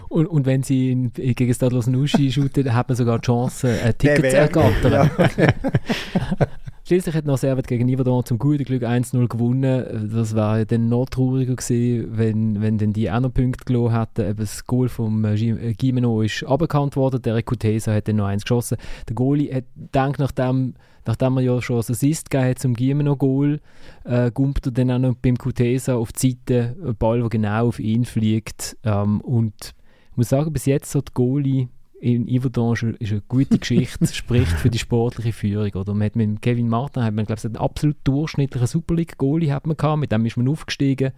Und, 0.10 0.28
und 0.28 0.46
wenn 0.46 0.64
sie 0.64 0.92
in, 0.92 1.14
gegen 1.14 1.54
Stadlos 1.54 1.88
Nuschi 1.88 2.32
shooten, 2.32 2.74
hat 2.74 2.90
man 2.90 2.96
sogar 2.96 3.20
die 3.20 3.26
Chance, 3.26 3.80
ein 3.84 3.98
Ticket 3.98 4.32
zu 4.32 4.38
ergattern. 4.38 5.10
Ja. 5.38 5.48
Schließlich 6.88 7.16
hat 7.16 7.26
noch 7.26 7.40
Servet 7.40 7.68
gegen 7.68 7.90
Yverdon 7.90 8.26
zum 8.26 8.38
guten 8.38 8.64
Glück 8.64 8.84
1-0 8.84 9.28
gewonnen. 9.28 10.12
Das 10.14 10.36
war 10.36 10.60
ja 10.60 10.66
dann 10.66 10.88
noch 10.88 11.10
trauriger 11.10 11.56
gewesen, 11.56 12.16
wenn, 12.16 12.62
wenn 12.62 12.78
dann 12.78 12.94
die 12.94 13.10
auch 13.10 13.22
noch 13.22 13.34
Punkte 13.34 13.66
gelassen 13.66 14.00
hätten. 14.00 14.30
Eben 14.30 14.38
das 14.38 14.68
Goal 14.68 14.88
vom 14.88 15.26
äh, 15.26 15.34
äh, 15.34 15.74
Gimeno 15.74 16.22
ist 16.22 16.44
aberkannt 16.44 16.96
worden. 16.96 17.24
Der 17.24 17.42
Kutesa 17.42 17.92
hat 17.92 18.08
dann 18.08 18.18
noch 18.18 18.28
eins 18.28 18.44
geschossen. 18.44 18.78
Der 19.10 19.16
Goalie 19.16 19.52
hat 19.52 19.64
gedacht, 19.76 20.20
nachdem, 20.20 20.76
nachdem 21.08 21.38
er 21.38 21.42
ja 21.42 21.60
schon 21.60 21.78
das 21.78 21.90
Assist 21.90 22.30
gegeben 22.30 22.50
hat 22.52 22.60
zum 22.60 22.76
Gimeno-Goal, 22.76 23.62
äh, 24.04 24.30
gumpt 24.30 24.68
er 24.68 24.72
dann 24.72 24.92
auch 24.92 25.00
noch 25.00 25.16
beim 25.16 25.38
Kutesa 25.38 25.96
auf 25.96 26.12
die 26.12 26.38
Seite 26.38 26.76
einen 26.80 26.96
Ball, 26.98 27.20
der 27.22 27.30
genau 27.30 27.68
auf 27.68 27.80
ihn 27.80 28.06
fliegt. 28.06 28.78
Ähm, 28.84 29.22
und 29.22 29.74
ich 30.16 30.18
muss 30.18 30.30
sagen, 30.30 30.54
bis 30.54 30.66
jetzt 30.66 30.90
so 30.92 31.02
die 31.02 31.12
Goalie 31.14 31.68
in 32.00 32.26
Yverdon 32.26 32.72
ist 33.00 33.12
eine 33.12 33.22
gute 33.28 33.60
Geschichte, 33.60 34.08
spricht 34.14 34.48
für 34.48 34.70
die 34.70 34.80
sportliche 34.80 35.34
Führung. 35.34 35.74
Oder 35.74 35.94
man 35.94 36.06
hat 36.06 36.16
mit 36.16 36.42
Kevin 36.42 36.70
Martin 36.70 37.04
hat 37.04 37.14
man, 37.14 37.26
glaube 37.26 37.40
ich, 37.40 37.46
einen 37.46 37.58
absolut 37.58 37.98
durchschnittlichen 38.06 38.66
Super 38.66 38.96
League-Goalie 38.96 39.52
hat 39.52 39.68
man 39.68 39.76
gehabt, 39.76 40.00
mit 40.00 40.14
dem 40.14 40.26
ist 40.26 40.38
man 40.38 40.48
aufgestiegen. 40.48 41.12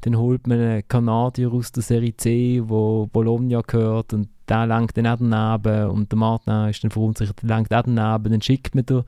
Dann 0.00 0.16
holt 0.16 0.48
man 0.48 0.58
einen 0.58 0.88
Kanadier 0.88 1.52
aus 1.52 1.70
der 1.70 1.84
Serie 1.84 2.16
C, 2.16 2.60
wo 2.64 3.06
Bologna 3.12 3.60
gehört 3.60 4.12
und 4.12 4.28
der 4.48 4.66
lenkt 4.66 4.96
dann 4.96 5.06
auch 5.06 5.18
daneben 5.20 5.90
und 5.90 6.10
der 6.10 6.18
Martin 6.18 6.68
ist 6.68 6.82
dann 6.82 6.90
verunsichert, 6.90 7.40
der 7.42 7.56
lenkt 7.56 7.72
auch 7.72 7.82
daneben. 7.82 8.32
Dann 8.32 8.42
schickt 8.42 8.74
man 8.74 8.84
den, 8.86 9.04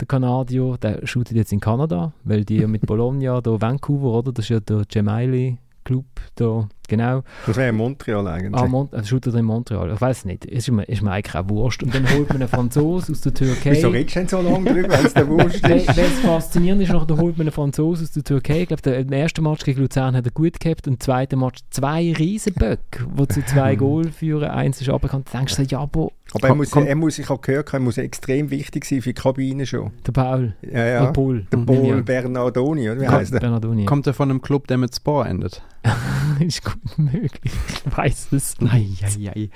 den 0.00 0.08
Kanadier, 0.08 0.76
der 0.82 1.06
shootet 1.06 1.36
jetzt 1.36 1.52
in 1.52 1.60
Kanada, 1.60 2.12
weil 2.24 2.44
die 2.44 2.66
mit 2.66 2.82
Bologna, 2.86 3.40
da 3.40 3.60
Vancouver, 3.60 4.18
oder? 4.18 4.32
Das 4.32 4.46
ist 4.46 4.48
ja 4.48 4.58
der 4.58 4.82
Gemelli 4.88 5.58
Club 5.84 6.06
da, 6.34 6.68
genau. 6.88 7.22
Das 7.46 7.56
wäre 7.56 7.70
in 7.70 7.76
Montreal 7.76 8.26
eigentlich. 8.26 8.60
Ah, 8.60 8.66
Mont 8.66 8.94
also 8.94 9.06
shootet 9.06 9.34
in 9.34 9.44
Montreal, 9.44 9.92
ich 9.92 10.00
weiß 10.00 10.24
nicht, 10.24 10.44
ist 10.44 10.70
mir, 10.70 10.84
ist 10.84 11.02
mir 11.02 11.12
eigentlich 11.12 11.34
auch 11.34 11.48
wurscht. 11.48 11.82
Und 11.82 11.94
dann 11.94 12.08
holt 12.10 12.28
man 12.28 12.42
einen 12.42 12.48
Franzosen 12.48 13.14
aus 13.14 13.20
der 13.20 13.34
Türkei. 13.34 13.72
Wieso 13.72 13.88
redest 13.88 14.16
du 14.16 14.20
denn 14.20 14.28
so 14.28 14.40
lange 14.40 14.72
drüber, 14.72 14.88
wenn 14.90 15.06
es 15.06 15.14
der 15.14 15.28
wurscht 15.28 15.68
ist? 15.68 15.88
Weil 15.96 16.04
es 16.04 16.20
faszinierend 16.20 16.82
ist, 16.82 16.92
dann 16.92 17.18
holt 17.20 17.38
man 17.38 17.46
einen 17.46 17.52
Franzosen 17.52 18.04
aus 18.04 18.12
der 18.12 18.24
Türkei. 18.24 18.62
Ich 18.62 18.68
glaube, 18.68 18.82
der, 18.82 18.98
im 18.98 19.12
ersten 19.12 19.42
Match 19.42 19.64
gegen 19.64 19.80
Luzern 19.80 20.16
hat 20.16 20.24
er 20.24 20.32
gut 20.32 20.60
gehabt 20.60 20.86
und 20.86 20.94
im 20.94 21.00
zweiten 21.00 21.38
Match 21.38 21.60
zwei 21.70 22.12
Riesenböcke, 22.12 23.06
die 23.18 23.28
zu 23.28 23.44
zwei 23.44 23.76
Goal 23.76 24.10
führen. 24.10 24.50
Eins 24.50 24.80
ist 24.80 24.88
aberkannt. 24.88 25.28
Da 25.32 25.38
denkst 25.38 25.56
du, 25.56 25.62
ja, 25.62 25.80
aber... 25.80 26.10
Aber 26.34 26.48
er 26.48 26.54
muss, 26.54 26.72
er 26.74 26.96
muss, 26.96 27.18
ich 27.18 27.28
habe 27.28 27.40
gehört, 27.40 27.72
er 27.72 27.80
muss 27.80 27.96
extrem 27.96 28.50
wichtig 28.50 28.84
sein 28.84 29.02
für 29.02 29.10
die 29.10 29.14
Kabine 29.14 29.66
schon. 29.66 29.92
Der 30.06 30.12
Paul. 30.12 30.54
Ja, 30.62 30.84
ja. 30.84 31.04
Der 31.04 31.12
Paul. 31.12 31.46
Der 31.50 31.58
Paul 31.58 32.02
Bernardoni, 32.02 32.90
oder 32.90 33.00
wie 33.00 33.08
heißt 33.08 33.32
der? 33.32 33.40
Bernardoni. 33.40 33.84
Kommt 33.84 34.06
er 34.06 34.14
von 34.14 34.30
einem 34.30 34.42
Club, 34.42 34.66
der 34.66 34.78
mit 34.78 34.94
Spore 34.94 35.28
endet? 35.28 35.62
ist 36.40 36.64
gut 36.64 36.98
möglich. 36.98 37.52
Ich 37.84 37.96
weiß 37.96 38.28
es 38.32 38.60
nicht. 38.60 39.04
Eieiei. 39.04 39.50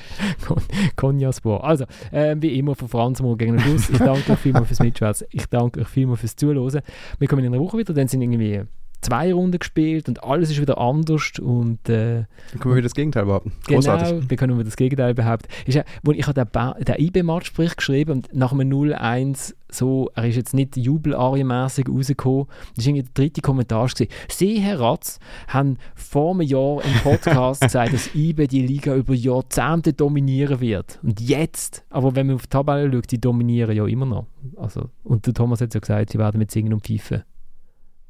Konjaspor. 0.97 1.65
Also, 1.65 1.85
äh, 2.13 2.37
wie 2.39 2.59
immer 2.59 2.75
von 2.75 2.89
Franz 2.89 3.21
Mohr 3.23 3.37
gegen 3.37 3.57
den 3.57 3.61
Schluss. 3.61 3.91
Ich 3.91 3.99
danke 3.99 4.33
euch 4.33 4.39
vielmals 4.39 4.69
fürs 4.69 4.81
Mitschwätzen. 4.81 5.27
Ich 5.31 5.47
danke 5.47 5.81
euch 5.81 5.89
vielmals 5.89 6.21
fürs 6.21 6.37
Zuhören. 6.37 6.81
Wir 7.19 7.29
kommen 7.29 7.45
in 7.45 7.55
einer 7.55 7.63
Woche 7.63 7.79
wieder, 7.79 7.95
dann 7.95 8.09
sind 8.09 8.23
irgendwie 8.23 8.63
zwei 9.01 9.33
Runden 9.33 9.59
gespielt 9.59 10.09
und 10.09 10.23
alles 10.25 10.51
ist 10.51 10.61
wieder 10.61 10.79
anders 10.79 11.33
und 11.41 11.89
äh, 11.89 12.25
Dann 12.53 12.61
können 12.61 12.75
wir 12.75 12.77
wieder 12.77 12.89
das 12.89 12.95
Gegenteil 12.95 13.27
behaupten. 13.27 13.53
Genau, 13.67 13.81
Großartig. 13.81 14.31
wir 14.31 14.37
können 14.37 14.55
wieder 14.55 14.65
das 14.65 14.77
Gegenteil 14.77 15.15
behaupten. 15.15 15.49
Ist 15.67 15.75
ja, 15.75 15.85
ich 16.13 16.27
habe 16.27 16.45
den, 16.45 16.85
den 16.85 16.95
IB-Matchbericht 17.07 17.77
geschrieben 17.77 18.13
und 18.13 18.35
nach 18.35 18.53
einem 18.53 18.71
0-1 18.71 19.55
so, 19.71 20.11
er 20.15 20.27
ist 20.27 20.37
jetzt 20.37 20.55
nicht 20.55 20.77
jubelarienmässig 20.77 21.89
rausgekommen. 21.89 22.47
Das 22.75 22.87
war 22.87 22.91
irgendwie 22.91 23.03
der 23.03 23.13
dritte 23.15 23.43
Kommentar. 23.43 23.87
Gewesen. 23.89 24.09
Sie, 24.29 24.61
Herr 24.61 24.81
Ratz, 24.81 25.19
haben 25.49 25.77
vor 25.95 26.33
einem 26.33 26.43
Jahr 26.43 26.83
im 26.83 26.93
Podcast 27.03 27.61
gesagt, 27.63 27.93
dass 27.93 28.15
IB 28.15 28.47
die 28.47 28.67
Liga 28.67 28.95
über 28.95 29.13
Jahrzehnte 29.15 29.93
dominieren 29.93 30.61
wird. 30.61 30.99
Und 31.03 31.21
jetzt, 31.21 31.85
aber 31.91 32.17
wenn 32.17 32.29
man 32.29 32.37
auf 32.37 32.43
die 32.43 32.49
Tabelle 32.49 32.91
schaut, 32.91 33.11
die 33.11 33.21
dominieren 33.21 33.77
ja 33.77 33.87
immer 33.87 34.07
noch. 34.07 34.27
Also, 34.57 34.89
und 35.05 35.27
der 35.27 35.35
Thomas 35.35 35.61
hat 35.61 35.75
ja 35.75 35.81
gesagt, 35.81 36.11
sie 36.11 36.19
werden 36.19 36.39
mit 36.39 36.51
Singen 36.51 36.73
und 36.73 36.87
Pfeifen 36.87 37.25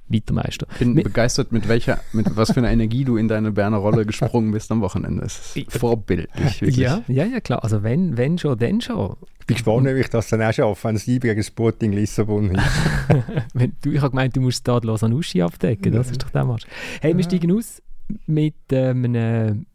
Weitermeister. 0.08 0.66
Ich 0.72 0.78
bin 0.78 0.94
Mit- 0.94 1.04
begeistert, 1.04 1.52
mit 1.52 1.68
welcher, 1.68 2.00
mit 2.12 2.34
was 2.36 2.52
für 2.52 2.60
einer 2.60 2.70
Energie 2.70 3.04
du 3.04 3.16
in 3.16 3.28
deine 3.28 3.52
Berner 3.52 3.76
Rolle 3.78 4.06
gesprungen 4.06 4.52
bist 4.52 4.70
am 4.72 4.80
Wochenende. 4.80 5.24
Es 5.24 5.56
ist 5.56 5.72
vorbildlich, 5.72 6.60
wirklich. 6.60 6.76
Ja, 6.76 7.02
ja, 7.08 7.24
ja, 7.24 7.40
klar. 7.40 7.62
Also 7.64 7.82
wenn, 7.82 8.16
wenn 8.16 8.38
schon, 8.38 8.58
dann 8.58 8.80
schon. 8.80 9.16
Ich 9.40 9.46
bin 9.46 9.54
gespannt, 9.56 9.86
wie 9.86 10.00
ich 10.00 10.10
das 10.10 10.28
dann 10.28 10.42
auch 10.42 10.52
schaffe, 10.52 10.88
wenn 10.88 10.96
es 10.96 11.06
Liebe 11.06 11.28
gegen 11.28 11.42
Sporting 11.42 11.92
Lissabon 11.92 12.50
ist. 12.50 12.62
Wenn, 13.54 13.72
du, 13.80 13.92
ich 13.92 14.00
habe 14.00 14.10
gemeint, 14.10 14.36
du 14.36 14.42
musst 14.42 14.58
Stadlos 14.58 15.02
an 15.02 15.14
Uschi 15.14 15.40
abdecken. 15.40 15.92
Das 15.92 16.10
ist 16.10 16.22
doch 16.22 16.28
der 16.28 16.44
Match. 16.44 16.66
Hey, 17.00 17.16
wir 17.16 17.24
steigen 17.24 17.50
aus 17.56 17.80
mit, 18.26 18.54
ähm, 18.72 19.04
einem, 19.06 19.66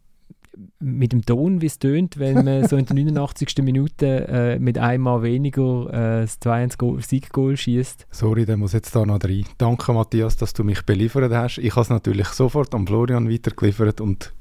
mit 0.80 1.12
dem 1.12 1.26
Ton, 1.26 1.62
wie 1.62 1.66
es 1.66 1.80
tönt, 1.80 2.20
wenn 2.20 2.46
man 2.46 2.68
so 2.68 2.78
in 2.78 2.86
der 2.86 2.96
89. 2.96 3.58
Minute 3.62 4.28
äh, 4.28 4.60
mit 4.60 4.78
einmal 4.78 5.24
weniger 5.24 5.88
äh, 5.90 6.22
das 6.22 6.42
2-1-Sieg-Goal 6.42 7.58
schießt. 7.58 8.08
Sorry, 8.12 8.46
der 8.46 8.58
muss 8.58 8.74
jetzt 8.74 8.96
da 8.96 9.06
noch 9.06 9.24
rein. 9.24 9.46
Danke, 9.58 9.94
Matthias, 9.94 10.38
dass 10.38 10.54
du 10.54 10.64
mich 10.64 10.84
beliefert 10.84 11.32
hast. 11.34 11.58
Ich 11.58 11.72
habe 11.72 11.82
es 11.82 11.90
natürlich 11.90 12.28
sofort 12.28 12.74
an 12.76 12.86
Florian 12.86 13.32
weitergeliefert 13.32 14.02
und 14.02 14.34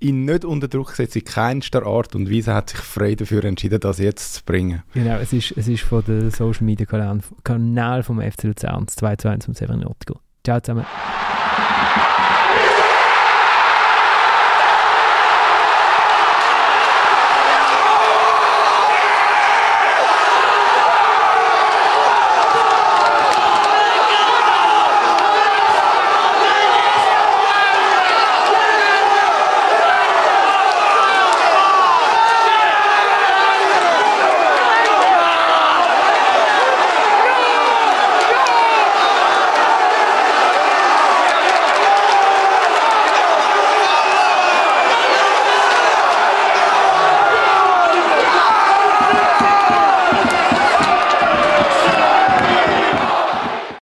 ihn 0.00 0.24
nicht 0.24 0.44
unter 0.44 0.68
Druck 0.68 0.88
gesetzt, 0.88 1.16
in 1.16 1.24
keinster 1.24 1.86
Art 1.86 2.14
und 2.14 2.30
Weise 2.30 2.54
hat 2.54 2.70
sich 2.70 2.80
frei 2.80 3.14
dafür 3.14 3.44
entschieden, 3.44 3.80
das 3.80 3.98
jetzt 3.98 4.34
zu 4.34 4.44
bringen. 4.44 4.82
Genau, 4.92 5.16
es 5.16 5.32
ist, 5.32 5.52
es 5.56 5.68
ist 5.68 5.82
von 5.82 6.04
den 6.04 6.30
Social 6.30 6.64
Media 6.64 6.86
Kanal, 6.86 7.20
Kanal 7.44 8.02
vom 8.02 8.20
FC 8.20 8.44
Luzern, 8.44 8.86
das 8.86 8.98
2-1 8.98 9.44
vom 9.44 9.54
Severin. 9.54 9.84
Ciao 10.44 10.60
zusammen. 10.60 10.84